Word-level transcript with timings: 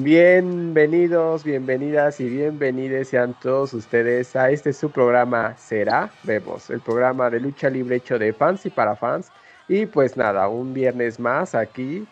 Bienvenidos, 0.00 1.42
bienvenidas 1.42 2.20
y 2.20 2.28
bienvenidos 2.28 3.08
sean 3.08 3.34
todos 3.40 3.74
ustedes 3.74 4.36
a 4.36 4.48
este 4.48 4.72
su 4.72 4.92
programa 4.92 5.56
Será 5.56 6.12
Vemos, 6.22 6.70
el 6.70 6.80
programa 6.80 7.28
de 7.30 7.40
lucha 7.40 7.68
libre 7.68 7.96
hecho 7.96 8.16
de 8.16 8.32
fans 8.32 8.64
y 8.64 8.70
para 8.70 8.94
fans. 8.94 9.32
Y 9.66 9.86
pues 9.86 10.16
nada, 10.16 10.46
un 10.46 10.72
viernes 10.72 11.18
más 11.18 11.56
aquí, 11.56 12.06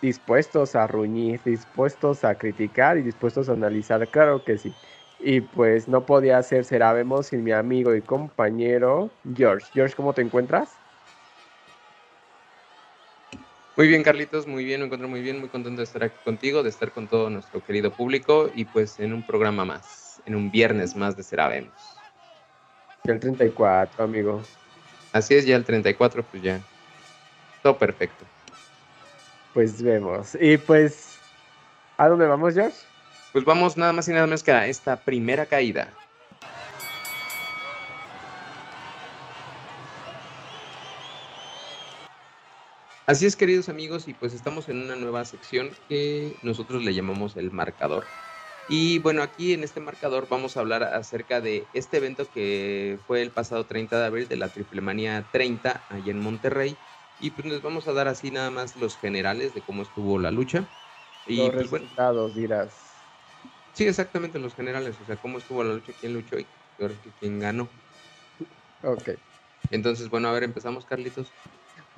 dispuestos 0.00 0.74
a 0.74 0.86
ruñir, 0.86 1.38
dispuestos 1.44 2.24
a 2.24 2.34
criticar 2.34 2.96
y 2.96 3.02
dispuestos 3.02 3.50
a 3.50 3.52
analizar, 3.52 4.08
claro 4.08 4.42
que 4.42 4.56
sí. 4.56 4.74
Y 5.18 5.42
pues 5.42 5.86
no 5.86 6.06
podía 6.06 6.42
ser 6.42 6.64
Será 6.64 6.94
Vemos 6.94 7.26
sin 7.26 7.44
mi 7.44 7.52
amigo 7.52 7.94
y 7.94 8.00
compañero 8.00 9.10
George. 9.34 9.66
George, 9.74 9.94
¿cómo 9.94 10.14
te 10.14 10.22
encuentras? 10.22 10.78
Muy 13.78 13.86
bien, 13.86 14.02
Carlitos, 14.02 14.48
muy 14.48 14.64
bien, 14.64 14.80
me 14.80 14.86
encuentro 14.86 15.06
muy 15.06 15.20
bien, 15.20 15.38
muy 15.38 15.50
contento 15.50 15.78
de 15.78 15.84
estar 15.84 16.02
aquí 16.02 16.16
contigo, 16.24 16.64
de 16.64 16.68
estar 16.68 16.90
con 16.90 17.06
todo 17.06 17.30
nuestro 17.30 17.62
querido 17.62 17.92
público 17.92 18.50
y 18.52 18.64
pues 18.64 18.98
en 18.98 19.12
un 19.12 19.22
programa 19.22 19.64
más, 19.64 20.20
en 20.26 20.34
un 20.34 20.50
viernes 20.50 20.96
más 20.96 21.16
de 21.16 21.22
Será 21.22 21.54
El 21.54 21.70
34, 23.04 24.02
amigo. 24.02 24.42
Así 25.12 25.36
es, 25.36 25.46
ya 25.46 25.54
el 25.54 25.62
34, 25.62 26.24
pues 26.24 26.42
ya. 26.42 26.60
Todo 27.62 27.78
perfecto. 27.78 28.24
Pues 29.54 29.80
vemos. 29.80 30.36
Y 30.40 30.56
pues, 30.56 31.16
¿a 31.98 32.08
dónde 32.08 32.26
vamos, 32.26 32.54
George? 32.54 32.78
Pues 33.32 33.44
vamos 33.44 33.76
nada 33.76 33.92
más 33.92 34.08
y 34.08 34.10
nada 34.10 34.26
menos 34.26 34.42
que 34.42 34.50
a 34.50 34.66
esta 34.66 34.96
primera 34.96 35.46
caída. 35.46 35.88
Así 43.08 43.24
es, 43.24 43.36
queridos 43.36 43.70
amigos, 43.70 44.06
y 44.06 44.12
pues 44.12 44.34
estamos 44.34 44.68
en 44.68 44.82
una 44.82 44.94
nueva 44.94 45.24
sección 45.24 45.70
que 45.88 46.36
nosotros 46.42 46.84
le 46.84 46.92
llamamos 46.92 47.38
el 47.38 47.50
marcador. 47.50 48.04
Y 48.68 48.98
bueno, 48.98 49.22
aquí 49.22 49.54
en 49.54 49.64
este 49.64 49.80
marcador 49.80 50.28
vamos 50.28 50.58
a 50.58 50.60
hablar 50.60 50.82
acerca 50.82 51.40
de 51.40 51.70
este 51.72 51.96
evento 51.96 52.30
que 52.30 53.00
fue 53.06 53.22
el 53.22 53.32
pasado 53.32 53.64
30 53.64 53.98
de 53.98 54.04
abril 54.04 54.28
de 54.28 54.36
la 54.36 54.52
Triple 54.52 54.82
Manía 54.82 55.26
30 55.32 55.86
allá 55.88 56.10
en 56.12 56.20
Monterrey. 56.20 56.76
Y 57.18 57.30
pues 57.30 57.46
nos 57.46 57.62
vamos 57.62 57.88
a 57.88 57.94
dar 57.94 58.08
así 58.08 58.30
nada 58.30 58.50
más 58.50 58.76
los 58.76 58.98
generales 58.98 59.54
de 59.54 59.62
cómo 59.62 59.80
estuvo 59.80 60.18
la 60.18 60.30
lucha. 60.30 60.68
Y 61.24 61.38
los 61.38 61.48
pues, 61.48 61.70
resultados, 61.70 62.34
dirás. 62.34 63.06
Sí, 63.72 63.86
exactamente, 63.86 64.38
los 64.38 64.54
generales, 64.54 65.00
o 65.00 65.06
sea, 65.06 65.16
cómo 65.16 65.38
estuvo 65.38 65.64
la 65.64 65.72
lucha, 65.72 65.94
quién 65.98 66.12
luchó 66.12 66.38
y 66.38 66.46
quién 67.18 67.40
ganó. 67.40 67.70
Ok. 68.82 69.08
Entonces, 69.70 70.10
bueno, 70.10 70.28
a 70.28 70.32
ver, 70.32 70.42
empezamos, 70.42 70.84
Carlitos 70.84 71.32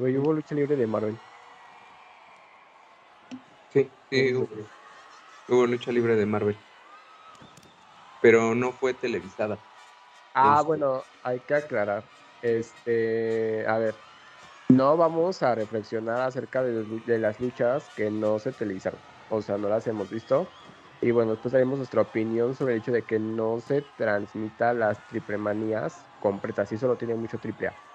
hubo 0.00 0.32
lucha 0.32 0.54
libre 0.54 0.76
de 0.76 0.86
Marvel. 0.86 1.18
Sí, 3.70 3.90
sí, 4.10 4.34
hubo, 5.48 5.66
lucha 5.66 5.92
libre 5.92 6.16
de 6.16 6.26
Marvel. 6.26 6.56
Pero 8.20 8.54
no 8.54 8.72
fue 8.72 8.94
televisada. 8.94 9.58
Ah, 10.34 10.56
este 10.56 10.66
bueno, 10.66 11.04
hay 11.22 11.40
que 11.40 11.54
aclarar. 11.54 12.04
Este, 12.42 13.66
a 13.66 13.78
ver, 13.78 13.94
no 14.70 14.96
vamos 14.96 15.42
a 15.42 15.54
reflexionar 15.54 16.20
acerca 16.20 16.62
de, 16.62 16.84
de, 17.06 17.18
las 17.18 17.40
luchas 17.40 17.90
que 17.94 18.10
no 18.10 18.38
se 18.38 18.52
televisaron. 18.52 19.00
O 19.28 19.42
sea, 19.42 19.58
no 19.58 19.68
las 19.68 19.86
hemos 19.86 20.10
visto. 20.10 20.48
Y 21.02 21.12
bueno, 21.12 21.32
después 21.32 21.52
daremos 21.52 21.78
nuestra 21.78 22.02
opinión 22.02 22.54
sobre 22.54 22.74
el 22.74 22.80
hecho 22.80 22.92
de 22.92 23.04
que 23.04 23.18
no 23.18 23.58
se 23.60 23.82
transmita 23.82 24.74
las 24.74 25.06
triplemanías 25.06 26.04
completas. 26.20 26.70
Y 26.72 26.74
eso 26.74 26.88
lo 26.88 26.96
tiene 26.96 27.14
mucho 27.14 27.38
triple 27.38 27.68
A. 27.68 27.89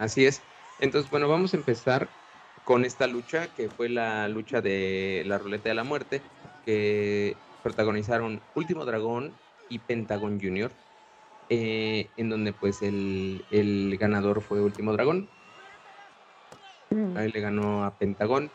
Así 0.00 0.24
es. 0.24 0.42
Entonces, 0.78 1.10
bueno, 1.10 1.28
vamos 1.28 1.52
a 1.52 1.58
empezar 1.58 2.08
con 2.64 2.86
esta 2.86 3.06
lucha, 3.06 3.48
que 3.48 3.68
fue 3.68 3.90
la 3.90 4.28
lucha 4.28 4.62
de 4.62 5.24
la 5.26 5.36
ruleta 5.36 5.68
de 5.68 5.74
la 5.74 5.84
muerte, 5.84 6.22
que 6.64 7.36
protagonizaron 7.60 8.42
Último 8.54 8.86
Dragón 8.86 9.38
y 9.68 9.80
Pentagon 9.80 10.40
Junior, 10.40 10.72
eh, 11.50 12.12
en 12.16 12.30
donde 12.30 12.54
pues 12.54 12.80
el, 12.80 13.94
ganador 14.00 14.40
fue 14.40 14.62
Último 14.62 14.94
Dragón. 14.94 15.28
Ahí 17.14 17.30
le 17.30 17.40
ganó 17.40 17.84
a 17.84 17.98
Pentagon. 17.98 18.50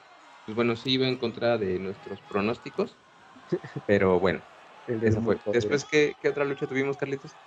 Pues 0.46 0.56
bueno, 0.56 0.76
sí 0.76 0.94
iba 0.94 1.08
en 1.08 1.20
contra 1.20 1.60
de 1.60 1.78
nuestros 1.78 2.22
pronósticos, 2.24 2.98
pero 3.86 4.20
bueno, 4.20 4.42
esa 4.88 5.22
fue. 5.22 5.40
Después, 5.54 5.86
¿qué, 5.86 6.16
¿qué 6.20 6.28
otra 6.28 6.44
lucha 6.44 6.66
tuvimos, 6.66 6.98
Carlitos? 6.98 7.38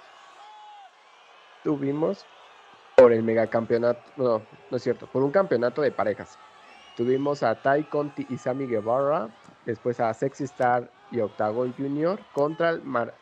Tuvimos 1.65 2.29
por 2.99 3.13
el 3.13 3.23
megacampeonato, 3.23 4.01
no, 4.17 4.43
no 4.71 4.77
es 4.77 4.83
cierto, 4.83 5.07
por 5.07 5.23
un 5.23 5.31
campeonato 5.31 5.83
de 5.83 5.93
parejas. 5.93 6.37
Tuvimos 6.97 7.45
a 7.45 7.55
Tai 7.55 7.85
Conti 7.85 8.27
y 8.29 8.39
Sammy 8.39 8.67
Guevara, 8.67 9.29
después 9.65 10.01
a 10.01 10.13
Sexy 10.13 10.45
Star 10.45 10.91
y 11.13 11.21
Octagon 11.21 11.73
Junior 11.79 12.19
contra 12.33 12.73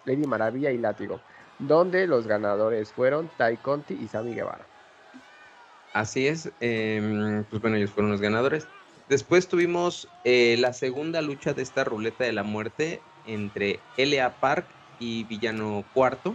Lady 0.06 0.26
Maravilla 0.26 0.70
y 0.70 0.78
Látigo, 0.78 1.20
donde 1.58 2.06
los 2.06 2.26
ganadores 2.26 2.90
fueron 2.90 3.28
Tai 3.36 3.58
Conti 3.58 3.92
y 4.02 4.08
Sammy 4.08 4.34
Guevara. 4.34 4.64
Así 5.92 6.26
es, 6.26 6.50
em, 6.60 7.44
pues 7.44 7.60
bueno, 7.60 7.76
ellos 7.76 7.90
fueron 7.90 8.10
los 8.10 8.22
ganadores. 8.22 8.66
Después 9.10 9.46
tuvimos 9.46 10.08
eh, 10.24 10.56
la 10.58 10.72
segunda 10.72 11.20
lucha 11.20 11.52
de 11.52 11.62
esta 11.62 11.84
ruleta 11.84 12.24
de 12.24 12.32
la 12.32 12.42
muerte 12.44 13.02
entre 13.26 13.80
L.A. 13.98 14.30
Park 14.40 14.64
y 14.98 15.24
Villano 15.24 15.84
Cuarto 15.92 16.34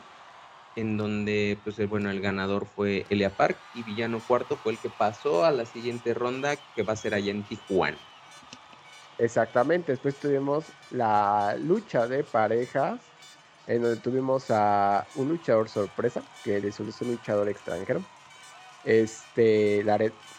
en 0.76 0.98
donde 0.98 1.60
pues 1.64 1.88
bueno, 1.88 2.10
el 2.10 2.22
ganador 2.22 2.66
fue 2.66 3.06
Elia 3.10 3.36
Park 3.36 3.58
y 3.74 3.84
Villano 3.84 4.20
Cuarto 4.26 4.56
fue 4.58 4.74
el 4.74 4.80
que 4.80 4.90
pasó 4.90 5.44
a 5.44 5.52
la 5.52 5.66
siguiente 5.66 6.14
ronda 6.14 6.56
que 6.76 6.84
va 6.84 6.94
a 6.94 6.98
ser 6.98 7.14
allá 7.14 7.32
en 7.32 7.44
Tijuana. 7.44 7.98
Exactamente, 9.18 9.92
después 9.92 10.16
tuvimos 10.20 10.66
la 10.92 11.56
lucha 11.60 12.08
de 12.08 12.24
parejas 12.24 13.00
en 13.68 13.84
donde 13.84 14.02
tuvimos 14.02 14.46
a 14.50 15.06
un 15.16 15.30
luchador 15.30 15.70
sorpresa, 15.70 16.22
que 16.44 16.58
es 16.58 16.80
un 16.80 16.92
luchador 17.08 17.48
extranjero, 17.48 18.02
este, 18.84 19.86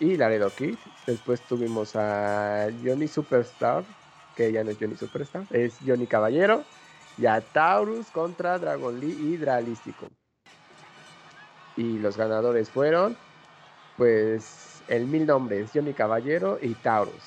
y 0.01 0.17
Laredo 0.17 0.51
Kid. 0.51 0.75
Después 1.07 1.41
tuvimos 1.43 1.95
a 1.95 2.69
Johnny 2.85 3.07
Superstar, 3.07 3.85
que 4.37 4.53
ya 4.53 4.65
no 4.65 4.71
es 4.71 4.79
Johnny 4.81 4.97
Superstar, 4.97 5.47
es 5.51 5.79
Johnny 5.87 6.07
Caballero, 6.07 6.65
y 7.17 7.27
a 7.27 7.41
Taurus 7.41 8.11
contra 8.11 8.59
Dragon 8.59 8.99
Lee 8.99 9.17
y 9.33 9.37
Dralístico. 9.37 10.11
Y 11.77 11.99
los 11.99 12.17
ganadores 12.17 12.71
fueron, 12.71 13.17
pues, 13.97 14.83
el 14.89 15.07
mil 15.07 15.27
nombres, 15.27 15.71
Johnny 15.73 15.93
Caballero 15.93 16.59
y 16.61 16.75
Taurus. 16.75 17.23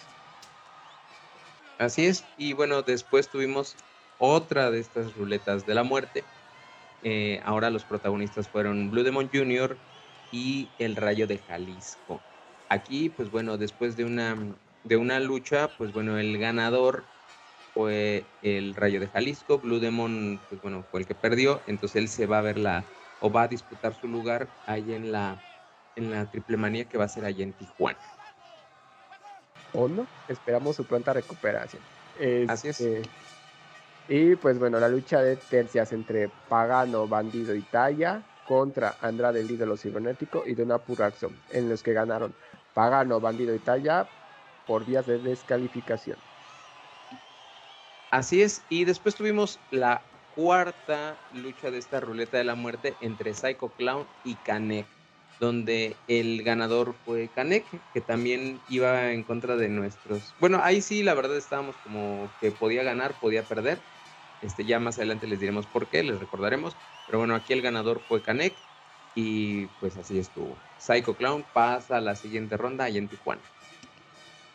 Así 1.77 2.05
es, 2.05 2.23
y 2.37 2.53
bueno, 2.53 2.83
después 2.83 3.29
tuvimos 3.29 3.75
otra 4.17 4.71
de 4.71 4.79
estas 4.79 5.13
ruletas 5.15 5.65
de 5.65 5.75
la 5.75 5.83
muerte. 5.83 6.23
Eh, 7.01 7.41
ahora 7.43 7.69
los 7.69 7.83
protagonistas 7.83 8.47
fueron 8.47 8.89
Blue 8.89 9.03
Demon 9.03 9.29
Jr. 9.31 9.77
y 10.31 10.69
el 10.79 10.95
Rayo 10.95 11.27
de 11.27 11.37
Jalisco. 11.37 12.21
Aquí, 12.69 13.09
pues 13.09 13.29
bueno, 13.29 13.57
después 13.57 13.95
de 13.95 14.05
una, 14.05 14.57
de 14.83 14.97
una 14.97 15.19
lucha, 15.19 15.69
pues 15.77 15.91
bueno, 15.91 16.17
el 16.17 16.37
ganador 16.37 17.03
fue 17.73 18.25
el 18.41 18.73
Rayo 18.73 18.99
de 18.99 19.07
Jalisco. 19.07 19.59
Blue 19.59 19.79
Demon, 19.79 20.39
pues 20.49 20.61
bueno, 20.61 20.83
fue 20.89 21.01
el 21.01 21.05
que 21.05 21.13
perdió. 21.13 21.61
Entonces 21.67 21.97
él 21.97 22.07
se 22.07 22.25
va 22.25 22.39
a 22.39 22.41
ver 22.41 22.57
la, 22.57 22.85
o 23.25 23.31
va 23.31 23.41
a 23.41 23.47
disputar 23.47 23.91
su 23.99 24.07
lugar 24.07 24.47
ahí 24.67 24.93
en 24.93 25.11
la, 25.11 25.41
en 25.95 26.11
la 26.11 26.29
triple 26.29 26.57
manía 26.57 26.85
que 26.85 26.95
va 26.95 27.05
a 27.05 27.07
ser 27.07 27.25
allá 27.25 27.43
en 27.43 27.53
Tijuana. 27.53 27.97
¿O 29.73 29.87
no? 29.87 30.05
Esperamos 30.27 30.75
su 30.75 30.85
pronta 30.85 31.11
recuperación. 31.11 31.81
Así 32.47 32.67
es. 32.67 32.79
Este, 32.79 33.09
y 34.07 34.35
pues 34.35 34.59
bueno, 34.59 34.79
la 34.79 34.89
lucha 34.89 35.23
de 35.23 35.37
tercias 35.37 35.91
entre 35.91 36.29
Pagano, 36.47 37.07
Bandido 37.07 37.55
y 37.55 37.63
Talla 37.63 38.21
contra 38.47 38.95
Andrade, 39.01 39.41
el 39.41 39.49
ídolo 39.49 39.75
cibernético 39.75 40.43
y 40.45 40.53
Dona 40.53 40.77
Puraxo, 40.77 41.31
en 41.49 41.67
los 41.67 41.81
que 41.81 41.93
ganaron 41.93 42.31
Pagano, 42.75 43.19
Bandido 43.19 43.55
y 43.55 43.59
Talla 43.59 44.07
por 44.67 44.85
vías 44.85 45.07
de 45.07 45.17
descalificación. 45.17 46.17
Así 48.11 48.43
es, 48.43 48.61
y 48.69 48.85
después 48.85 49.15
tuvimos 49.15 49.59
la 49.71 50.03
cuarta 50.35 51.17
lucha 51.33 51.71
de 51.71 51.77
esta 51.77 51.99
ruleta 51.99 52.37
de 52.37 52.43
la 52.43 52.55
muerte 52.55 52.93
entre 53.01 53.33
Psycho 53.33 53.69
Clown 53.69 54.05
y 54.23 54.35
Kanek, 54.35 54.85
donde 55.39 55.95
el 56.07 56.43
ganador 56.43 56.93
fue 57.05 57.29
Kanek, 57.29 57.65
que 57.93 58.01
también 58.01 58.59
iba 58.69 59.11
en 59.11 59.23
contra 59.23 59.55
de 59.55 59.69
nuestros. 59.69 60.33
Bueno, 60.39 60.59
ahí 60.61 60.81
sí, 60.81 61.03
la 61.03 61.13
verdad 61.13 61.37
estábamos 61.37 61.75
como 61.83 62.29
que 62.41 62.51
podía 62.51 62.83
ganar, 62.83 63.13
podía 63.19 63.43
perder. 63.43 63.79
Este, 64.41 64.65
ya 64.65 64.79
más 64.79 64.97
adelante 64.97 65.27
les 65.27 65.39
diremos 65.39 65.65
por 65.65 65.87
qué, 65.87 66.03
les 66.03 66.19
recordaremos. 66.19 66.75
Pero 67.05 67.19
bueno, 67.19 67.35
aquí 67.35 67.53
el 67.53 67.61
ganador 67.61 68.01
fue 68.07 68.21
Kanek 68.21 68.53
y 69.15 69.67
pues 69.79 69.95
así 69.97 70.19
estuvo. 70.19 70.55
Psycho 70.77 71.15
Clown 71.15 71.45
pasa 71.53 71.97
a 71.97 72.01
la 72.01 72.15
siguiente 72.15 72.57
ronda 72.57 72.83
allá 72.83 72.99
en 72.99 73.07
Tijuana. 73.07 73.41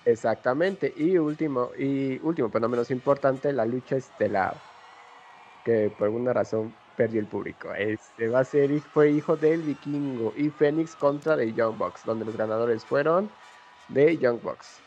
Exactamente. 0.05 0.93
Y 0.97 1.17
último, 1.19 1.71
y 1.79 2.19
último, 2.23 2.51
pero 2.51 2.61
no 2.61 2.69
menos 2.69 2.91
importante, 2.91 3.53
la 3.53 3.65
lucha 3.65 3.97
estelar 3.97 4.70
que 5.65 5.91
por 5.91 6.07
alguna 6.07 6.33
razón 6.33 6.73
perdió 6.97 7.21
el 7.21 7.27
público. 7.27 7.73
Este 7.75 8.29
va 8.29 8.41
a 8.41 8.45
ser, 8.45 8.79
fue 8.81 9.11
hijo 9.11 9.37
del 9.37 9.63
vikingo 9.63 10.33
y 10.37 10.51
Fénix 10.51 10.95
contra 10.97 11.37
de 11.37 11.53
Young 11.53 11.79
Bucks, 11.79 12.05
donde 12.05 12.25
los 12.25 12.37
ganadores 12.37 12.85
fueron 12.85 13.31
de 13.89 14.17
Young 14.19 14.41
Bucks. 14.43 14.81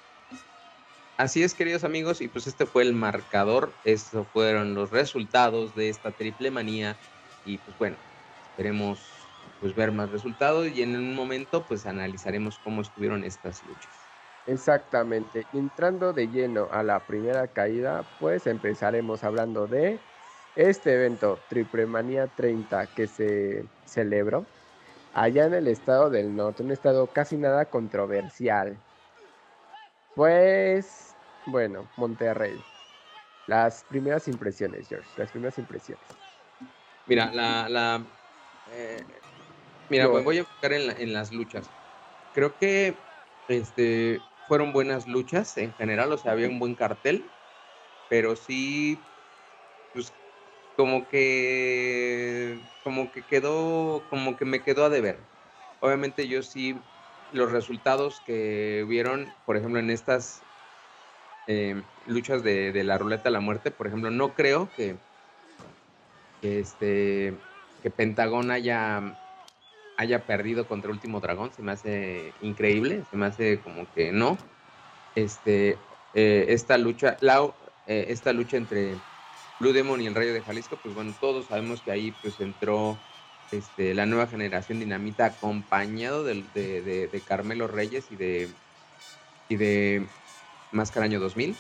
Así 1.17 1.43
es, 1.43 1.53
queridos 1.53 1.83
amigos, 1.83 2.21
y 2.21 2.27
pues 2.27 2.47
este 2.47 2.65
fue 2.65 2.83
el 2.83 2.93
marcador, 2.93 3.71
estos 3.83 4.27
fueron 4.27 4.73
los 4.73 4.89
resultados 4.89 5.75
de 5.75 5.89
esta 5.89 6.11
triple 6.11 6.49
manía, 6.49 6.97
y 7.45 7.57
pues 7.59 7.77
bueno, 7.77 7.95
esperemos 8.41 8.99
pues 9.59 9.75
ver 9.75 9.91
más 9.91 10.09
resultados 10.09 10.67
y 10.67 10.81
en 10.81 10.95
un 10.95 11.15
momento 11.15 11.63
pues 11.63 11.85
analizaremos 11.85 12.59
cómo 12.59 12.81
estuvieron 12.81 13.23
estas 13.23 13.63
luchas. 13.63 13.91
Exactamente, 14.45 15.45
entrando 15.53 16.11
de 16.13 16.27
lleno 16.27 16.67
a 16.71 16.83
la 16.83 16.99
primera 17.05 17.47
caída, 17.47 18.03
pues 18.19 18.45
empezaremos 18.45 19.23
hablando 19.23 19.67
de 19.67 19.99
este 20.55 20.93
evento, 20.93 21.39
Triple 21.49 21.85
Manía 21.85 22.27
30, 22.27 22.87
que 22.87 23.07
se 23.07 23.65
celebró 23.85 24.45
allá 25.13 25.45
en 25.45 25.53
el 25.53 25.67
estado 25.67 26.09
del 26.09 26.35
norte, 26.35 26.63
un 26.63 26.71
estado 26.71 27.07
casi 27.07 27.37
nada 27.37 27.65
controversial. 27.65 28.77
Pues, 30.13 31.15
bueno, 31.45 31.87
Monterrey. 31.95 32.59
Las 33.47 33.83
primeras 33.83 34.27
impresiones, 34.27 34.87
George, 34.87 35.09
las 35.17 35.31
primeras 35.31 35.57
impresiones. 35.57 36.07
Mira, 37.05 37.31
la, 37.33 37.67
la 37.67 38.05
eh, 38.67 39.05
mira, 39.89 40.07
voy 40.07 40.37
a 40.37 40.39
enfocar 40.41 40.73
en, 40.73 40.89
en, 40.97 41.13
las 41.13 41.33
luchas. 41.33 41.69
Creo 42.31 42.55
que 42.57 42.97
este 43.49 44.21
fueron 44.47 44.71
buenas 44.71 45.07
luchas 45.07 45.57
en 45.57 45.73
general, 45.73 46.11
o 46.13 46.17
sea, 46.17 46.31
había 46.31 46.47
un 46.47 46.59
buen 46.59 46.75
cartel, 46.75 47.29
pero 48.07 48.35
sí, 48.35 49.03
pues 49.93 50.13
como 50.75 51.07
que, 51.07 52.59
como 52.83 53.11
que 53.11 53.25
quedó, 53.25 54.07
como 54.09 54.35
que 54.35 54.45
me 54.45 54.61
quedó 54.61 54.85
a 54.85 54.89
deber. 54.89 55.19
Obviamente 55.79 56.27
yo 56.27 56.41
sí, 56.43 56.81
los 57.31 57.51
resultados 57.51 58.21
que 58.21 58.83
hubieron, 58.85 59.33
por 59.45 59.57
ejemplo, 59.57 59.79
en 59.79 59.89
estas 59.89 60.45
em, 61.45 61.83
luchas 62.05 62.43
de, 62.43 62.83
la 62.83 62.97
ruleta 62.97 63.25
de 63.25 63.31
la 63.31 63.39
muerte, 63.39 63.71
por 63.71 63.87
ejemplo, 63.87 64.09
no 64.11 64.33
creo 64.33 64.71
que, 64.71 64.97
este, 66.41 67.39
que 67.81 67.91
Pentagón 67.91 68.51
haya, 68.51 69.17
haya 69.97 70.25
perdido 70.25 70.67
contra 70.67 70.91
Último 70.91 71.19
Dragón, 71.19 71.53
se 71.53 71.61
me 71.61 71.71
hace 71.71 72.33
increíble, 72.39 73.05
se 73.05 73.15
me 73.15 73.25
hace 73.25 73.61
como 73.61 73.91
que 73.91 74.11
no. 74.11 74.37
Este, 75.15 75.79
eh, 76.13 76.45
esta 76.49 76.77
lucha, 76.77 77.17
la, 77.21 77.53
eh, 77.85 78.05
esta 78.09 78.33
lucha 78.33 78.57
entre 78.57 79.01
Blue 79.63 79.71
Demon 79.71 80.01
y 80.01 80.07
el 80.07 80.13
Rayo 80.13 80.33
de 80.33 80.41
Jalisco, 80.41 80.75
pues 80.75 80.93
bueno, 80.93 81.13
todos 81.21 81.45
sabemos 81.45 81.81
que 81.81 81.91
ahí 81.91 82.11
pues 82.11 82.37
entró 82.41 82.99
este, 83.49 83.93
la 83.93 84.05
nueva 84.05 84.27
generación 84.27 84.81
dinamita 84.81 85.25
acompañado 85.25 86.25
de, 86.25 86.43
de, 86.53 87.21
Carmelo 87.25 87.69
Reyes 87.69 88.11
y 88.11 88.17
de, 88.17 88.49
y 89.47 89.55
de 89.55 90.05
Máscaraño 90.73 91.21
2000, 91.21 91.55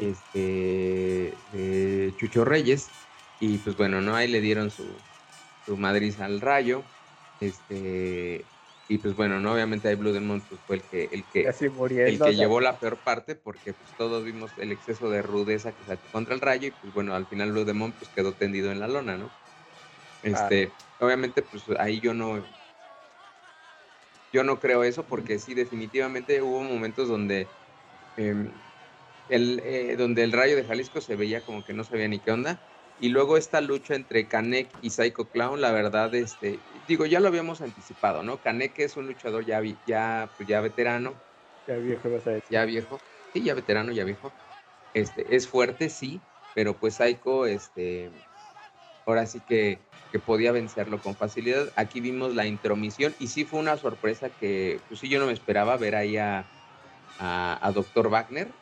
este, 0.00 1.34
de 1.52 2.14
Chucho 2.16 2.46
Reyes, 2.46 2.88
y 3.40 3.58
pues 3.58 3.76
bueno, 3.76 4.00
¿no? 4.00 4.16
Ahí 4.16 4.28
le 4.28 4.40
dieron 4.40 4.70
su, 4.70 4.86
su 5.66 5.76
Madrid 5.76 6.18
al 6.18 6.40
Rayo, 6.40 6.82
este, 7.40 8.46
y 8.88 8.98
pues 8.98 9.14
bueno, 9.14 9.40
no 9.40 9.54
obviamente 9.54 9.88
ahí 9.88 9.94
Blue 9.94 10.12
Demon 10.12 10.46
pues, 10.46 10.60
fue 10.62 10.76
el 10.76 10.82
que 10.88 11.04
el 11.04 11.28
que, 11.28 11.48
el 11.48 12.18
que 12.18 12.34
llevó 12.34 12.60
la 12.60 12.78
peor 12.78 13.02
parte 13.02 13.34
porque 13.36 13.74
pues 13.74 13.94
todos 13.94 14.24
vimos 14.24 14.52
el 14.58 14.72
exceso 14.72 15.08
de 15.08 15.22
rudeza 15.22 15.76
que 15.76 15.84
sacó 15.84 16.10
contra 16.10 16.34
el 16.34 16.40
rayo 16.40 16.68
y 16.68 16.72
pues 16.72 16.92
bueno, 16.92 17.14
al 17.14 17.26
final 17.26 17.52
Blue 17.52 17.64
Demon 17.64 17.92
pues 17.92 18.10
quedó 18.10 18.34
tendido 18.34 18.72
en 18.72 18.80
la 18.80 18.88
lona, 18.88 19.16
¿no? 19.16 19.32
Este, 20.22 20.76
obviamente 20.98 21.42
pues 21.42 21.64
ahí 21.78 22.00
yo 22.00 22.14
no 22.14 22.46
yo 24.32 24.44
no 24.44 24.58
creo 24.58 24.82
eso 24.82 25.06
porque 25.06 25.38
sí 25.38 25.54
definitivamente 25.54 26.42
hubo 26.42 26.62
momentos 26.62 27.08
donde 27.08 27.50
em, 28.16 28.62
el, 29.28 29.60
eh, 29.64 29.96
donde 29.96 30.24
el 30.24 30.32
rayo 30.32 30.56
de 30.56 30.64
Jalisco 30.64 31.00
se 31.00 31.16
veía 31.16 31.44
como 31.44 31.64
que 31.64 31.74
no 31.74 31.84
sabía 31.84 32.08
ni 32.08 32.20
qué 32.20 32.30
onda 32.30 32.62
y 33.02 33.08
luego 33.08 33.36
esta 33.36 33.60
lucha 33.60 33.96
entre 33.96 34.28
Kanek 34.28 34.76
y 34.80 34.90
Psycho 34.90 35.28
Clown, 35.28 35.60
la 35.60 35.72
verdad, 35.72 36.14
este, 36.14 36.62
digo, 36.86 37.04
ya 37.04 37.18
lo 37.18 37.26
habíamos 37.26 37.60
anticipado, 37.60 38.22
¿no? 38.22 38.40
Kanek 38.40 38.78
es 38.78 38.96
un 38.96 39.08
luchador 39.08 39.44
ya, 39.44 39.60
ya, 39.84 40.32
pues 40.36 40.48
ya 40.48 40.60
veterano. 40.60 41.20
Ya 41.66 41.76
viejo, 41.78 42.10
vas 42.10 42.26
a 42.28 42.30
decir. 42.30 42.52
Ya 42.52 42.64
viejo. 42.64 43.00
Sí, 43.32 43.42
ya 43.42 43.54
veterano, 43.54 43.90
ya 43.90 44.04
viejo. 44.04 44.36
Este, 44.92 45.34
es 45.34 45.48
fuerte, 45.48 45.88
sí, 45.88 46.22
pero 46.54 46.78
pues 46.78 46.94
Psycho, 46.94 47.46
este, 47.46 48.12
ahora 49.06 49.26
sí 49.26 49.40
que, 49.42 49.88
que 50.12 50.20
podía 50.20 50.52
vencerlo 50.52 51.02
con 51.02 51.16
facilidad. 51.16 51.72
Aquí 51.76 52.00
vimos 52.00 52.34
la 52.34 52.46
intromisión 52.46 53.16
y 53.18 53.28
sí 53.28 53.44
fue 53.44 53.60
una 53.60 53.76
sorpresa 53.78 54.36
que, 54.36 54.84
pues 54.88 55.00
sí, 55.00 55.08
yo 55.08 55.18
no 55.18 55.26
me 55.26 55.32
esperaba 55.32 55.76
ver 55.76 55.96
ahí 55.96 56.18
a, 56.18 56.52
a, 57.16 57.66
a 57.66 57.72
Dr. 57.72 58.10
Wagner. 58.10 58.60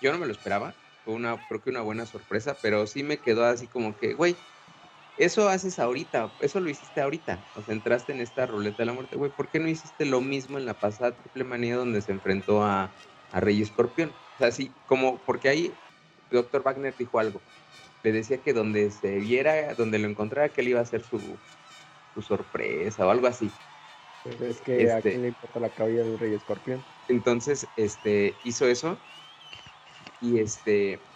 Yo 0.00 0.12
no 0.12 0.18
me 0.18 0.26
lo 0.26 0.32
esperaba 0.32 0.76
fue 1.10 1.16
una, 1.16 1.44
creo 1.46 1.60
que 1.60 1.70
una 1.70 1.82
buena 1.82 2.06
sorpresa, 2.06 2.60
pero 2.60 2.86
sí 2.86 3.02
me 3.02 3.20
quedó 3.20 3.44
así 3.44 3.68
como 3.68 3.96
que, 3.96 4.14
güey, 4.14 4.38
eso 5.16 5.48
haces 5.48 5.78
ahorita, 5.78 6.36
eso 6.40 6.60
lo 6.60 6.70
hiciste 6.70 7.00
ahorita, 7.00 7.48
o 7.54 7.62
sea, 7.62 7.74
entraste 7.74 8.12
en 8.12 8.20
esta 8.20 8.46
ruleta 8.46 8.82
de 8.82 8.86
la 8.86 8.92
muerte, 8.94 9.16
güey, 9.16 9.32
¿por 9.32 9.50
qué 9.50 9.58
no 9.60 9.68
hiciste 9.68 10.04
lo 10.06 10.20
mismo 10.20 10.58
en 10.58 10.66
la 10.66 10.80
pasada 10.80 11.16
triple 11.16 11.44
manía 11.44 11.76
donde 11.76 12.02
se 12.02 12.12
enfrentó 12.12 12.62
a, 12.62 12.94
a 13.30 13.40
Rey 13.40 13.60
Escorpión? 13.60 14.16
O 14.34 14.38
sea, 14.38 14.52
sí, 14.52 14.76
como, 14.86 15.24
porque 15.24 15.48
ahí 15.48 15.82
Dr. 16.30 16.62
Wagner 16.62 16.96
dijo 16.96 17.18
algo, 17.18 17.44
le 18.02 18.12
decía 18.12 18.42
que 18.42 18.52
donde 18.54 18.90
se 18.90 19.18
viera, 19.18 19.74
donde 19.74 19.98
lo 19.98 20.08
encontrara, 20.08 20.52
que 20.52 20.62
él 20.62 20.68
iba 20.68 20.80
a 20.80 20.82
hacer 20.82 21.02
su, 21.02 21.40
su 22.14 22.22
sorpresa 22.22 23.06
o 23.06 23.10
algo 23.10 23.26
así. 23.26 23.52
Pues 24.22 24.40
es 24.40 24.60
que 24.60 24.90
a 24.90 24.96
este 24.96 25.10
quién 25.10 25.22
le 25.22 25.28
importa 25.28 25.60
la 25.60 25.72
cabilla 25.72 26.04
de 26.04 26.10
un 26.10 26.18
Rey 26.18 26.32
Escorpión. 26.34 26.84
Entonces, 27.08 27.70
este, 27.76 28.40
hizo 28.44 28.66
eso 28.66 29.00
y 30.20 30.38
este, 30.40 31.10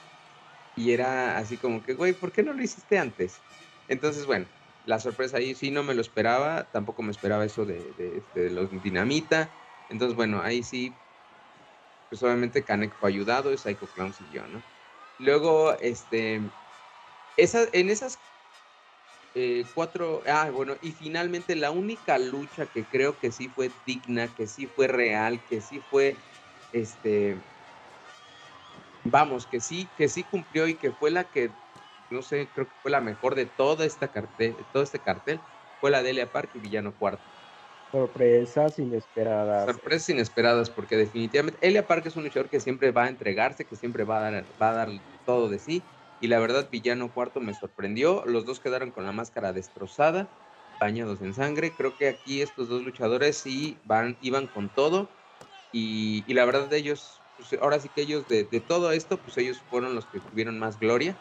y 0.75 0.93
era 0.93 1.39
así 1.39 1.59
como 1.59 1.83
que, 1.83 1.95
güey, 1.95 2.15
¿por 2.19 2.33
qué 2.33 2.43
no 2.43 2.53
lo 2.55 2.63
hiciste 2.63 2.99
antes? 2.99 3.45
Entonces, 3.89 4.27
bueno, 4.27 4.49
la 4.85 5.01
sorpresa 5.01 5.39
ahí 5.39 5.55
sí 5.55 5.71
no 5.71 5.83
me 5.85 5.95
lo 5.95 6.01
esperaba, 6.03 6.71
tampoco 6.73 7.03
me 7.03 7.13
esperaba 7.13 7.45
eso 7.45 7.67
de, 7.67 7.95
de, 7.95 8.19
este, 8.19 8.51
los 8.51 8.71
dinamita. 8.83 9.55
Entonces, 9.89 10.17
bueno, 10.17 10.43
ahí 10.43 10.63
sí, 10.65 11.03
pues 12.09 12.23
obviamente 12.23 12.65
Kanek 12.65 12.97
fue 12.97 13.09
ayudado 13.11 13.53
y 13.53 13.59
Psycho 13.59 13.91
Clown 13.91 14.13
siguió, 14.13 14.47
¿no? 14.47 14.65
Luego, 15.19 15.77
este, 15.79 16.53
esa, 17.37 17.67
en 17.73 17.91
esas 17.91 18.25
eh, 19.35 19.71
cuatro, 19.75 20.23
ah, 20.27 20.51
bueno, 20.51 20.77
y 20.81 20.93
finalmente 20.93 21.57
la 21.57 21.71
única 21.73 22.19
lucha 22.19 22.71
que 22.71 22.89
creo 22.89 23.19
que 23.19 23.33
sí 23.33 23.49
fue 23.49 23.69
digna, 23.85 24.33
que 24.35 24.47
sí 24.47 24.67
fue 24.69 24.87
real, 24.87 25.45
que 25.45 25.61
sí 25.61 25.81
fue, 25.81 26.25
este, 26.71 27.45
vamos, 29.05 29.47
que 29.47 29.61
sí, 29.61 29.89
que 29.97 30.09
sí 30.09 30.25
cumplió 30.25 30.67
y 30.69 30.77
que 30.77 30.93
fue 30.93 31.11
la 31.11 31.25
que, 31.31 31.51
no 32.11 32.23
sé, 32.23 32.49
creo 32.53 32.69
que 32.69 32.75
fue 32.83 32.91
la 32.91 33.01
mejor 33.01 33.35
de 33.35 33.47
toda 33.47 33.85
esta 33.85 34.11
cartel, 34.11 34.57
todo 34.73 34.83
este 34.83 35.01
cartel, 35.01 35.41
fue 35.81 35.91
la 35.91 36.03
de 36.03 36.11
Elia 36.11 36.33
Park 36.33 36.51
y 36.55 36.59
Villano 36.59 36.97
Cuarto. 36.97 37.23
Sorpresas 37.93 38.79
inesperadas. 38.79 39.67
Sorpresas 39.67 40.09
inesperadas, 40.09 40.71
porque 40.71 40.97
definitivamente 40.97 41.65
Elia 41.67 41.87
Park 41.87 42.07
es 42.07 42.17
un 42.17 42.25
luchador 42.25 42.49
que 42.49 42.61
siempre 42.61 42.91
va 42.91 43.05
a 43.05 43.09
entregarse, 43.09 43.67
que 43.67 43.77
siempre 43.77 44.05
va 44.05 44.19
a 44.19 44.31
dar, 44.31 44.45
va 44.61 44.71
a 44.71 44.75
dar 44.75 44.89
todo 45.25 45.49
de 45.49 45.59
sí. 45.59 45.83
Y 46.21 46.29
la 46.29 46.39
verdad, 46.41 46.71
Villano 46.71 47.13
Cuarto 47.13 47.41
me 47.41 47.55
sorprendió. 47.55 48.25
Los 48.27 48.47
dos 48.47 48.59
quedaron 48.59 48.91
con 48.91 49.05
la 49.05 49.13
máscara 49.13 49.53
destrozada, 49.53 50.35
bañados 50.81 51.21
en 51.21 51.35
sangre. 51.35 51.77
Creo 51.77 51.97
que 51.97 52.09
aquí 52.09 52.41
estos 52.41 52.69
dos 52.69 52.83
luchadores 52.83 53.37
sí 53.37 53.79
van, 53.85 54.17
iban 54.21 54.49
con 54.49 54.71
todo. 54.71 55.21
Y, 55.71 56.25
y 56.27 56.35
la 56.35 56.45
verdad 56.47 56.69
de 56.69 56.79
ellos 56.79 57.24
pues 57.49 57.61
ahora 57.61 57.79
sí 57.79 57.89
que 57.89 58.03
ellos 58.03 58.27
de, 58.29 58.45
todo 58.67 58.93
esto, 58.93 59.19
pues 59.19 59.37
ellos 59.39 59.61
fueron 59.71 59.95
los 59.95 60.07
que 60.07 60.21
tuvieron 60.21 60.59
más 60.59 60.79
gloria. 60.79 61.17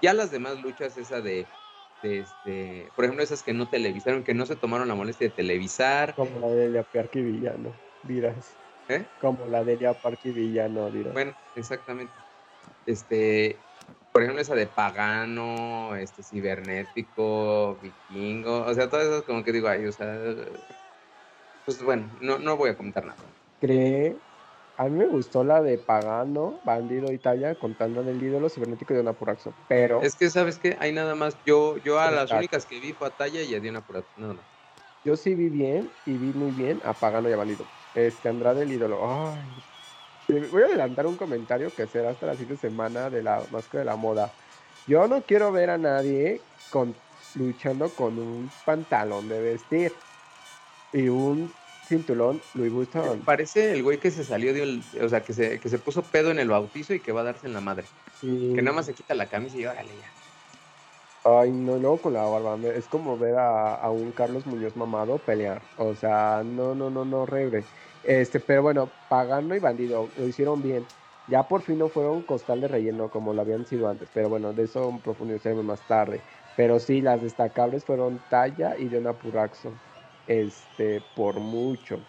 Ya 0.00 0.12
las 0.12 0.30
demás 0.30 0.62
luchas, 0.62 0.96
esa 0.98 1.20
de, 1.20 1.46
este, 2.02 2.90
por 2.94 3.04
ejemplo, 3.04 3.22
esas 3.22 3.42
que 3.42 3.52
no 3.52 3.68
televisaron, 3.68 4.24
que 4.24 4.34
no 4.34 4.46
se 4.46 4.56
tomaron 4.56 4.88
la 4.88 4.94
molestia 4.94 5.28
de 5.28 5.34
televisar. 5.34 6.14
Como 6.14 6.40
la 6.40 6.48
de 6.48 6.66
Elia 6.66 6.82
Parque 6.82 7.20
Villano, 7.20 7.72
dirás. 8.02 8.54
¿Eh? 8.88 9.04
Como 9.20 9.46
la 9.46 9.64
de 9.64 9.74
Elia 9.74 9.94
Parque 9.94 10.30
Villano, 10.30 10.90
dirás. 10.90 11.12
Bueno, 11.12 11.34
exactamente. 11.54 12.12
Este, 12.86 13.56
por 14.12 14.22
ejemplo, 14.22 14.42
esa 14.42 14.54
de 14.54 14.66
pagano, 14.66 15.94
este, 15.94 16.22
cibernético, 16.22 17.78
vikingo, 17.80 18.64
o 18.64 18.74
sea, 18.74 18.90
todas 18.90 19.06
esas 19.06 19.22
como 19.22 19.44
que 19.44 19.52
digo, 19.52 19.68
ay, 19.68 19.86
o 19.86 19.92
sea, 19.92 20.18
pues 21.64 21.82
bueno, 21.82 22.10
no, 22.20 22.38
no 22.38 22.56
voy 22.56 22.70
a 22.70 22.76
comentar 22.76 23.04
nada. 23.04 23.18
¿Cree 23.60 24.16
a 24.76 24.84
mí 24.84 24.90
me 24.90 25.06
gustó 25.06 25.44
la 25.44 25.62
de 25.62 25.78
Pagano, 25.78 26.58
Bandido 26.64 27.12
Italia, 27.12 27.54
contando 27.54 28.00
en 28.00 28.08
el 28.08 28.22
ídolo 28.22 28.48
cibernético 28.48 28.94
de 28.94 29.00
una 29.00 29.12
Puraxo, 29.12 29.52
pero... 29.68 30.02
Es 30.02 30.16
que, 30.16 30.30
¿sabes 30.30 30.58
qué? 30.58 30.76
Hay 30.80 30.92
nada 30.92 31.14
más, 31.14 31.36
yo, 31.44 31.76
yo 31.78 32.00
a 32.00 32.10
las 32.10 32.30
únicas 32.32 32.66
que 32.66 32.80
vi 32.80 32.92
fue 32.92 33.08
a 33.08 33.10
Talla 33.10 33.42
y 33.42 33.54
a 33.54 33.60
Diana 33.60 33.80
Puraxo, 33.80 34.10
no, 34.16 34.34
no. 34.34 34.40
Yo 35.04 35.16
sí 35.16 35.34
vi 35.34 35.48
bien, 35.48 35.90
y 36.06 36.12
vi 36.12 36.32
muy 36.32 36.52
bien 36.52 36.80
a 36.84 36.92
Pagano 36.92 37.28
y 37.28 37.32
a 37.32 37.36
Bandido. 37.36 37.66
Este, 37.94 38.28
Andrade 38.28 38.62
el 38.62 38.72
ídolo, 38.72 39.00
ay... 39.04 39.38
Voy 40.28 40.62
a 40.62 40.66
adelantar 40.66 41.06
un 41.06 41.16
comentario 41.16 41.74
que 41.74 41.86
será 41.86 42.10
hasta 42.10 42.26
la 42.26 42.32
siguiente 42.34 42.56
semana 42.56 43.10
de 43.10 43.22
la 43.22 43.42
máscara 43.50 43.80
de 43.80 43.84
la 43.84 43.96
moda. 43.96 44.32
Yo 44.86 45.06
no 45.06 45.22
quiero 45.22 45.52
ver 45.52 45.68
a 45.68 45.78
nadie 45.78 46.40
con, 46.70 46.94
luchando 47.34 47.90
con 47.90 48.18
un 48.18 48.50
pantalón 48.64 49.28
de 49.28 49.40
vestir 49.42 49.92
y 50.92 51.08
un 51.08 51.52
cinturón 51.86 52.40
Louis 52.54 52.72
Vuitton. 52.72 53.20
Parece 53.20 53.72
el 53.72 53.82
güey 53.82 53.98
que 53.98 54.10
se 54.10 54.24
salió 54.24 54.54
de 54.54 54.62
un, 54.62 54.84
o 55.02 55.08
sea, 55.08 55.22
que 55.22 55.32
se, 55.32 55.58
que 55.58 55.68
se 55.68 55.78
puso 55.78 56.02
pedo 56.02 56.30
en 56.30 56.38
el 56.38 56.48
bautizo 56.48 56.94
y 56.94 57.00
que 57.00 57.12
va 57.12 57.22
a 57.22 57.24
darse 57.24 57.46
en 57.46 57.54
la 57.54 57.60
madre. 57.60 57.84
Que 58.20 58.62
nada 58.62 58.74
más 58.74 58.86
se 58.86 58.94
quita 58.94 59.14
la 59.14 59.26
camisa 59.26 59.56
y 59.56 59.66
órale 59.66 59.88
ya. 59.88 60.12
Ay, 61.24 61.52
no, 61.52 61.78
no, 61.78 61.96
con 61.98 62.14
la 62.14 62.24
barba. 62.24 62.56
Es 62.74 62.86
como 62.86 63.16
ver 63.16 63.36
a, 63.36 63.76
a, 63.76 63.90
un 63.90 64.10
Carlos 64.10 64.46
Muñoz 64.46 64.74
mamado 64.76 65.18
pelear. 65.18 65.62
O 65.76 65.94
sea, 65.94 66.42
no, 66.44 66.74
no, 66.74 66.90
no, 66.90 67.04
no, 67.04 67.26
rebre. 67.26 67.64
Este, 68.02 68.40
pero 68.40 68.62
bueno, 68.62 68.90
Pagano 69.08 69.54
y 69.54 69.60
Bandido 69.60 70.08
lo 70.18 70.26
hicieron 70.26 70.62
bien. 70.62 70.84
Ya 71.28 71.44
por 71.46 71.62
fin 71.62 71.78
no 71.78 71.88
fueron 71.88 72.22
costal 72.22 72.60
de 72.60 72.68
relleno 72.68 73.08
como 73.08 73.32
lo 73.32 73.42
habían 73.42 73.66
sido 73.66 73.88
antes. 73.88 74.08
Pero 74.12 74.28
bueno, 74.28 74.52
de 74.52 74.64
eso 74.64 74.98
profundizaremos 75.04 75.64
más 75.64 75.80
tarde. 75.86 76.20
Pero 76.56 76.80
sí, 76.80 77.00
las 77.00 77.22
destacables 77.22 77.84
fueron 77.84 78.20
Talla 78.28 78.76
y 78.76 78.86
Diona 78.86 79.12
Purraxo. 79.12 79.72
Este, 80.26 81.02
por 81.14 81.40
mucho. 81.40 82.00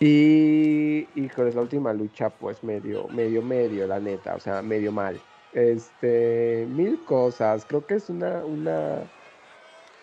Y, 0.00 1.06
híjoles, 1.14 1.54
la 1.54 1.60
última 1.60 1.92
lucha, 1.92 2.30
pues 2.30 2.64
medio, 2.64 3.06
medio, 3.08 3.42
medio, 3.42 3.86
la 3.86 4.00
neta, 4.00 4.34
o 4.34 4.40
sea, 4.40 4.62
medio 4.62 4.92
mal. 4.92 5.20
Este, 5.52 6.66
mil 6.70 7.04
cosas, 7.04 7.66
creo 7.66 7.84
que 7.84 7.94
es 7.94 8.08
una, 8.08 8.44
una, 8.44 9.02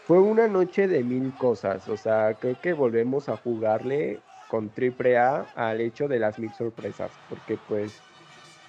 fue 0.05 0.19
una 0.19 0.47
noche 0.47 0.87
de 0.87 1.03
mil 1.03 1.33
cosas, 1.35 1.87
o 1.89 1.97
sea, 1.97 2.35
creo 2.35 2.59
que 2.61 2.73
volvemos 2.73 3.27
a 3.29 3.37
jugarle 3.37 4.19
con 4.49 4.69
triple 4.69 5.17
A 5.17 5.47
al 5.55 5.81
hecho 5.81 6.07
de 6.07 6.19
las 6.19 6.37
mil 6.37 6.53
sorpresas, 6.53 7.11
porque 7.29 7.57
pues 7.67 7.99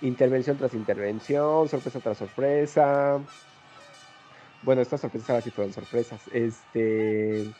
intervención 0.00 0.56
tras 0.56 0.74
intervención, 0.74 1.68
sorpresa 1.68 2.00
tras 2.00 2.18
sorpresa. 2.18 3.20
Bueno, 4.62 4.82
estas 4.82 5.00
sorpresas 5.00 5.30
ahora 5.30 5.42
sí 5.42 5.50
fueron 5.50 5.72
sorpresas. 5.72 6.20
Este 6.32 7.52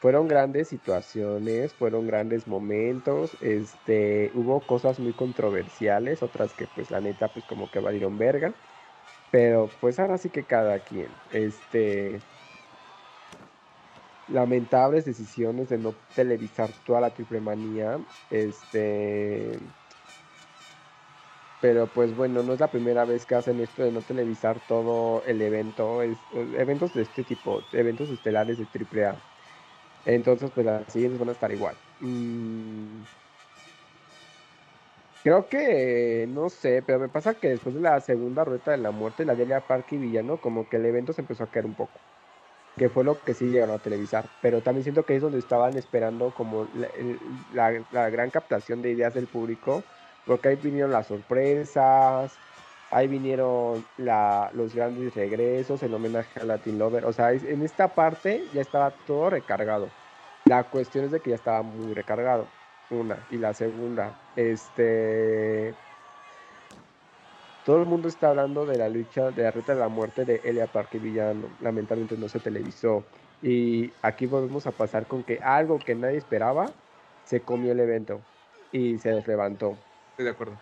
fueron 0.00 0.28
grandes 0.28 0.68
situaciones, 0.68 1.74
fueron 1.74 2.06
grandes 2.06 2.46
momentos, 2.48 3.36
este, 3.40 4.32
hubo 4.34 4.66
cosas 4.66 4.98
muy 4.98 5.14
controversiales, 5.14 6.22
otras 6.22 6.54
que 6.54 6.66
pues 6.68 6.90
la 6.90 7.00
neta 7.02 7.32
pues 7.32 7.44
como 7.44 7.70
que 7.70 7.80
valieron 7.80 8.16
verga, 8.18 8.58
pero 9.30 9.78
pues 9.80 9.98
ahora 10.00 10.18
sí 10.18 10.30
que 10.30 10.46
cada 10.46 10.80
quien, 10.84 11.22
este, 11.30 12.28
lamentables 14.26 15.04
decisiones 15.04 15.68
de 15.68 15.78
no 15.78 16.02
televisar 16.14 16.72
toda 16.84 17.00
la 17.02 17.12
triple 17.14 17.40
manía, 17.40 18.06
este, 18.30 19.74
pero 21.60 21.92
pues 21.92 22.14
bueno, 22.14 22.42
no 22.42 22.54
es 22.54 22.60
la 22.60 22.70
primera 22.70 23.04
vez 23.04 23.26
que 23.26 23.34
hacen 23.34 23.60
esto 23.60 23.82
de 23.82 23.92
no 23.92 24.04
televisar 24.04 24.60
todo 24.60 25.24
el 25.24 25.42
evento, 25.42 26.02
es, 26.02 26.26
eventos 26.30 26.92
de 26.94 27.02
este 27.02 27.24
tipo, 27.24 27.68
eventos 27.72 28.10
estelares 28.10 28.58
de 28.58 28.66
AAA. 28.66 29.29
Entonces, 30.04 30.50
pues 30.52 30.66
las 30.66 30.92
siguientes 30.92 31.18
van 31.18 31.28
a 31.30 31.32
estar 31.32 31.52
igual. 31.52 31.76
Mm. 31.98 33.04
Creo 35.22 35.48
que, 35.50 36.26
no 36.28 36.48
sé, 36.48 36.82
pero 36.82 36.98
me 36.98 37.10
pasa 37.10 37.38
que 37.38 37.48
después 37.48 37.74
de 37.74 37.80
la 37.82 38.00
segunda 38.00 38.42
rueda 38.44 38.72
de 38.72 38.78
la 38.78 38.90
muerte, 38.90 39.26
la 39.26 39.36
Delia 39.36 39.66
Park 39.66 39.92
y 39.92 39.98
Villano, 39.98 40.40
como 40.40 40.66
que 40.68 40.76
el 40.78 40.86
evento 40.86 41.12
se 41.12 41.20
empezó 41.20 41.44
a 41.44 41.50
caer 41.50 41.66
un 41.66 41.74
poco. 41.74 42.06
Que 42.76 42.90
fue 42.90 43.04
lo 43.04 43.22
que 43.22 43.34
sí 43.34 43.50
llegaron 43.50 43.74
a 43.76 43.82
televisar. 43.82 44.32
Pero 44.40 44.62
también 44.62 44.84
siento 44.84 45.06
que 45.06 45.16
es 45.16 45.22
donde 45.22 45.38
estaban 45.38 45.76
esperando 45.76 46.34
como 46.34 46.66
la, 47.52 47.86
la 47.90 48.10
gran 48.10 48.30
captación 48.30 48.82
de 48.82 48.92
ideas 48.92 49.14
del 49.14 49.28
público. 49.28 49.90
Porque 50.24 50.48
ahí 50.50 50.56
vinieron 50.56 50.92
las 50.92 51.08
sorpresas, 51.08 52.40
Ahí 52.90 53.06
vinieron 53.06 53.84
los 53.98 54.74
grandes 54.74 55.14
regresos, 55.14 55.82
el 55.82 55.94
homenaje 55.94 56.40
a 56.40 56.44
Latin 56.44 56.78
Lover. 56.78 57.04
O 57.04 57.12
sea, 57.12 57.32
en 57.32 57.62
esta 57.62 57.88
parte 57.88 58.44
ya 58.52 58.60
estaba 58.60 58.90
todo 58.90 59.30
recargado. 59.30 59.88
La 60.46 60.64
cuestión 60.64 61.04
es 61.04 61.12
de 61.12 61.20
que 61.20 61.30
ya 61.30 61.36
estaba 61.36 61.62
muy 61.62 61.94
recargado. 61.94 62.46
Una. 62.90 63.24
Y 63.30 63.36
la 63.36 63.54
segunda, 63.54 64.18
este. 64.34 65.74
Todo 67.64 67.82
el 67.82 67.86
mundo 67.86 68.08
está 68.08 68.30
hablando 68.30 68.66
de 68.66 68.76
la 68.76 68.88
lucha 68.88 69.30
de 69.30 69.44
la 69.44 69.52
ruta 69.52 69.74
de 69.74 69.80
la 69.80 69.88
muerte 69.88 70.24
de 70.24 70.40
Elia 70.42 70.66
Parque 70.66 70.98
Villano. 70.98 71.46
Lamentablemente 71.60 72.16
no 72.16 72.28
se 72.28 72.40
televisó. 72.40 73.04
Y 73.42 73.92
aquí 74.02 74.26
volvemos 74.26 74.66
a 74.66 74.72
pasar 74.72 75.06
con 75.06 75.22
que 75.22 75.38
algo 75.38 75.78
que 75.78 75.94
nadie 75.94 76.16
esperaba 76.16 76.66
se 77.24 77.40
comió 77.40 77.70
el 77.70 77.80
evento 77.80 78.20
y 78.72 78.98
se 78.98 79.22
levantó. 79.22 79.76
Estoy 80.10 80.24
de 80.24 80.30
acuerdo. 80.32 80.58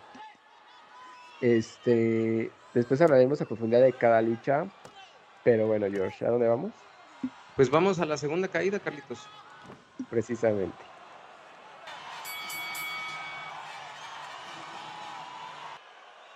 Este, 1.41 2.51
después 2.75 3.01
hablaremos 3.01 3.41
a 3.41 3.45
profundidad 3.45 3.83
de 3.83 3.93
cada 3.93 4.21
lucha. 4.23 4.67
Pero 5.45 5.67
bueno, 5.67 5.87
George, 5.91 6.27
¿a 6.27 6.31
dónde 6.31 6.49
vamos? 6.49 6.73
Pues 7.57 7.71
vamos 7.71 7.99
a 8.01 8.07
la 8.07 8.17
segunda 8.17 8.49
caída, 8.49 8.79
Carlitos. 8.79 9.27
Precisamente. 10.11 10.77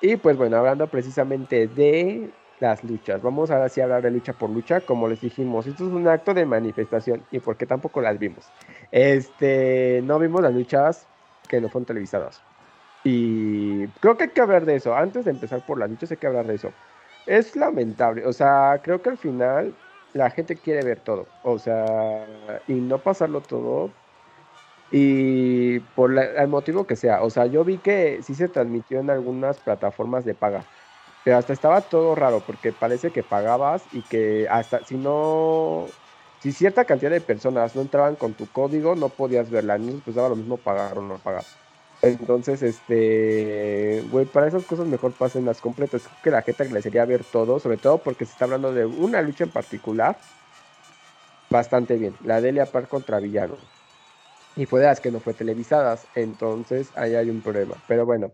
Y 0.00 0.16
pues 0.16 0.36
bueno, 0.36 0.56
hablando 0.56 0.88
precisamente 0.88 1.68
de 1.68 2.32
las 2.58 2.82
luchas, 2.82 3.22
vamos 3.22 3.52
ahora 3.52 3.68
sí 3.68 3.80
a 3.80 3.84
hablar 3.84 4.02
de 4.02 4.10
lucha 4.10 4.32
por 4.32 4.50
lucha, 4.50 4.80
como 4.80 5.06
les 5.06 5.20
dijimos, 5.20 5.66
esto 5.68 5.86
es 5.86 5.92
un 5.92 6.08
acto 6.08 6.34
de 6.34 6.44
manifestación 6.44 7.22
y 7.30 7.38
porque 7.38 7.66
tampoco 7.66 8.00
las 8.00 8.18
vimos. 8.18 8.44
Este, 8.90 10.00
no 10.02 10.18
vimos 10.18 10.42
las 10.42 10.52
luchas 10.52 11.06
que 11.48 11.60
no 11.60 11.68
fueron 11.68 11.86
televisadas. 11.86 12.42
Y 13.04 13.88
creo 13.94 14.16
que 14.16 14.24
hay 14.24 14.32
que 14.32 14.40
hablar 14.40 14.64
de 14.64 14.76
eso. 14.76 14.94
Antes 14.94 15.24
de 15.24 15.30
empezar 15.32 15.64
por 15.64 15.78
las 15.78 15.90
luchas 15.90 16.10
hay 16.10 16.18
que 16.18 16.26
hablar 16.26 16.46
de 16.46 16.54
eso. 16.54 16.76
Es 17.26 17.56
lamentable. 17.56 18.26
O 18.26 18.32
sea, 18.32 18.80
creo 18.82 19.02
que 19.02 19.10
al 19.10 19.18
final 19.18 19.78
la 20.12 20.30
gente 20.30 20.60
quiere 20.60 20.82
ver 20.84 21.00
todo. 21.00 21.34
O 21.42 21.58
sea, 21.58 22.62
y 22.66 22.80
no 22.80 23.02
pasarlo 23.02 23.42
todo. 23.42 23.98
Y 24.90 25.80
por 25.80 26.18
el 26.18 26.48
motivo 26.48 26.86
que 26.86 26.96
sea. 26.96 27.22
O 27.22 27.30
sea, 27.30 27.46
yo 27.46 27.64
vi 27.64 27.80
que 27.80 28.22
sí 28.22 28.34
se 28.34 28.48
transmitió 28.48 29.00
en 29.00 29.10
algunas 29.10 29.60
plataformas 29.60 30.24
de 30.24 30.34
paga. 30.34 30.68
Pero 31.22 31.38
hasta 31.38 31.52
estaba 31.54 31.88
todo 31.88 32.14
raro 32.16 32.46
porque 32.46 32.72
parece 32.72 33.12
que 33.12 33.24
pagabas 33.24 33.88
y 33.92 34.04
que 34.04 34.48
hasta 34.50 34.84
si 34.84 34.98
no... 34.98 35.96
Si 36.40 36.52
cierta 36.52 36.86
cantidad 36.86 37.10
de 37.12 37.20
personas 37.22 37.74
no 37.76 37.82
entraban 37.82 38.16
con 38.16 38.36
tu 38.36 38.50
código, 38.52 38.96
no 38.96 39.16
podías 39.16 39.50
verla. 39.50 39.76
Entonces 39.76 40.02
pues 40.04 40.16
daba 40.16 40.28
lo 40.30 40.36
mismo 40.36 40.62
pagar 40.62 40.98
o 40.98 41.02
no 41.02 41.22
pagar. 41.22 41.48
Entonces, 42.02 42.62
este, 42.62 44.02
güey, 44.10 44.26
para 44.26 44.48
esas 44.48 44.64
cosas 44.64 44.86
mejor 44.86 45.12
pasen 45.12 45.44
las 45.44 45.60
completas. 45.60 46.02
Creo 46.02 46.22
que 46.22 46.30
la 46.30 46.42
gente 46.42 46.82
sería 46.82 47.04
ver 47.04 47.22
todo, 47.22 47.60
sobre 47.60 47.76
todo 47.76 47.98
porque 47.98 48.24
se 48.24 48.32
está 48.32 48.44
hablando 48.44 48.72
de 48.72 48.84
una 48.84 49.22
lucha 49.22 49.44
en 49.44 49.50
particular 49.50 50.16
bastante 51.48 51.96
bien, 51.96 52.14
la 52.24 52.40
Delia 52.40 52.66
Park 52.66 52.88
contra 52.88 53.20
Villano. 53.20 53.56
Y 54.56 54.66
fue 54.66 54.80
de 54.80 54.86
las 54.86 55.00
que 55.00 55.12
no 55.12 55.20
fue 55.20 55.32
televisadas, 55.34 56.06
entonces 56.14 56.90
ahí 56.96 57.14
hay 57.14 57.30
un 57.30 57.40
problema. 57.40 57.76
Pero 57.86 58.04
bueno, 58.04 58.32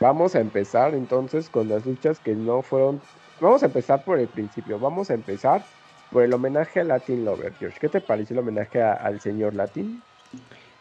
vamos 0.00 0.34
a 0.34 0.40
empezar 0.40 0.94
entonces 0.94 1.50
con 1.50 1.68
las 1.68 1.84
luchas 1.84 2.18
que 2.18 2.34
no 2.34 2.62
fueron. 2.62 3.00
Vamos 3.40 3.62
a 3.62 3.66
empezar 3.66 4.04
por 4.04 4.18
el 4.18 4.28
principio, 4.28 4.78
vamos 4.78 5.10
a 5.10 5.14
empezar 5.14 5.64
por 6.10 6.22
el 6.22 6.32
homenaje 6.32 6.80
a 6.80 6.84
Latin 6.84 7.24
Lover, 7.24 7.52
George. 7.58 7.78
¿Qué 7.78 7.88
te 7.88 8.00
pareció 8.00 8.34
el 8.34 8.40
homenaje 8.40 8.80
al 8.80 9.20
señor 9.20 9.54
Latin? 9.54 10.02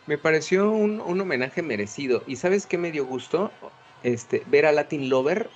Me 0.06 0.18
pareció 0.18 0.72
un, 0.72 1.00
homenaje 1.00 1.62
merecido. 1.62 2.24
¿Y 2.28 2.36
sabes 2.36 2.66
qué 2.66 2.78
me 2.78 2.92
dio 2.92 3.06
gusto? 3.06 3.52
Este, 4.04 4.44
ver 4.48 4.66
a 4.66 4.72
Latin 4.72 5.10
Lover 5.10 5.50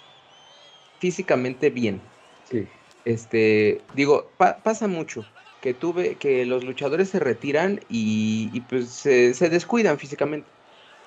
físicamente 1.00 1.70
bien. 1.70 2.02
Sí. 2.50 2.68
Este, 3.06 3.82
digo, 3.94 4.30
pasa 4.38 4.88
mucho 4.88 5.26
que 5.62 5.74
tuve 5.74 6.16
que 6.16 6.46
los 6.46 6.64
luchadores 6.64 7.10
se 7.10 7.20
retiran 7.20 7.80
y, 7.90 8.62
pues 8.70 8.90
se, 8.90 9.50
descuidan 9.50 9.98
físicamente. 9.98 10.48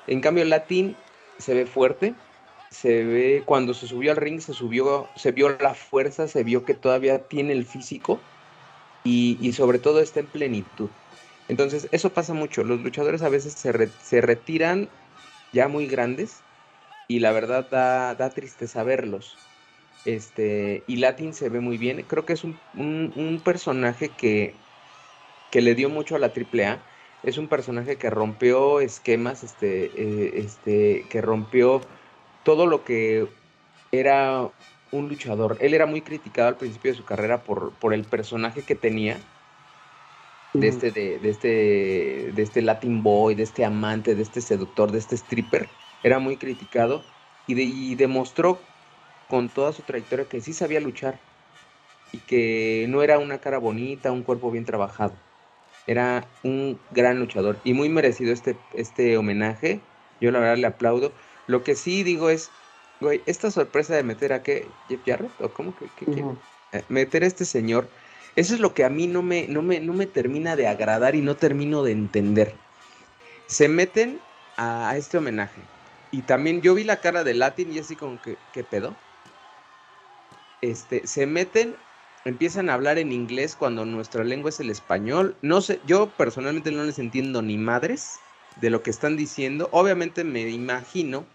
En 0.07 0.21
cambio, 0.21 0.45
Latin 0.45 0.97
se 1.39 1.55
ve 1.55 1.67
fuerte, 1.67 2.15
se 2.71 3.05
ve 3.05 3.43
cuando 3.45 3.75
se 3.75 3.87
subió 3.87 4.11
al 4.11 4.17
ring, 4.17 4.41
se 4.41 4.55
subió, 4.55 5.09
se 5.15 5.33
vio 5.33 5.57
la 5.59 5.75
fuerza, 5.75 6.29
se 6.29 6.43
vio 6.43 6.65
que 6.65 6.75
todavía 6.75 7.29
tiene 7.29 7.53
el 7.53 7.65
físico 7.65 8.19
y, 9.05 9.39
y 9.41 9.53
sobre 9.53 9.79
todo 9.79 10.01
está 10.01 10.21
en 10.21 10.27
plenitud. 10.27 10.91
Entonces, 11.51 11.89
eso 11.91 12.13
pasa 12.13 12.33
mucho. 12.33 12.63
Los 12.63 12.81
luchadores 12.81 13.23
a 13.23 13.29
veces 13.29 13.55
se, 13.55 14.21
retiran 14.21 14.89
ya 15.53 15.67
muy 15.67 15.89
grandes 15.89 16.43
y 17.09 17.19
la 17.19 17.33
verdad 17.33 17.69
da, 17.69 18.15
da, 18.15 18.31
tristeza 18.31 18.85
verlos. 18.85 19.37
Este, 20.05 20.85
y 20.87 20.99
Latin 20.99 21.35
se 21.35 21.49
ve 21.49 21.59
muy 21.59 21.77
bien. 21.77 22.05
Creo 22.07 22.25
que 22.25 22.35
es 22.35 22.45
un, 22.45 23.43
personaje 23.45 24.11
que, 24.11 24.55
que, 25.51 25.61
le 25.61 25.75
dio 25.75 25.89
mucho 25.89 26.15
a 26.15 26.21
la 26.21 26.29
AAA. 26.29 26.81
Es 27.25 27.37
un 27.37 27.49
personaje 27.49 27.97
que 27.97 28.11
rompió 28.11 28.79
esquemas, 28.79 29.43
este, 29.43 29.87
eh, 29.87 30.33
este, 30.37 31.05
que 31.11 31.21
rompió 31.21 31.81
todo 32.45 32.67
lo 32.67 32.85
que 32.85 33.27
era 33.91 34.49
un 34.93 35.09
luchador. 35.09 35.59
Él 35.61 35.75
era 35.75 35.87
muy 35.87 36.01
criticado 36.03 36.47
al 36.47 36.59
principio 36.59 36.93
de 36.93 36.97
su 36.97 37.05
carrera 37.05 37.43
por, 37.43 37.73
por 37.73 37.93
el 37.93 38.05
personaje 38.05 38.63
que 38.63 38.77
tenía 38.77 39.19
de 40.53 40.69
este, 40.69 40.91
de, 40.91 41.21
este, 41.23 42.33
de 42.33 42.43
este 42.43 42.63
Latin 42.63 43.03
boy, 43.03 43.35
de 43.35 43.45
este 43.45 43.65
amante, 43.65 44.15
de 44.15 44.23
este 44.23 44.41
seductor, 44.41 44.91
de 44.91 44.99
este 44.99 45.15
stripper, 45.15 45.69
era 46.03 46.19
muy 46.19 46.37
criticado 46.37 47.05
y, 47.47 47.95
demostró 47.95 48.61
con 49.29 49.49
toda 49.49 49.73
su 49.73 49.83
trayectoria 49.83 50.27
que 50.27 50.41
sí 50.41 50.53
sabía 50.53 50.81
luchar 50.81 51.21
y 52.13 52.19
que 52.19 52.87
no 52.89 53.03
era 53.03 53.19
una 53.19 53.39
cara 53.39 53.59
bonita, 53.59 54.11
un 54.11 54.23
cuerpo 54.23 54.51
bien 54.51 54.65
trabajado. 54.65 55.15
Era 55.87 56.27
un 56.43 56.79
gran 56.91 57.19
luchador 57.19 57.59
y 57.65 57.73
muy 57.73 57.89
merecido 57.89 58.33
este, 58.33 58.57
este 58.75 59.17
homenaje. 59.17 59.81
Yo 60.21 60.31
la 60.31 60.41
verdad 60.41 60.59
le 60.59 60.67
aplaudo. 60.67 61.13
Lo 61.47 61.63
que 61.63 61.75
sí 61.75 62.03
digo 62.03 62.31
es, 62.31 62.51
güey, 63.01 63.23
esta 63.27 63.51
sorpresa 63.51 63.95
de 63.95 64.03
meter 64.03 64.33
a 64.33 64.43
qué, 64.43 64.67
Jeff 64.89 65.01
Jarrett, 65.07 65.41
o 65.41 65.49
cómo 65.51 65.75
que, 65.77 65.87
eh, 66.73 66.85
meter 66.89 67.25
a 67.25 67.27
este 67.27 67.45
señor, 67.45 67.89
eso 68.41 68.55
es 68.55 68.61
lo 68.61 68.73
que 68.73 68.85
a 68.85 68.89
mí 68.89 69.07
no 69.07 69.23
me, 69.23 69.47
no 69.49 69.61
me, 69.61 69.81
no 69.81 69.93
me 69.93 70.07
termina 70.07 70.57
de 70.57 70.67
agradar 70.67 71.15
y 71.15 71.21
no 71.21 71.37
termino 71.37 71.83
de 71.83 71.93
entender. 71.93 72.55
Se 73.47 73.69
meten 73.69 74.19
a, 74.57 74.97
este 74.97 75.19
homenaje. 75.19 75.61
Y 76.11 76.23
también 76.23 76.63
yo 76.63 76.75
vi 76.75 76.85
la 76.85 77.01
cara 77.01 77.23
de 77.23 77.35
Latin 77.35 77.71
y 77.71 77.79
así 77.79 77.97
como 77.97 78.21
que, 78.23 78.39
¿qué 78.53 78.65
pedo? 78.65 78.97
Este, 80.63 81.07
se 81.07 81.27
meten, 81.27 81.77
empiezan 82.25 82.71
a 82.71 82.75
hablar 82.75 82.97
en 82.97 83.13
inglés 83.13 83.57
cuando 83.57 83.85
nuestra 83.85 84.25
lengua 84.25 84.49
es 84.49 84.59
el 84.59 84.71
español. 84.71 85.37
No 85.43 85.61
sé, 85.61 85.79
yo 85.87 86.09
personalmente 86.09 86.73
no 86.73 86.85
les 86.85 86.99
entiendo 86.99 87.43
ni 87.43 87.59
madres 87.59 88.21
de 88.57 88.71
lo 88.71 88.83
que 88.83 88.91
están 88.91 89.19
diciendo. 89.19 89.69
Obviamente 89.71 90.25
me 90.25 90.49
imagino 90.49 91.27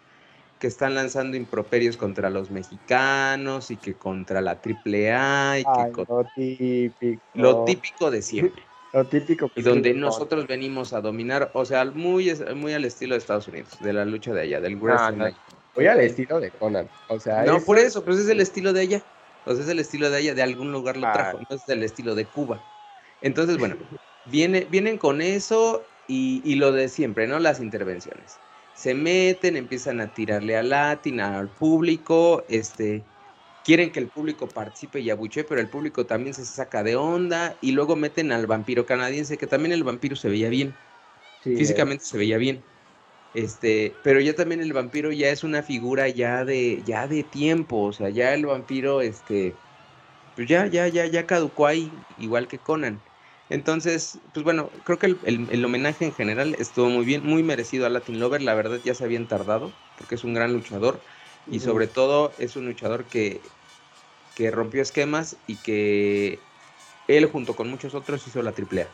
que 0.60 0.68
están 0.68 0.96
lanzando 0.96 1.36
improperios 1.36 1.98
contra 1.98 2.30
los 2.30 2.50
mexicanos 2.50 3.72
y 3.72 3.78
que 3.78 3.94
contra 3.94 4.42
la 4.42 4.52
AAA 4.52 5.60
y 5.60 5.64
que 5.64 6.04
lo, 6.08 6.26
típico. 6.36 7.22
lo 7.34 7.66
típico 7.66 8.12
de 8.12 8.22
siempre. 8.22 8.64
Lo 8.94 9.06
típico. 9.06 9.52
y 9.56 9.62
donde 9.62 9.94
nosotros 9.94 10.48
venimos 10.48 10.94
a 10.94 11.02
dominar, 11.02 11.52
o 11.54 11.66
sea, 11.66 11.84
muy, 11.86 12.34
muy 12.56 12.74
al 12.74 12.86
estilo 12.86 13.16
de 13.16 13.20
Estados 13.20 13.48
Unidos, 13.50 13.78
de 13.82 13.92
la 13.92 14.06
lucha 14.06 14.34
de 14.34 14.42
allá, 14.42 14.62
del 14.62 14.78
wrestling. 14.78 15.34
Muy 15.76 15.88
al 15.88 16.00
estilo 16.00 16.40
de 16.40 16.52
Conan. 16.52 16.88
O 17.10 17.20
sea, 17.20 17.44
no, 17.44 17.60
por 17.60 17.78
eso, 17.78 18.06
pues 18.06 18.18
es 18.20 18.30
el 18.30 18.40
estilo 18.40 18.72
de 18.72 18.84
ella. 18.84 19.04
O 19.46 19.54
sea, 19.54 19.64
es 19.64 19.70
el 19.70 19.80
estilo 19.80 20.10
de 20.10 20.18
allá, 20.18 20.34
de 20.34 20.42
algún 20.42 20.72
lugar 20.72 20.96
lo 20.96 21.12
trajo, 21.12 21.40
no 21.50 21.56
es 21.56 21.68
el 21.68 21.84
estilo 21.84 22.16
de 22.16 22.26
Cuba. 22.26 22.62
Entonces, 23.22 23.58
bueno, 23.58 23.76
viene, 24.26 24.66
vienen 24.72 24.98
con 24.98 25.22
eso 25.22 25.84
y, 26.08 26.42
y 26.46 26.56
lo 26.56 26.72
de 26.72 26.88
siempre, 26.88 27.28
¿no? 27.28 27.40
Las 27.40 27.60
intervenciones 27.60 28.40
se 28.76 28.96
meten, 28.96 29.58
empiezan 29.58 30.02
a 30.02 30.14
tirarle 30.14 30.58
a 30.58 30.64
Latin, 30.64 31.22
al 31.22 31.52
público, 31.52 32.46
este, 32.50 33.08
quieren 33.64 33.92
que 33.92 34.00
el 34.02 34.10
público 34.12 34.50
participe 34.50 35.02
y 35.02 35.10
abuche, 35.12 35.44
pero 35.46 35.62
el 35.62 35.70
público 35.70 36.06
también 36.08 36.34
se 36.36 36.46
saca 36.46 36.84
de 36.84 36.96
onda 36.98 37.58
y 37.62 37.74
luego 37.74 37.96
meten 37.98 38.32
al 38.34 38.48
vampiro 38.48 38.86
canadiense, 38.88 39.38
que 39.40 39.48
también 39.48 39.74
el 39.74 39.84
vampiro 39.86 40.16
se 40.18 40.30
veía 40.30 40.50
bien, 40.50 40.80
físicamente 41.54 42.06
se 42.06 42.18
veía 42.18 42.38
bien. 42.38 42.66
Este, 43.34 44.00
pero 44.04 44.22
ya 44.22 44.36
también 44.36 44.62
el 44.62 44.74
vampiro 44.74 45.12
ya 45.12 45.30
es 45.32 45.44
una 45.44 45.64
figura 45.64 46.10
ya 46.10 46.46
de, 46.46 46.84
ya 46.84 47.08
de 47.08 47.24
tiempo, 47.24 47.84
o 47.84 47.94
sea, 47.94 48.10
ya 48.10 48.34
el 48.34 48.46
vampiro, 48.46 49.02
este, 49.02 49.60
pues 50.36 50.48
ya, 50.50 50.68
ya, 50.68 50.88
ya, 50.90 51.06
ya 51.08 51.28
caducó 51.28 51.68
ahí, 51.68 52.06
igual 52.18 52.48
que 52.48 52.62
Conan. 52.62 53.04
Entonces, 53.50 54.18
pues 54.34 54.44
bueno, 54.44 54.70
creo 54.84 54.98
que 54.98 55.16
el, 55.24 55.66
homenaje 55.66 56.06
en 56.06 56.14
general 56.14 56.56
estuvo 56.58 56.90
muy 56.90 57.06
bien, 57.06 57.24
muy 57.24 57.44
merecido 57.44 57.86
a 57.86 57.90
Latin 57.90 58.20
Lover. 58.20 58.42
La 58.42 58.56
verdad 58.56 58.80
ya 58.84 58.96
se 58.96 59.04
habían 59.04 59.28
tardado, 59.28 59.72
porque 59.98 60.16
es 60.16 60.24
un 60.24 60.34
gran 60.34 60.54
luchador. 60.54 61.00
Y 61.50 61.60
sobre 61.60 61.86
todo 61.86 62.32
es 62.40 62.56
un 62.56 62.66
luchador 62.66 63.04
que, 63.06 63.40
que 64.36 64.50
rompió 64.50 64.82
esquemas 64.82 65.38
y 65.46 65.56
que 65.58 66.40
él 67.08 67.26
junto 67.28 67.56
con 67.56 67.70
muchos 67.70 67.94
otros 67.94 68.26
hizo 68.28 68.42
la 68.42 68.52
AAA. 68.52 68.88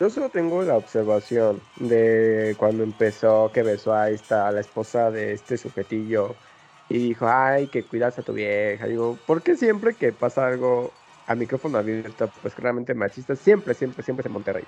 Yo 0.00 0.10
solo 0.10 0.28
tengo 0.28 0.62
la 0.62 0.76
observación 0.76 1.60
de 1.76 2.56
cuando 2.58 2.82
empezó 2.82 3.52
que 3.52 3.62
besó 3.62 3.94
a 3.94 4.10
esta, 4.10 4.48
a 4.48 4.52
la 4.52 4.60
esposa 4.60 5.12
de 5.12 5.34
este 5.34 5.56
sujetillo 5.56 6.34
y 6.88 6.98
dijo, 6.98 7.28
ay, 7.28 7.68
que 7.68 7.84
cuidas 7.84 8.18
a 8.18 8.22
tu 8.22 8.32
vieja. 8.32 8.88
Digo, 8.88 9.16
¿por 9.24 9.42
qué 9.42 9.56
siempre 9.56 9.94
que 9.94 10.12
pasa 10.12 10.48
algo 10.48 10.92
a 11.26 11.34
micrófono 11.34 11.78
abierto, 11.78 12.30
pues 12.42 12.54
claramente 12.54 12.94
machista, 12.94 13.36
siempre, 13.36 13.74
siempre, 13.74 14.02
siempre 14.02 14.22
es 14.22 14.26
en 14.26 14.32
Monterrey. 14.32 14.64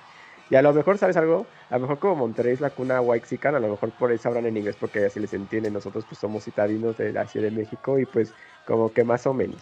Y 0.49 0.55
a 0.55 0.61
lo 0.61 0.73
mejor, 0.73 0.97
¿sabes 0.97 1.17
algo? 1.17 1.45
A 1.69 1.75
lo 1.75 1.81
mejor 1.81 1.99
como 1.99 2.15
Monterrey 2.15 2.53
es 2.53 2.61
la 2.61 2.69
cuna 2.69 3.01
whitexican, 3.01 3.55
a 3.55 3.59
lo 3.59 3.67
mejor 3.67 3.91
por 3.91 4.11
eso 4.11 4.29
hablan 4.29 4.45
en 4.45 4.57
inglés 4.57 4.77
porque 4.79 5.05
así 5.05 5.19
les 5.19 5.33
entienden. 5.33 5.73
Nosotros 5.73 6.05
pues 6.07 6.19
somos 6.19 6.45
citadinos 6.45 6.97
de 6.97 7.11
la 7.11 7.27
Ciudad 7.27 7.49
de 7.49 7.55
México 7.55 7.99
y 7.99 8.05
pues 8.05 8.33
como 8.65 8.93
que 8.93 9.03
más 9.03 9.27
o 9.27 9.33
menos. 9.33 9.61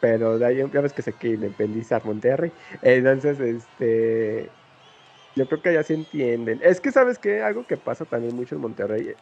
Pero 0.00 0.38
de 0.38 0.46
ahí 0.46 0.70
ya 0.72 0.80
ves 0.80 0.92
que 0.92 1.02
se 1.02 1.12
quiere 1.12 1.36
independizar 1.36 2.04
Monterrey. 2.04 2.50
Entonces, 2.82 3.40
este... 3.40 4.50
Yo 5.34 5.46
creo 5.46 5.60
que 5.60 5.74
ya 5.74 5.82
se 5.82 5.92
entienden. 5.92 6.60
Es 6.62 6.80
que, 6.80 6.90
¿sabes 6.90 7.18
qué? 7.18 7.42
Algo 7.42 7.66
que 7.66 7.76
pasa 7.76 8.06
también 8.06 8.34
mucho 8.34 8.54
en 8.54 8.62
Monterrey 8.62 9.14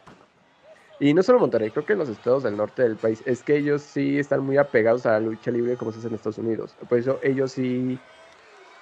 y 0.99 1.13
no 1.13 1.23
solo 1.23 1.39
Monterrey, 1.39 1.71
creo 1.71 1.85
que 1.85 1.93
en 1.93 1.99
los 1.99 2.09
estados 2.09 2.43
del 2.43 2.55
norte 2.55 2.83
del 2.83 2.95
país, 2.95 3.21
es 3.25 3.43
que 3.43 3.57
ellos 3.57 3.81
sí 3.81 4.17
están 4.17 4.41
muy 4.45 4.57
apegados 4.57 5.05
a 5.05 5.11
la 5.11 5.19
lucha 5.19 5.51
libre 5.51 5.75
como 5.75 5.91
se 5.91 5.99
hace 5.99 6.07
en 6.07 6.15
Estados 6.15 6.37
Unidos. 6.37 6.75
Por 6.87 6.99
eso 6.99 7.19
ellos 7.21 7.51
sí 7.51 7.99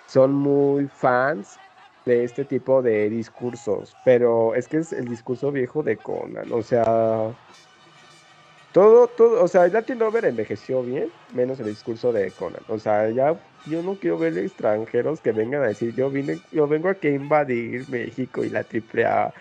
son 0.07 0.33
muy 0.33 0.87
fans 0.87 1.57
de 2.05 2.23
este 2.23 2.45
tipo 2.45 2.81
de 2.81 3.09
discursos. 3.09 3.95
Pero 4.05 4.55
es 4.55 4.67
que 4.67 4.77
es 4.77 4.93
el 4.93 5.05
discurso 5.05 5.51
viejo 5.51 5.83
de 5.83 5.97
Conan. 5.97 6.51
O 6.51 6.61
sea, 6.61 7.33
todo, 8.71 9.07
todo, 9.07 9.43
o 9.43 9.47
sea, 9.47 9.67
Latin 9.67 9.99
Rover 9.99 10.25
envejeció 10.25 10.83
bien, 10.83 11.11
menos 11.33 11.59
el 11.59 11.67
discurso 11.67 12.11
de 12.11 12.31
Conan. 12.31 12.61
O 12.67 12.79
sea, 12.79 13.09
ya 13.09 13.39
yo 13.65 13.81
no 13.81 13.95
quiero 13.95 14.17
ver 14.17 14.37
extranjeros 14.37 15.21
que 15.21 15.31
vengan 15.31 15.63
a 15.63 15.67
decir, 15.67 15.95
yo 15.95 16.09
vine, 16.09 16.41
yo 16.51 16.67
vengo 16.67 16.89
aquí 16.89 17.07
a 17.07 17.11
invadir 17.11 17.87
México 17.89 18.43
y 18.43 18.49
la 18.49 18.59
AAA 18.61 19.33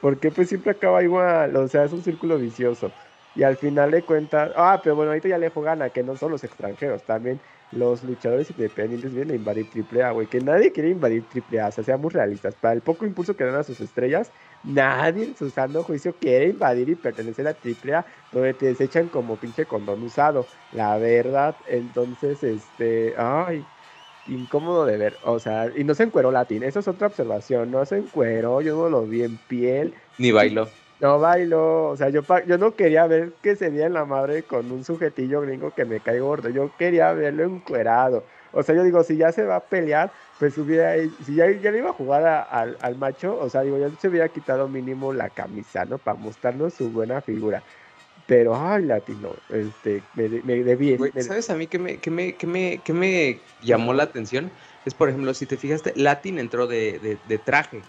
porque 0.00 0.30
pues 0.32 0.48
siempre 0.48 0.72
acaba 0.72 1.02
igual, 1.02 1.54
o 1.56 1.68
sea, 1.68 1.84
es 1.84 1.92
un 1.92 2.02
círculo 2.02 2.38
vicioso. 2.38 2.94
Y 3.34 3.42
al 3.44 3.56
final 3.56 3.90
de 3.92 4.04
cuentas, 4.04 4.52
ah, 4.56 4.80
pero 4.82 4.96
bueno, 4.96 5.10
ahorita 5.12 5.28
ya 5.28 5.36
Alejo 5.36 5.60
gana, 5.62 5.90
que 5.90 6.02
no 6.02 6.16
son 6.16 6.32
los 6.32 6.42
extranjeros, 6.44 7.04
también 7.04 7.40
los 7.70 8.02
luchadores 8.02 8.50
independientes 8.50 9.12
vienen 9.14 9.32
a 9.32 9.36
invadir 9.36 9.68
AAA, 9.70 10.10
güey, 10.12 10.28
que 10.28 10.40
nadie 10.40 10.72
quiere 10.72 10.88
invadir 10.90 11.28
AAA, 11.28 11.68
o 11.68 11.72
sea, 11.72 11.84
seamos 11.84 12.12
realistas, 12.14 12.56
para 12.56 12.74
el 12.74 12.82
poco 12.82 13.06
impulso 13.06 13.36
que 13.36 13.44
dan 13.44 13.54
a 13.54 13.62
sus 13.62 13.80
estrellas, 13.80 14.32
nadie 14.62 15.24
en 15.24 15.36
su 15.36 15.50
sano 15.50 15.84
juicio 15.84 16.16
quiere 16.18 16.48
invadir 16.48 16.88
y 16.88 16.96
pertenecer 16.96 17.46
a 17.46 17.58
AAA, 17.60 18.06
donde 18.32 18.54
te 18.54 18.66
desechan 18.66 19.08
como 19.08 19.38
pinche 19.38 19.66
condón 19.66 20.02
usado, 20.02 20.48
la 20.70 20.98
verdad, 20.98 21.58
entonces, 21.66 22.42
este, 22.42 23.14
ay, 23.18 23.68
incómodo 24.28 24.84
de 24.86 24.96
ver. 24.96 25.16
O 25.24 25.38
sea, 25.38 25.70
y 25.74 25.84
no 25.84 25.94
se 25.94 26.04
encueró 26.04 26.30
Latin. 26.30 26.62
Esa 26.62 26.80
es 26.80 26.88
otra 26.88 27.08
observación. 27.08 27.70
No 27.70 27.84
se 27.84 27.98
encueró, 27.98 28.60
yo 28.60 28.76
no 28.76 28.88
lo 28.88 29.06
vi 29.06 29.22
en 29.22 29.36
piel. 29.36 29.94
Ni 30.18 30.32
bailó. 30.32 30.68
No 31.00 31.18
bailó. 31.18 31.88
O 31.88 31.96
sea, 31.96 32.08
yo, 32.08 32.22
yo 32.46 32.58
no 32.58 32.74
quería 32.74 33.06
ver 33.06 33.32
que 33.42 33.56
se 33.56 33.66
en 33.66 33.92
la 33.92 34.04
madre 34.04 34.42
con 34.42 34.70
un 34.70 34.84
sujetillo 34.84 35.40
gringo 35.42 35.70
que 35.70 35.84
me 35.84 36.00
cae 36.00 36.20
gordo. 36.20 36.48
Yo 36.48 36.70
quería 36.78 37.12
verlo 37.12 37.44
encuerado. 37.44 38.24
O 38.52 38.62
sea, 38.62 38.74
yo 38.74 38.82
digo, 38.82 39.02
si 39.04 39.16
ya 39.16 39.30
se 39.30 39.44
va 39.44 39.56
a 39.56 39.60
pelear, 39.60 40.10
pues 40.38 40.56
hubiera, 40.56 40.94
si 41.24 41.34
ya, 41.34 41.50
ya 41.50 41.70
le 41.70 41.78
iba 41.78 41.90
a 41.90 41.92
jugar 41.92 42.46
al, 42.50 42.78
al 42.80 42.96
macho, 42.96 43.38
o 43.38 43.48
sea, 43.50 43.62
digo, 43.62 43.78
ya 43.78 43.90
se 44.00 44.08
hubiera 44.08 44.28
quitado 44.28 44.68
mínimo 44.68 45.12
la 45.12 45.28
camisa, 45.28 45.84
¿no? 45.84 45.98
Para 45.98 46.18
mostrarnos 46.18 46.74
su 46.74 46.90
buena 46.90 47.20
figura. 47.20 47.62
Pero, 48.28 48.54
ay, 48.54 48.84
latino, 48.84 49.34
este, 49.48 50.02
me, 50.14 50.28
me 50.28 51.22
¿Sabes 51.22 51.48
a 51.48 51.54
mí 51.54 51.66
qué 51.66 51.78
me, 51.78 51.96
qué 51.96 52.10
me, 52.10 52.34
qué 52.34 52.46
me, 52.46 52.78
qué 52.84 52.92
me 52.92 53.40
llamó 53.62 53.94
la 53.94 54.02
atención? 54.02 54.50
Es, 54.84 54.92
por 54.92 55.08
ejemplo, 55.08 55.32
si 55.32 55.46
te 55.46 55.56
fijaste, 55.56 55.94
Latin 55.96 56.38
entró 56.38 56.66
de, 56.66 57.18
de, 57.26 57.38
traje. 57.38 57.80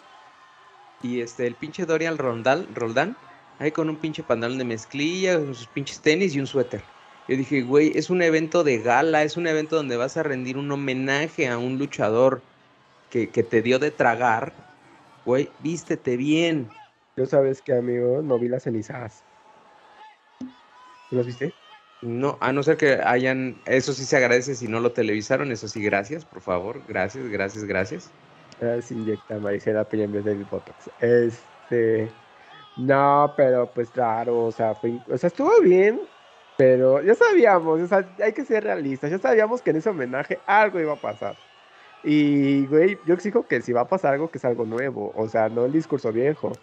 Y 1.03 1.19
este, 1.19 1.45
el 1.45 1.55
pinche 1.55 1.85
Dorian 1.85 2.17
Rondal, 2.17 2.69
Roldán, 2.73 3.17
ahí 3.59 3.71
con 3.71 3.89
un 3.89 3.97
pinche 3.97 4.23
pantalón 4.23 4.57
de 4.57 4.63
mezclilla, 4.63 5.37
con 5.37 5.53
sus 5.53 5.67
pinches 5.67 5.99
tenis 5.99 6.33
y 6.33 6.39
un 6.39 6.47
suéter. 6.47 6.81
Yo 7.27 7.35
dije, 7.35 7.61
güey, 7.63 7.91
es 7.97 8.09
un 8.09 8.21
evento 8.21 8.63
de 8.63 8.77
gala, 8.77 9.23
es 9.23 9.35
un 9.35 9.45
evento 9.45 9.75
donde 9.75 9.97
vas 9.97 10.15
a 10.15 10.23
rendir 10.23 10.57
un 10.57 10.71
homenaje 10.71 11.49
a 11.49 11.57
un 11.57 11.77
luchador 11.77 12.41
que, 13.09 13.27
que 13.27 13.43
te 13.43 13.61
dio 13.61 13.77
de 13.77 13.91
tragar. 13.91 14.53
Güey, 15.25 15.49
vístete 15.59 16.15
bien. 16.15 16.69
Yo 17.17 17.25
sabes 17.25 17.61
que, 17.61 17.73
amigo, 17.73 18.21
no 18.21 18.39
vi 18.39 18.47
las 18.47 18.63
cenizas. 18.63 19.21
¿Los 21.11 21.25
viste? 21.25 21.53
No, 22.01 22.37
a 22.39 22.53
no 22.53 22.63
ser 22.63 22.77
que 22.77 22.99
hayan, 23.03 23.55
eso 23.65 23.91
sí 23.91 24.05
se 24.05 24.15
agradece 24.15 24.55
si 24.55 24.67
no 24.67 24.79
lo 24.79 24.93
televisaron, 24.93 25.51
eso 25.51 25.67
sí, 25.67 25.83
gracias, 25.83 26.23
por 26.23 26.41
favor, 26.41 26.81
gracias, 26.87 27.27
gracias, 27.27 27.65
gracias. 27.65 28.09
se 28.81 28.93
inyecta 28.93 29.37
Maricela 29.39 29.83
Peña 29.83 30.05
en 30.05 30.23
del 30.23 30.45
Botox. 30.45 30.89
Este, 31.01 32.09
no, 32.77 33.33
pero 33.35 33.69
pues 33.73 33.89
claro, 33.89 34.45
o 34.45 34.51
sea, 34.51 34.71
o 35.09 35.17
sea, 35.17 35.27
estuvo 35.27 35.59
bien, 35.61 35.99
pero 36.55 37.01
ya 37.01 37.15
sabíamos, 37.15 37.81
o 37.81 37.87
sea, 37.87 38.07
hay 38.23 38.31
que 38.31 38.45
ser 38.45 38.63
realistas, 38.63 39.11
ya 39.11 39.19
sabíamos 39.19 39.61
que 39.61 39.71
en 39.71 39.77
ese 39.77 39.89
homenaje 39.89 40.39
algo 40.45 40.79
iba 40.79 40.93
a 40.93 41.01
pasar. 41.01 41.35
Y, 42.01 42.65
güey, 42.67 42.97
yo 43.05 43.13
exijo 43.13 43.45
que 43.45 43.61
si 43.61 43.73
va 43.73 43.81
a 43.81 43.87
pasar 43.87 44.13
algo, 44.13 44.31
que 44.31 44.37
es 44.37 44.45
algo 44.45 44.65
nuevo, 44.65 45.11
o 45.15 45.27
sea, 45.27 45.49
no 45.49 45.65
el 45.65 45.73
discurso 45.73 46.13
viejo. 46.13 46.53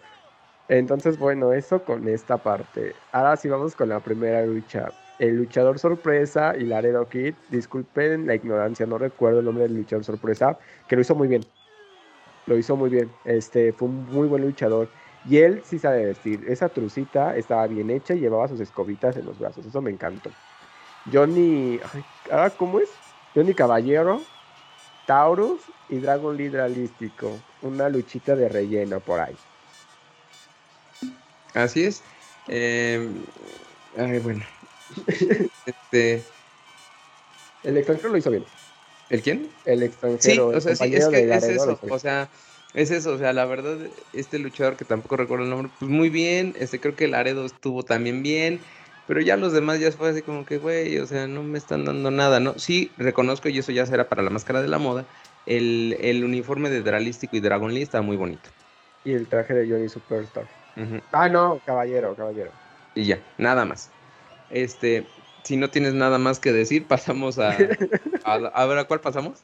Entonces, 0.69 1.17
bueno, 1.17 1.53
eso 1.53 1.83
con 1.83 2.07
esta 2.07 2.37
parte. 2.37 2.93
Ahora 3.11 3.37
sí 3.37 3.47
vamos 3.47 3.75
con 3.75 3.89
la 3.89 3.99
primera 3.99 4.45
lucha. 4.45 4.91
El 5.19 5.37
luchador 5.37 5.79
sorpresa 5.79 6.55
y 6.57 6.65
Laredo 6.65 7.07
Kid. 7.07 7.33
Disculpen 7.49 8.27
la 8.27 8.35
ignorancia, 8.35 8.85
no 8.85 8.97
recuerdo 8.97 9.39
el 9.39 9.45
nombre 9.45 9.63
del 9.63 9.75
luchador 9.75 10.03
sorpresa, 10.03 10.57
que 10.87 10.95
lo 10.95 11.01
hizo 11.01 11.15
muy 11.15 11.27
bien. 11.27 11.45
Lo 12.45 12.57
hizo 12.57 12.75
muy 12.75 12.89
bien. 12.89 13.09
Este 13.25 13.71
fue 13.73 13.87
un 13.87 14.05
muy 14.05 14.27
buen 14.27 14.43
luchador. 14.43 14.89
Y 15.29 15.37
él 15.37 15.61
sí 15.63 15.79
sabe 15.79 16.05
vestir. 16.05 16.45
Esa 16.47 16.69
trucita 16.69 17.35
estaba 17.35 17.67
bien 17.67 17.89
hecha 17.89 18.13
y 18.13 18.19
llevaba 18.19 18.47
sus 18.47 18.59
escobitas 18.59 19.17
en 19.17 19.25
los 19.25 19.39
brazos. 19.39 19.65
Eso 19.65 19.81
me 19.81 19.91
encantó. 19.91 20.29
Johnny. 21.11 21.79
¿Cómo 22.57 22.79
es? 22.79 22.89
Johnny 23.33 23.53
Caballero, 23.53 24.21
Taurus 25.05 25.61
y 25.89 25.99
Dragon 25.99 26.35
Lidralístico 26.35 27.31
una 27.61 27.89
luchita 27.89 28.35
de 28.35 28.49
relleno 28.49 28.99
por 28.99 29.19
ahí. 29.19 29.35
Así 31.53 31.83
es. 31.83 32.03
Eh, 32.47 33.07
ay, 33.97 34.19
bueno. 34.19 34.45
este. 35.65 36.23
El 37.63 37.77
extranjero 37.77 38.09
lo 38.09 38.17
hizo 38.17 38.31
bien. 38.31 38.45
¿El 39.09 39.21
quién? 39.21 39.49
El 39.65 39.83
extranjero. 39.83 40.51
Sí, 40.51 40.57
o 40.57 40.61
sea, 40.61 40.75
sí, 40.75 40.95
es 40.95 41.07
que 41.07 41.33
es 41.33 41.43
eso. 41.43 41.79
O 41.89 41.99
sea, 41.99 42.29
es 42.73 42.91
eso. 42.91 43.13
O 43.13 43.17
sea, 43.17 43.33
la 43.33 43.45
verdad, 43.45 43.77
este 44.13 44.39
luchador 44.39 44.75
que 44.75 44.85
tampoco 44.85 45.17
recuerdo 45.17 45.45
el 45.45 45.49
nombre, 45.49 45.71
pues 45.79 45.89
muy 45.89 46.09
bien. 46.09 46.55
Este, 46.59 46.79
creo 46.79 46.95
que 46.95 47.07
Laredo 47.07 47.45
estuvo 47.45 47.83
también 47.83 48.23
bien. 48.23 48.59
Pero 49.07 49.21
ya 49.21 49.37
los 49.37 49.53
demás 49.53 49.79
ya 49.79 49.89
fue 49.93 50.09
así 50.09 50.21
como 50.21 50.45
que, 50.45 50.57
güey, 50.57 50.99
o 50.99 51.07
sea, 51.07 51.27
no 51.27 51.41
me 51.41 51.57
están 51.57 51.85
dando 51.85 52.11
nada, 52.11 52.41
¿no? 52.41 52.59
Sí, 52.59 52.91
reconozco, 52.97 53.47
y 53.47 53.57
eso 53.57 53.71
ya 53.71 53.85
será 53.85 54.09
para 54.09 54.21
la 54.21 54.29
máscara 54.29 54.61
de 54.61 54.67
la 54.67 54.79
moda, 54.79 55.05
el, 55.45 55.95
el 56.01 56.25
uniforme 56.25 56.69
de 56.69 56.81
Dralístico 56.81 57.37
y 57.37 57.39
Dragon 57.39 57.73
Lee 57.73 57.83
está 57.83 58.01
muy 58.01 58.17
bonito. 58.17 58.49
Y 59.05 59.13
el 59.13 59.27
traje 59.27 59.53
de 59.53 59.69
Johnny 59.69 59.87
Superstar. 59.87 60.45
Ah, 61.11 61.29
no, 61.29 61.59
caballero, 61.65 62.15
caballero. 62.15 62.51
Y 62.95 63.05
ya, 63.05 63.19
nada 63.37 63.65
más. 63.65 63.89
Este, 64.49 65.05
si 65.43 65.57
no 65.57 65.69
tienes 65.69 65.93
nada 65.93 66.17
más 66.17 66.39
que 66.39 66.51
decir, 66.51 66.85
pasamos 66.87 67.39
a. 67.39 67.55
a, 68.23 68.65
ver, 68.65 68.77
¿a 68.77 68.83
cuál 68.85 68.99
pasamos? 68.99 69.43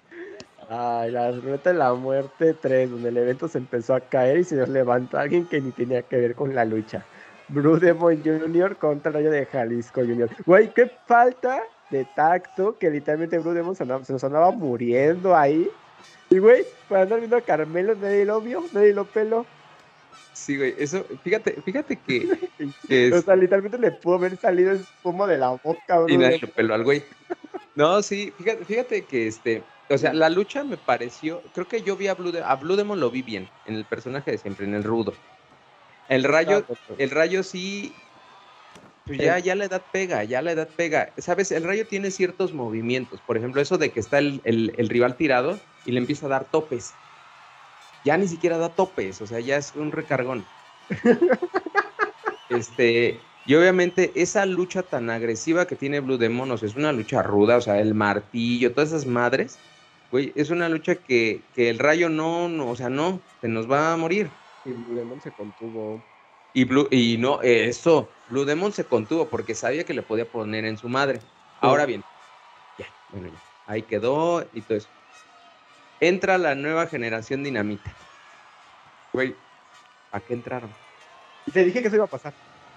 Ay, 0.70 1.12
la 1.12 1.32
ruleta 1.32 1.72
de 1.72 1.80
la 1.80 1.94
muerte 1.94 2.54
3, 2.54 2.90
donde 2.92 3.10
el 3.10 3.18
evento 3.18 3.48
se 3.48 3.58
empezó 3.58 3.96
a 3.96 4.00
caer 4.00 4.40
y 4.40 4.44
se 4.44 4.56
nos 4.56 4.70
levantó 4.70 5.18
alguien 5.18 5.46
que 5.46 5.62
ni 5.62 5.72
tenía 5.72 6.02
que 6.02 6.18
ver 6.18 6.36
con 6.36 6.56
la 6.56 6.66
lucha. 6.66 7.06
Blue 7.50 7.80
Demon 7.80 8.22
Jr. 8.24 8.78
contra 8.78 9.10
el 9.10 9.16
Rayo 9.16 9.32
de 9.32 9.46
Jalisco 9.46 10.02
Jr. 10.02 10.30
Güey, 10.46 10.74
qué 10.74 10.90
falta 11.06 11.62
de 11.90 12.06
tacto 12.16 12.78
que 12.78 12.90
literalmente 12.90 13.38
Blue 13.40 13.54
Demon 13.54 13.76
se, 13.76 13.86
nos 13.86 14.24
andaba 14.24 14.52
muriendo 14.52 15.36
ahí. 15.36 15.70
Y 16.30 16.40
güey, 16.40 16.66
para 16.90 17.04
andar 17.04 17.20
viendo 17.20 17.38
a 17.38 17.42
Carmelo, 17.42 17.96
nadie 17.96 18.26
lo 18.26 18.42
vio, 18.42 18.64
nadie 18.74 18.94
lo 18.94 19.06
peló. 19.06 19.46
Sí, 20.34 20.58
güey, 20.58 20.76
eso, 20.78 21.06
fíjate, 21.24 21.62
fíjate 21.64 21.96
que. 21.98 22.28
o 23.14 23.22
sea, 23.22 23.36
literalmente 23.36 23.78
le 23.78 23.92
pudo 23.92 24.16
haber 24.16 24.38
salido 24.38 24.72
espuma 24.72 25.28
de 25.28 25.38
la 25.38 25.50
boca, 25.50 26.00
bro. 26.00 26.10
Y 26.10 26.18
nadie 26.18 26.40
lo 26.40 26.48
peló 26.50 26.74
al 26.74 26.84
güey. 26.84 27.04
No, 27.76 28.02
sí, 28.02 28.34
fíjate, 28.38 28.66
fíjate 28.66 29.06
que 29.06 29.28
este. 29.28 29.64
O 29.90 29.98
sea, 29.98 30.14
la 30.14 30.30
lucha 30.30 30.64
me 30.64 30.78
pareció. 30.78 31.42
Creo 31.54 31.68
que 31.68 31.82
yo 31.82 31.96
vi 31.96 32.08
a 32.08 32.16
Blue, 32.16 32.32
de, 32.32 32.42
a 32.42 32.56
Blue 32.56 32.76
Demon, 32.76 33.00
lo 33.00 33.12
vi 33.12 33.22
bien, 33.22 33.50
en 33.66 33.76
el 33.76 33.86
personaje 33.86 34.32
de 34.32 34.38
siempre, 34.38 34.66
en 34.66 34.74
el 34.74 34.84
rudo. 34.84 35.14
El 36.10 36.24
rayo, 36.24 36.66
el 36.98 37.10
rayo 37.10 37.44
sí, 37.44 37.94
pues 39.06 39.20
ya, 39.20 39.38
ya 39.40 39.56
la 39.56 39.66
edad 39.66 39.82
pega, 39.92 40.24
ya 40.24 40.42
la 40.42 40.54
edad 40.54 40.70
pega. 40.70 41.12
Sabes, 41.18 41.52
el 41.52 41.64
rayo 41.64 41.86
tiene 41.86 42.10
ciertos 42.10 42.54
movimientos. 42.54 43.20
Por 43.22 43.38
ejemplo, 43.38 43.62
eso 43.62 43.78
de 43.78 43.92
que 43.92 44.00
está 44.00 44.20
el, 44.20 44.42
rival 44.90 45.18
tirado 45.18 45.60
y 45.86 45.92
le 45.92 46.00
empieza 46.00 46.28
a 46.28 46.30
dar 46.30 46.46
topes. 46.46 46.94
Ya 48.04 48.18
ni 48.18 48.28
siquiera 48.28 48.58
da 48.58 48.70
topes, 48.70 49.22
o 49.22 49.28
sea, 49.28 49.40
ya 49.40 49.58
es 49.58 49.74
un 49.76 49.92
recargón. 49.92 50.44
este, 52.50 53.20
y 53.46 53.56
obviamente 53.56 54.12
esa 54.16 54.46
lucha 54.46 54.84
tan 54.84 55.10
agresiva 55.10 55.68
que 55.68 55.76
tiene 55.76 56.00
Blue 56.00 56.18
Demon, 56.18 56.52
es 56.52 56.76
una 56.76 56.92
lucha 56.92 57.22
ruda, 57.22 57.58
o 57.58 57.62
sea, 57.62 57.80
el 57.80 57.94
martillo, 57.94 58.74
todas 58.74 58.90
esas 58.90 59.06
madres, 59.06 59.60
güey, 60.12 60.32
es 60.36 60.50
una 60.50 60.70
lucha 60.70 60.96
que, 60.96 61.42
que 61.54 61.70
el 61.70 61.80
rayo 61.80 62.10
no, 62.10 62.48
no, 62.48 62.70
o 62.70 62.76
sea, 62.76 62.90
no, 62.90 63.20
se 63.42 63.48
nos 63.48 63.70
va 63.70 63.94
a 63.94 63.98
morir. 63.98 64.30
Y 64.66 64.72
Blue 64.72 64.96
Demon 64.96 65.20
se 65.20 65.32
contuvo. 65.32 66.02
Y, 66.54 66.64
Blue, 66.66 66.88
y 66.92 67.18
no, 67.18 67.42
eso, 67.42 68.10
Blue 68.30 68.46
Demon 68.46 68.72
se 68.72 68.86
contuvo 68.86 69.28
porque 69.28 69.56
sabía 69.56 69.84
que 69.86 69.94
le 69.94 70.04
podía 70.04 70.26
poner 70.26 70.66
en 70.66 70.78
su 70.78 70.88
madre. 70.88 71.20
Ahora 71.60 71.86
bien, 71.86 72.04
ya, 72.78 72.86
bueno, 73.12 73.28
ya, 73.28 73.40
ahí 73.66 73.84
quedó 73.84 74.48
y 74.54 74.62
todo 74.62 74.78
eso. 74.78 74.90
Entra 76.04 76.38
la 76.38 76.54
nueva 76.54 76.88
generación 76.88 77.46
dinamita. 77.46 77.90
Güey, 79.14 79.34
¿a 80.12 80.20
qué 80.20 80.34
entraron? 80.34 80.70
Y 81.46 81.52
te 81.52 81.64
dije 81.64 81.82
que 81.82 81.88
eso 81.88 81.96
iba 81.96 82.04
a 82.04 82.10
pasar. 82.10 82.34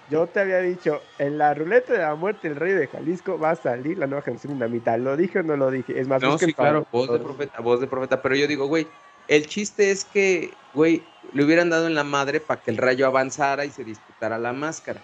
Yo 0.09 0.27
te 0.27 0.39
había 0.39 0.59
dicho, 0.59 1.01
en 1.19 1.37
la 1.37 1.53
ruleta 1.53 1.91
de 1.91 1.99
la 1.99 2.15
muerte, 2.15 2.47
el 2.47 2.55
rey 2.55 2.71
de 2.71 2.87
Jalisco 2.87 3.37
va 3.37 3.49
a 3.49 3.55
salir 3.57 3.97
la 3.97 4.07
nueva 4.07 4.21
generación 4.21 4.53
dinamita. 4.53 4.95
¿Lo 4.95 5.17
dije 5.17 5.39
o 5.39 5.43
no 5.43 5.57
lo 5.57 5.69
dije? 5.69 5.99
Es 5.99 6.07
más, 6.07 6.21
no, 6.21 6.37
sí, 6.37 6.53
claro, 6.53 6.87
voz 6.89 7.11
de 7.11 7.19
profeta, 7.19 7.59
voz 7.59 7.81
de 7.81 7.87
profeta. 7.87 8.21
Pero 8.21 8.35
yo 8.37 8.47
digo, 8.47 8.67
güey, 8.67 8.87
el 9.27 9.45
chiste 9.45 9.91
es 9.91 10.05
que, 10.05 10.53
güey, 10.73 11.03
le 11.33 11.43
hubieran 11.43 11.69
dado 11.69 11.85
en 11.85 11.95
la 11.95 12.05
madre 12.05 12.39
para 12.39 12.61
que 12.61 12.71
el 12.71 12.77
rayo 12.77 13.07
avanzara 13.07 13.65
y 13.65 13.71
se 13.71 13.83
disputara 13.83 14.37
la 14.37 14.53
máscara. 14.53 15.01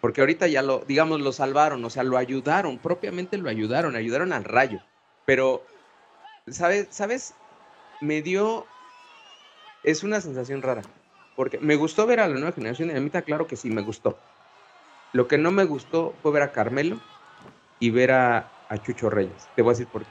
Porque 0.00 0.20
ahorita 0.20 0.46
ya 0.46 0.62
lo, 0.62 0.84
digamos, 0.86 1.20
lo 1.20 1.32
salvaron, 1.32 1.84
o 1.84 1.90
sea, 1.90 2.04
lo 2.04 2.18
ayudaron, 2.18 2.78
propiamente 2.78 3.36
lo 3.36 3.48
ayudaron, 3.48 3.96
ayudaron 3.96 4.32
al 4.32 4.44
rayo. 4.44 4.78
Pero, 5.26 5.64
¿sabes? 6.46 6.86
¿Sabes? 6.90 7.34
Me 8.00 8.22
dio, 8.22 8.66
es 9.82 10.02
una 10.04 10.20
sensación 10.20 10.62
rara. 10.62 10.82
Porque 11.36 11.58
me 11.58 11.76
gustó 11.76 12.06
ver 12.06 12.20
a 12.20 12.28
la 12.28 12.34
nueva 12.34 12.52
generación 12.52 12.88
de 12.88 12.94
Dinamita, 12.94 13.22
claro 13.22 13.46
que 13.46 13.56
sí, 13.56 13.70
me 13.70 13.82
gustó. 13.82 14.16
Lo 15.12 15.26
que 15.26 15.38
no 15.38 15.50
me 15.50 15.64
gustó 15.64 16.14
fue 16.22 16.32
ver 16.32 16.42
a 16.42 16.52
Carmelo 16.52 16.98
y 17.80 17.90
ver 17.90 18.12
a, 18.12 18.50
Chucho 18.82 19.08
Reyes. 19.08 19.48
Te 19.54 19.62
voy 19.62 19.70
a 19.70 19.74
decir 19.74 19.86
por 19.86 20.02
qué. 20.02 20.10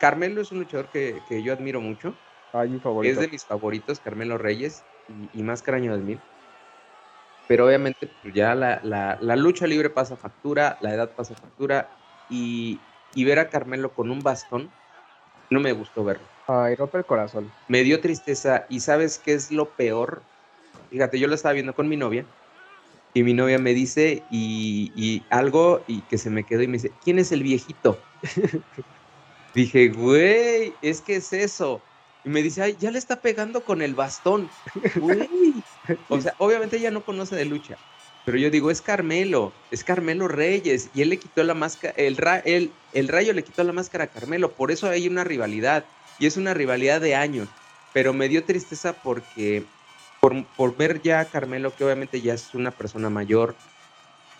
Carmelo 0.00 0.40
es 0.40 0.50
un 0.50 0.58
luchador 0.58 0.88
que, 0.88 1.22
que 1.28 1.42
yo 1.42 1.52
admiro 1.52 1.80
mucho 1.80 2.14
es 3.04 3.18
de 3.18 3.28
mis 3.28 3.44
favoritos, 3.44 4.00
Carmelo 4.00 4.38
Reyes 4.38 4.82
y, 5.34 5.42
más 5.42 5.60
Máscara 5.60 5.78
del 5.78 6.02
Mil. 6.02 6.20
Pero 7.46 7.66
obviamente 7.66 8.08
pues, 8.22 8.34
ya 8.34 8.54
la, 8.54 9.36
lucha 9.36 9.66
libre 9.66 9.90
pasa 9.90 10.16
factura, 10.16 10.78
la 10.80 10.94
edad 10.94 11.10
pasa 11.14 11.34
factura 11.34 11.88
y, 12.30 12.80
ver 13.16 13.38
a 13.38 13.48
Carmelo 13.48 13.92
con 13.92 14.10
un 14.10 14.20
bastón 14.20 14.70
no 15.50 15.60
me 15.60 15.72
gustó 15.72 16.04
verlo. 16.04 16.26
Ay, 16.48 16.74
rompe 16.74 16.98
el 16.98 17.06
corazón. 17.06 17.54
Me 17.66 17.82
dio 17.84 18.00
tristeza 18.00 18.66
y 18.70 18.80
¿sabes 18.80 19.18
qué 19.18 19.34
es 19.34 19.50
lo 19.52 19.76
peor? 19.76 20.26
Fíjate, 20.90 21.18
yo 21.20 21.28
lo 21.28 21.34
estaba 21.36 21.54
viendo 21.54 21.74
con 21.74 21.88
mi 21.88 21.96
novia 21.96 22.28
y 23.14 23.24
mi 23.24 23.34
novia 23.34 23.58
me 23.58 23.74
dice 23.74 24.26
y, 24.30 24.92
y 24.96 25.26
algo 25.30 25.84
y 25.88 26.04
que 26.08 26.18
se 26.18 26.30
me 26.30 26.46
quedó 26.46 26.62
y 26.62 26.68
me 26.68 26.74
dice, 26.74 26.98
¿quién 26.98 27.18
es 27.20 27.32
el 27.32 27.42
viejito? 27.44 28.08
Dije, 29.54 29.88
güey, 29.90 30.78
es 30.82 31.02
que 31.02 31.16
es 31.16 31.32
eso. 31.32 31.88
Y 32.24 32.28
me 32.30 32.42
dice, 32.42 32.62
ay, 32.62 32.76
ya 32.76 32.90
le 32.90 32.98
está 32.98 33.22
pegando 33.22 33.64
con 33.64 33.82
el 33.82 33.94
bastón. 33.94 34.56
O 36.08 36.20
sea, 36.20 36.34
obviamente 36.38 36.76
ella 36.76 36.90
no 36.90 37.04
conoce 37.04 37.36
de 37.36 37.44
lucha. 37.44 37.80
Pero 38.24 38.38
yo 38.38 38.50
digo, 38.50 38.70
es 38.70 38.82
Carmelo, 38.82 39.62
es 39.70 39.84
Carmelo 39.84 40.28
Reyes. 40.28 40.90
Y 40.92 41.02
él 41.02 41.08
le 41.10 41.18
quitó 41.18 41.42
la 41.44 41.54
máscara, 41.54 41.94
el, 41.96 42.18
el, 42.44 42.80
el 42.92 43.08
rayo 43.08 43.32
le 43.32 43.44
quitó 43.44 43.64
la 43.64 43.72
máscara 43.72 44.04
a 44.04 44.10
Carmelo. 44.10 44.56
Por 44.56 44.70
eso 44.70 44.88
hay 44.88 45.08
una 45.08 45.24
rivalidad. 45.24 45.92
Y 46.18 46.26
es 46.26 46.36
una 46.36 46.54
rivalidad 46.54 47.00
de 47.00 47.14
años. 47.14 47.48
Pero 47.92 48.12
me 48.12 48.28
dio 48.28 48.44
tristeza 48.44 48.92
porque, 48.92 49.64
por, 50.20 50.44
por 50.56 50.76
ver 50.76 51.00
ya 51.02 51.20
a 51.20 51.24
Carmelo, 51.24 51.74
que 51.74 51.84
obviamente 51.84 52.20
ya 52.20 52.34
es 52.34 52.54
una 52.54 52.70
persona 52.70 53.10
mayor, 53.10 53.54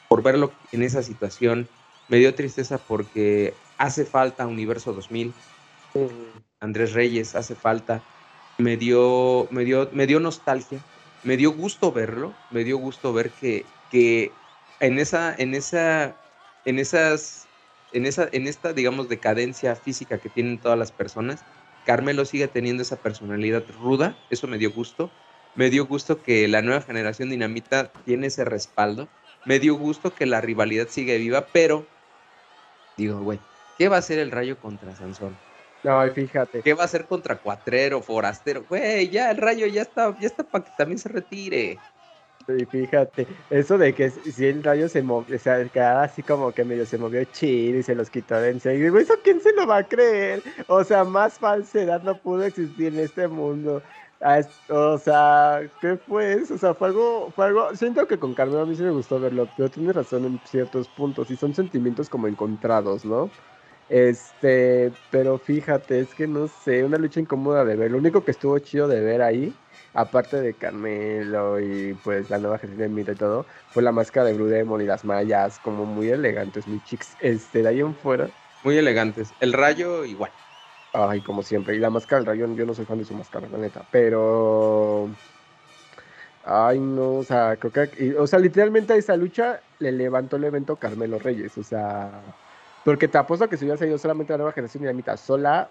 por 0.09 0.23
verlo 0.23 0.53
en 0.73 0.83
esa 0.83 1.03
situación, 1.03 1.69
me 2.09 2.17
dio 2.17 2.35
tristeza 2.35 2.79
porque 2.79 3.55
hace 3.77 4.05
falta 4.05 4.47
Universo 4.47 4.93
2000. 4.93 5.33
Andrés 6.61 6.93
Reyes 6.93 7.35
hace 7.35 7.55
falta. 7.55 8.03
Me 8.59 8.77
dio, 8.77 9.47
me 9.51 9.64
dio, 9.64 9.88
me 9.93 10.07
dio 10.07 10.19
nostalgia, 10.19 10.81
me 11.23 11.37
dio 11.37 11.53
gusto 11.53 11.93
verlo, 11.93 12.35
me 12.51 12.64
dio 12.64 12.77
gusto 12.79 13.12
ver 13.12 13.31
que, 13.31 13.64
que 13.91 14.33
en 14.81 14.99
esa, 14.99 15.35
en 15.37 15.55
esa, 15.55 16.17
en 16.64 16.79
esas, 16.79 17.47
en 17.93 18.07
esa, 18.07 18.29
en 18.33 18.49
esta, 18.49 18.73
digamos, 18.73 19.09
decadencia 19.09 19.77
física 19.77 20.19
que 20.19 20.29
tienen 20.29 20.59
todas 20.59 20.79
las 20.79 20.91
personas, 20.91 21.45
Carmelo 21.88 22.27
sigue 22.27 22.48
teniendo 22.48 22.83
esa 22.83 22.96
personalidad 22.96 23.64
ruda, 23.81 24.14
eso 24.29 24.46
me 24.46 24.59
dio 24.59 24.70
gusto. 24.72 25.11
Me 25.55 25.70
dio 25.70 25.87
gusto 25.87 26.22
que 26.22 26.46
la 26.46 26.61
nueva 26.61 26.83
generación 26.83 27.31
dinamita 27.31 27.90
tiene 28.05 28.27
ese 28.27 28.44
respaldo. 28.44 29.09
Me 29.46 29.59
dio 29.59 29.74
gusto 29.74 30.14
que 30.14 30.27
la 30.27 30.42
rivalidad 30.42 30.88
sigue 30.90 31.16
viva, 31.16 31.46
pero 31.51 31.87
digo, 32.98 33.18
güey, 33.20 33.38
¿qué 33.79 33.88
va 33.88 33.96
a 33.96 34.01
hacer 34.01 34.18
el 34.18 34.31
Rayo 34.31 34.59
contra 34.59 34.94
Sansón? 34.94 35.35
No, 35.83 36.07
fíjate. 36.12 36.61
¿Qué 36.61 36.74
va 36.74 36.83
a 36.83 36.85
hacer 36.85 37.07
contra 37.07 37.38
Cuatrero, 37.38 38.03
Forastero? 38.03 38.66
Güey, 38.68 39.09
ya 39.09 39.31
el 39.31 39.38
rayo 39.38 39.66
ya 39.66 39.81
está, 39.81 40.14
ya 40.20 40.27
está 40.27 40.42
para 40.42 40.66
que 40.66 40.72
también 40.77 40.98
se 40.98 41.09
retire. 41.09 41.79
Sí, 42.49 42.65
fíjate, 42.65 43.29
eso 43.51 43.77
de 43.77 43.93
que 43.95 44.09
si 44.11 44.47
el 44.47 44.63
rayo 44.65 44.89
se 44.89 45.03
movió, 45.03 45.37
o 45.37 45.39
sea, 45.39 45.69
quedaba 45.69 46.05
así 46.05 46.23
como 46.23 46.55
que 46.55 46.65
medio 46.65 46.87
se 46.87 46.97
movió 46.97 47.23
chido 47.27 47.79
y 47.79 47.83
se 47.83 47.95
los 47.95 48.09
quitó 48.09 48.41
de 48.41 48.49
encima. 48.49 48.73
Y 48.73 48.81
digo, 48.81 48.99
¿eso 48.99 49.13
quién 49.23 49.39
se 49.43 49.53
lo 49.53 49.67
va 49.67 49.77
a 49.79 49.89
creer? 49.89 50.43
O 50.67 50.83
sea, 50.83 51.05
más 51.05 51.39
falsedad 51.39 52.03
no 52.03 52.23
pudo 52.23 52.45
existir 52.45 52.87
en 52.95 53.01
este 53.01 53.29
mundo. 53.29 53.83
Ah, 54.21 54.41
o 54.71 54.97
sea, 54.97 55.71
¿qué 55.79 55.99
fue 55.99 56.33
eso? 56.41 56.55
O 56.55 56.59
sea, 56.59 56.75
fue 56.75 56.89
algo, 56.89 57.31
fue 57.33 57.45
algo, 57.49 57.77
siento 57.77 58.07
que 58.07 58.19
con 58.19 58.33
Carmen 58.33 58.61
a 58.61 58.65
mí 58.67 58.75
sí 58.75 58.83
me 58.83 58.93
gustó 58.93 59.21
verlo, 59.21 59.53
pero 59.55 59.69
tiene 59.71 59.93
razón 59.93 60.25
en 60.25 60.41
ciertos 60.47 60.89
puntos 60.89 61.31
y 61.31 61.37
son 61.37 61.53
sentimientos 61.55 62.09
como 62.09 62.29
encontrados, 62.29 63.05
¿no? 63.05 63.35
Este, 63.88 64.92
pero 65.11 65.38
fíjate, 65.38 66.01
es 66.01 66.14
que 66.14 66.27
no 66.27 66.48
sé, 66.48 66.85
una 66.85 66.98
lucha 66.98 67.20
incómoda 67.20 67.64
de 67.64 67.77
ver. 67.77 67.90
Lo 67.90 67.98
único 67.98 68.24
que 68.24 68.33
estuvo 68.33 68.59
chido 68.59 68.87
de 68.88 69.01
ver 69.01 69.22
ahí, 69.22 69.55
aparte 69.94 70.40
de 70.40 70.55
Carmelo 70.55 71.59
y 71.61 71.94
pues 72.05 72.29
la 72.31 72.38
nueva 72.38 72.59
generación 72.59 72.88
de 72.90 72.94
Mita 72.94 73.12
y 73.12 73.16
todo, 73.16 73.46
fue 73.70 73.83
la 73.83 73.92
máscara 73.92 74.27
de 74.27 74.35
Blue 74.35 74.46
Demon 74.46 74.81
y 74.83 74.85
las 74.85 75.05
mallas, 75.05 75.59
como 75.61 75.87
muy 75.87 76.11
elegantes, 76.11 76.66
muy 76.66 76.83
chicos. 76.85 77.09
Este, 77.20 77.62
de 77.62 77.68
ahí 77.68 77.81
en 77.81 77.94
fuera. 77.94 78.29
Muy 78.64 78.77
elegantes. 78.77 79.33
El 79.40 79.53
rayo 79.53 80.05
igual. 80.05 80.33
Ay, 80.92 81.20
como 81.22 81.42
siempre. 81.42 81.77
Y 81.77 81.79
la 81.79 81.90
máscara 81.90 82.20
del 82.20 82.27
rayón, 82.27 82.57
yo 82.57 82.66
no 82.66 82.74
soy 82.74 82.85
fan 82.85 82.98
de 82.98 83.05
su 83.05 83.14
máscara, 83.14 83.48
la 83.48 83.59
neta. 83.59 83.87
Pero. 83.90 85.09
Ay, 86.42 86.81
no, 86.81 87.16
o 87.16 87.24
sea, 87.24 87.57
creo 87.57 87.72
que. 87.72 88.16
O 88.18 88.27
sea, 88.27 88.38
literalmente 88.38 88.92
a 88.94 88.96
esa 88.96 89.16
lucha 89.16 89.62
le 89.79 89.92
levantó 89.92 90.37
el 90.37 90.44
evento 90.44 90.77
Carmelo 90.77 91.18
Reyes. 91.18 91.57
O 91.59 91.62
sea. 91.62 92.38
Porque 92.85 93.09
te 93.09 93.19
apuesto 93.19 93.49
que 93.49 93.57
si 93.57 93.64
hubiera 93.64 93.79
salido 93.79 93.99
solamente 93.99 94.33
la 94.33 94.38
nueva 94.38 94.53
generación 94.53 94.83
dinamita 94.83 95.17
sola, 95.17 95.69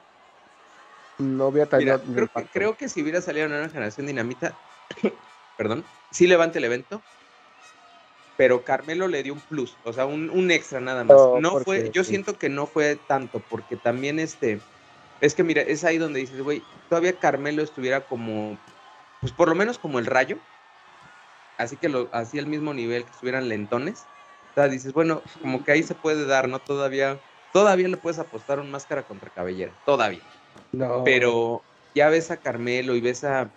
no 1.18 1.48
hubiera 1.48 1.70
tenido. 1.70 2.00
creo, 2.02 2.28
que, 2.28 2.46
creo 2.52 2.78
que 2.78 2.90
si 2.90 3.02
hubiera 3.02 3.22
salido 3.22 3.48
la 3.48 3.56
nueva 3.56 3.70
generación 3.70 4.08
dinamita, 4.08 4.54
perdón, 5.58 5.84
sí 6.12 6.28
levanta 6.28 6.60
el 6.60 6.66
evento, 6.66 7.02
pero 8.38 8.64
Carmelo 8.64 9.08
le 9.08 9.24
dio 9.24 9.34
un 9.34 9.40
plus, 9.40 9.76
o 9.84 9.92
sea, 9.94 10.06
un, 10.06 10.52
extra 10.52 10.80
nada 10.80 11.04
más. 11.04 11.18
No, 11.42 11.60
fue, 11.60 11.90
yo 11.92 12.04
siento 12.04 12.38
que 12.38 12.50
no 12.50 12.68
fue 12.68 12.96
tanto, 12.96 13.40
porque 13.50 13.76
también 13.76 14.20
este, 14.20 14.60
es 15.22 15.34
que 15.34 15.44
mira, 15.44 15.64
es 15.64 15.84
ahí 15.84 15.98
donde 15.98 16.20
dices, 16.20 16.42
güey, 16.42 16.62
todavía 16.88 17.14
Carmelo 17.14 17.64
estuviera 17.64 18.02
como, 18.02 18.58
pues 19.22 19.34
por 19.34 19.50
lo 19.50 19.56
menos 19.56 19.80
como 19.80 19.98
el 19.98 20.06
rayo, 20.06 20.38
así 21.58 21.78
que 21.78 21.90
lo, 21.90 22.10
así 22.12 22.38
al 22.38 22.46
mismo 22.46 22.74
nivel 22.76 23.04
que 23.06 23.12
estuvieran 23.12 23.50
lentones. 23.50 24.06
Dices, 24.66 24.94
bueno, 24.94 25.22
como 25.42 25.64
que 25.64 25.72
ahí 25.72 25.84
se 25.84 25.94
puede 25.94 26.26
dar, 26.26 26.50
¿no? 26.50 26.60
Todavía, 26.60 27.20
todavía 27.54 27.88
le 27.88 27.98
puedes 27.98 28.18
apostar 28.18 28.60
un 28.60 28.72
máscara 28.72 29.04
contra 29.04 29.30
cabellera, 29.30 29.72
todavía. 29.86 30.22
No. 30.72 31.04
Pero 31.04 31.62
ya 31.94 32.10
ves 32.10 32.32
a 32.32 32.38
Carmelo 32.38 32.96
y 32.96 33.02
ves 33.02 33.24
a, 33.24 33.50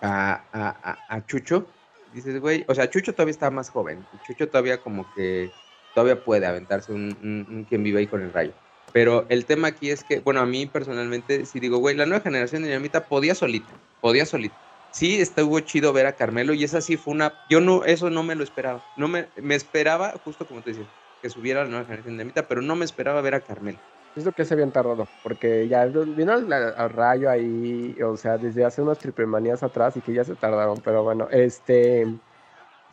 a, 0.00 0.42
a, 0.52 0.98
a 1.08 1.26
Chucho, 1.26 1.66
dices, 2.12 2.40
güey, 2.40 2.64
o 2.68 2.74
sea, 2.74 2.88
Chucho 2.88 3.12
todavía 3.12 3.32
está 3.32 3.50
más 3.50 3.70
joven. 3.70 4.04
Chucho 4.26 4.48
todavía 4.48 4.80
como 4.80 5.12
que 5.14 5.50
todavía 5.94 6.22
puede 6.22 6.46
aventarse 6.46 6.92
un, 6.92 7.16
un, 7.22 7.64
quien 7.64 7.82
vive 7.82 8.00
ahí 8.00 8.06
con 8.06 8.22
el 8.22 8.32
rayo. 8.32 8.52
Pero 8.92 9.26
el 9.28 9.44
tema 9.44 9.68
aquí 9.68 9.90
es 9.90 10.04
que, 10.04 10.20
bueno, 10.20 10.40
a 10.40 10.46
mí 10.46 10.66
personalmente, 10.66 11.44
si 11.46 11.60
digo, 11.60 11.78
güey, 11.78 11.96
la 11.96 12.06
nueva 12.06 12.22
generación 12.22 12.62
de 12.62 12.68
Dinamita 12.68 13.04
podía 13.06 13.34
solita, 13.34 13.72
podía 14.00 14.24
solita. 14.24 14.56
Sí, 14.96 15.20
estuvo 15.20 15.60
chido 15.60 15.92
ver 15.92 16.06
a 16.06 16.16
Carmelo 16.16 16.54
y 16.54 16.64
esa 16.64 16.80
sí 16.80 16.96
fue 16.96 17.12
una, 17.12 17.34
yo 17.50 17.60
no, 17.60 17.84
eso 17.84 18.08
no 18.08 18.22
me 18.22 18.34
lo 18.34 18.42
esperaba. 18.42 18.82
No 18.94 19.08
me, 19.08 19.30
me 19.42 19.54
esperaba, 19.54 20.14
justo 20.24 20.46
como 20.46 20.62
te 20.62 20.70
decía, 20.70 20.88
que 21.20 21.28
subiera 21.28 21.64
la 21.64 21.68
nueva 21.68 21.84
generación 21.84 22.16
de 22.16 22.22
Dinamita, 22.24 22.48
pero 22.48 22.62
no 22.62 22.76
me 22.76 22.86
esperaba 22.86 23.20
ver 23.20 23.34
a 23.34 23.44
Carmelo. 23.44 23.78
Es 24.14 24.24
lo 24.24 24.32
que 24.32 24.46
se 24.46 24.54
habían 24.54 24.72
tardado, 24.72 25.06
porque 25.20 25.68
ya 25.68 25.84
vino 25.84 26.32
al, 26.32 26.48
rayo 26.90 27.28
ahí, 27.28 27.94
o 28.00 28.16
sea, 28.16 28.38
desde 28.38 28.64
hace 28.64 28.80
unas 28.80 28.96
triple 28.98 29.26
manías 29.26 29.62
atrás 29.62 29.98
y 29.98 30.00
que 30.00 30.14
ya 30.14 30.24
se 30.24 30.34
tardaron, 30.34 30.80
pero 30.82 31.02
bueno, 31.02 31.28
este, 31.30 32.18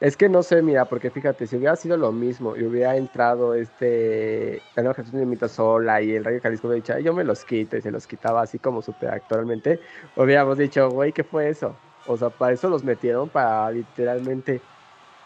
es 0.02 0.18
que 0.18 0.30
no 0.30 0.44
sé, 0.44 0.62
mira, 0.62 0.89
porque 0.89 1.12
fíjate, 1.12 1.48
si 1.48 1.56
hubiera 1.56 1.78
sido 1.78 1.98
lo 1.98 2.12
mismo 2.12 2.58
y 2.58 2.63
hubiera 2.66 2.98
entrado 2.98 3.54
este, 3.56 4.68
la 4.76 4.84
nueva 4.84 5.04
de 5.04 5.26
Mita 5.26 5.48
sola 5.48 6.02
y 6.02 6.12
el 6.16 6.26
Rayo 6.26 6.42
Jalisco 6.42 6.68
hubiera 6.68 6.78
dicho, 6.78 7.00
yo 7.00 7.13
me 7.13 7.24
los 7.24 7.46
quito 7.46 7.78
y 7.78 7.82
se 7.82 7.92
los 7.92 8.08
quitaba 8.08 8.42
así 8.42 8.60
como 8.60 8.82
super 8.82 9.12
actualmente, 9.12 9.80
hubiéramos 10.16 10.58
dicho, 10.58 10.89
güey, 10.89 11.13
¿qué 11.13 11.24
fue 11.24 11.50
eso? 11.50 11.82
O 12.06 12.18
sea, 12.18 12.30
para 12.30 12.54
eso 12.54 12.70
los 12.70 12.84
metieron, 12.84 13.30
para 13.30 13.72
literalmente, 13.72 14.62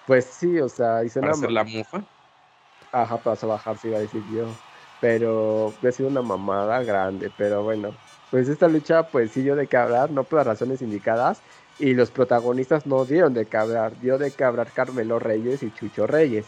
pues 0.05 0.25
sí, 0.25 0.59
o 0.59 0.69
sea, 0.69 1.03
hice 1.03 1.19
¿Para 1.19 1.33
hacer 1.33 1.51
la 1.51 1.63
mufa? 1.63 2.03
Ajá, 2.91 3.17
para 3.17 3.47
bajarse, 3.47 3.89
iba 3.89 3.97
a 3.97 4.01
decir 4.01 4.23
yo 4.33 4.47
pero 4.99 5.73
ha 5.87 5.91
sido 5.91 6.09
una 6.09 6.21
mamada 6.21 6.81
grande, 6.83 7.31
pero 7.35 7.63
bueno, 7.63 7.93
pues 8.31 8.49
esta 8.49 8.67
lucha 8.67 9.03
pues 9.03 9.31
sí 9.31 9.41
dio 9.41 9.55
de 9.55 9.67
qué 9.67 9.77
hablar, 9.77 10.11
no 10.11 10.23
por 10.23 10.37
las 10.37 10.47
razones 10.47 10.81
indicadas, 10.81 11.41
y 11.79 11.93
los 11.93 12.09
protagonistas 12.09 12.85
no 12.87 13.05
dieron 13.05 13.33
de 13.33 13.45
qué 13.45 13.57
hablar, 13.57 13.99
dio 14.01 14.17
de 14.17 14.31
qué 14.31 14.43
hablar 14.43 14.71
Carmelo 14.71 15.19
Reyes 15.19 15.61
y 15.61 15.71
Chucho 15.71 16.07
Reyes. 16.07 16.45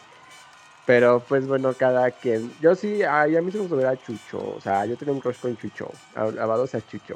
Pero 0.86 1.22
pues 1.28 1.48
bueno, 1.48 1.76
cada 1.78 2.10
quien. 2.10 2.52
Yo 2.62 2.74
sí, 2.74 3.04
ay, 3.04 3.36
a 3.36 3.42
mí 3.44 3.52
se 3.52 3.60
me 3.60 3.68
gusta 3.68 3.90
a 3.90 3.96
Chucho. 3.96 4.56
O 4.58 4.60
sea, 4.60 4.88
yo 4.88 4.98
tenía 4.98 5.14
un 5.14 5.20
crush 5.20 5.38
con 5.40 5.56
Chucho. 5.56 5.92
Alabado 6.16 6.66
sea 6.66 6.82
Chucho. 6.82 7.16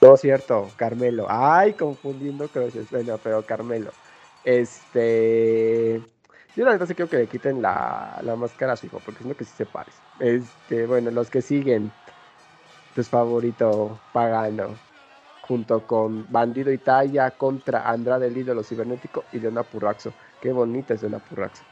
No 0.00 0.16
cierto, 0.16 0.70
Carmelo. 0.76 1.26
Ay, 1.28 1.74
confundiendo 1.74 2.48
crushes. 2.48 2.90
Bueno, 2.90 3.18
pero 3.22 3.42
Carmelo. 3.44 3.90
Este. 4.44 6.00
Yo 6.56 6.64
la 6.64 6.72
verdad 6.72 6.86
sí 6.86 6.94
quiero 6.94 7.10
que 7.10 7.18
le 7.18 7.26
quiten 7.26 7.62
la, 7.62 8.20
máscara 8.36 8.72
a 8.72 8.76
su 8.76 8.86
hijo, 8.86 9.00
porque 9.04 9.20
es 9.20 9.26
lo 9.26 9.36
que 9.36 9.44
sí 9.44 9.52
se 9.56 9.66
parece. 9.66 9.98
Este, 10.18 10.86
bueno, 10.86 11.10
los 11.10 11.30
que 11.30 11.42
siguen, 11.42 11.92
tu 12.94 13.04
favorito 13.04 14.00
pagano, 14.12 14.74
junto 15.42 15.86
con 15.86 16.26
Bandido 16.30 16.72
Italia 16.72 17.30
contra 17.30 17.88
Andrade 17.88 18.26
el 18.26 18.36
ídolo 18.36 18.64
cibernético 18.64 19.24
y 19.32 19.38
Diana 19.38 19.62
Purraxo. 19.62 20.12
Qué 20.40 20.52
bonita 20.52 20.94
es 20.94 21.02
Diana 21.02 21.18
Purraxo. 21.18 21.62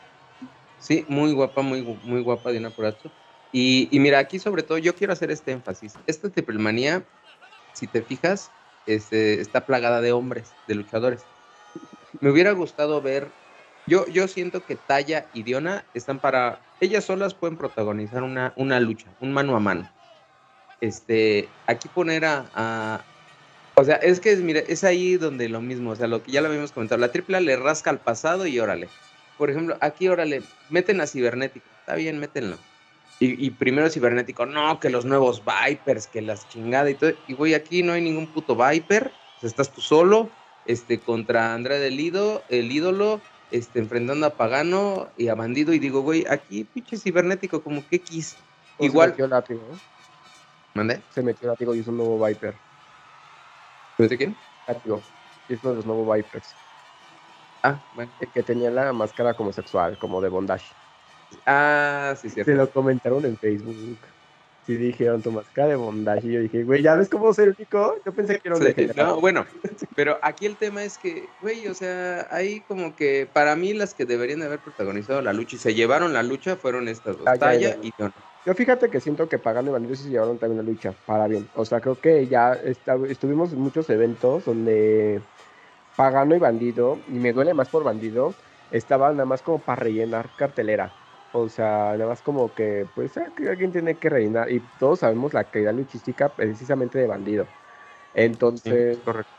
Sí, 0.79 1.05
muy 1.09 1.33
guapa, 1.33 1.63
muy, 1.63 1.83
muy 2.05 2.23
guapa 2.23 2.51
Diana 2.51 2.71
Purraxo. 2.71 3.11
Y, 3.51 3.89
y, 3.91 3.99
mira, 3.99 4.19
aquí 4.19 4.39
sobre 4.39 4.63
todo 4.63 4.79
yo 4.79 4.95
quiero 4.95 5.13
hacer 5.13 5.31
este 5.31 5.51
énfasis. 5.51 5.95
Esta 6.07 6.29
triplemanía, 6.29 7.03
si 7.73 7.87
te 7.87 8.03
fijas, 8.03 8.51
este, 8.87 9.41
está 9.41 9.67
plagada 9.67 10.01
de 10.01 10.13
hombres, 10.13 10.53
de 10.67 10.75
luchadores. 10.75 11.25
Me 12.21 12.31
hubiera 12.31 12.53
gustado 12.53 13.01
ver 13.03 13.29
yo, 13.89 14.07
yo 14.07 14.29
siento 14.29 14.65
que 14.67 14.77
Taya 14.77 15.27
y 15.33 15.45
Diona 15.45 15.83
están 15.95 16.19
para. 16.19 16.61
Ellas 16.81 17.05
solas 17.05 17.33
pueden 17.33 17.57
protagonizar 17.57 18.23
una, 18.23 18.53
una 18.57 18.79
lucha, 18.81 19.09
un 19.21 19.33
mano 19.33 19.57
a 19.57 19.61
mano. 19.61 19.91
Este, 20.83 21.49
aquí 21.67 21.89
poner 21.89 22.25
a, 22.27 23.03
o 23.75 23.85
sea, 23.85 23.97
es 23.97 24.21
que 24.21 24.37
mira, 24.37 24.61
es 24.61 24.85
ahí 24.85 25.17
donde 25.17 25.49
lo 25.49 25.63
mismo, 25.63 25.91
o 25.91 25.97
sea, 25.97 26.07
lo 26.07 26.23
que 26.23 26.31
ya 26.31 26.43
lo 26.43 26.49
habíamos 26.49 26.71
comentado, 26.71 27.01
la 27.01 27.11
tripla 27.11 27.41
le 27.41 27.57
rasca 27.57 27.89
al 27.89 27.99
pasado 27.99 28.47
y 28.47 28.61
órale. 28.61 28.89
Por 29.39 29.51
ejemplo, 29.51 29.79
aquí 29.81 30.09
órale, 30.09 30.43
meten 30.69 31.01
a 31.01 31.07
cibernético, 31.07 31.67
está 31.81 31.95
bien, 31.95 32.19
métenlo. 32.19 32.59
Y, 33.21 33.47
y, 33.47 33.51
primero 33.51 33.91
cibernético, 33.91 34.47
no, 34.47 34.79
que 34.79 34.91
los 34.91 35.05
nuevos 35.05 35.43
Vipers, 35.45 36.07
que 36.07 36.23
las 36.23 36.49
chingadas 36.49 36.91
y 36.91 36.95
todo. 36.95 37.13
Y 37.27 37.35
güey, 37.35 37.55
aquí 37.55 37.83
no 37.83 37.93
hay 37.93 38.01
ningún 38.01 38.29
puto 38.29 38.55
Viper, 38.55 39.11
o 39.37 39.41
sea, 39.41 39.49
estás 39.49 39.73
tú 39.73 39.81
solo, 39.81 40.31
este, 40.67 41.01
contra 41.01 41.55
Andrea 41.55 41.79
del 41.79 41.99
Ido, 41.99 42.45
el 42.49 42.71
ídolo, 42.71 43.21
este, 43.51 43.81
enfrentando 43.81 44.27
a 44.27 44.31
Pagano 44.31 45.09
y 45.17 45.29
a 45.29 45.35
Bandido, 45.35 45.73
y 45.73 45.79
digo, 45.81 46.03
güey, 46.03 46.27
aquí 46.29 46.65
pinche 46.65 46.97
cibernético, 46.97 47.63
como 47.63 47.87
que 47.89 47.97
X. 47.97 48.37
Igual. 48.79 49.09
Se 49.09 49.13
metió 49.13 49.27
látigo, 49.27 49.63
¿Mandé? 50.75 51.03
Se 51.11 51.23
metió 51.23 51.49
látigo 51.49 51.75
y 51.75 51.81
es 51.81 51.89
un 51.89 51.97
nuevo 51.97 52.25
Viper. 52.25 52.55
¿De 53.99 54.17
quién? 54.17 54.37
Látigo. 54.69 55.03
Y 55.49 55.55
es 55.55 55.61
uno 55.65 55.71
de 55.71 55.77
los 55.77 55.87
nuevos 55.87 56.17
Vipers. 56.17 56.55
Ah, 57.65 57.83
bueno. 57.95 58.13
El 58.21 58.29
que 58.29 58.45
tenía 58.45 58.71
la 58.71 58.93
máscara 58.93 59.35
como 59.35 59.53
sexual, 59.53 59.99
como 59.99 60.21
de 60.21 60.29
bondage. 60.29 60.67
Ah, 61.47 62.15
sí, 62.21 62.31
cierto. 62.31 62.51
Se 62.51 62.57
lo 62.57 62.71
comentaron 62.71 63.25
en 63.25 63.37
Facebook 63.37 63.99
sí 64.69 64.77
dijeron 64.77 65.23
tu 65.23 65.33
máscara 65.33 65.69
de 65.69 65.77
bondage. 65.77 66.27
Y 66.27 66.33
yo 66.33 66.41
dije, 66.41 66.63
güey, 66.63 66.83
¿ya 66.83 66.95
ves 66.95 67.09
cómo 67.09 67.31
el 67.31 67.55
único? 67.59 67.97
Yo 68.05 68.13
pensé 68.13 68.39
que 68.39 68.49
era 68.49 68.57
un 68.59 68.93
No, 68.97 69.19
bueno, 69.19 69.47
pero 69.97 70.19
aquí 70.21 70.45
el 70.45 70.57
tema 70.57 70.85
es 70.85 70.99
que, 70.99 71.31
güey, 71.41 71.67
o 71.69 71.75
sea, 71.75 72.29
hay 72.31 72.61
como 72.61 72.95
que 72.95 73.27
para 73.33 73.57
mí 73.57 73.73
las 73.73 73.95
que 73.95 74.05
deberían 74.05 74.41
de 74.41 74.47
haber 74.47 74.59
protagonizado 74.59 75.23
la 75.23 75.33
lucha 75.33 75.57
y 75.57 75.59
se 75.59 75.73
llevaron 75.73 76.13
la 76.13 76.23
lucha 76.23 76.57
fueron 76.57 76.87
estas 76.87 77.17
dos, 77.17 77.27
ah, 77.27 77.39
Talla 77.39 77.79
y. 77.83 77.95
Yo 78.45 78.55
fíjate 78.55 78.91
que 78.91 79.01
siento 79.01 79.29
que 79.29 79.39
Pagano 79.39 79.71
y 79.71 79.73
Bandido 79.73 79.95
sí 79.95 80.05
se 80.05 80.11
llevaron 80.11 80.39
también 80.39 80.65
la 80.65 80.71
lucha, 80.71 80.95
para 81.07 81.27
bien. 81.27 81.49
O 81.55 81.65
sea, 81.65 81.81
creo 81.81 81.99
que 81.99 82.27
ya 82.27 82.53
estuvimos 83.09 83.53
en 83.53 83.61
muchos 83.61 83.89
eventos 83.91 84.45
donde 84.45 85.21
Pagano 85.97 86.37
y 86.37 86.39
Bandido, 86.39 86.99
y 87.09 87.13
me 87.13 87.33
duele 87.33 87.55
más 87.55 87.69
por 87.69 87.85
Bandido, 87.85 88.35
estaban 88.71 89.17
nada 89.17 89.27
más 89.27 89.41
como 89.41 89.59
para 89.59 89.83
rellenar 89.83 90.29
cartelera. 90.37 90.93
O 91.33 91.49
sea, 91.49 91.93
nada 91.93 92.07
más 92.07 92.23
como 92.23 92.55
que, 92.55 92.87
pues, 92.95 93.17
ah, 93.19 93.27
alguien 93.49 93.73
tiene 93.73 93.99
que 93.99 94.09
reinar. 94.09 94.51
Y 94.51 94.61
todos 94.79 95.01
sabemos 95.01 95.35
la 95.35 95.45
calidad 95.45 95.75
luchística 95.75 96.29
precisamente 96.31 96.99
de 96.99 97.07
Bandido. 97.07 97.47
Entonces, 98.15 98.99
correcto. 98.99 99.31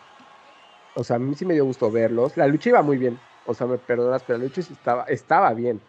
O 0.96 1.04
sea, 1.04 1.16
a 1.16 1.20
mí 1.20 1.34
sí 1.36 1.46
me 1.46 1.54
dio 1.54 1.66
gusto 1.66 1.90
verlos. 1.92 2.38
La 2.38 2.48
lucha 2.48 2.70
iba 2.70 2.82
muy 2.82 2.98
bien. 2.98 3.18
O 3.46 3.54
sea, 3.54 3.68
me 3.68 3.78
perdonas, 3.78 4.24
pero 4.24 4.38
la 4.38 4.46
lucha 4.46 4.62
estaba, 4.62 5.04
estaba 5.06 5.54
bien. 5.54 5.82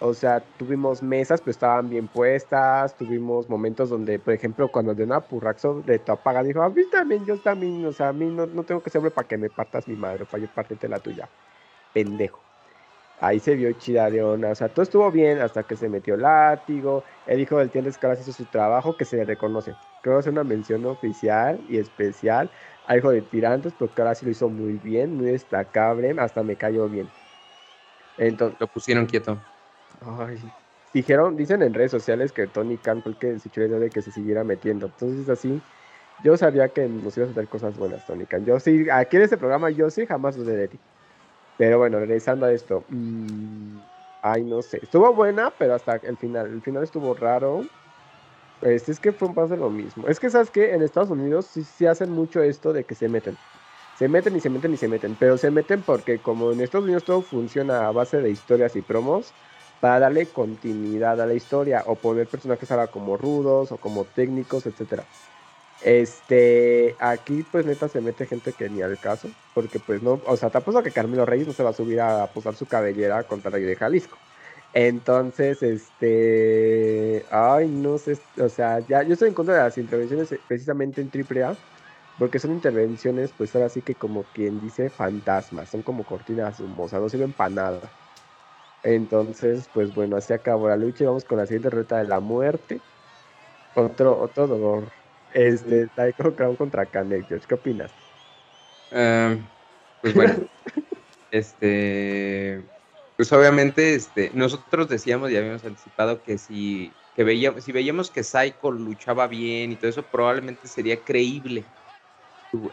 O 0.00 0.12
sea, 0.14 0.40
tuvimos 0.58 1.02
mesas, 1.02 1.40
pero 1.40 1.52
estaban 1.52 1.88
bien 1.88 2.08
puestas. 2.08 2.96
Tuvimos 2.96 3.48
momentos 3.48 3.90
donde, 3.90 4.18
por 4.18 4.34
ejemplo, 4.34 4.68
cuando 4.68 4.94
de 4.94 5.04
una 5.04 5.20
Purraxo 5.20 5.82
de 5.82 5.98
Topaga 5.98 6.42
dijo, 6.42 6.62
a 6.62 6.70
mí 6.70 6.82
también, 6.90 7.24
yo 7.24 7.40
también, 7.40 7.84
o 7.86 7.92
sea, 7.92 8.08
a 8.08 8.12
mí 8.12 8.26
no, 8.26 8.46
no 8.46 8.64
tengo 8.64 8.82
que 8.82 8.90
ser 8.90 9.00
para 9.12 9.28
que 9.28 9.38
me 9.38 9.50
partas 9.50 9.86
mi 9.88 9.96
madre, 9.96 10.26
para 10.26 10.42
yo 10.42 10.48
parterte 10.52 10.88
la 10.88 11.00
tuya. 11.00 11.30
Pendejo 11.92 12.43
ahí 13.20 13.40
se 13.40 13.54
vio 13.54 13.72
chida 13.72 14.08
Leona, 14.08 14.50
o 14.50 14.54
sea, 14.54 14.68
todo 14.68 14.82
estuvo 14.82 15.10
bien 15.10 15.40
hasta 15.40 15.62
que 15.62 15.76
se 15.76 15.88
metió 15.88 16.16
látigo, 16.16 17.04
el 17.26 17.40
hijo 17.40 17.58
del 17.58 17.70
Tiendes 17.70 17.98
Caras 17.98 18.20
hizo 18.20 18.32
su 18.32 18.44
trabajo 18.44 18.96
que 18.96 19.04
se 19.04 19.16
le 19.16 19.24
reconoce. 19.24 19.74
Creo 20.02 20.16
que 20.16 20.20
es 20.20 20.26
una 20.26 20.44
mención 20.44 20.84
oficial 20.86 21.58
y 21.68 21.78
especial 21.78 22.50
al 22.86 22.98
hijo 22.98 23.10
de 23.10 23.22
Tirantes, 23.22 23.72
porque 23.72 24.02
ahora 24.02 24.14
sí 24.14 24.26
lo 24.26 24.32
hizo 24.32 24.48
muy 24.48 24.74
bien, 24.74 25.16
muy 25.16 25.26
destacable, 25.26 26.14
hasta 26.18 26.42
me 26.42 26.56
cayó 26.56 26.88
bien. 26.88 27.08
Entonces, 28.18 28.58
lo 28.60 28.66
pusieron 28.66 29.06
quieto. 29.06 29.38
Ay, 30.02 30.38
dijeron, 30.92 31.36
dicen 31.36 31.62
en 31.62 31.74
redes 31.74 31.90
sociales 31.90 32.32
que 32.32 32.46
Tony 32.46 32.76
Khan 32.76 33.02
fue 33.02 33.12
el 33.12 33.18
que 33.18 33.38
se 33.38 33.48
echó 33.48 33.62
de 33.62 33.90
que 33.90 34.02
se 34.02 34.12
siguiera 34.12 34.44
metiendo. 34.44 34.86
Entonces, 34.86 35.28
así, 35.28 35.60
yo 36.22 36.36
sabía 36.36 36.68
que 36.68 36.86
nos 36.86 37.16
ibas 37.16 37.30
a 37.30 37.32
hacer 37.32 37.48
cosas 37.48 37.76
buenas, 37.76 38.06
Tony 38.06 38.26
Khan. 38.26 38.44
Yo 38.44 38.60
sí, 38.60 38.86
aquí 38.90 39.16
en 39.16 39.22
este 39.22 39.38
programa, 39.38 39.70
yo 39.70 39.90
sí 39.90 40.06
jamás 40.06 40.36
dudé 40.36 40.56
de 40.56 40.68
ti. 40.68 40.78
Pero 41.58 41.78
bueno, 41.78 41.98
regresando 42.00 42.46
a 42.46 42.52
esto. 42.52 42.86
Mmm, 42.88 43.78
ay, 44.22 44.44
no 44.44 44.62
sé. 44.62 44.80
Estuvo 44.82 45.14
buena, 45.14 45.56
pero 45.56 45.74
hasta 45.74 45.96
el 45.96 46.16
final. 46.18 46.46
El 46.52 46.62
final 46.62 46.82
estuvo 46.82 47.14
raro. 47.14 47.70
Pues 48.60 48.88
es 48.88 49.00
que 49.00 49.12
fue 49.12 49.28
un 49.28 49.34
paso 49.34 49.56
lo 49.56 49.70
mismo. 49.70 50.08
Es 50.08 50.20
que, 50.20 50.30
¿sabes 50.30 50.50
que 50.50 50.74
En 50.74 50.82
Estados 50.82 51.10
Unidos 51.10 51.48
sí, 51.48 51.64
sí 51.64 51.86
hacen 51.86 52.10
mucho 52.10 52.42
esto 52.42 52.72
de 52.72 52.86
que 52.86 52.94
se 52.96 53.08
meten. 53.08 53.40
Se 53.94 54.08
meten 54.08 54.36
y 54.36 54.40
se 54.40 54.50
meten 54.50 54.74
y 54.74 54.78
se 54.78 54.88
meten. 54.88 55.16
Pero 55.16 55.38
se 55.38 55.50
meten 55.52 55.84
porque 55.84 56.22
como 56.22 56.52
en 56.52 56.60
Estados 56.60 56.84
Unidos 56.84 57.04
todo 57.04 57.22
funciona 57.22 57.86
a 57.88 57.92
base 57.92 58.20
de 58.22 58.30
historias 58.30 58.76
y 58.76 58.82
promos, 58.82 59.36
para 59.80 60.00
darle 60.00 60.32
continuidad 60.32 61.20
a 61.20 61.26
la 61.26 61.34
historia 61.34 61.84
o 61.86 62.00
poner 62.00 62.30
personajes 62.30 62.70
ahora 62.72 62.90
como 62.90 63.16
rudos 63.18 63.72
o 63.72 63.80
como 63.80 64.06
técnicos, 64.08 64.66
etcétera. 64.66 65.08
Este, 65.86 66.96
aquí 66.98 67.42
pues 67.42 67.66
neta 67.66 67.88
se 67.88 68.00
mete 68.00 68.24
gente 68.26 68.54
que 68.54 68.70
ni 68.70 68.80
al 68.80 68.98
caso, 68.98 69.36
porque 69.52 69.80
pues 69.80 70.00
no, 70.02 70.22
o 70.26 70.36
sea, 70.38 70.50
te 70.50 70.56
apuesto 70.58 70.82
que 70.82 70.94
Carmelo 70.94 71.26
Reyes 71.26 71.46
no 71.46 71.52
se 71.52 71.62
va 71.62 71.70
a 71.70 71.72
subir 71.74 72.00
a 72.00 72.32
posar 72.32 72.56
su 72.56 72.66
cabellera 72.68 73.26
contra 73.26 73.50
el 73.50 73.54
rey 73.56 73.64
de 73.64 73.76
Jalisco. 73.76 74.22
Entonces, 74.72 75.62
este, 75.62 77.26
ay, 77.30 77.68
no 77.68 77.98
sé, 77.98 78.14
o 78.40 78.48
sea, 78.48 78.80
ya 78.86 79.02
yo 79.02 79.12
estoy 79.12 79.28
en 79.28 79.34
contra 79.34 79.54
de 79.56 79.60
las 79.62 79.76
intervenciones 79.76 80.32
eh, 80.32 80.42
precisamente 80.46 81.02
en 81.02 81.10
AAA, 81.10 81.58
porque 82.16 82.38
son 82.38 82.52
intervenciones, 82.52 83.34
pues 83.34 83.54
ahora 83.54 83.68
sí 83.68 83.82
que 83.82 83.98
como 83.98 84.30
quien 84.32 84.58
dice 84.60 84.88
fantasmas, 84.90 85.68
son 85.70 85.82
como 85.82 86.06
cortinas 86.06 86.60
humosas, 86.60 87.00
no 87.02 87.08
sirven 87.10 87.34
para 87.34 87.50
nada. 87.50 87.94
Entonces, 88.82 89.68
pues 89.70 89.92
bueno, 89.94 90.16
así 90.16 90.32
acabó 90.34 90.68
la 90.68 90.76
lucha 90.76 91.04
y 91.04 91.06
vamos 91.08 91.24
con 91.24 91.38
la 91.38 91.46
siguiente 91.46 91.70
ruta 91.70 91.98
de 91.98 92.04
la 92.08 92.20
muerte. 92.20 92.84
Otro, 93.74 94.18
otro 94.20 94.46
dolor. 94.48 94.92
Este, 95.34 95.88
Taiko 95.88 96.34
Crown 96.36 96.56
contra 96.56 96.86
Kanek, 96.86 97.26
George. 97.28 97.46
¿Qué 97.48 97.54
opinas? 97.54 97.92
Ah, 98.92 99.36
pues 100.00 100.14
bueno, 100.14 100.48
este, 101.32 102.62
pues 103.16 103.32
obviamente, 103.32 103.94
este, 103.94 104.30
nosotros 104.32 104.88
decíamos 104.88 105.32
y 105.32 105.36
habíamos 105.36 105.64
anticipado 105.64 106.22
que 106.22 106.38
si, 106.38 106.92
que 107.14 107.24
veíamos, 107.24 107.64
si 107.64 107.72
veíamos 107.72 108.12
que 108.12 108.22
Psycho 108.22 108.70
luchaba 108.70 109.26
bien 109.26 109.72
y 109.72 109.76
todo 109.76 109.90
eso, 109.90 110.06
probablemente 110.06 110.68
sería 110.68 111.02
creíble 111.02 111.64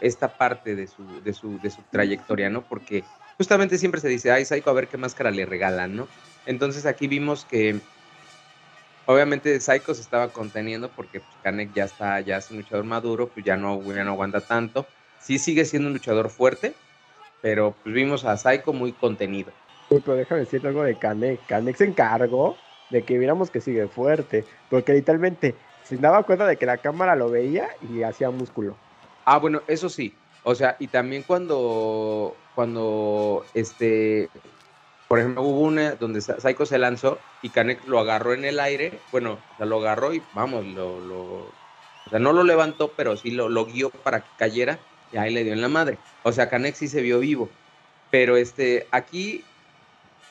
esta 0.00 0.38
parte 0.38 0.76
de 0.76 0.86
su, 0.86 1.20
de 1.20 1.32
su, 1.32 1.58
de 1.58 1.70
su 1.70 1.82
trayectoria, 1.82 2.48
¿no? 2.48 2.68
Porque 2.68 3.04
justamente 3.36 3.76
siempre 3.76 4.00
se 4.00 4.08
dice, 4.08 4.30
ay, 4.30 4.44
Psycho, 4.44 4.70
a 4.70 4.74
ver 4.74 4.88
qué 4.88 4.96
máscara 4.96 5.32
le 5.32 5.46
regalan, 5.46 5.96
¿no? 5.96 6.08
Entonces 6.46 6.86
aquí 6.86 7.08
vimos 7.08 7.44
que 7.44 7.80
obviamente 9.06 9.58
Psycho 9.60 9.94
se 9.94 10.02
estaba 10.02 10.28
conteniendo 10.32 10.88
porque 10.90 11.20
pues, 11.20 11.36
Kanek 11.42 11.72
ya 11.72 11.84
está, 11.84 12.20
ya 12.20 12.36
es 12.36 12.50
un 12.50 12.58
luchador 12.58 12.84
maduro, 12.84 13.28
pues 13.28 13.44
ya 13.44 13.56
no, 13.56 13.80
ya 13.92 14.04
no 14.04 14.12
aguanta 14.12 14.40
tanto. 14.40 14.86
Sí 15.18 15.38
sigue 15.38 15.64
siendo 15.64 15.88
un 15.88 15.94
luchador 15.94 16.30
fuerte, 16.30 16.74
pero 17.40 17.74
pues 17.82 17.94
vimos 17.94 18.24
a 18.24 18.36
Psycho 18.36 18.72
muy 18.72 18.92
contenido. 18.92 19.52
Uy, 19.90 20.00
pero 20.04 20.16
déjame 20.16 20.40
decirte 20.40 20.68
algo 20.68 20.82
de 20.82 20.96
Kanek. 20.96 21.46
Kanek 21.46 21.76
se 21.76 21.84
encargó 21.84 22.56
de 22.90 23.02
que 23.02 23.18
viéramos 23.18 23.50
que 23.50 23.60
sigue 23.60 23.88
fuerte, 23.88 24.44
porque 24.70 24.92
literalmente 24.92 25.54
se 25.82 25.96
daba 25.96 26.22
cuenta 26.22 26.46
de 26.46 26.56
que 26.56 26.66
la 26.66 26.78
cámara 26.78 27.16
lo 27.16 27.30
veía 27.30 27.68
y 27.90 28.02
hacía 28.02 28.30
músculo. 28.30 28.76
Ah, 29.24 29.38
bueno, 29.38 29.62
eso 29.66 29.88
sí. 29.88 30.14
O 30.44 30.54
sea, 30.54 30.76
y 30.78 30.88
también 30.88 31.22
cuando, 31.22 32.34
cuando, 32.54 33.44
este, 33.54 34.28
por 35.12 35.18
ejemplo, 35.18 35.42
hubo 35.42 35.60
una 35.60 35.96
donde 35.96 36.22
Psycho 36.22 36.64
se 36.64 36.78
lanzó 36.78 37.18
y 37.42 37.50
Kanek 37.50 37.86
lo 37.86 37.98
agarró 37.98 38.32
en 38.32 38.46
el 38.46 38.58
aire, 38.58 38.98
bueno, 39.10 39.32
o 39.32 39.56
sea, 39.58 39.66
lo 39.66 39.78
agarró 39.78 40.14
y 40.14 40.22
vamos, 40.32 40.64
lo, 40.64 41.00
lo 41.00 41.16
o 41.16 42.08
sea, 42.08 42.18
no 42.18 42.32
lo 42.32 42.44
levantó, 42.44 42.92
pero 42.96 43.14
sí 43.18 43.30
lo, 43.30 43.50
lo 43.50 43.66
guió 43.66 43.90
para 43.90 44.20
que 44.20 44.30
cayera 44.38 44.78
y 45.12 45.18
ahí 45.18 45.30
le 45.30 45.44
dio 45.44 45.52
en 45.52 45.60
la 45.60 45.68
madre. 45.68 45.98
O 46.22 46.32
sea, 46.32 46.48
Kanek 46.48 46.74
sí 46.76 46.88
se 46.88 47.02
vio 47.02 47.18
vivo. 47.18 47.50
Pero 48.10 48.38
este, 48.38 48.86
aquí, 48.90 49.44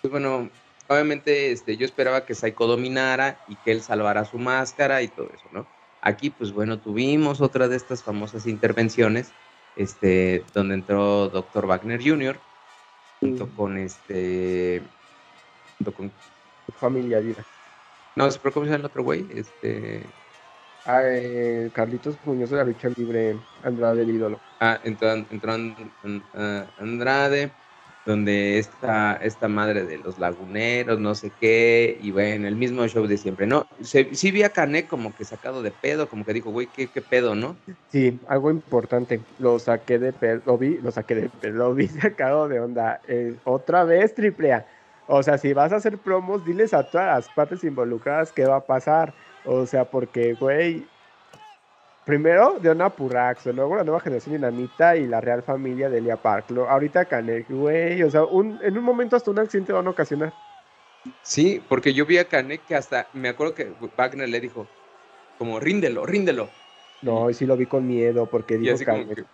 pues 0.02 0.10
bueno, 0.10 0.50
obviamente 0.88 1.52
este, 1.52 1.78
yo 1.78 1.86
esperaba 1.86 2.26
que 2.26 2.34
Psycho 2.34 2.66
dominara 2.66 3.38
y 3.48 3.58
que 3.58 3.74
él 3.74 3.84
salvara 3.84 4.26
su 4.26 4.40
máscara 4.40 5.04
y 5.04 5.10
todo 5.10 5.30
eso, 5.32 5.46
¿no? 5.52 5.68
Aquí, 6.02 6.32
pues 6.32 6.54
bueno, 6.54 6.80
tuvimos 6.80 7.40
otra 7.40 7.68
de 7.68 7.76
estas 7.76 8.02
famosas 8.02 8.48
intervenciones 8.48 9.32
este, 9.76 10.44
donde 10.56 10.74
entró 10.74 11.30
Dr. 11.30 11.68
Wagner 11.68 12.02
Jr., 12.04 12.40
junto 13.22 13.48
con 13.56 13.78
este, 13.78 14.82
junto 15.78 15.94
con... 15.94 16.12
Familia 16.80 17.20
Vida. 17.20 17.46
No, 18.16 18.28
pero 18.42 18.54
¿cómo 18.54 18.66
se 18.66 18.72
llama 18.72 18.82
el 18.82 18.86
otro 18.86 19.04
güey? 19.04 19.28
Este... 19.34 20.04
Ah, 20.86 21.02
eh, 21.06 21.70
Carlitos 21.74 22.18
Muñoz 22.26 22.50
de 22.50 22.58
la 22.58 22.64
lucha 22.64 22.90
libre, 22.90 23.38
Andrade 23.64 24.02
el 24.02 24.10
ídolo. 24.10 24.40
Ah, 24.60 24.80
entró, 24.84 25.12
entró 25.14 25.54
Andrade, 26.80 27.52
donde 28.06 28.58
esta, 28.58 29.16
esta 29.18 29.48
madre 29.48 29.84
de 29.84 29.98
los 30.00 30.18
laguneros, 30.18 31.00
no 31.00 31.14
sé 31.14 31.32
qué, 31.40 32.00
y 32.02 32.12
bueno, 32.12 32.48
el 32.48 32.56
mismo 32.56 32.88
show 32.88 33.06
de 33.06 33.18
siempre, 33.18 33.46
¿no? 33.46 33.68
sí 33.84 34.32
vi 34.32 34.44
a 34.44 34.50
Canek 34.50 34.88
como 34.88 35.16
que 35.16 35.24
sacado 35.24 35.62
de 35.62 35.72
pedo, 35.72 36.10
como 36.10 36.26
que 36.26 36.34
dijo, 36.34 36.52
güey, 36.52 36.68
¿qué, 36.68 36.88
¿qué, 36.88 37.02
pedo, 37.02 37.36
no? 37.36 37.56
Sí, 37.90 38.20
algo 38.28 38.50
importante, 38.50 39.22
lo 39.40 39.60
saqué 39.60 40.00
de 40.00 40.14
pedo, 40.14 40.42
lo 40.46 40.58
vi, 40.58 40.78
lo 40.78 40.92
saqué 40.92 41.16
de 41.16 41.30
pedo, 41.30 41.54
lo 41.54 41.76
vi 41.76 41.88
sacado 41.88 42.48
de 42.48 42.60
onda, 42.60 43.02
eh, 43.08 43.36
otra 43.44 43.84
vez 43.84 44.16
triple 44.16 44.54
A. 44.54 44.66
O 45.08 45.24
sea, 45.24 45.38
si 45.38 45.52
vas 45.52 45.74
a 45.74 45.76
hacer 45.76 45.98
promos, 45.98 46.46
diles 46.46 46.74
a 46.74 46.84
todas 46.84 47.08
las 47.08 47.30
partes 47.36 47.66
involucradas 47.66 48.32
qué 48.32 48.46
va 48.46 48.58
a 48.58 48.66
pasar. 48.66 49.14
O 49.44 49.66
sea, 49.66 49.84
porque, 49.84 50.36
güey, 50.36 50.86
Primero 52.12 52.60
de 52.60 52.70
una 52.70 52.90
Purraxo, 52.90 53.54
luego 53.54 53.78
la 53.78 53.86
nueva 53.86 54.02
generación 54.02 54.36
dinamita 54.36 54.98
y 54.98 55.08
la 55.08 55.22
real 55.22 55.44
familia 55.44 55.90
de 55.90 56.00
Elia 56.00 56.18
Park. 56.18 56.48
ahorita 56.52 57.06
Canek, 57.06 57.50
güey, 57.50 58.04
o 58.04 58.12
sea, 58.12 58.24
en 58.30 58.78
un 58.78 58.84
momento 58.84 59.16
hasta 59.16 59.32
un 59.32 59.40
accidente 59.40 59.72
van 59.72 59.88
a 59.88 59.92
ocasionar. 59.92 60.34
Sí, 61.22 61.64
porque 61.70 61.94
yo 61.94 62.06
vi 62.06 62.18
a 62.18 62.26
Canek 62.26 62.66
que 62.66 62.76
hasta, 62.76 63.08
me 63.14 63.30
acuerdo 63.30 63.56
que 63.56 63.72
Wagner 63.98 64.28
le 64.28 64.42
dijo, 64.42 64.68
como, 65.38 65.62
ríndelo, 65.62 66.06
ríndelo. 66.06 66.50
No, 67.02 67.30
y 67.30 67.34
sí 67.34 67.46
lo 67.46 67.56
vi 67.56 67.66
con 67.66 67.88
miedo, 67.88 68.26
porque 68.26 68.58
dijo 68.58 68.78
Canek. 68.84 69.26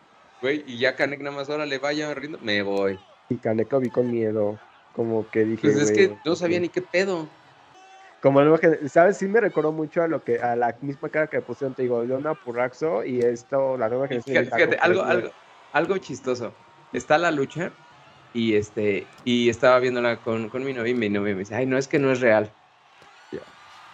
Güey, 0.43 0.63
y 0.67 0.77
ya 0.77 0.95
Canek 0.95 1.21
nada 1.21 1.35
más 1.35 1.49
ahora 1.49 1.65
le 1.65 1.79
vaya 1.79 2.13
rindo, 2.13 2.37
me 2.43 2.61
voy. 2.61 2.99
Y 3.29 3.37
Canek 3.37 3.71
lo 3.71 3.79
vi 3.79 3.89
con 3.89 4.11
miedo, 4.11 4.59
como 4.95 5.27
que 5.31 5.45
dije. 5.45 5.63
Pues 5.63 5.77
es 5.77 5.91
que 5.91 6.15
no 6.23 6.35
sabía 6.35 6.59
ni 6.59 6.69
qué 6.69 6.83
pedo. 6.83 7.27
Como 8.27 8.41
nueva 8.41 8.59
¿sabes? 8.89 9.15
Sí 9.15 9.25
me 9.25 9.39
recordó 9.39 9.71
mucho 9.71 10.03
a 10.03 10.07
lo 10.09 10.21
que 10.21 10.37
a 10.39 10.57
la 10.57 10.75
misma 10.81 11.07
cara 11.07 11.27
que 11.27 11.39
pusieron, 11.39 11.73
te 11.73 11.83
digo, 11.83 12.03
Leona 12.03 12.33
Purraxo 12.33 13.05
y 13.05 13.19
esto, 13.19 13.77
la 13.77 13.87
nueva 13.87 14.09
generación. 14.09 14.43
Fíjate, 14.43 14.75
algo, 14.81 15.03
algo, 15.03 15.29
algo 15.71 15.97
chistoso. 15.97 16.51
Está 16.91 17.17
la 17.17 17.31
lucha 17.31 17.71
y 18.33 18.55
este 18.55 19.07
y 19.23 19.47
estaba 19.47 19.79
viéndola 19.79 20.17
con, 20.17 20.49
con 20.49 20.65
mi 20.65 20.73
novia 20.73 20.91
y 20.91 20.95
mi 20.95 21.07
novia 21.07 21.35
me 21.35 21.39
dice, 21.39 21.55
ay, 21.55 21.65
no, 21.67 21.77
es 21.77 21.87
que 21.87 21.99
no 21.99 22.11
es 22.11 22.19
real. 22.19 22.51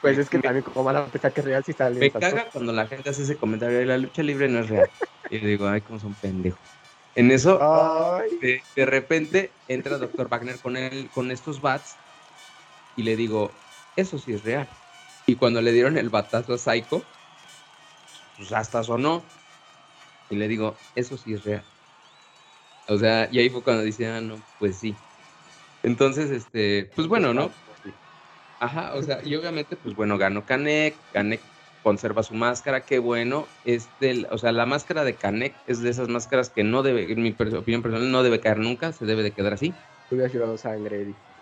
Pues 0.01 0.17
es 0.17 0.31
que 0.31 0.39
también 0.39 0.63
como 0.63 0.83
van 0.83 0.95
a 0.95 1.05
pensar 1.05 1.31
que 1.31 1.41
es 1.41 1.45
real 1.45 1.63
si 1.63 1.69
está 1.69 1.91
Me 1.91 2.09
caga 2.09 2.49
cuando 2.51 2.73
la 2.73 2.87
gente 2.87 3.11
hace 3.11 3.21
ese 3.21 3.37
comentario 3.37 3.77
de 3.77 3.85
la 3.85 3.99
lucha 3.99 4.23
libre 4.23 4.49
no 4.49 4.61
es 4.61 4.69
real. 4.69 4.89
y 5.29 5.41
yo 5.41 5.47
digo, 5.47 5.67
ay, 5.67 5.81
cómo 5.81 5.99
son 5.99 6.15
pendejos. 6.15 6.59
En 7.13 7.29
eso, 7.29 7.59
de, 8.41 8.63
de, 8.75 8.85
repente 8.87 9.51
entra 9.67 9.99
Dr. 9.99 10.27
Wagner 10.27 10.57
con, 10.57 10.75
él, 10.75 11.07
con 11.13 11.29
estos 11.29 11.61
bats 11.61 11.97
y 12.95 13.03
le 13.03 13.15
digo, 13.15 13.51
eso 13.95 14.17
sí 14.17 14.33
es 14.33 14.43
real. 14.43 14.67
Y 15.25 15.35
cuando 15.35 15.61
le 15.61 15.71
dieron 15.71 15.97
el 15.97 16.09
batazo 16.09 16.53
a 16.53 16.57
Psycho, 16.57 17.03
pues 18.37 18.51
hasta 18.51 18.83
sonó. 18.83 19.23
Y 20.29 20.35
le 20.35 20.47
digo, 20.47 20.75
eso 20.95 21.17
sí 21.17 21.33
es 21.33 21.43
real. 21.43 21.63
O 22.87 22.97
sea, 22.97 23.29
y 23.31 23.39
ahí 23.39 23.49
fue 23.49 23.63
cuando 23.63 23.83
dice, 23.83 24.07
ah, 24.07 24.19
no, 24.19 24.41
pues 24.59 24.77
sí. 24.77 24.95
Entonces, 25.83 26.31
este, 26.31 26.89
pues 26.95 27.07
bueno, 27.07 27.33
¿no? 27.33 27.51
Ajá, 28.59 28.93
o 28.95 29.03
sea, 29.03 29.21
y 29.23 29.35
obviamente, 29.35 29.75
pues 29.75 29.95
bueno, 29.95 30.17
ganó 30.17 30.45
Kanek, 30.45 30.95
Kanek 31.11 31.41
conserva 31.83 32.23
su 32.23 32.33
máscara, 32.33 32.81
qué 32.85 32.99
bueno. 32.99 33.45
Es 33.65 33.89
del, 33.99 34.27
o 34.31 34.37
sea, 34.37 34.51
la 34.53 34.65
máscara 34.65 35.03
de 35.03 35.15
Kanek 35.15 35.53
es 35.67 35.81
de 35.81 35.89
esas 35.89 36.07
máscaras 36.07 36.49
que 36.49 36.63
no 36.63 36.81
debe, 36.81 37.11
en 37.11 37.21
mi 37.21 37.31
opinión 37.31 37.81
personal, 37.81 38.09
no 38.11 38.23
debe 38.23 38.39
caer 38.39 38.59
nunca, 38.59 38.93
se 38.93 39.05
debe 39.05 39.23
de 39.23 39.31
quedar 39.31 39.53
así. 39.53 39.73
Hubiera 40.09 40.31
llorado 40.31 40.57
sangre, 40.57 41.01
Eddie. 41.01 41.32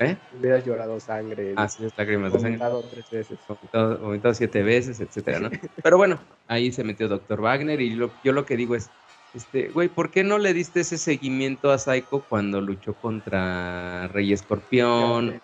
¿Eh? 0.00 0.16
Hubieras 0.38 0.64
llorado 0.64 0.98
sangre. 0.98 1.52
Ah, 1.56 1.68
sí, 1.68 1.86
lágrimas 1.94 2.32
de 2.32 2.40
sangre. 2.40 2.60
tres 2.90 3.10
veces. 3.10 3.38
Vomitado, 3.72 4.34
siete 4.34 4.62
veces, 4.62 4.98
etcétera, 4.98 5.40
¿no? 5.40 5.50
Pero 5.82 5.98
bueno, 5.98 6.18
ahí 6.48 6.72
se 6.72 6.84
metió 6.84 7.06
Dr. 7.06 7.40
Wagner 7.40 7.80
y 7.82 7.94
yo 7.96 8.32
lo 8.32 8.46
que 8.46 8.56
digo 8.56 8.74
es, 8.74 8.90
este, 9.34 9.68
güey, 9.68 9.88
¿por 9.88 10.10
qué 10.10 10.24
no 10.24 10.38
le 10.38 10.54
diste 10.54 10.80
ese 10.80 10.96
seguimiento 10.96 11.70
a 11.70 11.78
Psycho 11.78 12.24
cuando 12.28 12.62
luchó 12.62 12.94
contra 12.94 14.08
Rey 14.08 14.32
Escorpión? 14.32 15.40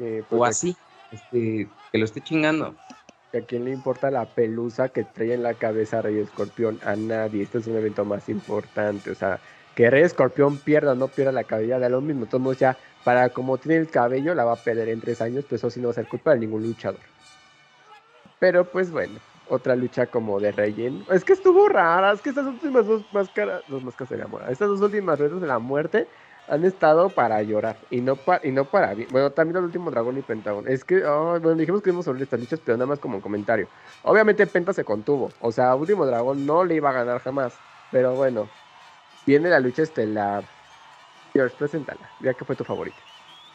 o 0.00 0.36
pues, 0.38 0.50
así, 0.50 0.76
este, 1.12 1.68
que 1.92 1.98
lo 1.98 2.06
esté 2.06 2.22
chingando. 2.22 2.74
¿A 3.34 3.40
quién 3.46 3.64
le 3.66 3.72
importa 3.72 4.10
la 4.10 4.24
pelusa 4.24 4.88
que 4.88 5.04
trae 5.04 5.34
en 5.34 5.42
la 5.42 5.54
cabeza 5.54 6.02
Rey 6.02 6.18
Escorpión? 6.18 6.80
A 6.82 6.96
nadie. 6.96 7.42
Este 7.42 7.58
es 7.58 7.66
un 7.66 7.76
evento 7.76 8.04
más 8.04 8.28
importante. 8.28 9.10
O 9.10 9.14
sea, 9.14 9.38
que 9.74 9.88
Rey 9.88 10.02
Escorpión 10.02 10.58
pierda 10.58 10.92
o 10.92 10.94
no 10.94 11.08
pierda 11.08 11.32
la 11.32 11.44
cabeza 11.44 11.78
de 11.78 11.88
lo 11.88 12.00
mismo. 12.00 12.26
Todos 12.26 12.58
ya 12.58 12.76
para 13.04 13.30
como 13.30 13.58
tiene 13.58 13.78
el 13.78 13.90
cabello, 13.90 14.34
la 14.34 14.44
va 14.44 14.52
a 14.52 14.56
perder 14.56 14.88
en 14.88 15.00
tres 15.00 15.20
años, 15.20 15.44
pues 15.48 15.60
eso 15.60 15.70
sí 15.70 15.80
no 15.80 15.88
va 15.88 15.92
a 15.92 15.94
ser 15.94 16.08
culpa 16.08 16.32
de 16.32 16.40
ningún 16.40 16.62
luchador. 16.62 17.00
Pero 18.38 18.64
pues 18.64 18.90
bueno, 18.90 19.18
otra 19.48 19.76
lucha 19.76 20.06
como 20.06 20.40
de 20.40 20.52
relleno. 20.52 21.04
Es 21.10 21.24
que 21.24 21.32
estuvo 21.32 21.68
rara, 21.68 22.12
es 22.12 22.20
que 22.20 22.30
estas 22.30 22.46
últimas 22.46 22.86
dos 22.86 23.02
máscaras, 23.12 23.62
dos 23.68 23.82
máscaras 23.82 24.10
de 24.10 24.18
la 24.18 24.26
muerte, 24.26 24.52
estas 24.52 24.68
dos 24.68 24.80
últimas 24.80 25.18
retos 25.18 25.40
de 25.40 25.46
la 25.46 25.58
muerte 25.58 26.08
han 26.48 26.64
estado 26.64 27.08
para 27.08 27.40
llorar 27.42 27.76
y 27.90 28.00
no, 28.00 28.16
para 28.16 28.46
y 28.46 28.50
no 28.50 28.64
para 28.64 28.94
bien. 28.94 29.08
Bueno, 29.12 29.30
también 29.30 29.56
el 29.58 29.64
último 29.64 29.90
dragón 29.90 30.18
y 30.18 30.22
Pentagón. 30.22 30.66
Es 30.68 30.84
que, 30.84 31.00
bueno, 31.00 31.54
dijimos 31.54 31.82
que 31.82 31.90
íbamos 31.90 32.04
sobre 32.04 32.22
estas 32.22 32.40
luchas, 32.40 32.60
pero 32.64 32.76
nada 32.76 32.86
más 32.86 32.98
como 32.98 33.20
comentario. 33.20 33.68
Obviamente 34.02 34.46
Penta 34.46 34.72
se 34.72 34.84
contuvo. 34.84 35.30
O 35.40 35.52
sea, 35.52 35.74
último 35.74 36.04
dragón 36.04 36.44
no 36.44 36.64
le 36.64 36.74
iba 36.74 36.90
a 36.90 36.92
ganar 36.92 37.20
jamás. 37.20 37.54
Pero 37.90 38.14
bueno, 38.14 38.48
viene 39.24 39.50
la 39.50 39.60
lucha 39.60 39.82
estelar. 39.82 40.44
George, 41.34 41.56
preséntala, 41.56 42.12
ya 42.20 42.34
que 42.34 42.44
fue 42.44 42.56
tu 42.56 42.64
favorita. 42.64 43.02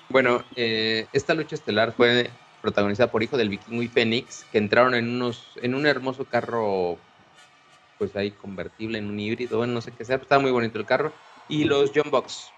Bueno, 0.09 0.45
eh, 0.55 1.09
esta 1.11 1.33
lucha 1.33 1.55
estelar 1.55 1.93
fue 1.93 2.31
protagonizada 2.61 3.11
por 3.11 3.23
Hijo 3.23 3.37
del 3.37 3.49
Vikingo 3.49 3.83
y 3.83 3.87
Fénix, 3.87 4.45
que 4.45 4.57
entraron 4.57 4.95
en 4.95 5.09
unos, 5.09 5.57
en 5.61 5.75
un 5.75 5.85
hermoso 5.85 6.27
carro, 6.27 7.01
pues 7.97 8.15
ahí 8.15 8.31
convertible 8.31 8.97
en 8.97 9.07
un 9.07 9.19
híbrido, 9.19 9.65
no 9.67 9.81
sé 9.81 9.93
qué 9.93 10.05
sea, 10.05 10.15
estaba 10.17 10.41
muy 10.41 10.51
bonito 10.51 10.79
el 10.79 10.85
carro. 10.85 11.13
Y 11.47 11.65
los 11.65 11.91
John 11.93 12.09
Box, 12.09 12.53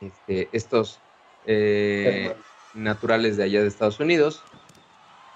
este, 0.00 0.54
estos 0.56 1.02
eh, 1.44 2.36
naturales 2.72 3.36
de 3.36 3.44
allá 3.44 3.62
de 3.62 3.68
Estados 3.68 4.00
Unidos. 4.00 4.44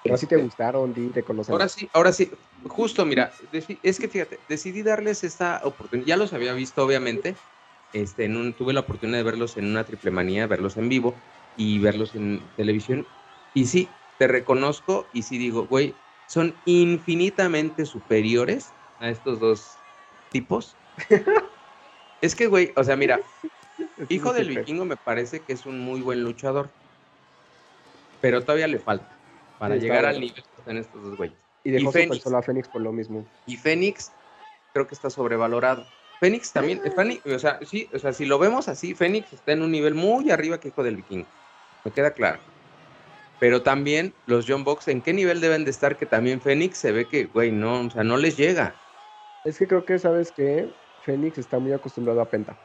Ahora 0.04 0.18
sí 0.18 0.26
te 0.26 0.36
gustaron, 0.36 0.92
Di, 0.92 1.10
te 1.10 1.24
conocen. 1.24 1.52
Ahora 1.52 1.68
sí, 1.68 1.90
ahora 1.92 2.12
sí, 2.12 2.30
justo, 2.64 3.04
mira, 3.04 3.34
es 3.50 3.98
que 3.98 4.08
fíjate, 4.08 4.44
decidí 4.48 4.82
darles 4.82 5.24
esta 5.24 5.60
oportunidad, 5.64 6.06
ya 6.06 6.16
los 6.16 6.32
había 6.32 6.52
visto 6.52 6.84
obviamente, 6.84 7.36
este, 8.02 8.24
en 8.24 8.36
un, 8.36 8.52
tuve 8.52 8.72
la 8.72 8.80
oportunidad 8.80 9.18
de 9.18 9.24
verlos 9.24 9.56
en 9.56 9.66
una 9.66 9.84
triple 9.84 10.10
manía, 10.10 10.46
verlos 10.46 10.76
en 10.76 10.88
vivo 10.88 11.14
y 11.56 11.78
verlos 11.78 12.14
en 12.14 12.40
televisión 12.56 13.06
y 13.56 13.64
sí, 13.64 13.88
te 14.18 14.28
reconozco 14.28 15.08
y 15.14 15.22
sí 15.22 15.38
digo, 15.38 15.66
güey, 15.66 15.96
son 16.26 16.60
infinitamente 16.66 17.86
superiores 17.86 18.74
a 18.98 19.08
estos 19.08 19.40
dos 19.40 19.78
tipos. 20.30 20.76
es 22.20 22.34
que, 22.34 22.48
güey, 22.48 22.74
o 22.76 22.84
sea, 22.84 22.96
mira, 22.96 23.18
Hijo 24.10 24.34
del 24.34 24.50
Vikingo 24.50 24.84
me 24.84 24.98
parece 24.98 25.40
que 25.40 25.54
es 25.54 25.64
un 25.64 25.80
muy 25.80 26.02
buen 26.02 26.22
luchador, 26.22 26.68
pero 28.20 28.42
todavía 28.42 28.68
le 28.68 28.78
falta 28.78 29.18
para 29.58 29.76
llegar 29.76 30.04
al 30.04 30.20
nivel 30.20 30.34
que 30.34 30.40
están 30.58 30.76
estos 30.76 31.02
dos 31.02 31.16
güeyes. 31.16 31.38
Y 31.64 31.70
dejó 31.70 31.98
y 31.98 32.20
solo 32.20 32.36
a 32.36 32.42
Fénix 32.42 32.68
por 32.68 32.82
lo 32.82 32.92
mismo. 32.92 33.26
Y 33.46 33.56
Fénix 33.56 34.12
creo 34.74 34.86
que 34.86 34.94
está 34.94 35.08
sobrevalorado. 35.08 35.86
Fénix 36.20 36.52
también, 36.52 36.80
o 37.24 37.38
sea, 37.38 37.58
sí, 37.62 37.88
o 37.92 37.98
sea, 37.98 38.12
si 38.12 38.24
lo 38.24 38.38
vemos 38.38 38.68
así, 38.68 38.94
Fénix 38.94 39.32
está 39.32 39.52
en 39.52 39.62
un 39.62 39.70
nivel 39.70 39.94
muy 39.94 40.30
arriba 40.30 40.58
que 40.58 40.68
Hijo 40.68 40.82
del 40.82 40.96
Vikingo. 40.96 41.26
Me 41.84 41.90
queda 41.90 42.10
claro. 42.10 42.38
Pero 43.38 43.62
también 43.62 44.14
los 44.26 44.46
John 44.48 44.64
Box, 44.64 44.88
¿en 44.88 45.02
qué 45.02 45.12
nivel 45.12 45.40
deben 45.40 45.64
de 45.64 45.70
estar? 45.70 45.96
Que 45.96 46.06
también 46.06 46.40
Fénix 46.40 46.78
se 46.78 46.90
ve 46.90 47.06
que, 47.06 47.26
güey, 47.26 47.52
no, 47.52 47.82
o 47.82 47.90
sea, 47.90 48.02
no 48.02 48.16
les 48.16 48.36
llega. 48.36 48.74
Es 49.44 49.58
que 49.58 49.68
creo 49.68 49.84
que, 49.84 49.98
¿sabes 49.98 50.32
que 50.32 50.70
Fénix 51.02 51.38
está 51.38 51.58
muy 51.58 51.72
acostumbrado 51.72 52.20
a 52.20 52.28
Penta. 52.28 52.56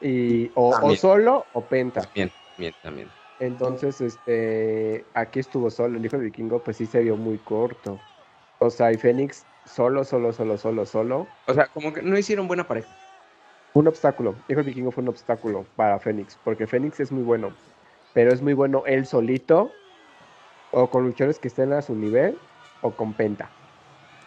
Y, 0.00 0.50
o, 0.54 0.94
solo 0.96 1.46
o 1.54 1.62
Penta. 1.62 2.02
Bien, 2.14 2.30
bien, 2.58 2.74
también. 2.82 3.08
Entonces, 3.40 4.00
este, 4.00 5.04
aquí 5.14 5.40
estuvo 5.40 5.70
solo. 5.70 5.96
El 5.96 6.04
hijo 6.04 6.18
de 6.18 6.24
vikingo, 6.24 6.62
pues 6.62 6.76
sí 6.76 6.86
se 6.86 7.00
vio 7.00 7.16
muy 7.16 7.38
corto. 7.38 7.98
O 8.58 8.68
sea, 8.68 8.92
y 8.92 8.96
Fénix 8.96 9.46
solo, 9.66 10.04
solo, 10.04 10.32
solo, 10.32 10.56
solo, 10.56 10.86
solo. 10.86 11.26
O 11.46 11.54
sea, 11.54 11.66
como 11.66 11.92
que 11.92 12.02
no 12.02 12.16
hicieron 12.16 12.48
buena 12.48 12.66
pareja. 12.66 12.88
Un 13.74 13.88
obstáculo. 13.88 14.34
Hijo 14.48 14.60
de 14.60 14.64
vikingo 14.64 14.90
fue 14.90 15.02
un 15.02 15.08
obstáculo 15.08 15.66
para 15.76 15.98
Fénix, 15.98 16.38
porque 16.42 16.66
Fénix 16.66 17.00
es 17.00 17.12
muy 17.12 17.22
bueno. 17.22 17.52
Pero 18.14 18.32
es 18.32 18.40
muy 18.40 18.54
bueno 18.54 18.84
él 18.86 19.04
solito 19.04 19.70
o 20.72 20.88
con 20.88 21.04
luchadores 21.04 21.38
que 21.38 21.48
estén 21.48 21.72
a 21.72 21.82
su 21.82 21.94
nivel 21.94 22.38
o 22.80 22.92
con 22.92 23.12
Penta. 23.12 23.50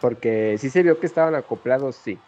Porque 0.00 0.56
sí 0.58 0.70
se 0.70 0.82
vio 0.82 1.00
que 1.00 1.06
estaban 1.06 1.34
acoplados, 1.34 1.96
sí, 1.96 2.18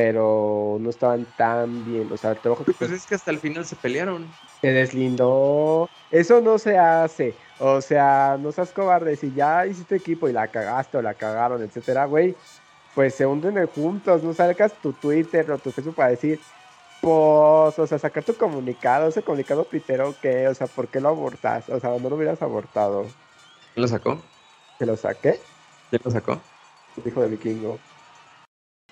pero 0.00 0.78
no 0.80 0.88
estaban 0.88 1.26
tan 1.36 1.84
bien. 1.84 2.10
O 2.10 2.16
sea, 2.16 2.34
trabajo 2.34 2.64
que. 2.64 2.72
Pues 2.72 2.90
es 2.90 3.04
que 3.04 3.16
hasta 3.16 3.30
el 3.30 3.38
final 3.38 3.66
se 3.66 3.76
pelearon. 3.76 4.26
Se 4.62 4.68
deslindó. 4.68 5.90
Eso 6.10 6.40
no 6.40 6.58
se 6.58 6.78
hace. 6.78 7.34
O 7.58 7.82
sea, 7.82 8.38
no 8.40 8.50
seas 8.50 8.72
cobarde. 8.72 9.14
Si 9.16 9.30
ya 9.34 9.66
hiciste 9.66 9.96
equipo 9.96 10.26
y 10.26 10.32
la 10.32 10.48
cagaste 10.48 10.96
o 10.96 11.02
la 11.02 11.12
cagaron, 11.12 11.62
etcétera, 11.62 12.06
güey, 12.06 12.34
pues 12.94 13.14
se 13.14 13.26
hunden 13.26 13.66
juntos. 13.66 14.22
No 14.22 14.32
salgas 14.32 14.72
tu 14.80 14.94
Twitter 14.94 15.50
o 15.50 15.58
tu 15.58 15.70
Facebook 15.70 15.96
para 15.96 16.08
decir, 16.08 16.40
pues, 17.02 17.78
o 17.78 17.86
sea, 17.86 17.98
sacar 17.98 18.24
tu 18.24 18.34
comunicado, 18.34 19.08
ese 19.08 19.22
comunicado 19.22 19.64
pitero 19.64 20.14
que, 20.22 20.48
o 20.48 20.54
sea, 20.54 20.66
¿por 20.66 20.88
qué 20.88 21.02
lo 21.02 21.10
abortas? 21.10 21.68
O 21.68 21.78
sea, 21.78 21.90
no 21.90 22.08
lo 22.08 22.16
hubieras 22.16 22.40
abortado. 22.40 23.02
¿Quién 23.74 23.82
lo 23.82 23.88
sacó? 23.88 24.18
¿Que 24.78 24.86
lo 24.86 24.96
saqué? 24.96 25.38
¿Quién 25.90 26.00
lo 26.02 26.10
sacó? 26.10 26.40
El 26.96 27.06
hijo 27.06 27.20
de 27.20 27.28
Vikingo. 27.28 27.78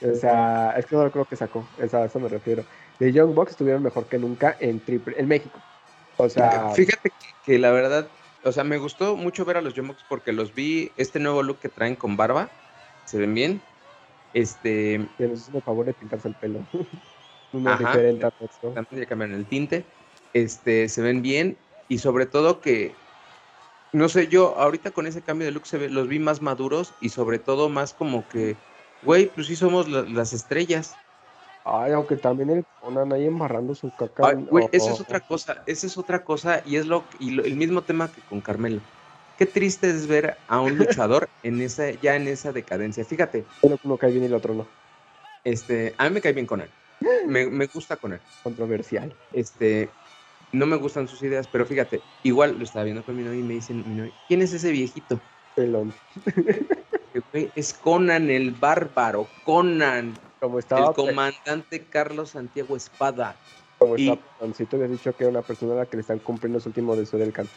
O 0.02 0.14
sea, 0.14 0.74
es 0.76 0.86
que 0.86 0.96
no 0.96 1.04
lo 1.04 1.10
creo 1.10 1.24
que 1.24 1.36
sacó. 1.36 1.66
a 1.78 2.04
eso 2.04 2.20
me 2.20 2.28
refiero. 2.28 2.64
The 2.98 3.12
Young 3.12 3.34
Bucks 3.34 3.52
estuvieron 3.52 3.82
mejor 3.82 4.06
que 4.06 4.18
nunca 4.18 4.56
en 4.60 4.80
triple, 4.80 5.14
en 5.18 5.28
México. 5.28 5.58
O 6.16 6.28
sea. 6.28 6.70
Fíjate 6.70 7.12
que, 7.44 7.58
la 7.58 7.70
verdad, 7.70 8.08
o 8.44 8.52
sea, 8.52 8.64
me 8.64 8.78
gustó 8.78 9.16
mucho 9.16 9.44
ver 9.44 9.56
a 9.56 9.60
los 9.60 9.74
Young 9.74 9.88
Bucks 9.88 10.04
porque 10.08 10.32
los 10.32 10.54
vi, 10.54 10.92
este 10.96 11.18
nuevo 11.20 11.42
look 11.42 11.58
que 11.58 11.68
traen 11.68 11.96
con 11.96 12.16
barba, 12.16 12.48
se 13.04 13.18
ven 13.18 13.34
bien. 13.34 13.62
Este. 14.34 15.06
Tienes 15.16 15.48
un 15.52 15.62
favor 15.62 15.86
de 15.86 15.94
pintarse 15.94 16.28
el 16.28 16.34
pelo. 16.34 16.60
Uno 17.52 17.76
diferente 17.78 18.26
También 18.74 19.02
ya 19.02 19.06
cambiaron 19.06 19.36
el 19.36 19.46
tinte. 19.46 19.84
Este, 20.34 20.88
se 20.88 21.02
ven 21.02 21.22
bien. 21.22 21.56
Y 21.88 21.98
sobre 21.98 22.26
todo 22.26 22.60
que 22.60 22.94
no 23.92 24.08
sé, 24.08 24.28
yo 24.28 24.56
ahorita 24.58 24.90
con 24.90 25.06
ese 25.06 25.22
cambio 25.22 25.46
de 25.46 25.52
look 25.52 25.66
se 25.66 25.78
ve, 25.78 25.88
los 25.88 26.08
vi 26.08 26.18
más 26.18 26.42
maduros 26.42 26.92
y 27.00 27.08
sobre 27.08 27.38
todo 27.38 27.68
más 27.68 27.94
como 27.94 28.28
que, 28.28 28.56
güey, 29.02 29.26
pues 29.26 29.46
sí 29.46 29.56
somos 29.56 29.88
las 29.88 30.32
estrellas. 30.32 30.96
Ay, 31.64 31.92
aunque 31.92 32.16
también 32.16 32.50
el 32.50 32.64
ponen 32.80 33.12
ahí 33.12 33.26
embarrando 33.26 33.74
su 33.74 33.90
caca. 33.90 34.32
güey, 34.32 34.68
esa 34.72 34.92
es 34.92 35.00
otra 35.00 35.20
cosa, 35.20 35.62
esa 35.66 35.86
es 35.86 35.98
otra 35.98 36.24
cosa 36.24 36.62
y 36.64 36.76
es 36.76 36.86
lo, 36.86 37.04
y 37.20 37.38
el 37.40 37.56
mismo 37.56 37.82
tema 37.82 38.10
que 38.10 38.20
con 38.22 38.40
Carmelo. 38.40 38.80
Qué 39.36 39.46
triste 39.46 39.88
es 39.90 40.06
ver 40.06 40.36
a 40.48 40.60
un 40.60 40.76
luchador 40.78 41.28
en 41.42 41.60
esa, 41.60 41.90
ya 41.90 42.16
en 42.16 42.26
esa 42.26 42.52
decadencia. 42.52 43.04
Fíjate. 43.04 43.44
Uno, 43.62 43.78
uno 43.82 43.96
cae 43.98 44.10
bien 44.10 44.24
y 44.24 44.26
el 44.26 44.34
otro 44.34 44.54
no. 44.54 44.66
Este, 45.44 45.94
a 45.98 46.08
mí 46.08 46.14
me 46.14 46.20
cae 46.20 46.32
bien 46.32 46.46
con 46.46 46.60
él. 46.60 46.68
Me, 47.26 47.46
me 47.46 47.66
gusta 47.66 47.96
con 47.96 48.14
él. 48.14 48.20
Controversial. 48.42 49.14
Este, 49.32 49.90
no 50.52 50.66
me 50.66 50.76
gustan 50.76 51.06
sus 51.06 51.22
ideas, 51.22 51.46
pero 51.46 51.66
fíjate, 51.66 52.00
igual 52.22 52.56
lo 52.58 52.64
estaba 52.64 52.84
viendo 52.84 53.04
con 53.04 53.16
mi 53.16 53.22
novia 53.22 53.40
y 53.40 53.42
me 53.42 53.54
dicen, 53.54 54.12
¿quién 54.26 54.42
es 54.42 54.52
ese 54.52 54.72
viejito? 54.72 55.20
Pelón. 55.54 55.92
es 57.32 57.72
Conan 57.74 58.30
el 58.30 58.52
bárbaro, 58.52 59.26
Conan. 59.44 60.14
Como 60.40 60.58
estaba, 60.58 60.88
el 60.88 60.94
comandante 60.94 61.84
Carlos 61.84 62.30
Santiago 62.30 62.76
Espada. 62.76 63.36
Como 63.78 63.96
y, 63.96 64.10
estaba, 64.10 64.54
si 64.54 64.64
te 64.64 64.76
habías 64.76 64.90
dicho 64.90 65.16
que 65.16 65.24
era 65.24 65.30
una 65.30 65.42
persona 65.42 65.72
a 65.74 65.76
la 65.76 65.86
que 65.86 65.96
le 65.96 66.02
están 66.02 66.18
cumpliendo 66.18 66.60
su 66.60 66.68
último 66.68 66.96
deseo 66.96 67.18
del 67.18 67.32
canto. 67.32 67.52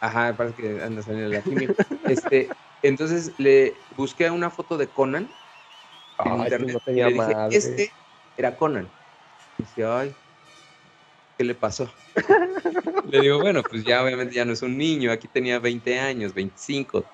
Ajá, 0.00 0.34
parece 0.36 0.62
que 0.62 0.82
anda 0.82 1.02
saliendo 1.02 1.34
la 1.34 1.42
quimio. 1.42 1.74
este, 2.06 2.48
entonces 2.82 3.32
le 3.38 3.74
busqué 3.96 4.30
una 4.30 4.50
foto 4.50 4.76
de 4.76 4.88
Conan 4.88 5.28
en 6.24 6.38
internet 6.38 6.82
y 6.86 6.92
le 6.92 7.12
dije, 7.12 7.34
este 7.50 7.92
era 8.36 8.56
Conan. 8.56 8.88
Y 9.58 9.62
dice, 9.62 9.84
ay, 9.84 10.14
¿qué 11.38 11.44
le 11.44 11.54
pasó? 11.54 11.90
le 13.10 13.20
digo, 13.20 13.40
bueno, 13.40 13.62
pues 13.62 13.84
ya 13.84 14.02
obviamente 14.02 14.34
ya 14.34 14.44
no 14.44 14.52
es 14.52 14.62
un 14.62 14.76
niño, 14.76 15.10
aquí 15.10 15.28
tenía 15.28 15.58
20 15.58 15.98
años, 15.98 16.34
25. 16.34 17.04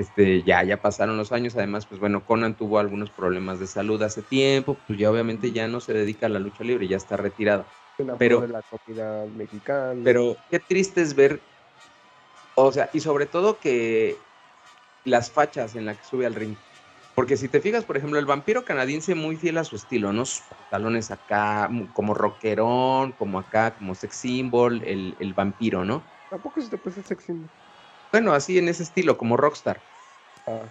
Este, 0.00 0.42
ya, 0.44 0.64
ya 0.64 0.80
pasaron 0.80 1.18
los 1.18 1.30
años, 1.30 1.54
además, 1.56 1.84
pues 1.84 2.00
bueno, 2.00 2.24
Conan 2.24 2.56
tuvo 2.56 2.78
algunos 2.78 3.10
problemas 3.10 3.60
de 3.60 3.66
salud 3.66 4.02
hace 4.02 4.22
tiempo, 4.22 4.78
pues 4.86 4.98
ya 4.98 5.10
obviamente 5.10 5.52
ya 5.52 5.68
no 5.68 5.78
se 5.78 5.92
dedica 5.92 6.24
a 6.24 6.30
la 6.30 6.38
lucha 6.38 6.64
libre, 6.64 6.88
ya 6.88 6.96
está 6.96 7.18
retirado. 7.18 7.66
Pero, 8.18 8.46
la 8.46 9.26
mexicana. 9.36 10.00
pero 10.02 10.38
qué 10.48 10.58
triste 10.58 11.02
es 11.02 11.14
ver, 11.14 11.42
o 12.54 12.72
sea, 12.72 12.88
y 12.94 13.00
sobre 13.00 13.26
todo 13.26 13.60
que 13.60 14.16
las 15.04 15.30
fachas 15.30 15.76
en 15.76 15.84
las 15.84 15.98
que 15.98 16.04
sube 16.04 16.24
al 16.24 16.34
ring, 16.34 16.56
porque 17.14 17.36
si 17.36 17.48
te 17.48 17.60
fijas, 17.60 17.84
por 17.84 17.98
ejemplo, 17.98 18.18
el 18.18 18.24
vampiro 18.24 18.64
canadiense 18.64 19.14
muy 19.14 19.36
fiel 19.36 19.58
a 19.58 19.64
su 19.64 19.76
estilo, 19.76 20.14
¿no? 20.14 20.24
Sus 20.24 20.46
pantalones 20.48 21.10
acá, 21.10 21.68
como 21.92 22.14
rockerón, 22.14 23.12
como 23.12 23.38
acá, 23.38 23.74
como 23.76 23.94
sex 23.94 24.16
symbol, 24.16 24.82
el, 24.82 25.14
el 25.20 25.34
vampiro, 25.34 25.84
¿no? 25.84 26.06
Tampoco 26.30 26.58
se 26.62 26.70
te 26.70 26.78
puede 26.78 27.02
sex 27.02 27.22
symbol. 27.22 27.50
Bueno, 28.12 28.32
así 28.32 28.58
en 28.58 28.68
ese 28.68 28.82
estilo, 28.82 29.16
como 29.16 29.36
rockstar. 29.36 29.80
Ah. 30.46 30.62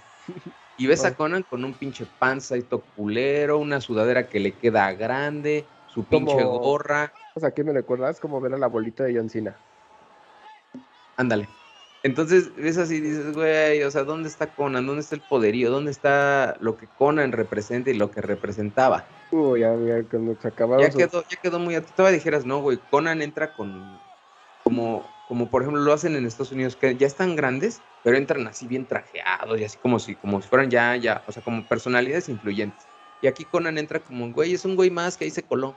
Y 0.78 0.88
ves 0.88 1.04
a. 1.04 1.16
Conan 1.16 1.44
con 1.44 1.64
un 1.66 1.74
pinche 1.74 2.06
panza 2.20 2.58
y 2.58 2.64
culero, 2.96 3.58
una 3.58 3.82
sudadera 3.82 4.28
que 4.28 4.40
le 4.40 4.54
queda 4.54 4.92
grande, 4.94 5.66
su 5.88 6.04
pinche 6.06 6.42
gorra. 6.44 7.12
O 7.36 7.40
sea, 7.40 7.52
¿qué 7.52 7.64
me 7.64 7.74
recuerdas? 7.74 8.20
Como 8.20 8.40
ver 8.40 8.54
a 8.54 8.58
la 8.58 8.68
bolita 8.68 9.04
de 9.04 9.16
John 9.16 9.30
Cena. 9.30 9.58
Ándale. 11.18 11.50
Entonces 12.02 12.56
ves 12.56 12.78
así 12.78 12.96
y 12.96 13.02
dices, 13.02 13.34
güey, 13.34 13.84
o 13.84 13.92
sea, 13.92 14.04
¿dónde 14.04 14.30
está 14.30 14.48
Conan? 14.48 14.88
¿Dónde 14.88 15.02
está 15.02 15.16
el 15.16 15.22
poderío? 15.22 15.70
¿Dónde 15.70 15.92
está 15.92 16.56
lo 16.62 16.78
que 16.78 16.88
Conan 16.88 17.34
representa 17.34 17.90
y 17.90 17.96
lo 17.96 18.10
que 18.10 18.22
representaba? 18.22 19.06
Uy, 19.32 19.60
ya, 19.62 19.76
ya, 19.76 20.02
cuando 20.10 20.38
se 20.42 20.48
acabaron. 20.48 20.90
Ya, 20.90 20.96
quedó, 20.96 21.26
ya 21.28 21.38
quedó 21.42 21.60
muy. 21.60 21.76
Tú 21.82 21.88
todavía 21.96 22.18
dijeras, 22.18 22.46
no, 22.46 22.62
güey, 22.62 22.80
Conan 22.90 23.22
entra 23.22 23.54
con. 23.54 24.00
Como, 24.64 25.06
como 25.30 25.51
por 25.51 25.61
ejemplo 25.61 25.80
lo 25.84 25.93
hacen 25.93 26.15
en 26.15 26.25
Estados 26.25 26.51
Unidos, 26.51 26.75
que 26.75 26.97
ya 26.97 27.05
están 27.05 27.36
grandes, 27.36 27.84
pero 28.03 28.17
entran 28.17 28.47
así 28.47 28.65
bien 28.65 28.88
trajeados 28.88 29.59
y 29.59 29.63
así 29.63 29.77
como 29.77 29.99
si, 29.99 30.15
como 30.15 30.41
si 30.41 30.47
fueran 30.47 30.71
ya, 30.71 30.95
ya, 30.95 31.23
o 31.27 31.32
sea, 31.32 31.43
como 31.43 31.67
personalidades 31.67 32.30
influyentes. 32.30 32.88
Y 33.21 33.27
aquí 33.27 33.45
Conan 33.45 33.77
entra 33.77 33.99
como, 33.99 34.32
güey, 34.34 34.55
es 34.55 34.65
un 34.65 34.75
güey 34.75 34.89
más 34.89 35.17
que 35.17 35.25
ahí 35.25 35.30
se 35.30 35.43
coló. 35.43 35.75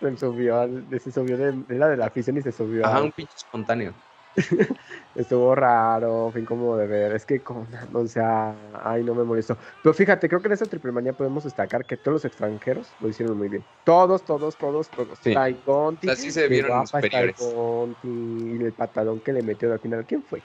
Se 0.00 0.16
subió, 0.16 0.68
se 0.90 1.12
subió 1.12 1.36
de, 1.36 1.64
era 1.72 1.88
de 1.90 1.96
la 1.96 2.06
afición 2.06 2.38
y 2.38 2.42
se 2.42 2.50
subió. 2.50 2.84
Ajá, 2.84 3.00
un 3.00 3.12
pinche 3.12 3.36
espontáneo. 3.36 3.94
Estuvo 5.14 5.54
raro, 5.54 6.30
fue 6.30 6.40
incómodo 6.40 6.76
de 6.76 6.86
ver. 6.86 7.12
Es 7.12 7.26
que, 7.26 7.40
con, 7.40 7.66
o 7.92 8.06
sea, 8.06 8.54
ay, 8.84 9.02
no 9.02 9.14
me 9.14 9.24
molestó. 9.24 9.56
Pero 9.82 9.94
fíjate, 9.94 10.28
creo 10.28 10.40
que 10.40 10.48
en 10.48 10.52
esta 10.52 10.66
triple 10.66 10.92
manía 10.92 11.12
podemos 11.12 11.44
destacar 11.44 11.84
que 11.84 11.96
todos 11.96 12.14
los 12.16 12.24
extranjeros 12.24 12.88
lo 13.00 13.08
hicieron 13.08 13.36
muy 13.36 13.48
bien. 13.48 13.64
Todos, 13.84 14.24
todos, 14.24 14.56
todos, 14.56 14.88
todos. 14.90 15.18
Sí. 15.22 15.34
Tai 15.34 15.54
Conti, 15.54 16.08
O 16.08 16.14
sea, 16.14 16.22
sí 16.22 16.30
se 16.30 16.48
vieron 16.48 16.86
superiores. 16.86 17.36
Conti, 17.36 18.08
y 18.08 18.62
el 18.62 18.72
patadón 18.72 19.20
que 19.20 19.32
le 19.32 19.42
metió 19.42 19.72
al 19.72 19.80
final. 19.80 20.06
¿Quién 20.06 20.22
fue? 20.22 20.42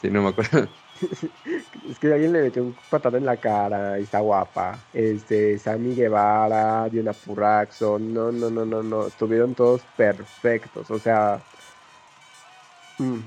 Sí, 0.00 0.10
no 0.10 0.22
me 0.22 0.30
acuerdo. 0.30 0.68
Es 1.90 1.98
que 1.98 2.12
alguien 2.12 2.32
le 2.32 2.42
metió 2.42 2.62
un 2.62 2.76
patadón 2.90 3.20
en 3.20 3.26
la 3.26 3.36
cara 3.36 3.98
y 3.98 4.04
está 4.04 4.20
guapa. 4.20 4.78
Este, 4.92 5.58
Sammy 5.58 5.94
Guevara, 5.94 6.88
Diona 6.88 7.12
Purraxo. 7.12 7.98
No, 7.98 8.32
no, 8.32 8.50
no, 8.50 8.64
no, 8.64 8.82
no. 8.82 9.06
Estuvieron 9.06 9.54
todos 9.54 9.82
perfectos. 9.96 10.90
O 10.90 10.98
sea, 10.98 11.42
mm, 12.98 13.20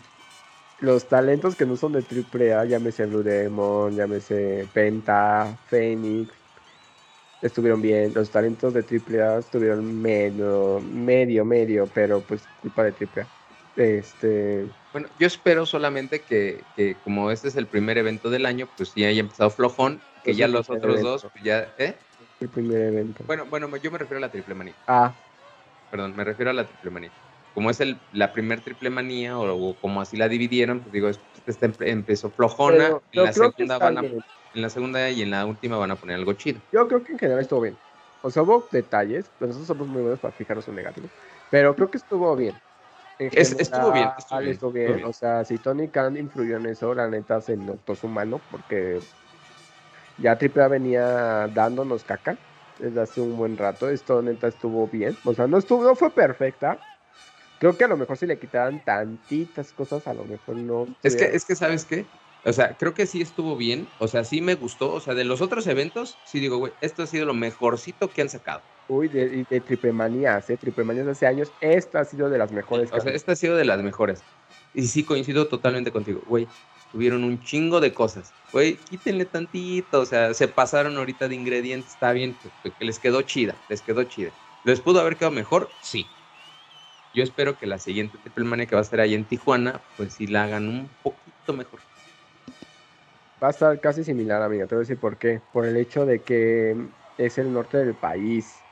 los 0.79 1.07
talentos 1.07 1.55
que 1.55 1.65
no 1.65 1.77
son 1.77 1.93
de 1.93 2.03
AAA, 2.03 2.65
llámese 2.65 3.05
Blue 3.05 3.23
Demon, 3.23 3.95
llámese 3.95 4.69
Penta, 4.73 5.57
Phoenix, 5.67 6.33
estuvieron 7.41 7.81
bien. 7.81 8.13
Los 8.13 8.31
talentos 8.31 8.73
de 8.73 8.81
AAA 8.83 9.39
estuvieron 9.39 10.01
medio, 10.01 10.81
medio, 10.81 11.45
medio, 11.45 11.87
pero 11.87 12.21
pues 12.21 12.43
culpa 12.61 12.83
de 12.83 12.91
AAA. 12.91 13.27
Este, 13.75 14.69
Bueno, 14.95 15.09
yo 15.17 15.27
espero 15.27 15.65
solamente 15.65 16.23
que, 16.23 16.67
que 16.73 17.01
como 17.01 17.29
este 17.29 17.49
es 17.49 17.57
el 17.57 17.67
primer 17.67 17.97
evento 17.97 18.29
del 18.29 18.45
año, 18.45 18.69
pues 18.77 18.91
sí 18.91 19.03
haya 19.03 19.19
empezado 19.19 19.49
flojón, 19.49 20.01
que 20.23 20.31
Es 20.31 20.37
ya 20.37 20.47
los 20.47 20.69
otros 20.69 20.93
evento. 20.93 21.09
dos, 21.21 21.27
pues 21.33 21.43
ya, 21.43 21.75
¿eh? 21.77 21.99
el 22.39 22.49
primer 22.49 22.81
evento. 22.81 23.25
Bueno, 23.25 23.45
bueno, 23.47 23.75
yo 23.75 23.91
me 23.91 23.97
refiero 23.97 24.19
a 24.19 24.21
la 24.21 24.31
triple 24.31 24.55
manía. 24.55 24.77
Ah, 24.87 25.17
Perdón, 25.89 26.15
me 26.15 26.23
refiero 26.23 26.51
a 26.51 26.53
la 26.53 26.65
triple 26.65 26.91
manía. 26.91 27.11
Como 27.53 27.69
es 27.69 27.81
el, 27.81 27.99
la 28.11 28.31
primer 28.31 28.61
triple 28.61 28.89
manía, 28.89 29.37
o, 29.37 29.53
o 29.53 29.79
como 29.81 29.99
así 29.99 30.15
la 30.15 30.29
dividieron, 30.29 30.79
pues 30.79 30.93
digo, 30.93 31.09
es- 31.09 31.21
esta 31.45 31.67
empe- 31.67 31.89
empezó 31.89 32.31
flojona, 32.31 32.87
pero- 32.87 33.03
en 33.11 33.23
la 33.23 33.33
segunda 33.33 33.79
van 33.79 33.97
a, 33.97 34.01
en 34.01 34.61
la 34.61 34.69
segunda 34.69 35.09
y 35.09 35.21
en 35.21 35.31
la 35.31 35.45
última 35.45 35.75
van 35.77 35.91
a 35.91 35.99
poner 35.99 36.15
algo 36.15 36.31
chido. 36.33 36.61
Yo 36.71 36.87
creo 36.87 37.03
que 37.03 37.11
en 37.13 37.19
general 37.19 37.41
estuvo 37.41 37.61
bien. 37.61 37.79
O 38.21 38.29
sea, 38.29 38.43
hubo 38.43 38.67
detalles, 38.71 39.31
nosotros 39.39 39.67
somos 39.67 39.87
muy 39.87 40.01
buenos 40.01 40.19
para 40.19 40.33
fijarnos 40.33 40.67
en 40.67 40.75
negativo. 40.75 41.11
Pero 41.49 41.75
creo 41.75 41.91
que 41.91 41.97
estuvo 41.97 42.33
bien. 42.35 42.61
Es- 43.19 43.59
estuvo 43.59 43.91
bien, 43.91 44.11
estuvo 44.17 44.39
bien, 44.39 44.51
estuvo 44.51 44.71
bien. 44.71 45.05
O 45.05 45.13
sea, 45.13 45.45
si 45.45 45.57
Tony 45.57 45.87
Khan 45.89 46.17
influyó 46.17 46.57
en 46.57 46.65
eso, 46.65 46.93
la 46.93 47.07
neta 47.07 47.39
se 47.41 47.55
notó 47.57 47.95
su 47.95 48.07
mano, 48.07 48.41
porque 48.51 48.99
ya 50.17 50.37
AAA 50.37 50.67
venía 50.67 51.49
dándonos 51.53 52.03
caca 52.03 52.37
desde 52.79 53.01
hace 53.01 53.21
un 53.21 53.37
buen 53.37 53.57
rato. 53.57 53.89
Esto 53.89 54.21
neta 54.21 54.47
estuvo 54.47 54.87
bien. 54.87 55.17
O 55.23 55.33
sea, 55.33 55.47
no 55.47 55.57
estuvo, 55.57 55.83
no 55.83 55.95
fue 55.95 56.13
perfecta. 56.13 56.79
Creo 57.57 57.77
que 57.77 57.85
a 57.85 57.87
lo 57.87 57.97
mejor 57.97 58.17
si 58.17 58.25
le 58.25 58.37
quitaran 58.37 58.79
tantitas 58.83 59.71
cosas, 59.71 60.05
a 60.07 60.13
lo 60.13 60.25
mejor 60.25 60.57
no. 60.57 60.87
Es 61.03 61.15
que, 61.15 61.25
es 61.25 61.45
que, 61.45 61.55
¿sabes 61.55 61.85
qué? 61.85 62.07
O 62.45 62.53
sea, 62.53 62.77
creo 62.77 62.93
que 62.93 63.07
sí 63.07 63.21
estuvo 63.21 63.57
bien, 63.57 63.87
o 63.97 64.07
sea, 64.07 64.23
sí 64.23 64.39
me 64.39 64.53
gustó, 64.53 64.93
o 64.93 64.99
sea, 64.99 65.15
de 65.15 65.23
los 65.23 65.41
otros 65.41 65.65
eventos, 65.65 66.15
sí 66.25 66.39
digo, 66.39 66.57
güey, 66.57 66.73
esto 66.79 67.01
ha 67.01 67.07
sido 67.07 67.25
lo 67.25 67.33
mejorcito 67.33 68.07
que 68.07 68.21
han 68.21 68.29
sacado. 68.29 68.61
Uy, 68.87 69.07
de, 69.07 69.45
de 69.49 69.61
triple 69.61 69.91
manías, 69.91 70.47
¿eh? 70.51 70.57
Triple 70.57 70.83
manías 70.83 71.07
de 71.07 71.13
hace 71.13 71.25
años. 71.25 71.51
Esta 71.59 72.01
ha 72.01 72.05
sido 72.05 72.29
de 72.29 72.37
las 72.37 72.51
mejores. 72.51 72.91
O 72.93 73.01
sea, 73.01 73.11
esta 73.13 73.31
ha 73.31 73.35
sido 73.35 73.55
de 73.55 73.65
las 73.65 73.81
mejores. 73.81 74.21
Y 74.75 74.83
sí 74.83 75.03
coincido 75.03 75.47
totalmente 75.47 75.91
contigo, 75.91 76.21
güey. 76.27 76.47
Tuvieron 76.91 77.23
un 77.23 77.41
chingo 77.43 77.79
de 77.79 77.93
cosas. 77.93 78.31
Güey, 78.53 78.75
quítenle 78.75 79.25
tantito. 79.25 80.01
O 80.01 80.05
sea, 80.05 80.35
se 80.35 80.47
pasaron 80.47 80.95
ahorita 80.97 81.27
de 81.27 81.33
ingredientes. 81.33 81.93
Está 81.93 82.11
bien, 82.11 82.37
les 82.79 82.99
quedó 82.99 83.23
chida. 83.23 83.55
Les 83.69 83.81
quedó 83.81 84.03
chida. 84.03 84.29
¿Les 84.65 84.79
pudo 84.81 84.99
haber 84.99 85.15
quedado 85.15 85.31
mejor? 85.31 85.67
Sí. 85.81 86.05
Yo 87.15 87.23
espero 87.23 87.57
que 87.57 87.65
la 87.65 87.79
siguiente 87.79 88.19
Triple 88.19 88.43
Mania 88.43 88.67
que 88.67 88.75
va 88.75 88.81
a 88.81 88.83
ser 88.85 88.99
ahí 88.99 89.15
en 89.15 89.25
Tijuana, 89.25 89.81
pues 89.97 90.13
sí 90.13 90.27
la 90.27 90.43
hagan 90.43 90.67
un 90.67 90.89
poquito 91.01 91.53
mejor. 91.53 91.79
Va 93.41 93.47
a 93.47 93.51
estar 93.51 93.79
casi 93.81 94.03
similar, 94.03 94.41
amiga. 94.41 94.65
Te 94.65 94.75
voy 94.75 94.79
a 94.81 94.83
decir 94.83 94.99
por 94.99 95.17
qué. 95.17 95.41
Por 95.51 95.65
el 95.65 95.75
hecho 95.77 96.05
de 96.05 96.23
que 96.23 96.89
es 97.17 97.37
el 97.37 97.51
norte 97.51 97.77
del 97.77 97.95
país. 97.95 98.65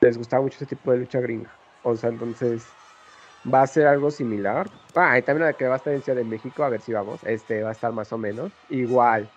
Les 0.00 0.18
gusta 0.18 0.40
mucho 0.40 0.56
ese 0.56 0.66
tipo 0.66 0.92
de 0.92 0.98
lucha 0.98 1.20
gringa. 1.20 1.58
O 1.82 1.96
sea, 1.96 2.10
entonces 2.10 2.76
va 3.52 3.62
a 3.62 3.66
ser 3.66 3.86
algo 3.86 4.10
similar. 4.10 4.70
Ah, 4.94 5.18
y 5.18 5.22
también 5.22 5.46
la 5.46 5.56
que 5.56 5.66
va 5.66 5.74
a 5.74 5.76
estar 5.76 5.94
en 5.94 6.02
Ciudad 6.02 6.16
de 6.16 6.24
México, 6.24 6.62
a 6.62 6.68
ver 6.68 6.82
si 6.82 6.92
vamos. 6.92 7.24
Este 7.24 7.62
va 7.62 7.70
a 7.70 7.72
estar 7.72 7.92
más 7.92 8.12
o 8.12 8.18
menos 8.18 8.52
igual. 8.68 9.32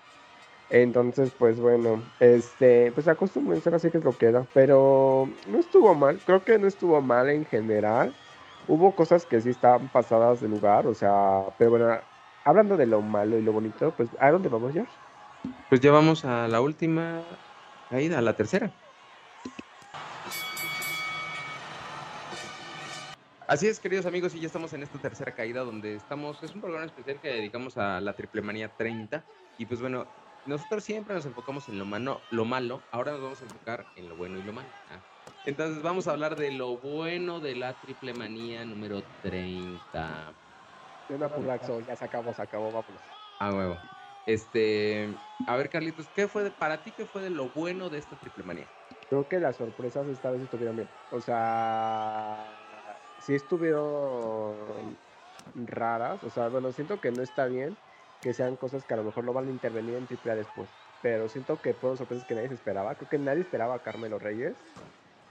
Entonces, 0.69 1.31
pues 1.31 1.59
bueno, 1.59 2.03
este, 2.19 2.91
pues 2.91 3.07
acostúmbrense, 3.07 3.69
así 3.69 3.91
que 3.91 3.99
es 3.99 4.03
lo 4.03 4.17
que 4.17 4.27
era. 4.27 4.45
Pero 4.53 5.29
no 5.47 5.59
estuvo 5.59 5.95
mal, 5.95 6.21
creo 6.25 6.43
que 6.43 6.59
no 6.59 6.67
estuvo 6.67 7.01
mal 7.01 7.29
en 7.29 7.45
general. 7.45 8.13
Hubo 8.67 8.95
cosas 8.95 9.25
que 9.25 9.41
sí 9.41 9.49
estaban 9.49 9.89
pasadas 9.89 10.41
de 10.41 10.47
lugar, 10.47 10.87
o 10.87 10.93
sea, 10.95 11.45
pero 11.57 11.69
bueno, 11.71 11.87
hablando 12.45 12.77
de 12.77 12.85
lo 12.85 13.01
malo 13.01 13.37
y 13.37 13.41
lo 13.41 13.51
bonito, 13.51 13.91
pues 13.97 14.07
¿a 14.19 14.31
dónde 14.31 14.47
vamos, 14.47 14.71
George? 14.71 14.91
Pues 15.67 15.81
ya 15.81 15.91
vamos 15.91 16.23
a 16.23 16.47
la 16.47 16.61
última 16.61 17.21
caída, 17.89 18.19
a 18.19 18.21
la 18.21 18.33
tercera. 18.33 18.71
Así 23.47 23.67
es, 23.67 23.79
queridos 23.79 24.05
amigos, 24.07 24.33
y 24.33 24.39
ya 24.39 24.47
estamos 24.47 24.73
en 24.73 24.81
esta 24.81 24.97
tercera 24.97 25.31
caída 25.33 25.61
donde 25.61 25.95
estamos, 25.95 26.41
es 26.41 26.55
un 26.55 26.61
programa 26.61 26.85
especial 26.85 27.19
que 27.21 27.27
dedicamos 27.27 27.77
a 27.77 28.01
la 28.01 28.13
Triple 28.13 28.41
Manía 28.41 28.69
30 28.69 29.23
y 29.59 29.67
pues 29.67 29.81
bueno, 29.81 30.07
nosotros 30.47 30.83
siempre 30.83 31.13
nos 31.13 31.27
enfocamos 31.27 31.69
en 31.69 31.77
lo, 31.77 31.85
mano, 31.85 32.21
lo 32.31 32.45
malo, 32.45 32.81
ahora 32.91 33.11
nos 33.11 33.21
vamos 33.21 33.41
a 33.41 33.43
enfocar 33.43 33.85
en 33.97 34.09
lo 34.09 34.15
bueno 34.15 34.39
y 34.39 34.43
lo 34.43 34.51
malo. 34.51 34.67
Ah, 34.91 34.99
Entonces 35.45 35.83
vamos 35.83 36.07
a 36.07 36.11
hablar 36.11 36.35
de 36.35 36.51
lo 36.51 36.77
bueno 36.77 37.39
de 37.39 37.55
la 37.55 37.73
Triple 37.73 38.15
Manía 38.15 38.65
número 38.65 39.03
30. 39.21 40.33
De 41.09 41.15
una 41.15 41.29
Purraxo, 41.29 41.79
ya 41.81 41.95
se 41.95 42.05
acabó, 42.05 42.33
se 42.33 42.41
acabó, 42.41 42.65
vámonos. 42.65 43.01
A 43.39 43.51
huevo. 43.51 43.77
Este, 44.25 45.07
a 45.45 45.55
ver, 45.55 45.69
Carlitos, 45.69 46.07
¿qué 46.15 46.27
fue 46.27 46.43
de, 46.43 46.51
para 46.51 46.83
ti 46.83 46.91
qué 46.91 47.05
fue 47.05 47.21
de 47.21 47.29
lo 47.29 47.49
bueno 47.49 47.89
de 47.89 47.99
esta 47.99 48.15
Triple 48.15 48.43
Manía? 48.43 48.65
Creo 49.09 49.27
que 49.27 49.39
las 49.39 49.57
sorpresas 49.57 50.07
esta 50.07 50.31
vez 50.31 50.41
estuvieron 50.41 50.77
bien. 50.77 50.89
O 51.11 51.21
sea, 51.21 52.47
sí 53.19 53.35
estuvieron 53.35 54.97
raras. 55.67 56.23
O 56.23 56.29
sea, 56.29 56.47
bueno, 56.47 56.71
siento 56.71 56.99
que 56.99 57.11
no 57.11 57.21
está 57.21 57.45
bien 57.45 57.77
que 58.21 58.33
sean 58.33 58.55
cosas 58.55 58.83
que 58.83 58.93
a 58.95 58.97
lo 58.97 59.03
mejor 59.03 59.23
no 59.23 59.33
van 59.33 59.47
a 59.47 59.51
intervenir 59.51 59.95
en 59.95 60.07
AAA 60.07 60.35
después. 60.35 60.67
Pero 61.03 61.29
siento 61.29 61.61
que 61.61 61.75
fueron 61.75 61.97
sorpresas 61.97 62.25
que 62.25 62.33
nadie 62.33 62.47
se 62.47 62.55
esperaba. 62.55 62.95
Creo 62.95 63.09
que 63.09 63.19
nadie 63.19 63.41
esperaba 63.41 63.75
a 63.75 63.79
Carmelo 63.79 64.17
Reyes. 64.17 64.55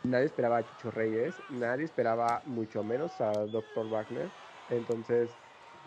Nadie 0.04 0.26
esperaba 0.26 0.58
a 0.58 0.62
Chicho 0.64 0.92
Reyes. 0.92 1.34
Nadie 1.50 1.84
esperaba 1.84 2.42
mucho 2.46 2.84
menos 2.84 3.20
a 3.20 3.32
Dr. 3.32 3.88
Wagner. 3.88 4.28
Entonces, 4.70 5.30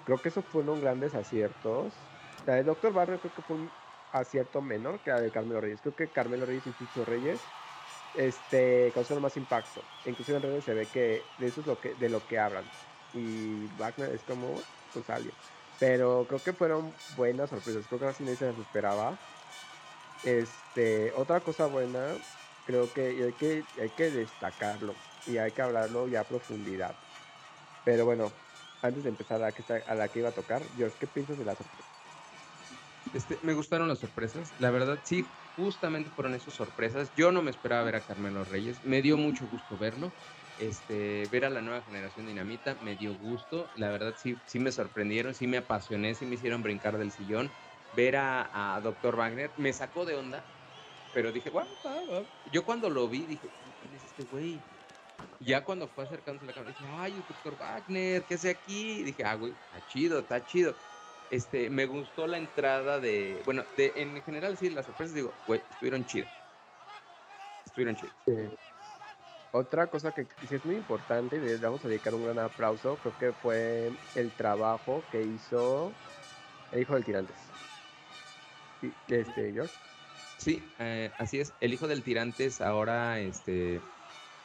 creo 0.07 0.21
que 0.21 0.29
esos 0.29 0.45
fueron 0.45 0.79
grandes 0.79 1.13
aciertos. 1.15 1.93
La 2.45 2.55
de 2.55 2.63
Dr. 2.63 2.93
Wagner 2.93 3.19
creo 3.19 3.33
que 3.33 3.41
fue 3.41 3.57
un 3.57 3.69
acierto 4.13 4.61
menor 4.61 5.01
que 5.01 5.09
la 5.09 5.19
de 5.19 5.29
Carmelo 5.31 5.59
Reyes. 5.59 5.81
Creo 5.81 5.95
que 5.95 6.07
Carmelo 6.07 6.45
Reyes 6.45 6.65
y 6.65 6.71
Chicho 6.71 7.03
Reyes 7.03 7.41
este, 8.13 8.89
causaron 8.93 9.21
más 9.21 9.35
impacto. 9.35 9.81
Inclusive 10.05 10.37
en 10.37 10.43
redes 10.43 10.63
se 10.63 10.73
ve 10.73 10.85
que 10.87 11.23
de 11.37 11.47
eso 11.47 11.59
es 11.59 11.99
de 11.99 12.07
lo 12.07 12.25
que 12.25 12.39
hablan. 12.39 12.63
Y 13.11 13.65
Wagner 13.75 14.11
es 14.15 14.23
como, 14.23 14.47
pues 14.93 15.09
alguien. 15.09 15.33
Pero 15.77 16.25
creo 16.25 16.41
que 16.41 16.53
fueron 16.53 16.93
buenas 17.17 17.49
sorpresas. 17.49 17.85
Creo 17.87 17.99
que 17.99 18.05
así 18.05 18.23
nadie 18.23 18.37
se 18.37 18.45
las 18.45 18.57
esperaba. 18.59 19.17
Este, 20.23 21.11
otra 21.17 21.41
cosa 21.41 21.65
buena, 21.65 22.15
creo 22.63 22.93
que 22.93 23.25
hay 23.25 23.33
que, 23.33 23.65
hay 23.81 23.89
que 23.89 24.09
destacarlo. 24.09 24.93
Y 25.25 25.37
hay 25.37 25.51
que 25.51 25.61
hablarlo 25.61 26.07
ya 26.07 26.21
a 26.21 26.23
profundidad. 26.23 26.95
Pero 27.83 28.05
bueno, 28.05 28.31
antes 28.81 29.03
de 29.03 29.09
empezar 29.09 29.43
a 29.43 29.53
que, 29.53 29.63
a 29.85 29.95
la 29.95 30.09
que 30.11 30.19
iba 30.19 30.29
a 30.29 30.33
tocar, 30.33 30.69
George, 30.75 30.97
¿qué 30.99 31.07
piensas 31.07 31.37
de 31.37 31.45
la 31.45 31.55
sorpresa? 31.55 31.93
Este, 33.13 33.39
me 33.41 33.53
gustaron 33.53 33.87
las 33.87 33.99
sorpresas. 33.99 34.53
La 34.57 34.71
verdad, 34.71 35.01
sí, 35.03 35.35
justamente 35.55 36.09
fueron 36.11 36.35
esas 36.35 36.53
sorpresas. 36.53 37.13
Yo 37.13 37.31
no 37.31 37.41
me 37.41 37.51
esperaba 37.51 37.83
ver 37.83 37.95
a 37.95 38.05
Carmelo 38.05 38.43
Reyes. 38.45 38.83
Me 38.83 39.01
dio 39.01 39.17
mucho 39.17 39.47
gusto 39.47 39.77
verlo. 39.77 40.15
Este, 40.55 41.27
ver 41.27 41.45
a 41.45 41.49
la 41.49 41.61
nueva 41.61 41.83
generación 41.83 42.25
Dinamita 42.25 42.75
me 42.75 42.95
dio 42.95 43.13
gusto. 43.15 43.71
La 43.75 43.89
verdad, 43.89 44.15
sí, 44.17 44.41
sí 44.45 44.59
me 44.59 44.71
sorprendieron, 44.71 45.33
sí 45.33 45.47
me 45.47 45.57
apasioné, 45.57 46.15
sí 46.15 46.25
me 46.25 46.35
hicieron 46.35 46.63
brincar 46.63 46.97
del 46.97 47.11
sillón. 47.11 47.55
Ver 47.91 48.17
a, 48.17 48.75
a 48.75 48.81
Dr. 48.81 49.15
Wagner 49.15 49.53
me 49.57 49.71
sacó 49.71 50.05
de 50.05 50.15
onda, 50.15 50.49
pero 51.11 51.31
dije, 51.31 51.49
va, 51.49 51.67
va". 51.85 52.27
yo 52.45 52.65
cuando 52.65 52.89
lo 52.89 53.07
vi 53.09 53.25
dije, 53.25 53.53
¿quién 53.79 53.93
es 53.93 54.03
este 54.03 54.23
güey? 54.25 54.65
Ya 55.39 55.63
cuando 55.63 55.87
fue 55.87 56.03
acercándose 56.03 56.45
a 56.45 56.47
la 56.47 56.53
cámara, 56.53 56.71
dije, 56.71 56.89
ay, 56.89 57.13
es 57.19 57.27
Dr. 57.27 57.57
Wagner, 57.57 58.23
¿qué 58.23 58.33
hace 58.33 58.49
aquí? 58.49 59.03
dije, 59.03 59.23
ah, 59.23 59.35
güey, 59.35 59.51
está 59.53 59.85
chido, 59.87 60.19
está 60.19 60.45
chido. 60.45 60.75
Este, 61.29 61.69
me 61.69 61.85
gustó 61.85 62.25
la 62.25 62.37
entrada 62.37 62.99
de, 62.99 63.41
bueno, 63.45 63.63
de, 63.75 63.93
en 63.95 64.21
general 64.23 64.57
sí, 64.57 64.69
las 64.69 64.85
sorpresas, 64.85 65.13
digo, 65.13 65.33
güey, 65.45 65.61
estuvieron 65.69 66.05
chidas. 66.05 66.29
Estuvieron 67.65 67.95
chidas. 67.95 68.13
Sí. 68.25 68.33
Otra 69.51 69.87
cosa 69.87 70.11
que 70.11 70.27
sí 70.47 70.55
es 70.55 70.65
muy 70.65 70.75
importante 70.75 71.37
y 71.37 71.39
le 71.39 71.57
vamos 71.57 71.83
a 71.85 71.87
dedicar 71.87 72.13
un 72.13 72.25
gran 72.25 72.39
aplauso, 72.39 72.95
creo 72.97 73.17
que 73.17 73.33
fue 73.33 73.91
el 74.15 74.31
trabajo 74.31 75.03
que 75.11 75.21
hizo 75.21 75.91
el 76.71 76.81
hijo 76.81 76.93
del 76.95 77.05
tirantes. 77.05 77.37
Y, 78.81 78.91
Este, 79.13 79.53
George. 79.53 79.73
Sí, 80.37 80.61
eh, 80.79 81.11
así 81.17 81.39
es. 81.39 81.53
El 81.59 81.73
hijo 81.73 81.87
del 81.87 82.03
Tirantes 82.03 82.61
ahora, 82.61 83.19
este, 83.19 83.81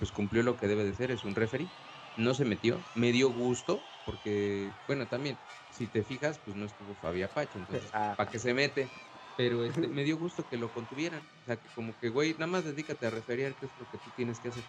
pues 0.02 0.10
cumplió 0.10 0.42
lo 0.42 0.56
que 0.56 0.66
debe 0.66 0.82
de 0.82 0.94
ser, 0.96 1.12
es 1.12 1.22
un 1.22 1.36
referee. 1.36 1.70
No 2.16 2.34
se 2.34 2.44
metió, 2.44 2.84
me 2.92 3.12
dio 3.12 3.28
gusto, 3.28 3.88
porque, 4.02 4.74
bueno, 4.84 5.06
también, 5.06 5.38
si 5.70 5.86
te 5.86 6.02
fijas, 6.02 6.40
pues 6.40 6.56
no 6.56 6.64
estuvo 6.64 6.96
Fabi 6.96 7.22
Apache, 7.22 7.56
entonces, 7.56 7.92
Ah. 7.92 8.12
¿para 8.16 8.28
qué 8.28 8.40
se 8.40 8.52
mete? 8.52 8.90
Pero 9.36 9.64
este, 9.64 9.86
me 9.86 10.02
dio 10.02 10.16
gusto 10.16 10.44
que 10.48 10.56
lo 10.56 10.72
contuvieran. 10.72 11.30
O 11.40 11.44
sea, 11.44 11.60
que 11.60 11.70
como 11.70 11.96
que, 11.96 12.08
güey, 12.08 12.32
nada 12.32 12.48
más 12.48 12.64
dedícate 12.64 13.06
a 13.06 13.10
referir 13.10 13.56
qué 13.56 13.66
es 13.66 13.76
lo 13.76 13.88
que 13.88 13.98
tú 13.98 14.10
tienes 14.10 14.40
que 14.40 14.48
hacer. 14.48 14.64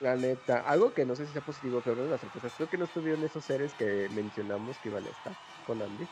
La 0.00 0.16
neta, 0.16 0.62
algo 0.62 0.92
que 0.94 1.06
no 1.06 1.14
sé 1.14 1.26
si 1.26 1.32
sea 1.32 1.44
positivo, 1.44 1.80
pero 1.80 1.94
una 1.94 2.04
de 2.04 2.08
las 2.10 2.22
sorpresas, 2.22 2.56
creo 2.56 2.68
que 2.68 2.76
no 2.78 2.86
estuvieron 2.86 3.22
esos 3.22 3.44
seres 3.44 3.76
que 3.76 4.08
mencionamos 4.10 4.80
que 4.80 4.88
iban 4.88 5.06
a 5.06 5.10
estar 5.10 5.36
con 5.62 5.80
Andy 5.80 6.10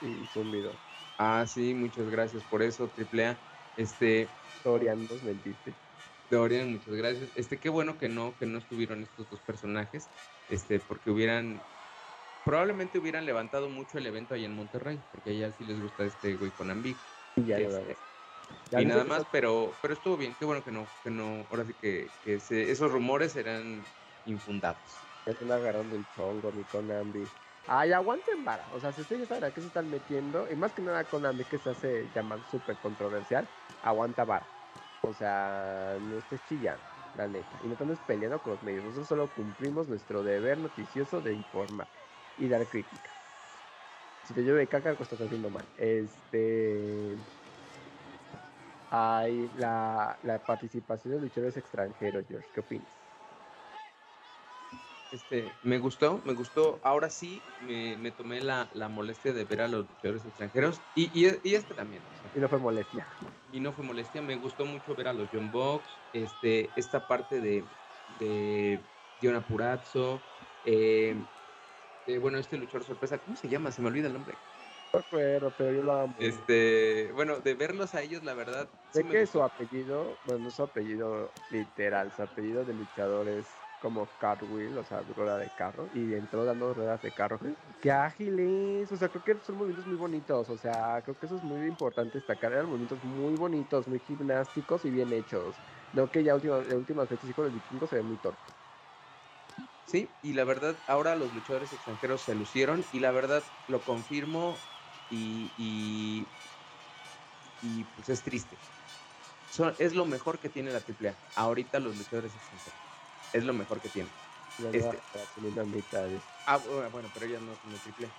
y 0.00 0.26
Zumbido. 0.26 0.80
Ah, 1.18 1.46
sí, 1.46 1.74
muchas 1.74 2.08
gracias 2.08 2.44
por 2.44 2.62
eso, 2.62 2.90
Triple 2.90 3.26
A. 3.26 3.42
Este, 3.76 4.30
Dorian 4.64 5.06
nos 5.06 5.22
mentiste. 5.22 5.83
Dorian, 6.34 6.70
muchas 6.70 6.94
gracias. 6.94 7.30
Este, 7.34 7.58
qué 7.58 7.68
bueno 7.68 7.98
que 7.98 8.08
no, 8.08 8.36
que 8.36 8.46
no 8.46 8.58
estuvieron 8.58 9.02
estos 9.02 9.28
dos 9.28 9.40
personajes, 9.40 10.10
este, 10.48 10.80
porque 10.80 11.10
hubieran, 11.10 11.62
probablemente 12.44 12.98
hubieran 12.98 13.26
levantado 13.26 13.68
mucho 13.68 13.98
el 13.98 14.06
evento 14.06 14.34
allá 14.34 14.46
en 14.46 14.54
Monterrey, 14.54 15.02
porque 15.10 15.30
allá 15.30 15.52
sí 15.52 15.64
les 15.64 15.80
gusta 15.80 16.04
este 16.04 16.36
güey 16.36 16.52
con 16.52 16.70
Ambi. 16.70 17.00
Y 17.36 17.44
ya, 17.46 17.58
Este. 17.58 17.98
Ya 18.70 18.82
y 18.82 18.84
nada 18.86 19.04
más, 19.04 19.26
pero, 19.32 19.78
pero 19.80 19.94
estuvo 19.94 20.16
bien, 20.16 20.36
qué 20.38 20.44
bueno 20.44 20.62
que 20.62 20.70
no, 20.70 20.90
que 21.02 21.10
no, 21.10 21.46
ahora 21.50 21.64
sí 21.64 21.74
que, 21.74 22.12
que 22.22 22.38
se- 22.40 22.70
esos 22.70 22.90
rumores 22.92 23.34
eran 23.36 23.86
infundados. 24.24 25.00
Ya 25.26 25.32
están 25.32 25.50
agarrando 25.52 25.96
el 25.96 26.06
chongo, 26.10 26.52
mi 26.52 26.64
Konami. 26.64 27.30
Ay, 27.66 27.92
aguanten 27.92 28.44
vara. 28.44 28.68
O 28.72 28.80
sea, 28.80 28.92
si 28.92 29.00
ustedes 29.00 29.28
saben 29.28 29.44
a 29.44 29.54
qué 29.54 29.62
se 29.62 29.68
están 29.68 29.88
metiendo, 29.88 30.50
y 30.50 30.56
más 30.56 30.74
que 30.74 30.82
nada 30.82 31.08
Konami, 31.08 31.44
que 31.46 31.58
se 31.58 31.70
hace 31.70 32.10
llamar 32.14 32.44
súper 32.44 32.78
controversial, 32.78 33.48
aguanta 33.80 34.24
vara. 34.24 34.53
O 35.06 35.12
sea, 35.14 35.98
no 36.00 36.18
estés 36.18 36.42
chillando, 36.44 36.82
la 37.12 37.28
neta. 37.28 37.58
Y 37.62 37.68
no 37.68 37.76
andes 37.78 38.00
peleando 38.00 38.40
con 38.42 38.52
los 38.54 38.62
medios. 38.62 38.84
Nosotros 38.84 39.08
solo 39.08 39.32
cumplimos 39.32 39.88
nuestro 39.88 40.22
deber 40.22 40.58
noticioso 40.58 41.20
de 41.20 41.34
informar 41.34 41.88
y 42.36 42.48
dar 42.48 42.68
crítica. 42.68 43.10
Si 44.22 44.34
te 44.34 44.42
llueve 44.42 44.68
caca, 44.68 44.96
pues 44.96 45.12
estás 45.12 45.26
haciendo 45.26 45.50
mal. 45.50 45.70
Este. 45.76 47.26
Hay 48.90 49.50
la, 49.50 50.18
la 50.22 50.44
participación 50.46 51.14
de 51.14 51.20
luchadores 51.20 51.56
extranjeros, 51.58 52.26
George. 52.28 52.48
¿Qué 52.52 52.60
opinas? 52.60 53.03
Este, 55.14 55.58
me 55.62 55.78
gustó, 55.78 56.22
me 56.24 56.34
gustó. 56.34 56.80
Ahora 56.82 57.08
sí 57.08 57.44
me, 57.60 57.96
me 57.96 58.10
tomé 58.10 58.40
la, 58.40 58.68
la 58.72 58.88
molestia 58.88 59.32
de 59.32 59.44
ver 59.44 59.60
a 59.60 59.68
los 59.68 59.88
luchadores 59.88 60.24
extranjeros 60.24 60.82
y, 60.92 61.04
y, 61.26 61.30
y 61.44 61.54
este 61.54 61.72
también. 61.74 62.04
o 62.10 62.16
sea, 62.16 62.32
Y 62.34 62.40
no 62.40 62.48
fue 62.48 62.58
molestia. 62.58 63.08
y 63.50 63.60
no 63.60 63.72
fue 63.72 63.84
molestia. 63.84 64.22
Me 64.22 64.36
gustó 64.36 64.66
mucho 64.66 64.94
ver 64.96 65.08
a 65.08 65.12
los 65.12 65.28
John 65.32 65.50
Box, 65.50 66.02
este, 66.12 66.72
esta 66.78 67.06
parte 67.06 67.40
de, 67.40 67.70
de 68.08 68.88
Diona 69.20 69.46
Purazzo, 69.46 70.24
eh, 70.64 71.28
eh, 72.06 72.18
bueno, 72.18 72.38
este 72.38 72.58
luchador 72.58 72.84
sorpresa, 72.84 73.18
¿cómo 73.22 73.36
se 73.36 73.48
llama? 73.48 73.72
Se 73.72 73.82
me 73.82 73.88
olvida 73.88 74.08
el 74.08 74.12
nombre. 74.14 74.38
No 74.92 75.52
pero 75.56 75.72
yo 75.72 75.82
lo 75.82 75.92
amo. 75.92 76.14
Este, 76.18 77.10
bueno, 77.12 77.40
de 77.40 77.54
verlos 77.54 77.94
a 77.94 78.02
ellos, 78.02 78.22
la 78.24 78.34
verdad. 78.34 78.70
sí 78.90 78.98
sé 78.98 79.04
me 79.04 79.10
que 79.10 79.26
su 79.26 79.42
apellido, 79.42 80.20
bueno, 80.24 80.44
no 80.44 80.50
su 80.50 80.62
apellido 80.62 81.32
literal, 81.48 82.12
su 82.12 82.22
apellido 82.22 82.64
de 82.64 82.74
luchador 82.74 83.28
es 83.28 83.63
como 83.84 84.16
Cartwheel, 84.16 84.78
o 84.78 84.84
sea, 84.84 85.02
rueda 85.02 85.36
de 85.38 85.50
carro, 85.52 85.88
y 85.92 86.14
entró 86.14 86.44
dando 86.46 86.72
ruedas 86.72 87.02
de 87.02 87.12
carro. 87.12 87.38
¡Qué 87.80 87.90
ágiles! 87.92 88.90
O 88.92 88.96
sea, 88.96 89.10
creo 89.10 89.22
que 89.22 89.38
son 89.42 89.56
movimientos 89.56 89.86
muy 89.86 89.96
bonitos, 89.96 90.48
o 90.48 90.56
sea, 90.56 91.02
creo 91.04 91.18
que 91.18 91.26
eso 91.26 91.36
es 91.36 91.42
muy 91.42 91.66
importante 91.66 92.16
destacar. 92.18 92.52
Eran 92.52 92.66
movimientos 92.68 93.04
muy 93.04 93.36
bonitos, 93.36 93.86
muy 93.86 94.00
gimnásticos 94.00 94.86
y 94.86 94.90
bien 94.90 95.12
hechos. 95.12 95.60
No 95.92 96.10
que 96.10 96.24
ya 96.24 96.34
última, 96.34 96.60
en 96.60 96.76
últimas 96.78 97.08
fechas, 97.10 97.28
hijo 97.28 97.42
del 97.42 97.52
vikingo, 97.52 97.86
se 97.86 97.96
ve 97.96 98.02
muy 98.02 98.16
torpe. 98.18 98.54
Sí, 99.86 100.16
y 100.22 100.32
la 100.32 100.44
verdad, 100.44 100.82
ahora 100.86 101.14
los 101.16 101.32
luchadores 101.34 101.72
extranjeros 101.72 102.22
se 102.22 102.34
lucieron 102.34 102.88
y 102.90 103.00
la 103.00 103.12
verdad 103.12 103.44
lo 103.66 103.84
confirmo 103.84 104.66
y, 105.08 105.52
y, 105.56 106.32
y, 107.60 107.84
pues 107.84 108.08
es 108.08 108.22
triste. 108.22 108.60
Son- 109.48 109.76
es 109.78 109.94
lo 109.94 110.06
mejor 110.06 110.40
que 110.40 110.50
tiene 110.50 110.72
la 110.72 110.84
AAA. 110.84 111.18
Ahorita 111.34 111.80
los 111.80 111.96
luchadores 111.96 112.36
extranjeros. 112.36 112.83
Es 113.34 113.44
lo 113.44 113.52
mejor 113.52 113.80
que 113.80 113.90
tiene. 113.90 114.10
Este- 114.72 115.02
la 115.52 115.64
mitad 115.64 116.08
de- 116.08 116.22
Ah, 116.46 116.62
bu- 116.62 116.88
bueno, 116.92 117.10
pero 117.12 117.26
ellas 117.26 117.42
no 117.42 117.56
son 117.56 117.72
de 117.72 117.80
AAA. 117.80 118.14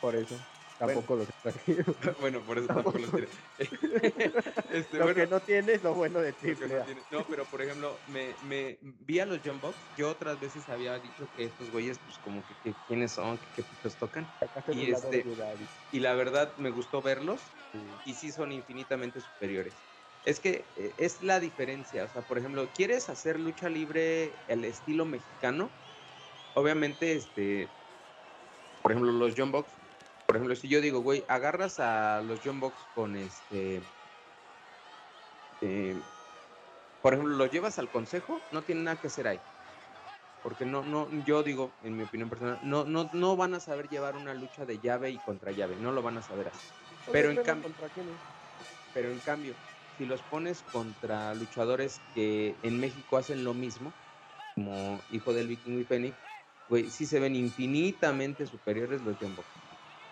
Por 0.00 0.16
eso, 0.16 0.40
tampoco 0.78 1.16
los 1.16 1.28
extranjeros. 1.28 1.96
bueno, 2.18 2.42
por 2.46 2.56
eso 2.56 2.68
tampoco 2.68 2.96
los 2.98 3.10
tiene. 3.10 3.28
este, 4.70 4.96
lo 4.96 5.04
bueno, 5.04 5.14
que 5.14 5.26
no 5.26 5.42
tiene 5.42 5.72
es 5.74 5.82
lo 5.82 5.94
bueno 5.94 6.20
de 6.20 6.32
Lo 6.32 6.38
que 6.38 6.40
triple 6.54 6.68
no 6.78 6.84
tiene- 6.86 7.04
pero 7.28 7.50
por 7.50 7.60
ejemplo, 7.60 8.02
me, 8.06 8.38
me 8.40 8.78
vi 8.82 9.18
a 9.20 9.26
los 9.26 9.40
John 9.44 9.60
Box. 9.60 9.86
Yo 9.94 10.08
otras 10.08 10.38
veces 10.40 10.70
había 10.70 10.98
dicho 10.98 11.30
que 11.30 11.44
estos 11.44 11.70
güeyes, 11.70 11.98
pues 11.98 12.18
como 12.18 12.46
que, 12.46 12.56
que 12.56 12.74
quiénes 12.86 13.12
son, 13.12 13.36
que 13.38 13.50
qué 13.52 13.62
pitos 13.62 13.98
tocan. 13.98 14.32
Y 14.72 14.90
este-. 14.90 15.26
Y 15.90 16.00
la 16.00 16.14
verdad 16.14 16.56
me 16.56 16.70
gustó 16.70 17.02
verlos 17.02 17.54
Sí. 17.72 18.00
y 18.04 18.14
sí 18.14 18.32
son 18.32 18.52
infinitamente 18.52 19.20
superiores. 19.20 19.84
Es 20.24 20.40
que 20.40 20.66
eh, 20.76 20.94
es 20.98 21.22
la 21.22 21.40
diferencia. 21.40 22.04
O 22.04 22.08
sea, 22.08 22.22
por 22.22 22.38
ejemplo, 22.38 22.68
¿quieres 22.72 23.08
hacer 23.08 23.38
lucha 23.40 23.68
libre 23.68 24.34
el 24.46 24.64
estilo 24.64 25.04
mexicano? 25.04 25.70
Obviamente, 26.54 27.12
este, 27.12 27.68
por 28.82 28.92
ejemplo, 28.92 29.12
los 29.12 29.34
John 29.36 29.52
Box. 29.52 29.72
Por 30.26 30.36
ejemplo, 30.36 30.54
si 30.56 30.68
yo 30.68 30.80
digo, 30.80 31.00
güey, 31.00 31.24
agarras 31.28 31.80
a 31.80 32.22
los 32.22 32.40
John 32.44 32.60
Box 32.60 32.86
con 32.94 33.16
este. 33.16 33.82
eh, 35.60 36.02
por 37.00 37.14
ejemplo, 37.14 37.34
los 37.36 37.50
llevas 37.50 37.78
al 37.78 37.90
consejo, 37.90 38.42
no 38.50 38.64
tienen 38.64 38.84
nada 38.84 39.00
que 39.00 39.06
hacer 39.06 39.28
ahí. 39.28 39.40
Porque 40.42 40.64
no, 40.64 40.82
no, 40.82 41.08
yo 41.24 41.42
digo, 41.42 41.72
en 41.82 41.96
mi 41.96 42.02
opinión 42.02 42.28
personal, 42.28 42.58
no, 42.62 42.84
no, 42.84 43.08
no 43.12 43.36
van 43.36 43.54
a 43.54 43.60
saber 43.60 43.88
llevar 43.88 44.16
una 44.16 44.34
lucha 44.34 44.66
de 44.66 44.78
llave 44.78 45.10
y 45.10 45.18
contra 45.20 45.52
llave, 45.52 45.76
no 45.76 45.92
lo 45.92 46.02
van 46.02 46.18
a 46.18 46.22
saber 46.22 46.48
así. 46.48 46.74
Pero 47.12 47.30
en 47.30 47.36
cambio-. 47.42 47.74
Pero 48.92 49.10
en 49.10 49.20
cambio, 49.20 49.56
si 49.98 50.06
los 50.06 50.22
pones 50.22 50.62
contra 50.62 51.34
luchadores 51.34 52.06
que 52.14 52.60
en 52.62 52.78
México 52.78 53.16
hacen 53.18 53.42
lo 53.44 53.52
mismo, 53.52 53.98
como 54.54 55.04
Hijo 55.08 55.34
del 55.34 55.48
Vikingo 55.48 55.80
y 55.80 55.84
Fénix, 55.84 56.24
güey, 56.68 56.90
sí 56.90 57.06
se 57.06 57.18
ven 57.20 57.34
infinitamente 57.34 58.46
superiores 58.46 59.02
los 59.02 59.18
Box. 59.18 59.60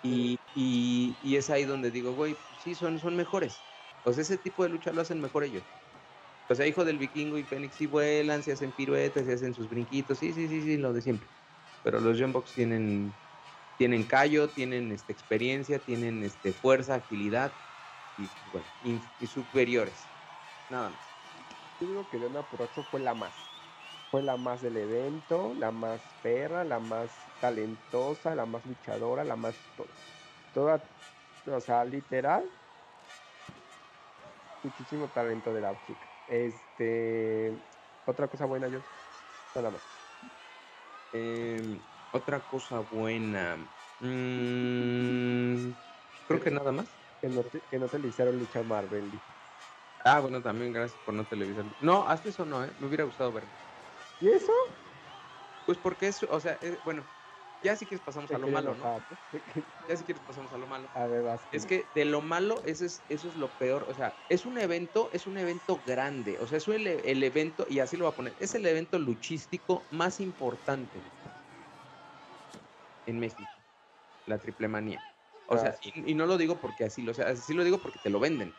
Y, 0.03 0.41
y, 0.55 1.19
y 1.23 1.37
es 1.37 1.51
ahí 1.51 1.65
donde 1.65 1.93
digo, 1.93 2.13
güey, 2.13 2.35
pues 2.49 2.61
sí, 2.61 2.75
son, 2.75 2.99
son 2.99 3.17
mejores. 3.17 3.67
Sea, 4.05 4.23
ese 4.23 4.39
tipo 4.39 4.65
de 4.65 4.71
lucha 4.71 4.93
lo 4.93 5.03
hacen 5.03 5.21
mejor 5.21 5.45
ellos. 5.45 5.73
O 6.49 6.55
sea, 6.55 6.67
Hijo 6.67 6.85
del 6.85 6.99
Vikingo 6.99 7.39
y 7.39 7.45
Fénix 7.45 7.77
sí 7.77 7.87
vuelan, 7.87 8.43
se 8.43 8.53
hacen 8.53 8.73
piruetas, 8.73 9.27
se 9.27 9.33
hacen 9.35 9.55
sus 9.55 9.69
brinquitos, 9.69 10.19
sí, 10.19 10.33
sí, 10.33 10.49
sí, 10.49 10.63
sí, 10.63 10.77
lo 10.79 10.93
de 10.93 11.03
siempre. 11.03 11.31
Pero 11.83 12.01
los 12.01 12.21
John 12.21 12.33
Box 12.33 12.55
tienen, 12.55 13.19
tienen 13.77 14.05
callo, 14.07 14.53
tienen 14.53 14.93
este, 14.93 15.13
experiencia, 15.13 15.85
tienen 15.85 16.25
este, 16.25 16.55
fuerza, 16.55 16.97
agilidad 16.97 17.61
y, 18.17 18.31
bueno, 18.51 18.69
in- 18.81 19.03
y 19.19 19.27
superiores. 19.27 20.11
Nada 20.69 20.91
más. 20.91 21.15
Yo 21.79 21.87
digo 21.87 22.09
que 22.09 22.19
Leona 22.19 22.43
Purazo 22.49 22.83
fue 22.85 23.01
la 23.01 23.15
más. 23.15 23.51
Fue 24.11 24.23
la 24.23 24.37
más 24.37 24.63
del 24.63 24.77
evento, 24.77 25.55
la 25.55 25.73
más 25.73 26.15
perra, 26.23 26.65
la 26.65 26.81
más 26.81 27.29
talentosa, 27.39 28.35
la 28.35 28.47
más 28.47 28.65
luchadora, 28.65 29.25
la 29.25 29.37
más. 29.37 29.61
Toda, 30.53 30.89
o 31.47 31.61
sea, 31.61 31.85
literal, 31.85 32.51
muchísimo 34.63 35.11
talento 35.11 35.53
de 35.53 35.61
la 35.61 35.79
chica. 35.83 36.09
Este, 36.27 37.59
otra 38.05 38.29
cosa 38.29 38.47
buena, 38.47 38.69
yo. 38.69 38.81
Nada 39.55 39.71
más. 39.71 39.83
Em, 41.13 41.83
otra 42.13 42.47
cosa 42.47 42.81
buena. 42.81 43.57
Mm, 43.99 45.73
creo 46.27 46.41
que 46.41 46.51
nada 46.51 46.73
más. 46.73 47.06
Que 47.21 47.29
no, 47.29 47.45
te, 47.45 47.63
que 47.63 47.79
no 47.79 47.89
te 47.89 47.99
le 47.99 48.09
hicieron 48.09 48.39
lucha 48.39 48.63
Marvel. 48.63 49.23
Ah, 50.05 50.21
bueno, 50.21 50.43
también 50.43 50.73
gracias 50.73 51.01
por 51.03 51.15
no 51.15 51.27
televisar. 51.27 51.67
No, 51.79 52.07
hasta 52.07 52.29
eso 52.29 52.45
no, 52.45 52.65
¿eh? 52.65 52.75
Me 52.79 52.87
hubiera 52.87 53.05
gustado 53.05 53.33
verlo. 53.33 53.53
¿Y 54.21 54.29
eso? 54.29 54.53
Pues 55.65 55.79
porque 55.79 56.09
es, 56.09 56.23
o 56.23 56.41
sea, 56.41 56.55
es- 56.55 56.83
bueno, 56.83 57.09
ya 57.63 57.75
si 57.77 57.87
quieres 57.87 58.05
pasamos 58.05 58.31
a 58.31 58.39
lo 58.39 58.49
malo, 58.49 58.75
¿no? 58.75 59.07
Ya 59.89 59.97
si 59.97 60.05
quieres 60.05 60.23
pasamos 60.23 60.53
a 60.53 60.59
lo 60.59 60.67
malo. 60.67 60.91
A 60.95 61.07
ver, 61.07 61.23
vas. 61.23 61.49
Es 61.51 61.67
que 61.67 61.91
de 61.95 62.05
lo 62.05 62.21
malo, 62.21 62.63
eso 62.65 62.85
es, 62.85 63.05
eso 63.09 63.29
es 63.29 63.37
lo 63.37 63.57
peor. 63.57 63.87
O 63.89 63.95
sea, 63.95 64.17
es 64.29 64.47
un 64.47 64.59
evento, 64.59 65.11
es 65.13 65.27
un 65.27 65.39
evento 65.39 65.83
grande. 65.83 66.39
O 66.39 66.47
sea, 66.47 66.59
es 66.59 66.69
el, 66.69 66.87
el 66.87 67.23
evento, 67.23 67.67
y 67.69 67.79
así 67.81 67.97
lo 67.97 68.05
voy 68.05 68.13
a 68.13 68.17
poner, 68.17 68.37
es 68.39 68.55
el 68.55 68.67
evento 68.67 68.99
luchístico 68.99 69.89
más 69.91 70.21
importante 70.21 71.07
en 73.07 73.19
México. 73.19 73.65
La 74.27 74.39
triple 74.39 74.69
manía. 74.69 75.07
O 75.47 75.59
sea, 75.59 75.77
y, 75.83 76.11
y 76.11 76.15
no 76.15 76.27
lo 76.27 76.39
digo 76.39 76.61
porque 76.61 76.85
así 76.85 77.03
lo, 77.03 77.13
o 77.13 77.15
sea, 77.15 77.29
así 77.29 77.55
lo 77.55 77.65
digo 77.65 77.81
porque 77.81 77.99
te 77.99 78.11
lo 78.11 78.21
venden. 78.21 78.59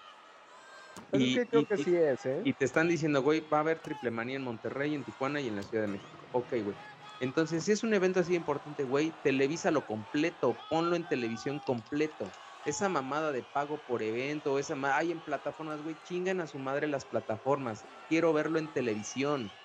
Y, 1.11 1.33
es 1.33 1.39
que 1.45 1.47
creo 1.49 1.61
y- 1.61 1.65
que 1.65 1.77
sí 1.77 1.95
es, 1.95 2.25
¿eh? 2.25 2.41
y 2.43 2.53
te 2.53 2.65
están 2.65 2.87
diciendo, 2.87 3.21
güey, 3.21 3.47
va 3.47 3.57
a 3.57 3.61
haber 3.61 3.79
triple 3.79 4.11
manía 4.11 4.35
en 4.37 4.43
Monterrey, 4.43 4.93
en 4.93 5.03
Tijuana 5.03 5.41
y 5.41 5.47
en 5.47 5.55
la 5.55 5.63
Ciudad 5.63 5.83
de 5.83 5.87
México. 5.89 6.27
Ok, 6.31 6.53
güey. 6.63 6.77
Entonces, 7.19 7.63
si 7.63 7.71
es 7.71 7.83
un 7.83 7.93
evento 7.93 8.19
así 8.19 8.35
importante, 8.35 8.83
güey, 8.83 9.11
televísalo 9.11 9.85
completo, 9.85 10.65
ponlo 10.69 10.95
en 10.95 11.07
televisión 11.07 11.59
completo. 11.59 12.37
esa 12.63 12.89
mamada 12.89 13.31
de 13.31 13.43
pago 13.43 13.85
por 13.85 14.03
evento, 14.03 14.59
esa 14.59 14.75
hay 14.97 15.11
en 15.11 15.21
plataformas, 15.21 15.81
güey, 15.81 16.01
chingan 16.01 16.41
a 16.41 16.47
su 16.47 16.59
madre 16.59 16.87
las 16.87 17.05
plataformas. 17.05 17.87
Quiero 18.07 18.33
verlo 18.33 18.59
en 18.59 18.73
televisión. 18.73 19.57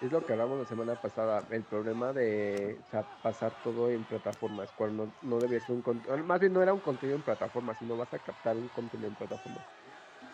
Es 0.00 0.12
lo 0.12 0.24
que 0.24 0.32
hablamos 0.32 0.58
la 0.58 0.64
semana 0.64 1.00
pasada, 1.00 1.44
el 1.50 1.66
problema 1.66 2.12
de 2.12 2.78
o 2.80 2.84
sea, 2.84 3.10
pasar 3.20 3.60
todo 3.60 3.90
en 3.90 4.06
plataformas, 4.06 4.72
cuando 4.72 5.06
no, 5.08 5.16
no 5.20 5.40
debía 5.40 5.58
ser 5.60 5.74
un 5.74 5.82
contenido, 5.82 6.24
más 6.24 6.38
bien 6.38 6.52
no 6.52 6.62
era 6.62 6.72
un 6.72 6.80
contenido 6.80 7.16
en 7.16 7.24
plataformas, 7.24 7.78
sino 7.78 7.96
vas 7.96 8.12
a 8.12 8.20
captar 8.20 8.56
un 8.56 8.68
contenido 8.68 9.08
en 9.08 9.16
plataformas. 9.16 9.64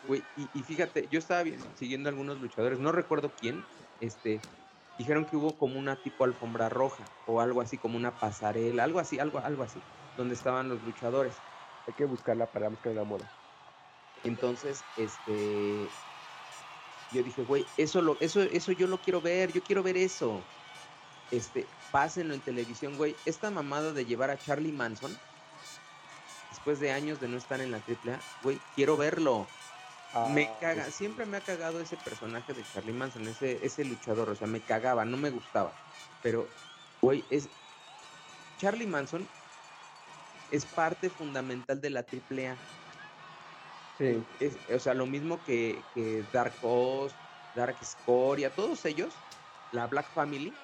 Güey, 0.02 0.30
y, 0.34 0.50
y 0.58 0.64
fíjate, 0.64 1.08
yo 1.08 1.18
estaba 1.18 1.42
vi- 1.44 1.56
siguiendo 1.74 2.08
a 2.08 2.12
algunos 2.12 2.40
luchadores, 2.40 2.78
no 2.78 2.92
recuerdo 2.92 3.34
quién, 3.34 3.70
este, 4.00 4.46
dijeron 4.98 5.26
que 5.26 5.36
hubo 5.36 5.56
como 5.58 5.78
una 5.78 6.02
tipo 6.02 6.24
alfombra 6.24 6.68
roja 6.68 7.16
o 7.24 7.40
algo 7.40 7.60
así, 7.62 7.78
como 7.78 7.96
una 7.96 8.18
pasarela, 8.20 8.84
algo 8.84 8.98
así, 9.00 9.18
algo, 9.18 9.38
algo 9.38 9.62
así, 9.62 9.88
donde 10.14 10.34
estaban 10.34 10.68
los 10.68 10.82
luchadores. 10.82 11.44
Hay 11.86 11.94
que 11.94 12.04
buscarla 12.06 12.52
para 12.52 12.68
buscar 12.68 12.94
la 12.94 13.04
moda. 13.04 13.34
Entonces, 14.22 14.90
este, 14.94 15.90
yo 17.10 17.22
dije, 17.22 17.42
güey, 17.42 17.72
eso 17.76 18.02
lo, 18.02 18.18
eso, 18.20 18.42
eso 18.42 18.72
yo 18.72 18.86
lo 18.86 19.00
quiero 19.02 19.20
ver, 19.22 19.52
yo 19.52 19.64
quiero 19.64 19.82
ver 19.82 19.96
eso. 19.96 20.52
Este, 21.30 21.70
pásenlo 21.90 22.34
en 22.34 22.42
televisión, 22.42 22.96
güey. 22.96 23.22
Esta 23.24 23.50
mamada 23.50 23.92
de 23.92 24.06
llevar 24.06 24.30
a 24.30 24.40
Charlie 24.40 24.72
Manson, 24.72 25.22
después 26.50 26.80
de 26.80 26.90
años 26.92 27.20
de 27.20 27.28
no 27.28 27.36
estar 27.36 27.60
en 27.60 27.70
la 27.70 27.82
AAA, 27.82 28.30
güey, 28.40 28.66
quiero 28.72 28.96
verlo. 28.96 29.56
me 30.22 30.56
Ah, 30.56 30.58
caga, 30.58 30.84
pues, 30.84 30.92
siempre 30.92 31.26
me 31.26 31.36
ha 31.36 31.44
cagado 31.44 31.80
ese 31.80 31.98
personaje 31.98 32.54
de 32.54 32.66
Charlie 32.66 32.92
Manson, 32.94 33.28
ese, 33.28 33.64
ese 33.66 33.84
luchador, 33.84 34.30
o 34.30 34.34
sea, 34.36 34.46
me 34.46 34.64
cagaba, 34.64 35.04
no 35.04 35.16
me 35.18 35.30
gustaba. 35.30 35.80
Pero, 36.22 36.58
güey, 37.00 37.26
es. 37.30 37.50
Charlie 38.56 38.86
Manson 38.88 39.30
es 40.48 40.66
parte 40.66 41.10
fundamental 41.10 41.80
de 41.82 41.90
la 41.90 42.08
AAA. 42.08 42.64
Sí, 43.98 44.26
Es, 44.38 44.60
o 44.74 44.78
sea, 44.78 44.94
lo 44.94 45.06
mismo 45.06 45.42
que, 45.42 45.88
que 45.92 46.24
Dark 46.24 46.58
Horse, 46.60 47.18
Dark 47.52 47.78
Scoria, 47.84 48.54
todos 48.54 48.84
ellos, 48.84 49.24
la 49.70 49.86
Black 49.86 50.10
Family, 50.12 50.62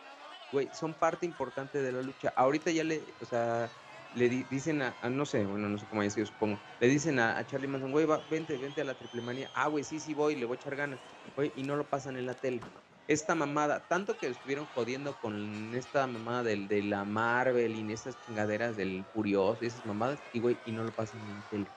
güey, 0.50 0.72
son 0.74 0.98
parte 0.98 1.26
importante 1.26 1.82
de 1.82 1.92
la 1.92 2.02
lucha. 2.02 2.32
Ahorita 2.36 2.70
ya 2.72 2.84
le, 2.84 3.16
o 3.20 3.24
sea, 3.24 3.72
le 4.10 4.28
di- 4.28 4.44
dicen 4.44 4.82
a, 4.82 4.98
no 5.10 5.24
sé, 5.26 5.46
bueno, 5.46 5.68
no 5.68 5.78
sé 5.78 5.86
cómo 5.86 6.00
haya 6.02 6.10
sido, 6.10 6.26
supongo, 6.26 6.62
le 6.80 6.88
dicen 6.88 7.18
a, 7.20 7.38
a 7.38 7.46
Charlie 7.46 7.68
Manson, 7.68 7.92
güey, 7.92 8.06
va, 8.06 8.26
vente, 8.28 8.58
vente 8.58 8.80
a 8.80 8.84
la 8.84 8.98
triple 8.98 9.22
manía. 9.22 9.50
Ah, 9.54 9.68
güey, 9.68 9.84
sí, 9.84 10.00
sí 10.00 10.14
voy, 10.14 10.36
le 10.36 10.46
voy 10.46 10.54
a 10.54 10.56
echar 10.56 10.76
ganas, 10.76 11.04
güey, 11.36 11.52
y 11.54 11.62
no 11.62 11.76
lo 11.76 11.88
pasan 11.90 12.16
en 12.16 12.26
la 12.26 12.34
tele. 12.40 12.68
Esta 13.06 13.34
mamada, 13.34 13.88
tanto 13.88 14.18
que 14.18 14.26
estuvieron 14.28 14.66
jodiendo 14.66 15.18
con 15.18 15.74
esta 15.74 16.06
mamada 16.06 16.44
del, 16.44 16.68
de 16.68 16.82
la 16.82 17.04
Marvel 17.04 17.74
y 17.74 17.80
en 17.80 17.90
esas 17.90 18.18
chingaderas 18.18 18.76
del 18.76 19.06
Furioso 19.12 19.64
y 19.64 19.66
esas 19.68 19.84
mamadas, 19.84 20.24
y 20.32 20.38
güey, 20.40 20.60
y 20.64 20.72
no 20.72 20.84
lo 20.84 20.94
pasan 20.94 21.22
en 21.22 21.34
la 21.34 21.42
tele. 21.42 21.74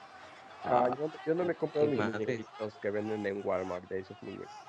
Ah, 0.64 0.90
yo, 0.98 1.12
yo 1.26 1.36
no 1.36 1.44
me 1.46 1.54
he 1.54 1.56
comprado 1.56 1.88
mis 1.88 2.00
muñequitos 2.00 2.80
que 2.80 2.92
venden 2.92 3.26
en 3.26 3.42
Walmart 3.44 3.88
de 3.90 4.00
esos 4.00 4.18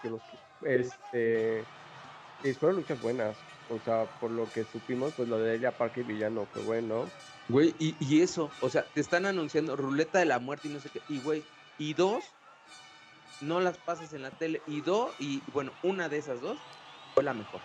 quiero. 0.01 0.21
Este, 0.61 1.67
y 2.43 2.53
fueron 2.55 2.77
luchas 2.77 3.01
buenas, 3.01 3.45
o 3.69 3.79
sea, 3.79 4.07
por 4.07 4.31
lo 4.31 4.51
que 4.51 4.65
supimos, 4.65 5.15
pues 5.15 5.29
lo 5.29 5.39
de 5.39 5.55
Elia 5.55 5.77
Parque 5.77 6.01
y 6.01 6.05
Villano 6.05 6.47
fue 6.47 6.63
bueno. 6.63 7.13
Güey, 7.49 7.75
y, 7.79 7.97
y 8.05 8.23
eso, 8.23 8.55
o 8.61 8.69
sea, 8.71 8.89
te 8.91 9.01
están 9.01 9.27
anunciando 9.27 9.77
ruleta 9.77 10.19
de 10.19 10.25
la 10.27 10.39
muerte 10.39 10.69
y 10.69 10.73
no 10.73 10.81
sé 10.81 10.91
qué. 10.91 11.03
Y 11.09 11.19
güey, 11.19 11.47
y 11.77 11.95
dos, 11.95 12.35
no 13.41 13.61
las 13.61 13.79
pasas 13.79 14.13
en 14.15 14.23
la 14.23 14.31
tele. 14.31 14.63
Y 14.67 14.81
dos, 14.81 15.15
y 15.19 15.51
bueno, 15.51 15.73
una 15.83 16.09
de 16.09 16.19
esas 16.19 16.41
dos 16.41 16.59
fue 17.15 17.25
la 17.25 17.35
mejor. 17.35 17.63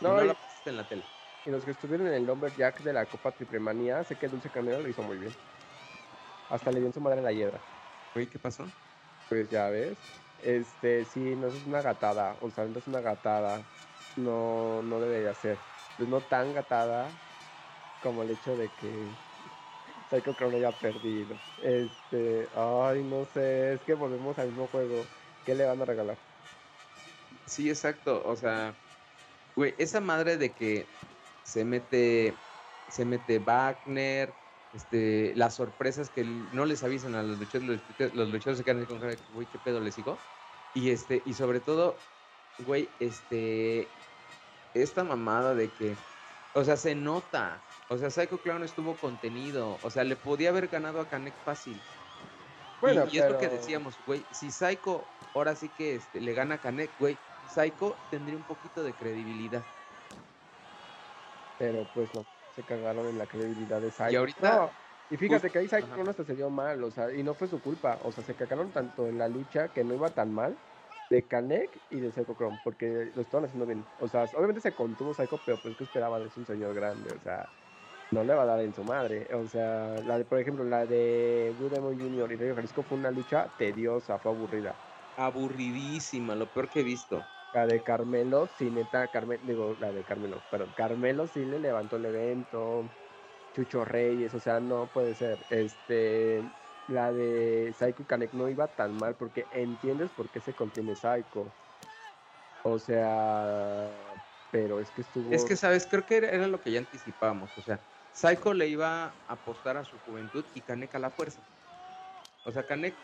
No, 0.00 0.14
No, 0.14 0.24
y- 0.24 0.28
la 0.28 0.34
pasaste 0.34 0.70
en 0.70 0.76
la 0.76 0.88
tele. 0.88 1.04
Y 1.46 1.50
los 1.50 1.64
que 1.64 1.70
estuvieron 1.70 2.06
en 2.06 2.14
el 2.14 2.24
Lumberjack 2.26 2.82
de 2.82 2.92
la 2.92 3.06
Copa 3.06 3.32
Triplemanía, 3.32 4.04
sé 4.04 4.16
que 4.16 4.28
Dulce 4.28 4.50
Canelo 4.50 4.80
lo 4.82 4.88
hizo 4.88 5.02
muy 5.02 5.16
bien. 5.16 5.34
Hasta 6.50 6.72
le 6.72 6.80
dio 6.80 6.88
en 6.88 6.92
su 6.94 7.00
madre 7.00 7.18
en 7.18 7.24
la 7.24 7.32
hiedra. 7.32 7.66
Güey, 8.14 8.28
¿qué 8.28 8.38
pasó? 8.38 8.74
Pues 9.28 9.50
ya 9.50 9.68
ves. 9.70 9.98
Este, 10.38 11.04
sí, 11.04 11.36
no 11.36 11.48
es 11.48 11.54
una 11.54 11.82
gatada. 11.82 12.38
O 12.40 12.50
sea, 12.50 12.66
no 12.66 12.78
es 12.78 12.86
una 12.88 13.00
gatada. 13.00 13.72
No, 14.16 14.82
no 14.82 15.00
debería 15.00 15.34
ser. 15.34 15.66
Pues 15.96 16.08
no 16.08 16.26
tan 16.26 16.52
gatada 16.52 17.22
como 18.00 18.22
el 18.22 18.30
hecho 18.30 18.56
de 18.56 18.74
que 18.74 19.18
Psycho 20.08 20.36
Crown 20.36 20.54
haya 20.56 20.78
perdido. 20.78 21.42
Este, 21.56 22.50
ay, 22.54 23.04
no 23.04 23.26
sé. 23.26 23.74
Es 23.74 23.84
que 23.84 23.94
volvemos 23.94 24.38
al 24.38 24.48
mismo 24.48 24.68
juego. 24.68 25.12
¿Qué 25.44 25.54
le 25.54 25.66
van 25.66 25.82
a 25.82 25.86
regalar? 25.86 26.18
Sí, 27.46 27.68
exacto. 27.68 28.22
O 28.24 28.36
sea, 28.36 28.80
güey, 29.54 29.74
esa 29.78 30.00
madre 30.00 30.38
de 30.38 30.54
que 30.54 30.94
se 31.42 31.64
mete, 31.64 32.44
se 32.88 33.04
mete 33.06 33.40
Wagner, 33.40 34.39
este, 34.74 35.32
las 35.36 35.54
sorpresas 35.54 36.10
que 36.10 36.24
no 36.24 36.64
les 36.64 36.82
avisan 36.84 37.14
a 37.14 37.22
los 37.22 37.38
luchadores, 37.38 37.80
los 38.14 38.28
luchadores, 38.30 38.58
se 38.58 38.64
quedan 38.64 38.84
con 38.86 38.98
cara 38.98 39.10
de 39.10 39.16
que, 39.16 39.32
güey, 39.34 39.46
¿qué 39.46 39.58
pedo 39.58 39.80
les 39.80 39.94
sigo? 39.94 40.18
Y 40.74 40.90
este, 40.90 41.22
y 41.26 41.34
sobre 41.34 41.60
todo, 41.60 41.96
güey, 42.60 42.88
este, 43.00 43.88
esta 44.74 45.02
mamada 45.02 45.54
de 45.54 45.68
que, 45.68 45.96
o 46.54 46.62
sea, 46.62 46.76
se 46.76 46.94
nota, 46.94 47.60
o 47.88 47.98
sea, 47.98 48.10
Psycho 48.10 48.38
Clown 48.38 48.62
estuvo 48.62 48.94
contenido, 48.94 49.78
o 49.82 49.90
sea, 49.90 50.04
le 50.04 50.14
podía 50.16 50.50
haber 50.50 50.68
ganado 50.68 51.00
a 51.00 51.08
Canek 51.08 51.34
fácil. 51.44 51.80
Bueno, 52.80 53.04
y, 53.10 53.16
y 53.16 53.18
es 53.18 53.28
lo 53.30 53.38
que 53.38 53.48
pero- 53.48 53.58
decíamos, 53.60 53.94
güey, 54.06 54.24
si 54.30 54.50
Psycho 54.50 55.04
ahora 55.34 55.54
sí 55.56 55.68
que 55.76 55.96
este, 55.96 56.20
le 56.20 56.32
gana 56.32 56.54
a 56.56 56.58
Canek, 56.58 56.90
güey, 56.98 57.18
Psycho 57.52 57.96
tendría 58.10 58.36
un 58.36 58.44
poquito 58.44 58.84
de 58.84 58.92
credibilidad. 58.92 59.64
Pero 61.58 61.86
pues 61.94 62.08
no, 62.14 62.24
se 62.54 62.62
cagaron 62.62 63.06
en 63.06 63.18
la 63.18 63.26
credibilidad 63.26 63.80
de 63.80 63.90
Psycho. 63.90 64.10
Y 64.12 64.16
ahorita, 64.16 64.56
No, 64.56 64.70
y 65.10 65.16
fíjate 65.16 65.50
que 65.50 65.58
ahí 65.58 65.68
Psycho 65.68 65.86
ajá. 65.92 66.10
Hasta 66.10 66.24
se 66.24 66.34
dio 66.34 66.50
mal, 66.50 66.82
o 66.84 66.90
sea, 66.90 67.12
y 67.12 67.22
no 67.22 67.34
fue 67.34 67.48
su 67.48 67.60
culpa. 67.60 67.98
O 68.02 68.12
sea, 68.12 68.24
se 68.24 68.34
cagaron 68.34 68.72
tanto 68.72 69.06
en 69.08 69.18
la 69.18 69.28
lucha 69.28 69.68
que 69.68 69.84
no 69.84 69.94
iba 69.94 70.10
tan 70.10 70.32
mal 70.32 70.56
de 71.10 71.26
Kanek 71.26 71.82
y 71.90 72.00
de 72.00 72.12
Psycho 72.12 72.34
Crown, 72.34 72.58
porque 72.62 73.10
lo 73.14 73.22
estaban 73.22 73.44
haciendo 73.44 73.66
bien. 73.66 73.84
O 73.98 74.06
sea, 74.08 74.24
obviamente 74.34 74.60
se 74.60 74.74
contuvo 74.74 75.12
Psycho, 75.14 75.38
pero 75.44 75.58
pues 75.60 75.76
que 75.76 75.84
esperaba, 75.84 76.24
es 76.24 76.36
un 76.36 76.46
señor 76.46 76.74
grande, 76.74 77.10
o 77.12 77.18
sea, 77.20 77.48
no 78.10 78.22
le 78.24 78.34
va 78.34 78.42
a 78.42 78.46
dar 78.46 78.60
en 78.60 78.72
su 78.74 78.84
madre. 78.84 79.26
O 79.34 79.46
sea, 79.48 79.96
la 80.04 80.18
de, 80.18 80.24
por 80.24 80.38
ejemplo, 80.38 80.64
la 80.64 80.86
de 80.86 81.52
Blue 81.58 81.68
Demon 81.68 81.98
Jr. 81.98 82.32
y 82.32 82.36
Rayo 82.36 82.54
Jalisco 82.54 82.82
fue 82.84 82.98
una 82.98 83.10
lucha 83.10 83.52
tediosa, 83.56 84.18
fue 84.18 84.32
aburrida. 84.32 84.74
aburridísima, 85.16 86.34
lo 86.34 86.46
peor 86.52 86.68
que 86.68 86.80
he 86.80 86.84
visto. 86.84 87.30
La 87.52 87.66
de 87.66 87.82
Carmelo, 87.82 88.46
sí, 88.46 88.70
neta, 88.70 89.08
Carmelo, 89.08 89.42
digo, 89.44 89.76
la 89.80 89.92
de 89.92 90.04
Carmelo, 90.04 90.40
perdón, 90.50 90.72
Carmelo 90.72 91.26
sí 91.26 91.44
le 91.44 91.58
levantó 91.58 91.96
el 91.96 92.04
evento, 92.04 92.88
Chucho 93.52 93.84
Reyes, 93.84 94.32
o 94.34 94.40
sea, 94.40 94.60
no 94.60 94.88
puede 94.92 95.14
ser. 95.14 95.44
Este, 95.50 96.48
la 96.86 97.12
de 97.12 97.74
Psycho 97.76 98.02
y 98.02 98.06
Kanek 98.06 98.32
no 98.34 98.48
iba 98.48 98.68
tan 98.68 98.94
mal 98.94 99.16
porque 99.16 99.48
entiendes 99.50 100.10
por 100.10 100.30
qué 100.30 100.40
se 100.40 100.54
contiene 100.54 100.94
Psycho. 100.94 101.52
O 102.62 102.78
sea, 102.78 103.90
pero 104.50 104.80
es 104.80 104.90
que 104.90 105.00
estuvo. 105.00 105.32
Es 105.32 105.44
que, 105.44 105.56
¿sabes? 105.56 105.86
Creo 105.86 106.06
que 106.06 106.18
era, 106.18 106.30
era 106.30 106.46
lo 106.46 106.60
que 106.60 106.70
ya 106.70 106.78
anticipábamos. 106.78 107.56
O 107.56 107.62
sea, 107.62 107.80
Psycho 108.12 108.54
le 108.54 108.68
iba 108.68 109.06
a 109.06 109.16
apostar 109.26 109.76
a 109.76 109.84
su 109.84 109.98
juventud 110.00 110.44
y 110.54 110.60
Kanek 110.60 110.94
a 110.94 110.98
la 110.98 111.10
fuerza. 111.10 111.40
O 112.44 112.52
sea, 112.52 112.66
Kanek 112.66 112.96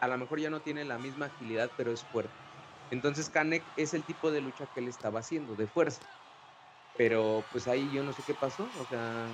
a 0.00 0.08
lo 0.08 0.18
mejor 0.18 0.40
ya 0.40 0.50
no 0.50 0.60
tiene 0.60 0.84
la 0.84 0.98
misma 0.98 1.26
agilidad, 1.26 1.72
pero 1.76 1.92
es 1.92 2.04
fuerte. 2.04 2.45
Entonces 2.90 3.28
Kanek 3.28 3.64
es 3.76 3.94
el 3.94 4.04
tipo 4.04 4.30
de 4.30 4.40
lucha 4.40 4.66
que 4.66 4.80
él 4.80 4.88
estaba 4.88 5.20
haciendo, 5.20 5.54
de 5.54 5.66
fuerza. 5.66 6.02
Pero 6.96 7.44
pues 7.52 7.68
ahí 7.68 7.90
yo 7.90 8.02
no 8.02 8.12
sé 8.12 8.22
qué 8.22 8.34
pasó. 8.34 8.68
O 8.78 8.84
sea, 8.86 9.28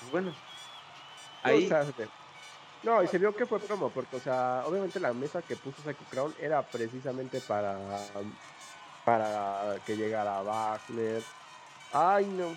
pues 0.00 0.10
bueno. 0.10 0.32
Ahí, 1.42 1.68
no, 2.82 3.02
y 3.02 3.08
se 3.08 3.18
vio 3.18 3.34
que 3.34 3.46
fue 3.46 3.58
promo, 3.58 3.90
porque, 3.90 4.16
o 4.16 4.20
sea, 4.20 4.62
obviamente 4.64 5.00
la 5.00 5.12
mesa 5.12 5.42
que 5.42 5.56
puso 5.56 5.82
Psycho 5.82 6.04
Crown 6.10 6.32
era 6.40 6.62
precisamente 6.62 7.40
para, 7.40 7.78
para 9.04 9.76
que 9.84 9.96
llegara 9.96 10.40
Wagner. 10.42 11.22
Ay, 11.92 12.26
no. 12.26 12.54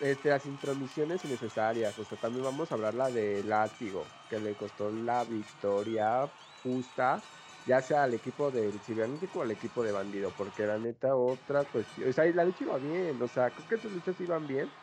Este, 0.00 0.28
las 0.28 0.46
intromisiones 0.46 1.24
innecesarias. 1.24 1.98
O 1.98 2.04
sea, 2.04 2.18
también 2.18 2.44
vamos 2.44 2.70
a 2.70 2.74
hablar 2.74 2.94
la 2.94 3.10
de 3.10 3.42
Látigo, 3.42 4.04
que 4.28 4.38
le 4.38 4.54
costó 4.54 4.90
la 4.90 5.24
victoria 5.24 6.28
justa, 6.62 7.20
ya 7.64 7.82
sea 7.82 8.04
al 8.04 8.14
equipo 8.14 8.50
del 8.50 8.80
cibernético 8.82 9.40
o 9.40 9.42
al 9.42 9.50
equipo 9.50 9.82
de 9.84 9.92
bandido, 9.92 10.34
porque 10.34 10.66
la 10.66 10.78
neta, 10.78 11.16
otra 11.16 11.64
cuestión. 11.66 12.08
O 12.08 12.12
sea, 12.12 12.24
la 12.32 12.44
lucha 12.44 12.64
iba 12.64 12.78
bien. 12.78 13.20
O 13.22 13.28
sea, 13.28 13.54
creo 13.54 13.66
que 13.68 13.78
sus 13.78 13.92
luchas 13.92 14.20
iban 14.20 14.46
bien. 14.46 14.74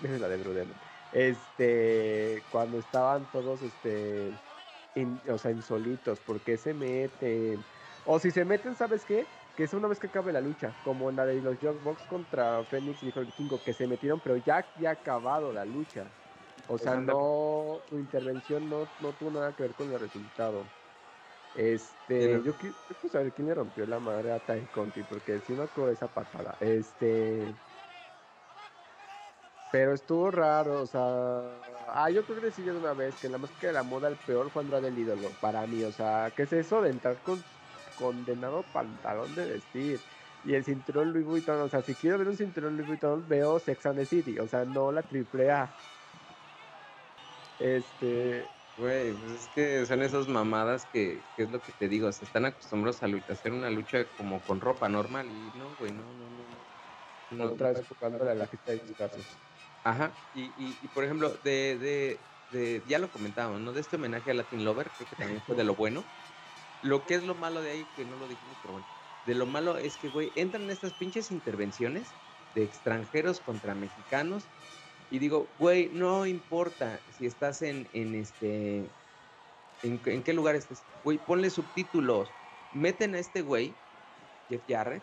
Es 0.00 0.20
la 0.20 0.28
de 0.28 0.36
Brudemo. 0.38 0.78
Este, 1.10 2.46
cuando 2.50 2.78
estaban 2.78 3.30
todos, 3.30 3.62
este, 3.62 4.38
in- 4.94 5.22
o 5.30 5.38
sea, 5.38 5.50
insolitos, 5.52 6.20
¿por 6.20 6.42
qué 6.42 6.56
se 6.58 6.74
meten? 6.74 7.66
O 8.04 8.18
si 8.18 8.30
se 8.30 8.44
meten, 8.44 8.74
¿sabes 8.74 9.04
qué? 9.06 9.30
Que 9.54 9.64
es 9.64 9.72
una 9.74 9.88
vez 9.88 9.98
que 10.00 10.08
acabe 10.08 10.32
la 10.32 10.40
lucha, 10.42 10.78
como 10.82 11.08
en 11.10 11.16
la 11.16 11.26
de 11.26 11.40
los 11.42 11.58
Bucks 11.82 12.06
contra 12.06 12.64
Fénix 12.66 13.02
y 13.02 13.08
Hijo 13.08 13.20
del 13.20 13.26
Vikingo, 13.26 13.62
que 13.62 13.72
se 13.74 13.86
metieron, 13.86 14.20
pero 14.20 14.36
ya 14.36 14.72
ya 14.76 14.90
ha 14.90 14.92
acabado 14.94 15.52
la 15.52 15.64
lucha. 15.64 16.14
O 16.66 16.78
sea, 16.78 16.96
no, 16.96 17.80
su 17.88 17.98
intervención 17.98 18.68
no, 18.68 18.94
no 18.98 19.14
tuvo 19.16 19.30
nada 19.30 19.54
que 19.56 19.62
ver 19.62 19.74
con 19.74 19.92
el 19.92 20.00
resultado. 20.00 20.74
Este, 21.56 22.32
yo, 22.32 22.42
yo 22.42 22.56
quiero 22.58 22.76
saber 23.08 23.32
quién 23.32 23.48
le 23.48 23.54
rompió 23.54 23.86
la 23.86 23.98
madre 23.98 24.30
a 24.32 24.40
Tai 24.40 24.66
Conti, 24.68 25.02
porque 25.04 25.40
si 25.40 25.54
no 25.54 25.62
acuerdo 25.62 25.88
de 25.88 25.94
esa 25.94 26.12
patada. 26.12 26.58
Este, 26.60 27.54
Pero 29.70 29.92
estuvo 29.94 30.30
raro, 30.30 30.80
o 30.82 30.86
sea. 30.86 31.62
Ah, 31.88 32.10
yo 32.10 32.24
creo 32.24 32.40
que 32.40 32.46
decidí 32.46 32.66
de 32.66 32.72
una 32.76 32.94
vez 32.94 33.16
que 33.18 33.28
la 33.28 33.38
música 33.38 33.66
de 33.66 33.72
la 33.72 33.82
moda 33.82 34.08
el 34.08 34.18
peor 34.18 34.50
fue 34.50 34.62
Andrade 34.62 34.88
el 34.88 34.98
ídolo, 34.98 35.38
para 35.38 35.66
mí. 35.66 35.82
O 35.84 35.92
sea, 35.92 36.32
¿qué 36.36 36.42
es 36.44 36.52
eso 36.52 36.82
de 36.82 36.90
entrar 36.90 37.22
con 37.22 37.46
condenado 37.94 38.70
pantalón 38.72 39.34
de 39.34 39.46
vestir? 39.46 40.04
Y 40.42 40.54
el 40.54 40.64
cinturón 40.64 41.12
Louis 41.12 41.24
Vuitton, 41.24 41.60
o 41.60 41.68
sea, 41.68 41.82
si 41.82 41.96
quiero 41.96 42.18
ver 42.18 42.28
un 42.28 42.36
cinturón 42.36 42.74
Louis 42.76 42.86
Vuitton, 42.86 43.26
veo 43.28 43.58
Sex 43.58 43.86
and 43.86 43.98
the 43.98 44.06
City, 44.06 44.38
o 44.38 44.46
sea, 44.48 44.64
no 44.64 44.92
la 44.92 45.06
triple 45.06 45.50
A. 45.50 45.80
Este. 47.58 48.55
Güey, 48.76 49.14
pues 49.14 49.32
es 49.32 49.48
que 49.48 49.86
son 49.86 50.02
esas 50.02 50.28
mamadas 50.28 50.84
que, 50.84 51.30
que, 51.34 51.44
es 51.44 51.50
lo 51.50 51.62
que 51.62 51.72
te 51.72 51.88
digo, 51.88 52.12
se 52.12 52.26
están 52.26 52.44
acostumbrados 52.44 53.02
a, 53.02 53.08
luchar, 53.08 53.30
a 53.30 53.32
hacer 53.32 53.52
una 53.52 53.70
lucha 53.70 54.12
como 54.12 54.44
con 54.44 54.60
ropa 54.60 54.86
normal 54.90 55.30
y 55.30 55.50
no, 55.52 55.74
güey, 55.76 55.92
no, 55.92 56.12
no, 56.12 56.28
no. 56.28 56.46
no. 57.30 57.52
Otra 57.52 57.70
vez 57.70 57.78
enfocándole 57.78 58.30
a 58.30 58.34
la 58.34 58.46
fiesta 58.46 58.72
de 58.72 58.94
casos. 58.94 59.40
Ajá, 59.82 60.14
y, 60.34 60.52
y, 60.62 60.78
y, 60.82 60.88
por 60.88 61.04
ejemplo, 61.04 61.38
de, 61.38 61.78
de, 61.78 62.28
de, 62.50 62.84
ya 62.86 62.98
lo 62.98 63.10
comentábamos, 63.10 63.62
¿no? 63.62 63.72
De 63.72 63.80
este 63.80 63.96
homenaje 63.96 64.30
a 64.30 64.34
Latin 64.34 64.64
Lover, 64.64 64.92
creo 64.92 65.08
que 65.08 65.16
también 65.16 65.42
fue 65.42 65.56
de 65.56 65.64
lo 65.64 65.74
bueno. 65.74 66.04
Lo 66.82 67.06
que 67.06 67.14
es 67.14 67.22
lo 67.24 67.34
malo 67.34 67.62
de 67.62 67.70
ahí, 67.70 67.86
que 67.86 68.04
no 68.04 68.16
lo 68.16 68.28
dijimos, 68.28 68.58
pero 68.60 68.72
bueno, 68.72 68.88
de 69.24 69.34
lo 69.34 69.46
malo 69.46 69.78
es 69.78 69.96
que, 69.96 70.08
güey, 70.08 70.32
entran 70.34 70.68
estas 70.68 70.92
pinches 70.92 71.30
intervenciones 71.30 72.16
de 72.52 72.62
extranjeros 72.62 73.40
contra 73.40 73.74
mexicanos 73.74 74.50
y 75.10 75.18
digo, 75.18 75.46
güey, 75.58 75.90
no 75.92 76.26
importa 76.26 76.98
si 77.16 77.26
estás 77.26 77.62
en, 77.62 77.88
en 77.92 78.14
este. 78.14 78.84
En, 79.82 80.00
en, 80.04 80.22
qué 80.22 80.32
lugar 80.32 80.54
estés. 80.56 80.82
Güey, 81.04 81.18
ponle 81.18 81.50
subtítulos. 81.50 82.28
Meten 82.74 83.14
a 83.14 83.18
este 83.18 83.42
güey, 83.42 83.72
Jeff 84.48 84.62
Jarrett. 84.68 85.02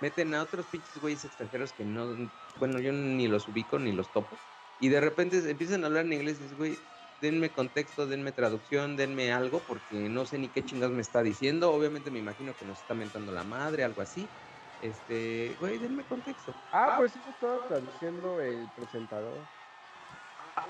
Meten 0.00 0.34
a 0.34 0.42
otros 0.42 0.66
pinches 0.66 1.00
güeyes 1.00 1.24
extranjeros 1.24 1.72
que 1.72 1.84
no. 1.84 2.30
Bueno, 2.58 2.78
yo 2.80 2.92
ni 2.92 3.28
los 3.28 3.48
ubico 3.48 3.78
ni 3.78 3.92
los 3.92 4.10
topo. 4.12 4.36
Y 4.78 4.88
de 4.88 5.00
repente 5.00 5.38
empiezan 5.50 5.84
a 5.84 5.88
hablar 5.88 6.06
en 6.06 6.14
inglés 6.14 6.38
y 6.38 6.42
dices, 6.44 6.56
güey, 6.56 6.78
denme 7.20 7.50
contexto, 7.50 8.06
denme 8.06 8.32
traducción, 8.32 8.96
denme 8.96 9.32
algo, 9.32 9.60
porque 9.66 10.08
no 10.08 10.24
sé 10.24 10.38
ni 10.38 10.48
qué 10.48 10.64
chingas 10.64 10.90
me 10.90 11.02
está 11.02 11.22
diciendo. 11.22 11.72
Obviamente 11.72 12.10
me 12.10 12.18
imagino 12.18 12.54
que 12.56 12.64
nos 12.64 12.80
está 12.80 12.94
mentando 12.94 13.32
la 13.32 13.44
madre, 13.44 13.84
algo 13.84 14.00
así. 14.00 14.26
Este, 14.82 15.56
güey, 15.60 15.78
denme 15.78 16.02
contexto. 16.04 16.54
Ah, 16.72 16.94
pues 16.98 17.14
eso 17.14 17.30
estaba 17.30 17.66
traduciendo 17.68 18.40
el 18.40 18.68
presentador. 18.76 19.38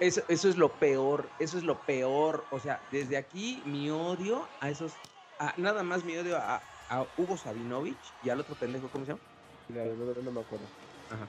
Eso, 0.00 0.22
eso 0.28 0.48
es 0.48 0.56
lo 0.56 0.68
peor, 0.68 1.28
eso 1.38 1.58
es 1.58 1.64
lo 1.64 1.78
peor. 1.80 2.44
O 2.50 2.58
sea, 2.58 2.80
desde 2.90 3.16
aquí 3.16 3.62
mi 3.64 3.90
odio 3.90 4.48
a 4.60 4.70
esos, 4.70 4.92
a, 5.38 5.54
nada 5.56 5.82
más 5.82 6.04
mi 6.04 6.16
odio 6.16 6.36
a, 6.36 6.62
a 6.88 7.06
Hugo 7.16 7.36
Sabinovich 7.36 8.12
y 8.22 8.30
al 8.30 8.40
otro 8.40 8.54
pendejo, 8.56 8.88
¿cómo 8.90 9.04
se 9.04 9.12
llama? 9.12 9.22
No, 9.68 10.32
me 10.32 10.40
acuerdo. 10.40 10.66
Ajá. 11.10 11.28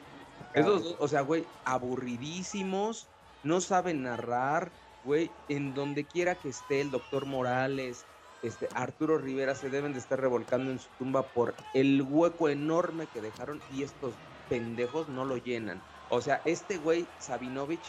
Esos 0.54 0.84
dos, 0.84 0.96
o 1.00 1.08
sea, 1.08 1.22
güey, 1.22 1.46
aburridísimos, 1.66 3.08
no 3.44 3.62
saben 3.62 4.04
narrar, 4.04 4.72
güey, 5.04 5.32
en 5.48 5.74
donde 5.74 6.06
quiera 6.06 6.36
que 6.36 6.50
esté 6.50 6.82
el 6.82 6.92
doctor 6.92 7.26
Morales, 7.26 8.06
este, 8.44 8.68
Arturo 8.74 9.18
Rivera 9.18 9.56
se 9.56 9.70
deben 9.70 9.94
de 9.94 10.00
estar 10.00 10.20
revolcando 10.20 10.72
en 10.72 10.80
su 10.80 10.90
tumba 10.98 11.24
por 11.24 11.54
el 11.74 12.02
hueco 12.02 12.50
enorme 12.50 13.08
que 13.14 13.22
dejaron 13.22 13.62
y 13.74 13.84
estos 13.84 14.14
pendejos 14.50 15.10
no 15.10 15.26
lo 15.26 15.38
llenan. 15.38 15.82
O 16.10 16.22
sea, 16.22 16.42
este 16.46 16.78
güey, 16.78 17.06
Sabinovich, 17.20 17.80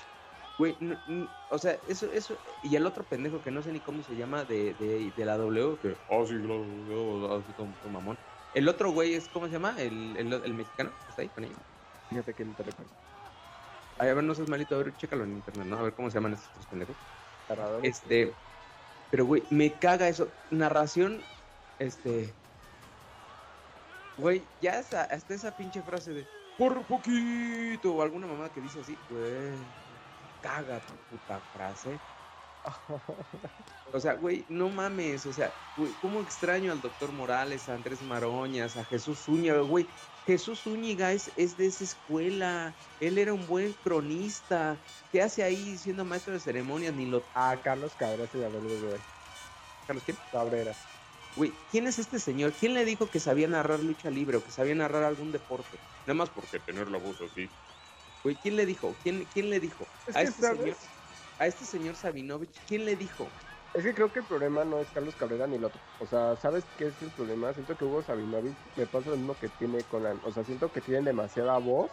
güey, 0.59 0.77
o 1.51 1.59
sea, 1.59 1.79
eso, 1.89 2.07
eso, 2.13 2.37
y 2.63 2.77
el 2.77 2.87
otro 2.87 3.03
pendejo 3.05 3.43
que 3.43 3.51
no 3.51 3.63
sé 3.63 3.73
ni 3.73 3.81
cómo 3.81 4.03
se 4.03 4.15
llama 4.15 4.45
de, 4.45 4.75
de, 5.17 5.25
la 5.25 5.37
W, 5.37 5.77
que, 5.81 5.97
oh, 6.09 6.27
sí, 6.27 6.35
así 6.35 7.53
como, 7.57 7.75
mamón. 7.93 8.19
El 8.55 8.69
otro 8.69 8.93
güey 8.93 9.15
es, 9.15 9.29
¿cómo 9.29 9.47
se 9.47 9.53
llama? 9.53 9.75
El, 9.79 10.17
el, 10.17 10.55
mexicano, 10.55 10.91
¿está 11.09 11.23
ahí 11.23 11.29
con 11.29 11.45
ellos? 11.45 11.59
Fíjate 12.11 12.35
que 12.35 12.45
no 12.45 12.55
te 12.55 12.63
recuerdo. 12.65 12.93
a 13.99 14.05
ver, 14.05 14.23
no 14.23 14.35
seas 14.35 14.49
malito, 14.49 14.75
a 14.75 14.79
ver, 14.79 14.95
chécalo 14.97 15.25
en 15.25 15.33
internet, 15.33 15.67
¿no? 15.67 15.79
A 15.79 15.83
ver 15.83 15.95
cómo 15.95 16.11
se 16.11 16.15
llaman 16.15 16.35
estos 16.35 16.67
pendejos. 16.67 16.95
Este, 17.83 18.33
pero, 19.13 19.27
güey, 19.27 19.43
me 19.51 19.71
caga 19.71 20.09
eso. 20.09 20.27
Narración, 20.51 21.21
este. 21.79 22.33
Güey, 24.17 24.43
ya 24.63 24.79
hasta, 24.79 25.03
hasta 25.03 25.35
esa 25.35 25.55
pinche 25.55 25.83
frase 25.83 26.15
de 26.15 26.27
por 26.57 26.83
poquito 26.85 27.95
o 27.95 28.03
alguna 28.03 28.27
mamá 28.27 28.49
que 28.49 28.63
dice 28.63 28.81
así, 28.81 28.97
güey, 29.11 29.53
caga 30.41 30.81
tu 30.81 30.95
puta 31.11 31.41
frase. 31.53 31.99
o 33.93 34.01
sea, 34.01 34.15
güey, 34.15 34.47
no 34.49 34.71
mames, 34.71 35.27
o 35.27 35.33
sea, 35.33 35.53
güey, 35.77 35.93
¿cómo 36.01 36.21
extraño 36.21 36.73
al 36.73 36.81
doctor 36.81 37.13
Morales, 37.13 37.69
a 37.69 37.75
Andrés 37.75 38.01
Maroñas, 38.01 38.79
a 38.79 38.85
Jesús 38.85 39.19
Zúñiga, 39.19 39.61
güey? 39.61 39.87
Jesús 40.27 40.61
Zúñiga 40.61 41.13
es, 41.13 41.33
es 41.37 41.57
de 41.57 41.67
esa 41.67 41.85
escuela, 41.85 42.75
él 43.01 43.19
era 43.19 43.33
un 43.33 43.47
buen 43.47 43.73
cronista, 43.73 44.79
¿qué 45.11 45.21
hace 45.23 45.43
ahí 45.43 45.77
siendo 45.77 46.05
maestro 46.05 46.33
de 46.33 46.41
ceremonias? 46.41 46.95
Ni 46.95 47.07
lo... 47.07 47.23
Ah, 47.35 47.59
Carlos 47.63 47.93
Cabrera 47.97 48.27
se 48.29 48.39
llama 48.39 48.59
güey. 48.59 49.01
¿Carlos 49.87 50.05
quién? 50.05 50.17
Cabrera. 50.31 50.73
Güey, 51.35 51.53
¿quién 51.71 51.87
es 51.87 51.99
este 51.99 52.19
señor? 52.19 52.53
¿Quién 52.53 52.75
le 52.75 52.85
dijo 52.85 53.07
que 53.07 53.19
sabía 53.19 53.49
narrar 53.49 53.81
lucha 53.81 54.11
libre 54.11 54.37
o 54.37 54.45
que 54.45 54.51
sabía 54.51 54.75
narrar 54.75 55.03
algún 55.05 55.33
deporte? 55.33 55.79
Nada 56.07 56.15
más 56.15 56.31
porque 56.31 56.61
tener 56.61 56.89
la 56.89 56.99
voz 56.99 57.17
así. 57.21 57.49
Güey, 58.23 58.37
¿quién 58.37 58.57
le 58.57 58.67
dijo? 58.67 58.95
¿Quién, 59.03 59.25
quién 59.33 59.51
le 59.51 59.59
dijo? 59.59 59.87
a, 60.15 60.23
este 60.23 60.43
señor, 60.43 60.77
a 61.39 61.47
este 61.47 61.65
señor 61.65 61.97
Sabinovich, 61.97 62.51
¿quién 62.67 62.85
le 62.85 62.97
dijo? 62.97 63.27
Es 63.75 63.85
que 63.85 63.95
creo 63.95 64.13
que 64.13 64.21
el 64.21 64.27
problema 64.27 64.65
no 64.65 64.81
es 64.81 64.91
Carlos 64.93 65.17
Cabrera 65.17 65.47
ni 65.47 65.57
el 65.57 65.65
otro. 65.65 65.83
O 65.97 66.07
sea, 66.07 66.37
¿sabes 66.37 66.71
qué 66.77 66.87
es 66.89 67.01
el 67.03 67.11
problema? 67.13 67.55
Siento 67.55 67.77
que 67.77 67.85
Hugo 67.87 68.03
Sabinovich 68.03 68.71
me 68.75 68.87
pasa 68.87 69.11
lo 69.11 69.17
mismo 69.17 69.39
que 69.39 69.49
tiene 69.49 69.87
con 69.87 70.03
la... 70.03 70.13
O 70.23 70.31
sea, 70.31 70.45
siento 70.45 70.73
que 70.73 70.83
tienen 70.83 71.05
demasiada 71.05 71.57
voz 71.59 71.91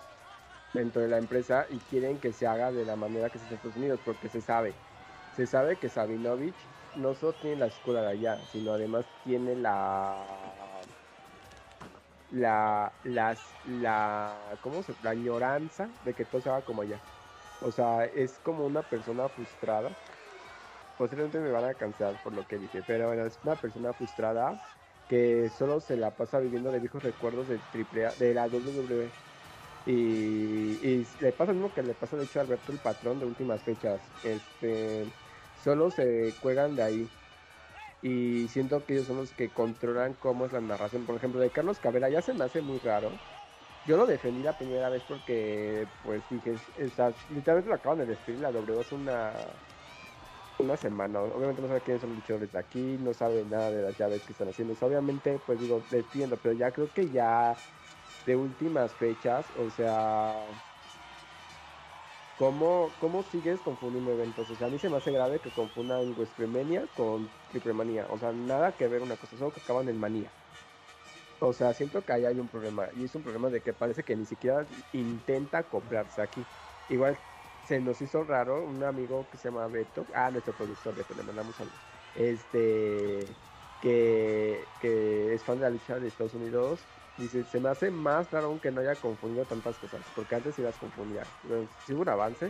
dentro 0.74 1.02
de 1.02 1.08
la 1.08 1.18
empresa 1.18 1.68
y 1.70 1.86
quieren 1.86 2.20
que 2.20 2.34
se 2.34 2.48
haga 2.48 2.72
de 2.74 2.86
la 2.86 2.98
manera 2.98 3.30
que 3.30 3.40
se 3.40 3.46
hace 3.46 3.56
Estados 3.56 3.78
Unidos, 3.78 4.02
porque 4.04 4.30
se 4.30 4.42
sabe. 4.42 4.82
Se 5.32 5.48
sabe 5.48 5.80
que 5.80 5.90
Sabinovich 5.90 6.70
no 6.94 7.16
solo 7.16 7.36
tiene 7.38 7.58
la 7.58 7.68
escuela 7.68 8.02
de 8.02 8.10
allá, 8.10 8.46
sino 8.46 8.74
además 8.74 9.08
tiene 9.24 9.56
la 9.56 10.86
la 12.30 13.00
las 13.04 13.58
la 13.64 14.58
cómo 14.62 14.84
se 14.84 14.96
la 15.02 15.12
añoranza 15.12 15.96
de 16.02 16.14
que 16.16 16.26
todo 16.26 16.42
se 16.42 16.50
haga 16.50 16.64
como 16.66 16.82
allá. 16.84 17.04
O 17.60 17.72
sea, 17.72 18.06
es 18.06 18.40
como 18.40 18.66
una 18.66 18.84
persona 18.84 19.30
frustrada. 19.30 19.98
Posiblemente 21.00 21.40
me 21.40 21.50
van 21.50 21.64
a 21.64 21.74
cansar 21.76 22.14
por 22.22 22.34
lo 22.34 22.46
que 22.46 22.58
dije, 22.58 22.84
pero 22.86 23.08
bueno, 23.08 23.26
es 23.26 23.40
una 23.46 23.56
persona 23.56 23.94
frustrada 23.94 24.60
que 25.08 25.50
solo 25.58 25.80
se 25.80 25.96
la 25.96 26.12
pasa 26.12 26.40
viviendo 26.40 26.74
de 26.74 26.80
viejos 26.80 27.02
recuerdos 27.02 27.48
del 27.48 27.62
triple 27.72 28.10
de 28.20 28.34
la 28.34 28.48
WWE. 28.48 29.10
Y, 29.86 29.92
y, 29.92 31.08
le 31.22 31.32
pasa 31.32 31.54
lo 31.54 31.60
mismo 31.60 31.74
que 31.74 31.84
le 31.84 31.94
pasa 31.94 32.18
de 32.18 32.26
hecho 32.26 32.40
a 32.40 32.42
Alberto 32.42 32.74
el 32.74 32.80
patrón 32.80 33.18
de 33.18 33.26
últimas 33.26 33.62
fechas. 33.62 34.02
Este 34.26 35.06
solo 35.64 35.90
se 35.90 36.34
juegan 36.42 36.76
de 36.76 36.84
ahí. 36.84 37.10
Y 38.02 38.50
siento 38.50 38.86
que 38.86 38.96
ellos 38.96 39.08
son 39.08 39.18
los 39.18 39.32
que 39.32 39.48
controlan 39.48 40.16
cómo 40.16 40.48
es 40.48 40.52
la 40.52 40.60
narración. 40.60 41.06
Por 41.06 41.16
ejemplo, 41.16 41.40
de 41.40 41.50
Carlos 41.50 41.80
Cabrera 41.80 42.10
ya 42.10 42.22
se 42.22 42.34
me 42.34 42.44
hace 42.44 42.62
muy 42.62 42.80
raro. 42.80 43.10
Yo 43.88 43.96
lo 43.96 44.06
defendí 44.06 44.44
la 44.44 44.58
primera 44.58 44.90
vez 44.90 45.02
porque, 45.08 45.88
pues 46.04 46.22
dije, 46.30 46.56
literalmente 47.30 47.70
lo 47.70 47.76
acaban 47.76 48.00
de 48.00 48.06
despedir 48.06 48.42
la 48.42 48.52
W 48.52 48.82
hace 48.82 48.96
una, 48.96 49.32
una 50.60 50.78
semana. 50.78 51.22
Obviamente 51.24 51.62
no 51.62 51.68
sabe 51.68 51.84
quiénes 51.84 52.02
son 52.02 52.12
los 52.12 52.18
luchadores 52.18 52.52
de 52.52 52.60
aquí, 52.60 52.98
no 53.00 53.14
sabe 53.14 53.46
nada 53.46 53.72
de 53.72 53.82
las 53.84 53.96
llaves 53.98 54.24
que 54.26 54.34
están 54.34 54.50
haciendo. 54.50 54.74
obviamente, 54.82 55.40
pues 55.40 55.60
digo, 55.60 55.88
defiendo, 55.90 56.42
pero 56.42 56.54
ya 56.54 56.72
creo 56.74 56.92
que 56.92 57.10
ya 57.12 57.64
de 58.26 58.36
últimas 58.36 58.96
fechas, 58.96 59.52
o 59.56 59.70
sea, 59.70 60.48
¿Cómo, 62.36 62.98
¿Cómo 62.98 63.22
sigues 63.24 63.62
confundiendo 63.62 64.12
eventos? 64.12 64.50
O 64.50 64.56
sea, 64.56 64.68
a 64.68 64.70
mí 64.70 64.80
se 64.80 64.90
me 64.90 64.96
hace 64.98 65.12
grave 65.12 65.42
que 65.42 65.52
confundan 65.52 66.14
Westmania 66.16 66.88
con 66.88 67.36
Triplemanía. 67.48 68.08
O 68.10 68.18
sea, 68.18 68.32
nada 68.32 68.78
que 68.78 68.88
ver 68.88 69.02
una 69.02 69.18
cosa, 69.18 69.36
solo 69.38 69.52
que 69.52 69.60
acaban 69.60 69.90
en 69.90 69.98
manía. 69.98 70.34
O 71.42 71.54
sea, 71.54 71.74
siento 71.74 72.04
que 72.04 72.14
ahí 72.14 72.26
hay 72.26 72.40
un 72.40 72.50
problema. 72.50 72.90
Y 72.94 73.04
es 73.06 73.16
un 73.16 73.24
problema 73.24 73.50
de 73.50 73.64
que 73.64 73.74
parece 73.74 74.04
que 74.04 74.16
ni 74.16 74.26
siquiera 74.26 74.68
intenta 74.92 75.60
acoplarse 75.60 76.22
aquí. 76.22 76.50
Igual 76.88 77.18
se 77.70 77.80
nos 77.80 78.02
hizo 78.02 78.24
raro 78.24 78.66
un 78.66 78.84
amigo 78.84 79.28
que 79.32 79.38
se 79.38 79.50
llama 79.50 79.68
Beto. 79.68 80.04
Ah, 80.16 80.32
nuestro 80.32 80.54
productor 80.54 80.96
Beto, 80.96 81.14
le 81.16 81.24
mandamos 81.24 81.58
algo. 81.60 81.72
Este. 82.16 83.26
Que, 83.82 84.66
que 84.82 85.34
es 85.34 85.44
fan 85.44 85.58
de 85.58 85.62
la 85.62 85.70
lucha 85.70 86.00
de 86.00 86.08
Estados 86.10 86.34
Unidos 86.34 86.82
Dice, 87.20 87.44
se 87.44 87.60
me 87.60 87.68
hace 87.68 87.92
más 87.92 88.32
raro 88.32 88.48
aunque 88.48 88.72
no 88.72 88.80
haya 88.80 88.96
confundido 88.96 89.44
tantas 89.44 89.76
cosas, 89.78 90.00
porque 90.16 90.36
antes 90.36 90.58
ibas 90.58 90.76
a 90.78 90.80
confundir. 90.80 91.22
Sí 91.86 91.94
hubo 91.94 92.04
un 92.04 92.10
avance, 92.10 92.50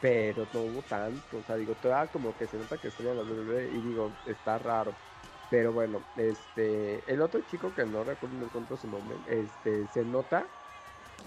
pero 0.00 0.44
no 0.52 0.60
hubo 0.60 0.82
tanto. 0.82 1.38
O 1.38 1.42
sea, 1.44 1.54
digo, 1.54 1.74
todavía 1.74 2.10
como 2.10 2.36
que 2.36 2.48
se 2.48 2.56
nota 2.56 2.78
que 2.78 2.88
estoy 2.88 3.06
en 3.06 3.16
la 3.16 3.22
WWE 3.22 3.68
y 3.68 3.80
digo, 3.80 4.10
está 4.26 4.58
raro. 4.58 4.92
Pero 5.50 5.72
bueno, 5.72 6.02
este, 6.16 7.00
el 7.06 7.22
otro 7.22 7.40
chico 7.48 7.72
que 7.74 7.86
no 7.86 8.02
recuerdo, 8.02 8.36
no 8.36 8.46
encuentro 8.46 8.76
su 8.76 8.88
nombre, 8.88 9.16
este, 9.28 9.86
se 9.94 10.04
nota 10.04 10.44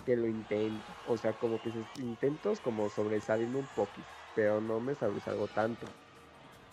que 0.04 0.16
lo 0.18 0.28
intenta. 0.28 1.00
O 1.04 1.18
sea, 1.18 1.38
como 1.38 1.62
que 1.62 1.72
intentos 1.96 2.62
como 2.62 2.90
sobresalir 2.90 3.56
un 3.56 3.68
poquito, 3.74 4.18
pero 4.34 4.62
no 4.62 4.80
me 4.82 4.96
sobresalgo 4.96 5.50
tanto. 5.50 5.96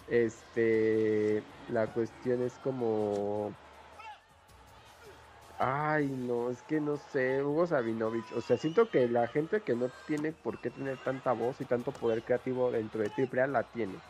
Este, 0.07 1.49
la 1.67 1.93
cuestión 1.93 2.43
es 2.43 2.59
como 2.61 3.59
Ay, 5.61 6.17
no, 6.17 6.51
es 6.51 6.63
que 6.63 6.81
no 6.81 6.97
sé, 6.97 7.43
Hugo 7.43 7.67
Sabinovich, 7.67 8.33
o 8.33 8.41
sea, 8.41 8.57
siento 8.57 8.91
que 8.91 9.09
la 9.09 9.27
gente 9.27 9.65
que 9.65 9.75
no 9.75 9.91
tiene 9.91 10.33
por 10.33 10.61
qué 10.61 10.71
tener 10.71 10.99
tanta 11.01 11.33
voz 11.33 11.61
y 11.61 11.67
tanto 11.67 11.97
poder 11.99 12.23
creativo 12.25 12.71
dentro 12.71 13.03
de 13.03 13.11
AAA 13.11 13.47
la 13.49 13.71
tiene. 13.71 14.05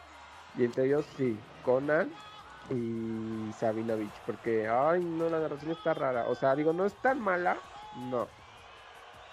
Y 0.53 0.65
entre 0.65 0.87
ellos 0.87 1.07
sí, 1.07 1.49
Conan 1.63 2.21
y 2.69 3.53
Sabinovich, 3.55 4.23
porque, 4.25 4.69
ay, 4.69 5.05
no, 5.05 5.31
la 5.31 5.41
narración 5.41 5.71
está 5.73 5.95
rara. 5.95 6.29
O 6.29 6.35
sea, 6.35 6.55
digo, 6.57 6.73
no 6.75 6.85
es 6.87 7.01
tan 7.01 7.19
mala, 7.21 7.67
no. 7.93 8.35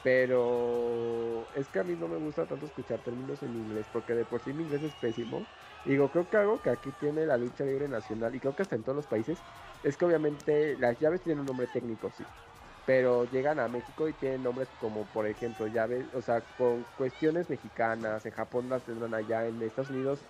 Pero 0.06 1.48
es 1.56 1.68
que 1.68 1.80
a 1.80 1.84
mí 1.84 1.96
no 1.96 2.08
me 2.08 2.18
gusta 2.18 2.46
tanto 2.46 2.68
escuchar 2.68 3.02
términos 3.02 3.42
en 3.42 3.56
inglés, 3.56 3.90
porque 3.92 4.14
de 4.14 4.24
por 4.24 4.40
sí 4.40 4.54
mi 4.54 4.62
inglés 4.62 4.84
es 4.84 4.94
pésimo. 4.94 5.48
Digo, 5.84 6.12
creo 6.12 6.30
que 6.30 6.38
algo 6.38 6.62
que 6.62 6.70
aquí 6.70 6.92
tiene 6.92 7.26
la 7.26 7.38
lucha 7.38 7.66
libre 7.66 7.88
nacional, 7.88 8.36
y 8.36 8.40
creo 8.40 8.54
que 8.54 8.62
hasta 8.62 8.76
en 8.76 8.84
todos 8.84 8.96
los 8.96 9.08
países, 9.08 9.44
es 9.82 9.98
que 9.98 10.06
obviamente 10.06 10.78
las 10.78 11.00
llaves 11.00 11.24
tienen 11.24 11.40
un 11.40 11.48
nombre 11.48 11.66
técnico, 11.66 12.12
sí. 12.12 12.24
Pero 12.86 13.26
llegan 13.26 13.60
a 13.60 13.68
México 13.68 14.08
y 14.08 14.14
tienen 14.14 14.44
nombres 14.44 14.70
como, 14.78 15.08
por 15.08 15.26
ejemplo, 15.26 15.66
llaves, 15.66 16.06
o 16.14 16.22
sea, 16.22 16.42
con 16.42 16.84
cuestiones 16.96 17.50
mexicanas, 17.50 18.28
en 18.28 18.32
Japón 18.32 18.70
las 18.70 18.84
tendrán 18.84 19.16
allá, 19.16 19.48
en 19.48 19.60
Estados 19.64 19.90
Unidos 19.90 20.28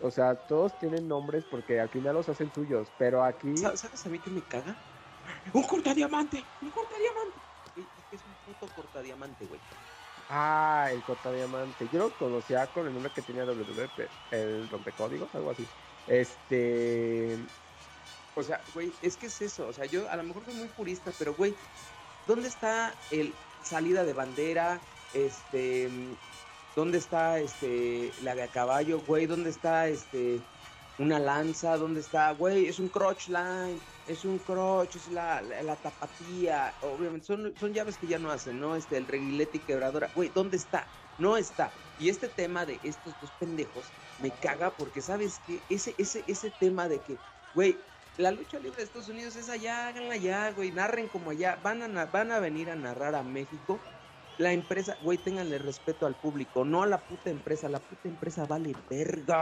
o 0.00 0.10
sea, 0.10 0.34
todos 0.36 0.78
tienen 0.78 1.06
nombres 1.06 1.44
porque 1.44 1.78
al 1.80 1.90
final 1.90 2.14
los 2.14 2.30
hacen 2.30 2.50
suyos, 2.50 2.90
pero 2.96 3.22
aquí... 3.22 3.58
¿Sabes 3.58 4.06
a 4.06 4.08
mí 4.08 4.20
que 4.20 4.30
me 4.30 4.42
caga? 4.42 4.74
¡Un 5.52 5.64
cortadiamante! 5.64 6.46
¡Un 6.62 6.70
cortadiamante! 6.70 7.32
¿Qué 7.32 7.38
es 7.38 7.41
un 8.92 9.00
puto 9.00 9.26
cortadiamante, 9.28 9.46
güey? 9.46 9.60
Ah, 10.28 10.88
el 10.92 11.02
cortadiamante. 11.02 11.88
Yo 11.92 11.98
lo 11.98 12.10
conocía 12.18 12.66
con 12.68 12.86
el 12.86 12.92
nombre 12.92 13.12
que 13.14 13.22
tenía 13.22 13.44
WWP, 13.44 14.08
el 14.30 14.68
rompecódigos, 14.70 15.34
algo 15.34 15.50
así. 15.50 15.66
Este... 16.06 17.38
O 18.34 18.42
sea, 18.42 18.60
güey, 18.72 18.92
es 19.02 19.16
que 19.16 19.26
es 19.26 19.42
eso. 19.42 19.68
O 19.68 19.72
sea, 19.72 19.84
yo 19.84 20.08
a 20.10 20.16
lo 20.16 20.22
mejor 20.22 20.44
soy 20.44 20.54
muy 20.54 20.68
purista, 20.68 21.12
pero, 21.18 21.34
güey, 21.34 21.54
¿dónde 22.26 22.48
está 22.48 22.94
el 23.10 23.34
salida 23.62 24.04
de 24.04 24.14
bandera? 24.14 24.80
Este, 25.12 25.90
¿Dónde 26.74 26.96
está 26.96 27.38
este 27.38 28.10
la 28.22 28.34
de 28.34 28.44
a 28.44 28.48
caballo, 28.48 29.00
güey? 29.00 29.26
¿Dónde 29.26 29.50
está 29.50 29.88
este 29.88 30.40
una 31.02 31.18
lanza? 31.18 31.76
¿Dónde 31.76 32.00
está, 32.00 32.30
güey? 32.32 32.66
Es 32.66 32.78
un 32.78 32.88
crotch 32.88 33.28
line, 33.28 33.78
es 34.06 34.24
un 34.24 34.38
crotch, 34.38 34.96
es 34.96 35.08
la, 35.08 35.42
la, 35.42 35.76
tapatía. 35.76 36.72
Obviamente 36.82 37.26
son, 37.26 37.52
son 37.58 37.74
llaves 37.74 37.96
que 37.98 38.06
ya 38.06 38.18
no 38.18 38.30
hacen, 38.30 38.60
¿no? 38.60 38.76
Este, 38.76 38.96
el 38.96 39.06
reguilete 39.06 39.58
y 39.58 39.60
quebradora. 39.60 40.10
Güey, 40.14 40.30
¿dónde 40.34 40.56
está? 40.56 40.86
No 41.18 41.36
está. 41.36 41.70
Y 41.98 42.08
este 42.08 42.28
tema 42.28 42.64
de 42.64 42.78
estos 42.82 43.14
dos 43.20 43.30
pendejos 43.38 43.84
me 44.20 44.30
caga 44.30 44.70
porque, 44.70 45.02
¿sabes 45.02 45.40
qué? 45.46 45.60
Ese, 45.68 45.94
ese, 45.98 46.24
ese 46.26 46.50
tema 46.50 46.88
de 46.88 47.00
que, 47.00 47.18
güey, 47.54 47.76
la 48.16 48.30
lucha 48.30 48.58
libre 48.58 48.78
de 48.78 48.84
Estados 48.84 49.08
Unidos 49.08 49.36
es 49.36 49.48
allá, 49.48 49.88
háganla 49.88 50.14
allá, 50.14 50.52
güey, 50.52 50.70
narren 50.70 51.08
como 51.08 51.30
allá. 51.30 51.58
Van 51.62 51.82
a, 51.82 52.06
van 52.06 52.30
a 52.30 52.38
venir 52.38 52.70
a 52.70 52.76
narrar 52.76 53.14
a 53.14 53.22
México 53.22 53.80
la 54.42 54.52
empresa, 54.52 54.98
güey, 55.02 55.18
ténganle 55.18 55.58
respeto 55.58 56.04
al 56.04 56.16
público, 56.16 56.64
no 56.64 56.82
a 56.82 56.86
la 56.86 56.98
puta 56.98 57.30
empresa. 57.30 57.68
La 57.68 57.78
puta 57.78 58.08
empresa 58.08 58.44
vale 58.44 58.74
verga. 58.90 59.40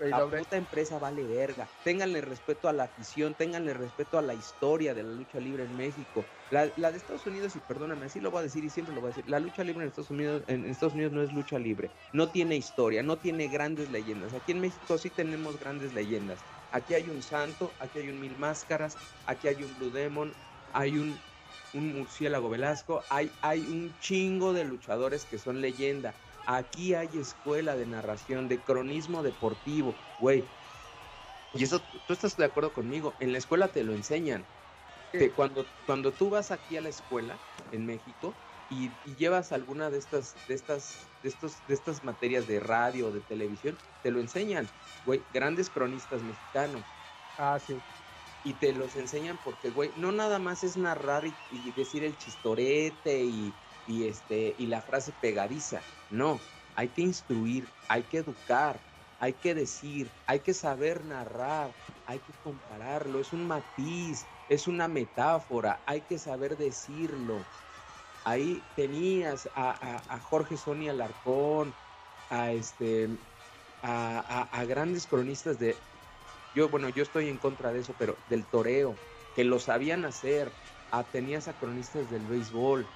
la 0.00 0.26
puta 0.28 0.56
empresa 0.56 0.98
vale 0.98 1.22
verga. 1.24 1.68
Ténganle 1.84 2.20
respeto 2.20 2.68
a 2.68 2.72
la 2.72 2.84
afición, 2.84 3.34
ténganle 3.34 3.72
respeto 3.72 4.18
a 4.18 4.22
la 4.22 4.34
historia 4.34 4.94
de 4.94 5.04
la 5.04 5.12
lucha 5.12 5.38
libre 5.38 5.62
en 5.62 5.76
México. 5.76 6.24
La, 6.50 6.66
de 6.66 6.96
Estados 6.96 7.26
Unidos, 7.26 7.54
y 7.56 7.60
perdóname, 7.60 8.06
así 8.06 8.20
lo 8.20 8.30
voy 8.30 8.40
a 8.40 8.42
decir 8.42 8.64
y 8.64 8.70
siempre 8.70 8.94
lo 8.94 9.00
voy 9.00 9.08
a 9.08 9.14
decir, 9.14 9.28
la 9.28 9.40
lucha 9.40 9.64
libre 9.64 9.82
en 9.82 9.88
Estados 9.88 10.10
Unidos, 10.10 10.42
en 10.48 10.64
Estados 10.64 10.94
Unidos 10.94 11.12
no 11.12 11.22
es 11.22 11.32
lucha 11.32 11.58
libre. 11.58 11.90
No 12.12 12.30
tiene 12.30 12.56
historia, 12.56 13.02
no 13.02 13.18
tiene 13.18 13.48
grandes 13.48 13.90
leyendas. 13.90 14.34
Aquí 14.34 14.52
en 14.52 14.60
México 14.60 14.98
sí 14.98 15.10
tenemos 15.10 15.58
grandes 15.58 15.92
leyendas. 15.92 16.44
Aquí 16.72 16.94
hay 16.94 17.08
un 17.10 17.22
santo, 17.22 17.76
aquí 17.78 18.00
hay 18.00 18.08
un 18.08 18.20
mil 18.20 18.36
máscaras, 18.36 18.98
aquí 19.24 19.46
hay 19.48 19.62
un 19.62 19.76
Blue 19.76 19.90
Demon, 19.90 20.32
hay 20.72 20.98
un 20.98 21.16
un 21.76 21.98
murciélago 21.98 22.48
Velasco, 22.48 23.02
hay, 23.10 23.30
hay 23.42 23.60
un 23.60 23.94
chingo 24.00 24.52
de 24.52 24.64
luchadores 24.64 25.24
que 25.24 25.38
son 25.38 25.60
leyenda. 25.60 26.14
Aquí 26.46 26.94
hay 26.94 27.08
escuela 27.18 27.76
de 27.76 27.86
narración, 27.86 28.48
de 28.48 28.58
cronismo 28.58 29.22
deportivo, 29.22 29.94
güey. 30.20 30.44
Y 31.54 31.64
eso, 31.64 31.80
tú 32.06 32.12
estás 32.12 32.36
de 32.36 32.44
acuerdo 32.44 32.72
conmigo, 32.72 33.14
en 33.20 33.32
la 33.32 33.38
escuela 33.38 33.68
te 33.68 33.82
lo 33.82 33.94
enseñan. 33.94 34.44
Que 35.12 35.30
cuando, 35.30 35.64
cuando 35.86 36.12
tú 36.12 36.30
vas 36.30 36.50
aquí 36.50 36.76
a 36.76 36.80
la 36.80 36.90
escuela 36.90 37.38
en 37.72 37.86
México 37.86 38.34
y, 38.70 38.90
llevas 39.16 39.52
alguna 39.52 39.88
de 39.88 39.98
estas, 39.98 40.36
de 40.46 40.54
estas, 40.54 41.08
de 41.22 41.28
estos, 41.30 41.66
de 41.66 41.74
estas 41.74 42.04
materias 42.04 42.46
de 42.46 42.60
radio 42.60 43.08
o 43.08 43.12
de 43.12 43.20
televisión, 43.20 43.78
te 44.02 44.10
lo 44.10 44.20
enseñan, 44.20 44.68
güey, 45.06 45.22
grandes 45.32 45.70
cronistas 45.70 46.22
mexicanos. 46.22 46.82
Ah, 47.38 47.58
sí 47.64 47.74
y 48.46 48.52
te 48.54 48.72
los 48.72 48.94
enseñan 48.94 49.36
porque, 49.44 49.70
güey, 49.70 49.90
no 49.96 50.12
nada 50.12 50.38
más 50.38 50.62
es 50.62 50.76
narrar 50.76 51.24
y, 51.26 51.70
decir 51.72 52.04
el 52.04 52.16
chistorete 52.16 53.24
y, 53.24 53.52
este, 53.88 54.54
y 54.56 54.66
la 54.66 54.80
frase 54.80 55.12
pegadiza. 55.20 55.80
No, 56.10 56.38
hay 56.76 56.86
que 56.86 57.02
instruir, 57.02 57.66
hay 57.88 58.04
que 58.04 58.18
educar, 58.18 58.78
hay 59.18 59.32
que 59.32 59.52
decir, 59.52 60.08
hay 60.28 60.38
que 60.38 60.54
saber 60.54 61.04
narrar, 61.04 61.72
hay 62.06 62.20
que 62.20 62.32
compararlo, 62.44 63.18
es 63.18 63.32
un 63.32 63.48
matiz, 63.48 64.24
es 64.48 64.68
una 64.68 64.86
metáfora, 64.86 65.80
hay 65.84 66.02
que 66.02 66.16
saber 66.16 66.56
decirlo. 66.56 67.44
Ahí 68.22 68.62
tenías 68.76 69.48
a, 69.56 70.20
Jorge 70.30 70.56
Sonia 70.56 70.92
Alarcón, 70.92 71.74
a 72.30 72.52
este, 72.52 73.08
a, 73.82 74.48
a, 74.52 74.64
grandes 74.66 75.08
cronistas 75.08 75.58
de, 75.58 75.76
yo, 76.56 76.70
bueno, 76.70 76.88
yo 76.88 77.02
estoy 77.02 77.28
en 77.28 77.36
contra 77.36 77.70
de 77.70 77.80
eso, 77.80 77.94
pero 77.98 78.16
del 78.30 78.46
toreo, 78.46 78.96
que 79.34 79.44
lo 79.44 79.58
sabían 79.58 80.06
hacer. 80.06 80.50
a 80.90 81.04
tenías 81.04 81.48
a 81.48 81.52
cronistas 81.52 82.10
del 82.10 82.22
béisbol, 82.22 82.86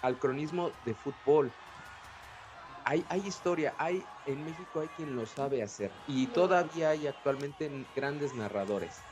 al, 0.00 0.18
cronismo 0.18 0.70
de 0.86 0.94
fútbol. 0.94 1.52
Hay, 2.84 3.04
hay 3.10 3.26
historia, 3.26 3.74
hay 3.76 4.02
en 4.24 4.44
México 4.44 4.80
hay 4.80 4.88
quien 4.88 5.14
lo 5.14 5.26
sabe 5.26 5.62
hacer 5.62 5.90
y 6.06 6.28
todavía 6.28 6.90
hay 6.90 7.06
actualmente 7.06 7.68
grandes 7.94 8.34
narradores. 8.34 9.02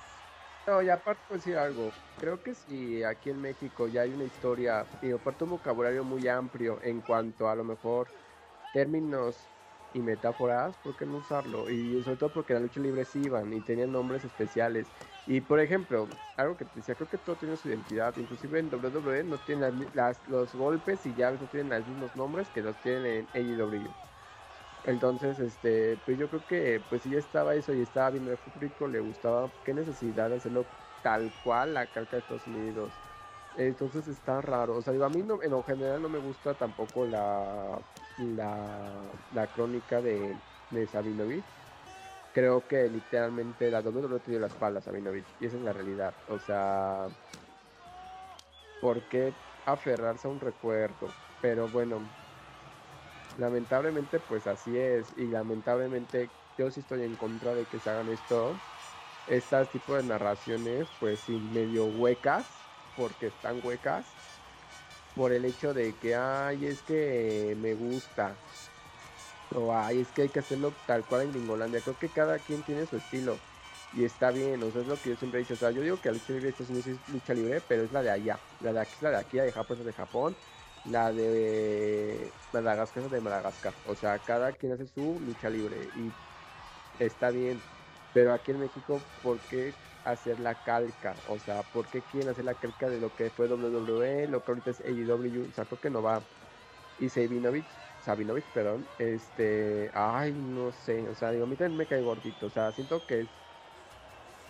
No, 0.66 0.80
y 0.80 0.88
aparte 0.88 1.20
puedo 1.28 1.38
decir 1.38 1.58
algo, 1.58 1.92
creo 2.16 2.42
que 2.42 2.54
si 2.54 3.02
aquí 3.02 3.28
en 3.30 3.40
México 3.42 3.88
ya 3.88 4.02
hay 4.02 4.12
una 4.12 4.24
historia 4.24 4.86
y 5.02 5.10
aparte 5.10 5.44
un 5.44 5.50
vocabulario 5.50 6.04
muy 6.04 6.26
amplio 6.28 6.78
en 6.82 7.00
cuanto 7.02 7.48
a 7.48 7.54
lo 7.54 7.64
mejor 7.64 8.08
términos 8.72 9.53
y 9.94 10.02
metáforas, 10.02 10.78
¿por 10.78 10.96
qué 10.96 11.06
no 11.06 11.18
usarlo? 11.18 11.70
Y 11.70 12.02
sobre 12.02 12.16
todo 12.18 12.32
porque 12.32 12.54
la 12.54 12.60
lucha 12.60 12.80
libre 12.80 13.04
sí 13.06 13.22
iban 13.24 13.52
y 13.54 13.62
tenían 13.62 13.92
nombres 13.92 14.24
especiales. 14.24 14.92
Y 15.24 15.42
por 15.42 15.60
ejemplo, 15.60 16.20
algo 16.36 16.56
que 16.56 16.66
te 16.66 16.80
decía, 16.80 16.96
creo 16.96 17.08
que 17.08 17.18
todo 17.18 17.38
tiene 17.38 17.56
su 17.56 17.68
identidad. 17.68 18.16
Inclusive 18.16 18.58
en 18.58 18.68
WWE 18.74 19.24
no 19.24 19.40
tienen 19.40 19.90
las, 19.94 20.26
los 20.28 20.54
golpes 20.54 21.06
y 21.06 21.14
llaves 21.14 21.40
no 21.40 21.48
tienen 21.48 21.70
los 21.70 21.86
mismos 21.86 22.16
nombres 22.16 22.50
que 22.50 22.62
los 22.62 22.80
tienen 22.80 23.06
en 23.06 23.30
AEW. 23.34 23.96
Entonces, 24.82 25.38
este, 25.38 25.96
pues 25.98 26.18
yo 26.18 26.28
creo 26.28 26.46
que 26.46 26.80
pues 26.80 27.02
si 27.02 27.10
ya 27.10 27.18
estaba 27.18 27.54
eso 27.54 27.72
y 27.74 27.80
estaba 27.80 28.10
viendo 28.10 28.30
el 28.32 28.38
público, 28.38 28.86
le 28.88 29.00
gustaba, 29.00 29.54
qué 29.64 29.72
necesidad 29.74 30.30
de 30.30 30.36
hacerlo 30.36 30.74
tal 31.00 31.34
cual 31.40 31.74
la 31.74 31.90
calca 31.90 32.16
de 32.16 32.20
Estados 32.20 32.46
Unidos. 32.46 33.00
Entonces 33.54 34.08
está 34.08 34.40
raro. 34.42 34.76
O 34.76 34.82
sea, 34.82 34.94
a 35.04 35.10
mí 35.10 35.22
no, 35.22 35.42
en 35.42 35.50
lo 35.52 35.62
general 35.62 36.02
no 36.02 36.08
me 36.08 36.18
gusta 36.18 36.56
tampoco 36.56 37.06
la, 37.06 37.84
la, 38.18 39.46
crónica 39.54 40.00
de, 40.00 40.34
de 40.70 40.86
Sabinovich. 40.86 41.44
Creo 42.32 42.66
que 42.66 42.88
literalmente 42.88 43.70
la 43.70 43.80
WWE 43.80 44.18
tiene 44.20 44.40
la 44.40 44.48
espalda 44.48 44.80
a 44.80 44.82
Sabinovich. 44.82 45.26
Y 45.40 45.46
esa 45.46 45.56
es 45.56 45.62
la 45.62 45.72
realidad. 45.72 46.14
O 46.28 46.38
sea, 46.38 47.06
¿por 48.80 49.00
qué 49.02 49.32
aferrarse 49.66 50.26
a 50.26 50.30
un 50.30 50.40
recuerdo? 50.40 51.08
Pero 51.40 51.68
bueno, 51.68 52.00
lamentablemente 53.38 54.18
pues 54.20 54.46
así 54.46 54.76
es. 54.76 55.06
Y 55.16 55.26
lamentablemente 55.26 56.28
yo 56.58 56.70
sí 56.70 56.80
estoy 56.80 57.02
en 57.02 57.14
contra 57.16 57.54
de 57.54 57.64
que 57.64 57.78
se 57.78 57.90
hagan 57.90 58.08
esto. 58.08 58.56
Este 59.26 59.64
tipo 59.66 59.94
de 59.94 60.02
narraciones 60.02 60.86
pues 61.00 61.20
sin 61.20 61.52
medio 61.54 61.86
huecas 61.86 62.44
porque 62.96 63.28
están 63.28 63.60
huecas 63.64 64.04
por 65.14 65.32
el 65.32 65.44
hecho 65.44 65.72
de 65.74 65.94
que, 65.94 66.14
ay, 66.14 66.66
es 66.66 66.82
que 66.82 67.56
me 67.60 67.74
gusta. 67.74 68.34
O 69.54 69.72
ay, 69.72 70.00
es 70.00 70.08
que 70.08 70.22
hay 70.22 70.28
que 70.28 70.40
hacerlo 70.40 70.72
tal 70.86 71.04
cual 71.04 71.22
en 71.22 71.32
Gringolandia. 71.32 71.80
Creo 71.80 71.98
que 71.98 72.08
cada 72.08 72.38
quien 72.38 72.62
tiene 72.62 72.86
su 72.86 72.96
estilo. 72.96 73.36
Y 73.96 74.04
está 74.04 74.32
bien, 74.32 74.60
o 74.62 74.70
sea, 74.70 74.80
es 74.80 74.88
lo 74.88 74.96
que 75.00 75.10
yo 75.10 75.16
siempre 75.16 75.40
he 75.40 75.42
dicho. 75.44 75.54
O 75.54 75.56
sea, 75.56 75.70
yo 75.70 75.82
digo 75.82 76.00
que 76.00 76.08
la 76.10 76.14
lucha 76.14 76.32
libre 76.32 76.48
es 76.58 77.10
lucha 77.12 77.34
libre, 77.34 77.60
pero 77.68 77.84
es 77.84 77.92
la 77.92 78.02
de 78.02 78.10
allá. 78.10 78.38
La 78.60 78.72
de 78.72 78.80
aquí 78.80 78.94
es 78.96 79.02
la 79.02 79.10
de 79.10 79.16
aquí, 79.18 79.36
la 79.36 79.44
de 79.44 79.52
Japón 79.52 79.78
es 79.78 79.86
de 79.86 79.92
Japón. 79.92 80.36
La 80.90 81.12
de 81.12 82.32
Madagascar 82.52 83.04
es 83.04 83.10
de 83.10 83.20
Madagascar. 83.20 83.72
O 83.86 83.94
sea, 83.94 84.18
cada 84.18 84.52
quien 84.52 84.72
hace 84.72 84.86
su 84.86 85.20
lucha 85.24 85.48
libre. 85.48 85.76
Y 85.96 86.12
está 87.02 87.30
bien. 87.30 87.60
Pero 88.12 88.32
aquí 88.32 88.50
en 88.50 88.60
México, 88.60 89.00
¿por 89.22 89.38
qué 89.42 89.74
hacer 90.04 90.40
la 90.40 90.62
calca. 90.62 91.22
O 91.24 91.38
sea, 91.38 91.64
¿por 91.70 91.90
qué 91.90 92.06
quieren 92.06 92.30
hacer 92.30 92.44
la 92.44 92.56
calca 92.58 92.90
de 92.90 93.00
lo 93.00 93.14
que 93.14 93.30
fue 93.30 93.48
WWE, 93.48 94.28
lo 94.28 94.44
que 94.44 94.52
ahorita 94.52 94.70
es 94.70 94.80
AEW? 94.80 95.48
O 95.48 95.52
sea, 95.52 95.66
creo 95.66 95.80
que 95.80 95.90
no 95.90 96.02
va. 96.02 96.30
Y 96.96 97.10
Sabinovich, 97.10 97.82
Sabinovich, 97.98 98.50
perdón, 98.52 98.92
este, 98.98 99.90
ay, 99.94 100.34
no 100.34 100.72
sé, 100.72 101.08
o 101.10 101.14
sea, 101.14 101.32
digo, 101.32 101.44
a 101.44 101.48
mí 101.48 101.56
también 101.56 101.76
me 101.78 101.86
cae 101.88 102.02
gordito, 102.02 102.46
o 102.46 102.50
sea, 102.50 102.72
siento 102.72 103.06
que 103.06 103.20
es, 103.22 103.36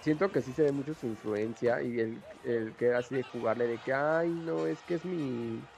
siento 0.00 0.30
que 0.32 0.42
sí 0.42 0.52
se 0.52 0.62
ve 0.62 0.72
mucho 0.72 0.94
su 0.94 1.06
influencia 1.06 1.82
y 1.82 1.98
el, 2.00 2.26
el 2.42 2.76
que 2.76 2.92
así 2.94 3.14
de 3.16 3.22
jugarle 3.24 3.66
de 3.66 3.82
que, 3.82 3.92
ay, 3.92 4.34
no, 4.34 4.66
es 4.66 4.82
que 4.84 4.94
es 4.94 5.04
mi... 5.04 5.68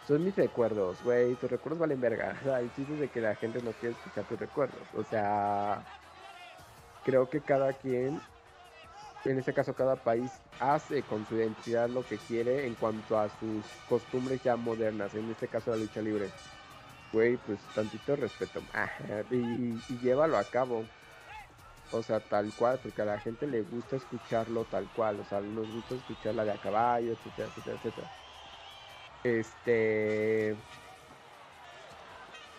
Son 0.00 0.22
mis 0.24 0.36
recuerdos, 0.36 1.02
güey, 1.02 1.36
tus 1.36 1.50
recuerdos 1.50 1.80
valen 1.80 2.00
verga. 2.00 2.38
O 2.42 2.44
sea, 2.44 2.60
el 2.60 2.72
chiste 2.72 2.96
de 2.96 3.10
que 3.10 3.20
la 3.20 3.36
gente 3.36 3.62
no 3.62 3.76
quiere 3.76 3.92
escuchar 3.94 4.26
tus 4.26 4.38
recuerdos. 4.38 4.94
O 4.94 5.04
sea, 5.04 5.88
creo 7.02 7.28
que 7.30 7.44
cada 7.44 7.74
quien, 7.74 8.28
en 9.24 9.38
este 9.38 9.52
caso 9.52 9.74
cada 9.74 9.96
país, 9.96 10.30
hace 10.58 11.02
con 11.02 11.24
su 11.26 11.36
identidad 11.36 11.88
lo 11.88 12.04
que 12.04 12.18
quiere 12.18 12.66
en 12.66 12.74
cuanto 12.74 13.18
a 13.18 13.28
sus 13.28 13.64
costumbres 13.88 14.42
ya 14.42 14.56
modernas, 14.56 15.14
en 15.14 15.30
este 15.30 15.48
caso 15.48 15.70
la 15.70 15.76
lucha 15.76 16.00
libre. 16.00 16.28
Güey, 17.12 17.36
pues 17.36 17.58
tantito 17.74 18.16
respeto. 18.16 18.62
y, 19.30 19.36
y 19.88 19.98
llévalo 20.02 20.38
a 20.38 20.44
cabo. 20.44 20.84
O 21.92 22.02
sea, 22.02 22.20
tal 22.20 22.54
cual, 22.54 22.80
porque 22.82 23.02
a 23.02 23.04
la 23.04 23.20
gente 23.20 23.46
le 23.46 23.62
gusta 23.62 23.96
escucharlo 23.96 24.64
tal 24.64 24.88
cual. 24.96 25.20
O 25.20 25.24
sea, 25.24 25.40
nos 25.40 25.70
gusta 25.70 25.94
escuchar 25.94 26.34
la 26.34 26.44
de 26.44 26.52
a 26.52 26.58
caballo, 26.58 27.12
etcétera, 27.12 27.48
etcétera, 27.48 27.76
etcétera. 27.76 28.10
Este. 29.22 30.56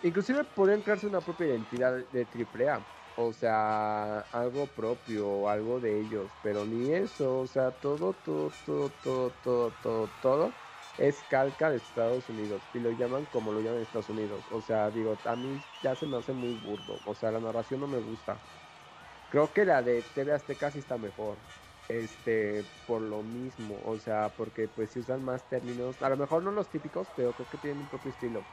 Inclusive 0.02 0.44
pueden 0.44 0.82
crearse 0.82 1.06
una 1.06 1.20
propia 1.20 1.46
identidad 1.48 1.94
de 2.12 2.26
AAA. 2.26 2.80
O 3.16 3.32
sea, 3.32 4.20
algo 4.20 4.74
propio, 4.74 5.48
algo 5.48 5.80
de 5.80 6.00
ellos. 6.00 6.36
Pero 6.40 6.66
ni 6.66 6.92
eso. 6.92 7.38
O 7.40 7.46
sea, 7.46 7.72
todo, 7.72 8.14
todo, 8.14 8.52
todo, 8.64 8.90
todo, 8.90 9.32
todo, 9.32 9.72
todo, 9.72 10.08
todo 10.10 10.58
es 10.96 11.24
calca 11.24 11.70
de 11.70 11.76
Estados 11.76 12.28
Unidos. 12.28 12.68
Y 12.72 12.80
lo 12.80 12.90
llaman 12.92 13.26
como 13.26 13.52
lo 13.52 13.60
llaman 13.60 13.80
Estados 13.80 14.08
Unidos. 14.08 14.46
O 14.50 14.60
sea, 14.60 14.90
digo, 14.90 15.20
a 15.24 15.36
mí 15.36 15.64
ya 15.80 15.94
se 15.96 16.06
me 16.06 16.16
hace 16.16 16.32
muy 16.32 16.52
burdo. 16.54 17.00
O 17.04 17.14
sea, 17.14 17.30
la 17.32 17.40
narración 17.40 17.80
no 17.80 17.86
me 17.88 17.98
gusta. 18.00 18.44
Creo 19.28 19.52
que 19.52 19.64
la 19.64 19.82
de 19.82 20.02
TV 20.04 20.32
Azteca 20.32 20.70
sí 20.70 20.78
está 20.78 20.98
mejor. 20.98 21.46
Este, 21.88 22.64
por 22.86 23.02
lo 23.02 23.22
mismo, 23.22 23.82
o 23.82 23.98
sea, 23.98 24.34
porque 24.36 24.68
pues 24.68 24.92
si 24.92 25.00
usan 25.00 25.22
más 25.22 25.48
términos, 25.48 26.00
a 26.02 26.08
lo 26.08 26.16
mejor 26.16 26.42
no 26.42 26.50
los 26.50 26.70
típicos, 26.70 27.10
pero 27.10 27.34
creo 27.34 27.48
que 27.48 27.58
tienen 27.58 27.82
un 27.82 27.88
propio 27.88 28.10
estilo. 28.10 28.48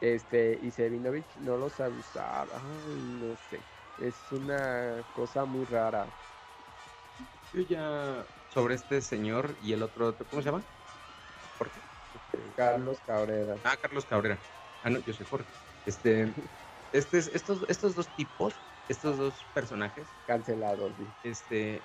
Este, 0.00 0.58
y 0.60 0.70
Sevinovich 0.72 1.36
no 1.38 1.56
los 1.56 1.74
sabe 1.74 1.96
usar, 1.98 2.48
ay, 2.52 3.02
no 3.02 3.34
sé, 3.36 3.66
es 3.96 4.30
una 4.32 5.04
cosa 5.12 5.44
muy 5.46 5.64
rara. 5.64 6.14
Yo 7.52 7.60
ya 7.62 8.26
sobre 8.48 8.74
este 8.74 9.00
señor 9.00 9.56
y 9.60 9.72
el 9.72 9.82
otro, 9.82 10.16
¿cómo 10.28 10.42
se 10.42 10.46
llama? 10.46 10.64
Jorge. 11.58 11.82
Carlos 12.56 13.00
Cabrera. 13.00 13.60
Ah, 13.64 13.76
Carlos 13.80 14.04
Cabrera. 14.06 14.40
Ah, 14.82 14.90
no, 14.90 15.00
yo 15.00 15.12
soy 15.12 15.26
Jorge. 15.26 15.52
Este, 15.84 16.34
este, 16.92 17.18
estos, 17.18 17.64
estos 17.68 17.94
dos 17.94 18.14
tipos 18.14 18.60
estos 18.88 19.18
dos 19.18 19.44
personajes. 19.52 20.14
Cancelados, 20.26 20.94
Este, 21.22 21.84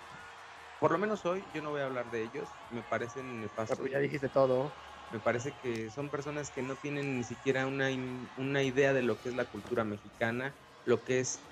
por 0.80 0.92
lo 0.92 0.98
menos 1.00 1.26
hoy 1.26 1.50
yo 1.52 1.62
no 1.62 1.72
voy 1.72 1.82
a 1.82 1.86
hablar 1.86 2.10
de 2.12 2.24
ellos, 2.24 2.60
me 2.70 2.84
parecen 2.84 3.42
nefastos. 3.42 3.90
ya 3.90 4.00
dijiste 4.00 4.30
todo. 4.30 4.76
Me 5.12 5.20
parece 5.20 5.58
que 5.58 5.90
son 5.90 6.10
personas 6.10 6.52
que 6.52 6.62
no 6.62 6.78
tienen 6.78 7.16
ni 7.16 7.24
siquiera 7.26 7.68
una, 7.68 7.90
una 8.36 8.64
idea 8.64 8.94
de 8.94 9.02
lo 9.04 9.20
que 9.20 9.28
es 9.30 9.36
la 9.36 9.50
cultura 9.50 9.84
mexicana, 9.84 10.58
lo 10.86 11.04
que 11.04 11.20
es 11.20 11.50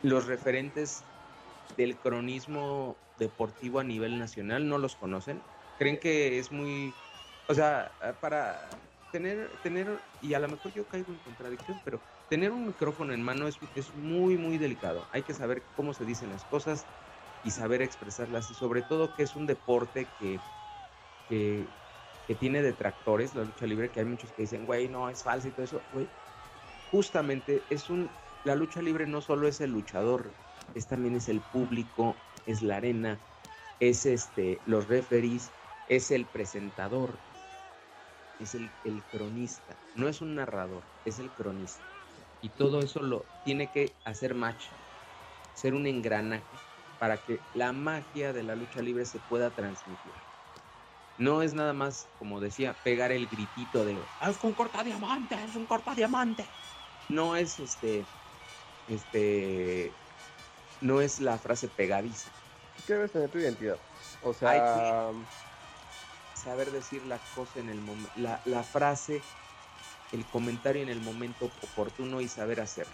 los 0.00 0.26
referentes 0.26 1.10
del 1.76 2.00
cronismo 2.00 3.04
deportivo 3.16 3.80
a 3.80 3.84
nivel 3.84 4.18
nacional, 4.18 4.66
no 4.66 4.78
los 4.78 4.96
conocen. 4.96 5.46
Creen 5.76 6.00
que 6.00 6.38
es 6.38 6.50
muy, 6.50 7.02
o 7.48 7.54
sea, 7.54 7.96
para 8.22 8.82
tener, 9.10 9.58
tener, 9.58 10.04
y 10.18 10.32
a 10.32 10.38
lo 10.40 10.48
mejor 10.48 10.72
yo 10.72 10.88
caigo 10.88 11.12
en 11.12 11.20
contradicción, 11.20 11.80
pero 11.84 12.02
tener 12.28 12.50
un 12.50 12.66
micrófono 12.66 13.12
en 13.12 13.22
mano 13.22 13.46
es, 13.46 13.58
es 13.74 13.92
muy, 13.92 14.38
muy 14.38 14.56
delicado. 14.56 15.06
Hay 15.12 15.22
que 15.22 15.34
saber 15.34 15.70
cómo 15.74 15.92
se 15.92 16.06
dicen 16.06 16.30
las 16.30 16.46
cosas 16.46 16.88
y 17.42 17.50
saber 17.50 17.82
expresarlas, 17.82 18.50
y 18.50 18.54
sobre 18.54 18.82
todo 18.82 19.12
que 19.12 19.22
es 19.22 19.36
un 19.36 19.46
deporte 19.46 20.12
que, 20.14 20.46
que, 21.26 21.81
tiene 22.34 22.62
detractores, 22.62 23.34
la 23.34 23.44
lucha 23.44 23.66
libre, 23.66 23.90
que 23.90 24.00
hay 24.00 24.06
muchos 24.06 24.32
que 24.32 24.42
dicen, 24.42 24.66
güey, 24.66 24.88
no, 24.88 25.08
es 25.10 25.22
falso 25.22 25.48
y 25.48 25.52
todo 25.52 25.64
eso, 25.64 25.82
güey. 25.90 26.08
Justamente 26.90 27.62
es 27.70 27.90
un, 27.90 28.10
la 28.44 28.54
lucha 28.54 28.82
libre 28.82 29.06
no 29.06 29.20
solo 29.20 29.48
es 29.48 29.60
el 29.60 29.70
luchador, 29.70 30.32
es 30.74 30.86
también 30.86 31.16
es 31.16 31.28
el 31.28 31.40
público, 31.40 32.16
es 32.46 32.62
la 32.62 32.76
arena, 32.76 33.18
es 33.80 34.06
este, 34.06 34.60
los 34.64 34.88
referees, 34.88 35.50
es 35.88 36.10
el 36.10 36.26
presentador, 36.26 37.18
es 38.38 38.54
el, 38.54 39.04
cronista, 39.10 39.76
no 39.94 40.08
es 40.08 40.20
un 40.20 40.34
narrador, 40.34 40.84
es 41.04 41.18
el 41.18 41.30
cronista. 41.30 41.84
Y 42.40 42.50
todo 42.50 42.80
eso 42.80 43.02
lo 43.02 43.26
tiene 43.44 43.70
que 43.70 43.92
hacer 44.04 44.34
match, 44.34 44.66
ser 45.54 45.74
un 45.74 45.86
engranaje 45.86 46.58
para 46.98 47.18
que 47.18 47.40
la 47.54 47.72
magia 47.72 48.32
de 48.32 48.42
la 48.42 48.56
lucha 48.56 48.82
libre 48.82 49.04
se 49.04 49.20
pueda 49.20 49.54
transmitir. 49.54 50.14
No 51.18 51.42
es 51.42 51.54
nada 51.54 51.72
más, 51.72 52.06
como 52.18 52.40
decía, 52.40 52.74
pegar 52.84 53.12
el 53.12 53.26
gritito 53.26 53.84
de 53.84 53.96
ah, 54.20 54.30
es 54.30 54.42
un 54.42 54.52
corta 54.52 54.82
diamante, 54.82 55.36
es 55.48 55.54
un 55.54 55.66
corta 55.66 55.94
diamante. 55.94 56.44
No 57.08 57.36
es 57.36 57.58
este, 57.60 58.04
este, 58.88 59.92
no 60.80 61.00
es 61.00 61.20
la 61.20 61.38
frase 61.38 61.68
pegadiza. 61.68 62.30
¿Qué 62.86 62.94
debes 62.94 63.12
tener 63.12 63.30
tu 63.30 63.38
identidad? 63.38 63.76
O 64.24 64.32
sea, 64.32 65.10
saber 66.34 66.70
decir 66.70 67.04
la 67.06 67.18
cosa 67.34 67.60
en 67.60 67.68
el 67.68 67.80
momento, 67.80 68.10
la, 68.16 68.62
frase, 68.62 69.20
el 70.12 70.24
comentario 70.26 70.82
en 70.82 70.88
el 70.88 71.00
momento 71.00 71.50
oportuno 71.62 72.20
y 72.20 72.28
saber 72.28 72.60
hacerlo. 72.60 72.92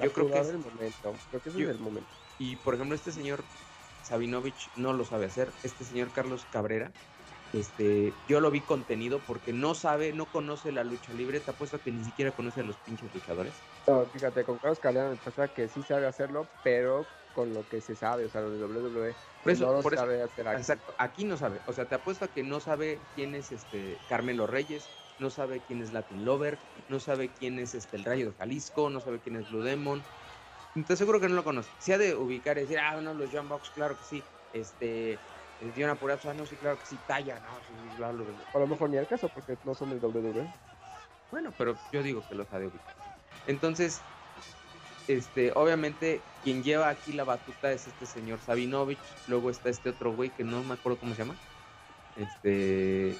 yo 0.00 0.12
creo 0.12 0.30
que 0.30 0.38
es 0.38 0.48
el 0.48 0.58
momento, 0.58 1.14
creo 1.30 1.42
que 1.42 1.48
es 1.50 1.56
el 1.56 1.78
momento. 1.78 2.08
Y 2.38 2.56
por 2.56 2.74
ejemplo, 2.74 2.94
este 2.94 3.12
señor 3.12 3.42
Sabinovich 4.02 4.70
no 4.76 4.92
lo 4.92 5.04
sabe 5.04 5.26
hacer, 5.26 5.50
este 5.62 5.84
señor 5.84 6.10
Carlos 6.12 6.46
Cabrera, 6.50 6.92
este, 7.52 8.12
yo 8.28 8.40
lo 8.40 8.50
vi 8.50 8.60
contenido 8.60 9.20
porque 9.26 9.52
no 9.52 9.74
sabe, 9.74 10.12
no 10.12 10.26
conoce 10.26 10.72
la 10.72 10.84
lucha 10.84 11.12
libre, 11.12 11.40
te 11.40 11.50
apuesto 11.50 11.80
que 11.80 11.92
ni 11.92 12.04
siquiera 12.04 12.32
conoce 12.32 12.60
a 12.60 12.64
los 12.64 12.76
pinches 12.76 13.12
luchadores. 13.14 13.54
No, 13.86 14.04
fíjate, 14.06 14.44
con 14.44 14.58
Carlos 14.58 14.80
Cabrera 14.80 15.08
me 15.10 15.16
pasa 15.16 15.48
que 15.48 15.68
sí 15.68 15.82
sabe 15.82 16.06
hacerlo, 16.06 16.46
pero 16.62 17.06
con 17.32 17.52
lo 17.52 17.68
que 17.68 17.80
se 17.80 17.94
sabe, 17.94 18.24
o 18.24 18.28
sea, 18.28 18.40
lo 18.40 18.50
de 18.50 18.64
WWE. 18.64 19.14
Por 19.42 19.52
eso, 19.52 19.70
no 19.70 19.82
sabe 19.82 20.22
hacer 20.22 20.48
aquí. 20.48 20.60
Exacto, 20.60 20.94
aquí 20.98 21.24
no 21.24 21.36
sabe. 21.36 21.60
O 21.66 21.72
sea, 21.72 21.84
te 21.84 21.94
apuesto 21.94 22.24
a 22.24 22.28
que 22.28 22.42
no 22.42 22.60
sabe 22.60 22.98
quién 23.14 23.34
es 23.34 23.52
este 23.52 23.98
Carmelo 24.08 24.46
Reyes, 24.46 24.88
no 25.18 25.30
sabe 25.30 25.60
quién 25.60 25.82
es 25.82 25.92
Latin 25.92 26.24
Lover, 26.24 26.58
no 26.88 26.98
sabe 26.98 27.28
quién 27.28 27.58
es 27.58 27.74
este 27.74 27.96
el 27.96 28.04
Rayo 28.04 28.30
de 28.32 28.36
Jalisco, 28.38 28.90
no 28.90 29.00
sabe 29.00 29.20
quién 29.20 29.36
es 29.36 29.50
Blue 29.50 29.62
Demon. 29.62 30.02
Entonces 30.74 30.98
seguro 30.98 31.20
que 31.20 31.28
no 31.28 31.34
lo 31.34 31.44
conoce. 31.44 31.70
Si 31.78 31.92
ha 31.92 31.98
de 31.98 32.14
ubicar 32.14 32.58
y 32.58 32.62
decir, 32.62 32.78
ah, 32.78 33.00
no, 33.00 33.14
los 33.14 33.30
John 33.32 33.48
Box, 33.48 33.70
claro 33.70 33.96
que 33.96 34.04
sí. 34.04 34.22
Este, 34.52 35.18
el 35.60 35.72
Dion 35.74 35.90
Apurazo, 35.90 36.30
ah, 36.30 36.34
no, 36.34 36.46
sí, 36.46 36.56
claro 36.56 36.78
que 36.78 36.86
sí. 36.86 36.98
Talla, 37.06 37.40
no, 37.40 38.06
sí. 38.06 38.06
A 38.54 38.58
lo 38.58 38.66
mejor 38.66 38.90
ni 38.90 38.98
al 38.98 39.06
caso, 39.06 39.28
porque 39.28 39.56
no 39.64 39.74
son 39.74 39.90
del 39.90 40.04
WWE. 40.04 40.46
Bueno, 41.30 41.52
pero 41.56 41.76
yo 41.92 42.02
digo 42.02 42.22
que 42.28 42.34
los 42.34 42.52
ha 42.52 42.58
de 42.58 42.66
ubicar. 42.66 42.94
Entonces, 43.46 44.00
este, 45.08 45.52
obviamente, 45.54 46.20
quien 46.42 46.62
lleva 46.62 46.88
aquí 46.88 47.12
la 47.12 47.24
batuta 47.24 47.72
es 47.72 47.86
este 47.86 48.06
señor 48.06 48.38
Sabinovich. 48.44 48.98
Luego 49.28 49.50
está 49.50 49.68
este 49.68 49.90
otro 49.90 50.12
güey 50.12 50.30
que 50.30 50.44
no 50.44 50.62
me 50.62 50.74
acuerdo 50.74 50.98
cómo 50.98 51.14
se 51.14 51.22
llama. 51.22 51.36
Este. 52.16 53.16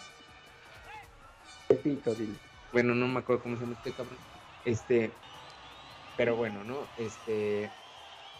Pepito, 1.68 2.14
dile. 2.14 2.34
Bueno, 2.72 2.94
no 2.94 3.08
me 3.08 3.20
acuerdo 3.20 3.42
cómo 3.42 3.56
se 3.56 3.62
llama 3.62 3.76
este 3.76 3.92
cabrón. 3.92 4.18
Este. 4.64 5.10
Pero 6.16 6.36
bueno, 6.36 6.64
¿no? 6.64 6.76
Este. 6.98 7.70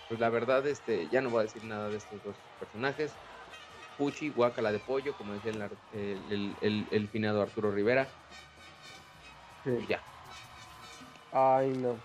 Pues 0.08 0.20
la 0.20 0.28
verdad, 0.28 0.64
este, 0.66 1.08
ya 1.08 1.20
no 1.20 1.30
voy 1.30 1.40
a 1.40 1.42
decir 1.44 1.64
nada 1.64 1.88
de 1.88 1.96
estos 1.96 2.22
dos 2.22 2.36
personajes. 2.60 3.12
Puchi, 3.96 4.30
Guacala 4.30 4.72
de 4.72 4.78
Pollo, 4.78 5.14
como 5.16 5.32
decía 5.32 5.52
el, 5.92 6.86
el, 6.90 7.08
finado 7.08 7.42
Arturo 7.42 7.70
Rivera. 7.70 8.06
Sí. 9.64 9.86
ya. 9.88 10.00
Ay, 11.32 11.70
no. 11.70 11.96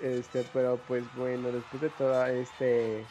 Este, 0.00 0.44
pero 0.52 0.78
pues 0.88 1.04
bueno, 1.14 1.52
después 1.52 1.82
de 1.82 1.90
toda 1.90 2.30
este. 2.30 3.04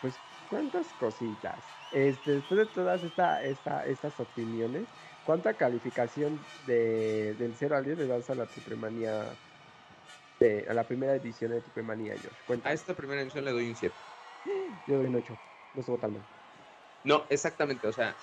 Pues, 0.00 0.14
¿cuántas 0.48 0.86
cositas? 1.00 1.58
Este, 1.92 2.32
después 2.32 2.58
de 2.58 2.66
todas 2.66 3.02
esta, 3.02 3.42
esta, 3.42 3.84
estas 3.86 4.18
opiniones, 4.20 4.84
¿cuánta 5.24 5.54
calificación 5.54 6.38
de, 6.66 7.34
del 7.34 7.54
0 7.58 7.76
al 7.76 7.84
10 7.84 7.98
le 7.98 8.06
das 8.06 8.30
a 8.30 8.34
la 8.34 8.46
Tripremanía? 8.46 9.24
De, 10.38 10.66
a 10.70 10.74
la 10.74 10.84
primera 10.84 11.16
edición 11.16 11.50
de 11.50 11.60
Tripremanía, 11.60 12.14
George? 12.16 12.68
A 12.68 12.72
esta 12.72 12.94
primera 12.94 13.20
edición 13.22 13.44
le 13.44 13.50
doy 13.50 13.68
un 13.68 13.74
7. 13.74 13.94
Yo 14.86 14.98
doy 14.98 15.06
un 15.06 15.16
8. 15.16 15.36
No 15.74 15.80
estuvo 15.80 15.98
tan 15.98 16.12
mal. 16.12 16.37
No, 17.08 17.26
exactamente. 17.30 17.88
O 17.88 17.92
sea, 17.92 18.16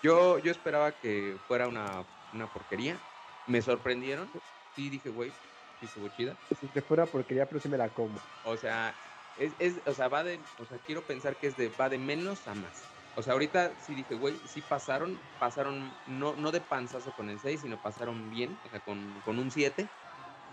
yo, 0.00 0.38
yo 0.38 0.52
esperaba 0.52 0.96
que 0.98 1.40
fuera 1.48 1.66
una, 1.66 2.06
una 2.32 2.52
porquería. 2.52 3.02
Me 3.44 3.60
sorprendieron. 3.60 4.30
Sí, 4.76 4.88
dije, 4.88 5.08
güey, 5.08 5.32
sí 5.32 5.86
estuvo 5.86 6.08
chida. 6.08 6.38
Si 6.52 6.68
te 6.68 6.80
fuera 6.80 7.10
porquería, 7.10 7.48
pero 7.48 7.60
sí 7.60 7.68
me 7.68 7.76
la 7.76 7.92
como. 7.92 8.22
O 8.44 8.56
sea, 8.56 8.96
es, 9.34 9.56
es, 9.58 9.82
o 9.84 9.92
sea, 9.92 10.06
va 10.06 10.22
de, 10.22 10.44
o 10.58 10.64
sea, 10.64 10.78
quiero 10.78 11.04
pensar 11.04 11.36
que 11.38 11.48
es 11.48 11.56
de, 11.56 11.70
va 11.70 11.88
de 11.88 11.98
menos 11.98 12.46
a 12.46 12.54
más. 12.54 12.88
O 13.16 13.22
sea, 13.22 13.32
ahorita 13.32 13.74
sí 13.80 13.96
dije, 13.96 14.14
güey, 14.14 14.46
sí 14.46 14.62
pasaron, 14.62 15.20
pasaron, 15.38 15.98
no, 16.06 16.36
no 16.36 16.52
de 16.52 16.60
panzazo 16.60 17.12
con 17.12 17.28
el 17.30 17.40
6, 17.40 17.62
sino 17.62 17.80
pasaron 17.80 18.30
bien, 18.30 18.60
o 18.64 18.68
sea, 18.68 18.78
con, 18.80 19.20
con 19.22 19.40
un 19.40 19.50
7. 19.50 19.90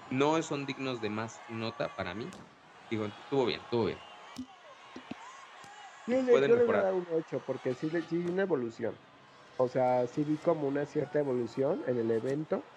No 0.10 0.42
son 0.42 0.66
dignos 0.66 1.00
de 1.00 1.12
más 1.12 1.44
nota 1.48 1.94
para 1.94 2.16
mí. 2.16 2.32
Digo, 2.90 3.06
estuvo 3.06 3.46
bien, 3.46 3.62
estuvo 3.62 3.86
bien. 3.86 4.07
Yo 6.08 6.22
le, 6.24 6.42
pueden 6.42 6.48
yo 6.48 6.56
le 6.56 6.64
voy 6.66 6.78
a 6.78 6.80
mejorar. 6.80 6.86
dar 6.86 6.94
un 6.96 7.06
8 7.10 7.44
porque 7.46 7.76
sí, 7.76 7.90
le- 7.92 8.08
sí 8.08 8.18
vi 8.18 8.30
una 8.30 8.44
evolución. 8.44 9.00
O 9.58 9.68
sea, 9.68 10.08
sí 10.08 10.24
vi 10.24 10.40
como 10.40 10.68
una 10.68 10.86
cierta 10.88 11.20
evolución 11.20 11.84
en 11.88 11.98
el 12.00 12.12
evento, 12.12 12.74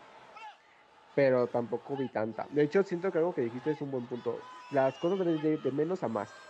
pero 1.14 1.48
tampoco 1.50 1.96
vi 1.96 2.08
tanta. 2.08 2.46
De 2.50 2.62
hecho, 2.62 2.82
siento 2.84 3.10
que 3.12 3.18
algo 3.18 3.34
que 3.34 3.42
dijiste 3.42 3.70
es 3.70 3.80
un 3.82 3.90
buen 3.90 4.06
punto. 4.06 4.50
Las 4.68 4.98
cosas 4.98 5.18
deben 5.18 5.40
de, 5.40 5.58
de 5.58 5.72
menos 5.72 6.02
a 6.02 6.08
más. 6.08 6.40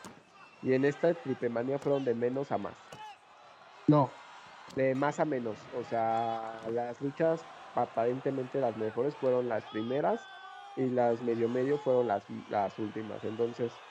Y 0.60 0.74
en 0.74 0.84
esta 0.86 1.14
triplemanía 1.22 1.78
fueron 1.80 2.04
de 2.04 2.14
menos 2.14 2.52
a 2.52 2.58
más. 2.58 2.90
No, 3.88 4.24
de 4.74 4.94
más 4.94 5.20
a 5.20 5.24
menos. 5.24 5.68
O 5.72 5.84
sea, 5.84 6.62
las 6.70 7.00
luchas 7.00 7.48
aparentemente 7.74 8.60
las 8.60 8.76
mejores 8.76 9.16
fueron 9.16 9.48
las 9.48 9.66
primeras 9.66 10.30
y 10.74 10.90
las 10.90 11.22
medio 11.22 11.48
medio 11.48 11.78
fueron 11.78 12.06
las, 12.06 12.26
las 12.48 12.78
últimas. 12.78 13.24
Entonces, 13.24 13.82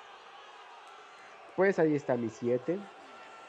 pues 1.59 1.77
ahí 1.77 1.93
está 1.93 2.15
mi 2.15 2.29
7. 2.29 2.79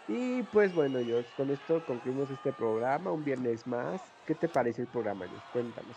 Y 0.08 0.42
pues 0.42 0.74
bueno, 0.74 0.98
George, 1.04 1.30
con 1.32 1.48
esto 1.48 1.84
concluimos 1.84 2.28
este 2.32 2.52
programa, 2.52 3.12
un 3.12 3.22
viernes 3.22 3.68
más. 3.68 4.02
¿Qué 4.26 4.34
te 4.34 4.48
parece 4.48 4.82
el 4.82 4.88
programa, 4.88 5.28
George? 5.28 5.46
Cuéntanos. 5.48 5.96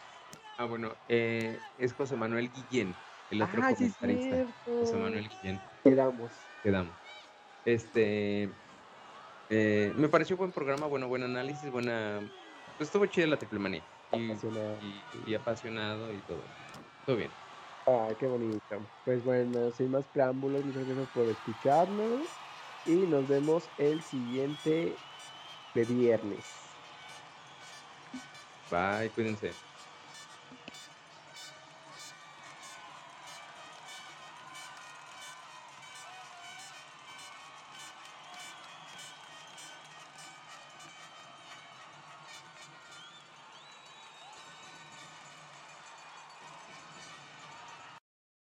Ah, 0.55 0.65
bueno, 0.65 0.95
eh, 1.07 1.63
es 1.75 1.93
José 1.93 2.15
Manuel 2.15 2.51
Guillén, 2.51 2.95
el 3.31 3.41
otro 3.41 3.63
Ah, 3.63 3.73
comentarista. 3.73 4.53
José 4.63 4.95
Manuel 4.97 5.27
Guillén, 5.27 5.59
Quedamos. 5.83 6.47
quedamos. 6.61 6.95
Este, 7.65 8.55
eh, 9.49 9.93
me 9.95 10.09
pareció 10.09 10.37
buen 10.37 10.51
programa, 10.51 10.85
bueno, 10.85 11.07
buen 11.07 11.23
análisis, 11.23 11.71
buena, 11.71 12.21
pues 12.77 12.89
estuvo 12.89 13.07
chida 13.07 13.25
la 13.25 13.37
triplemanía. 13.39 13.87
Y, 14.11 14.33
Apasionado. 14.33 14.77
y, 14.79 15.31
y 15.31 15.33
apasionado 15.33 16.13
y 16.13 16.21
todo. 16.21 16.43
Todo 17.05 17.15
bien. 17.15 17.42
Ah, 17.85 18.09
qué 18.17 18.27
bonito. 18.27 18.89
Pues 19.03 19.23
bueno, 19.23 19.71
sin 19.71 19.91
más 19.91 20.07
preámbulos, 20.07 20.63
muchas 20.65 20.85
gracias 20.85 21.09
por 21.09 21.29
escucharnos. 21.29 22.41
Y 22.85 23.07
nos 23.07 23.27
vemos 23.27 23.71
el 23.77 24.01
siguiente 24.01 24.97
de 25.73 25.85
viernes. 25.85 26.77
Bye, 28.69 29.11
cuídense. 29.13 29.72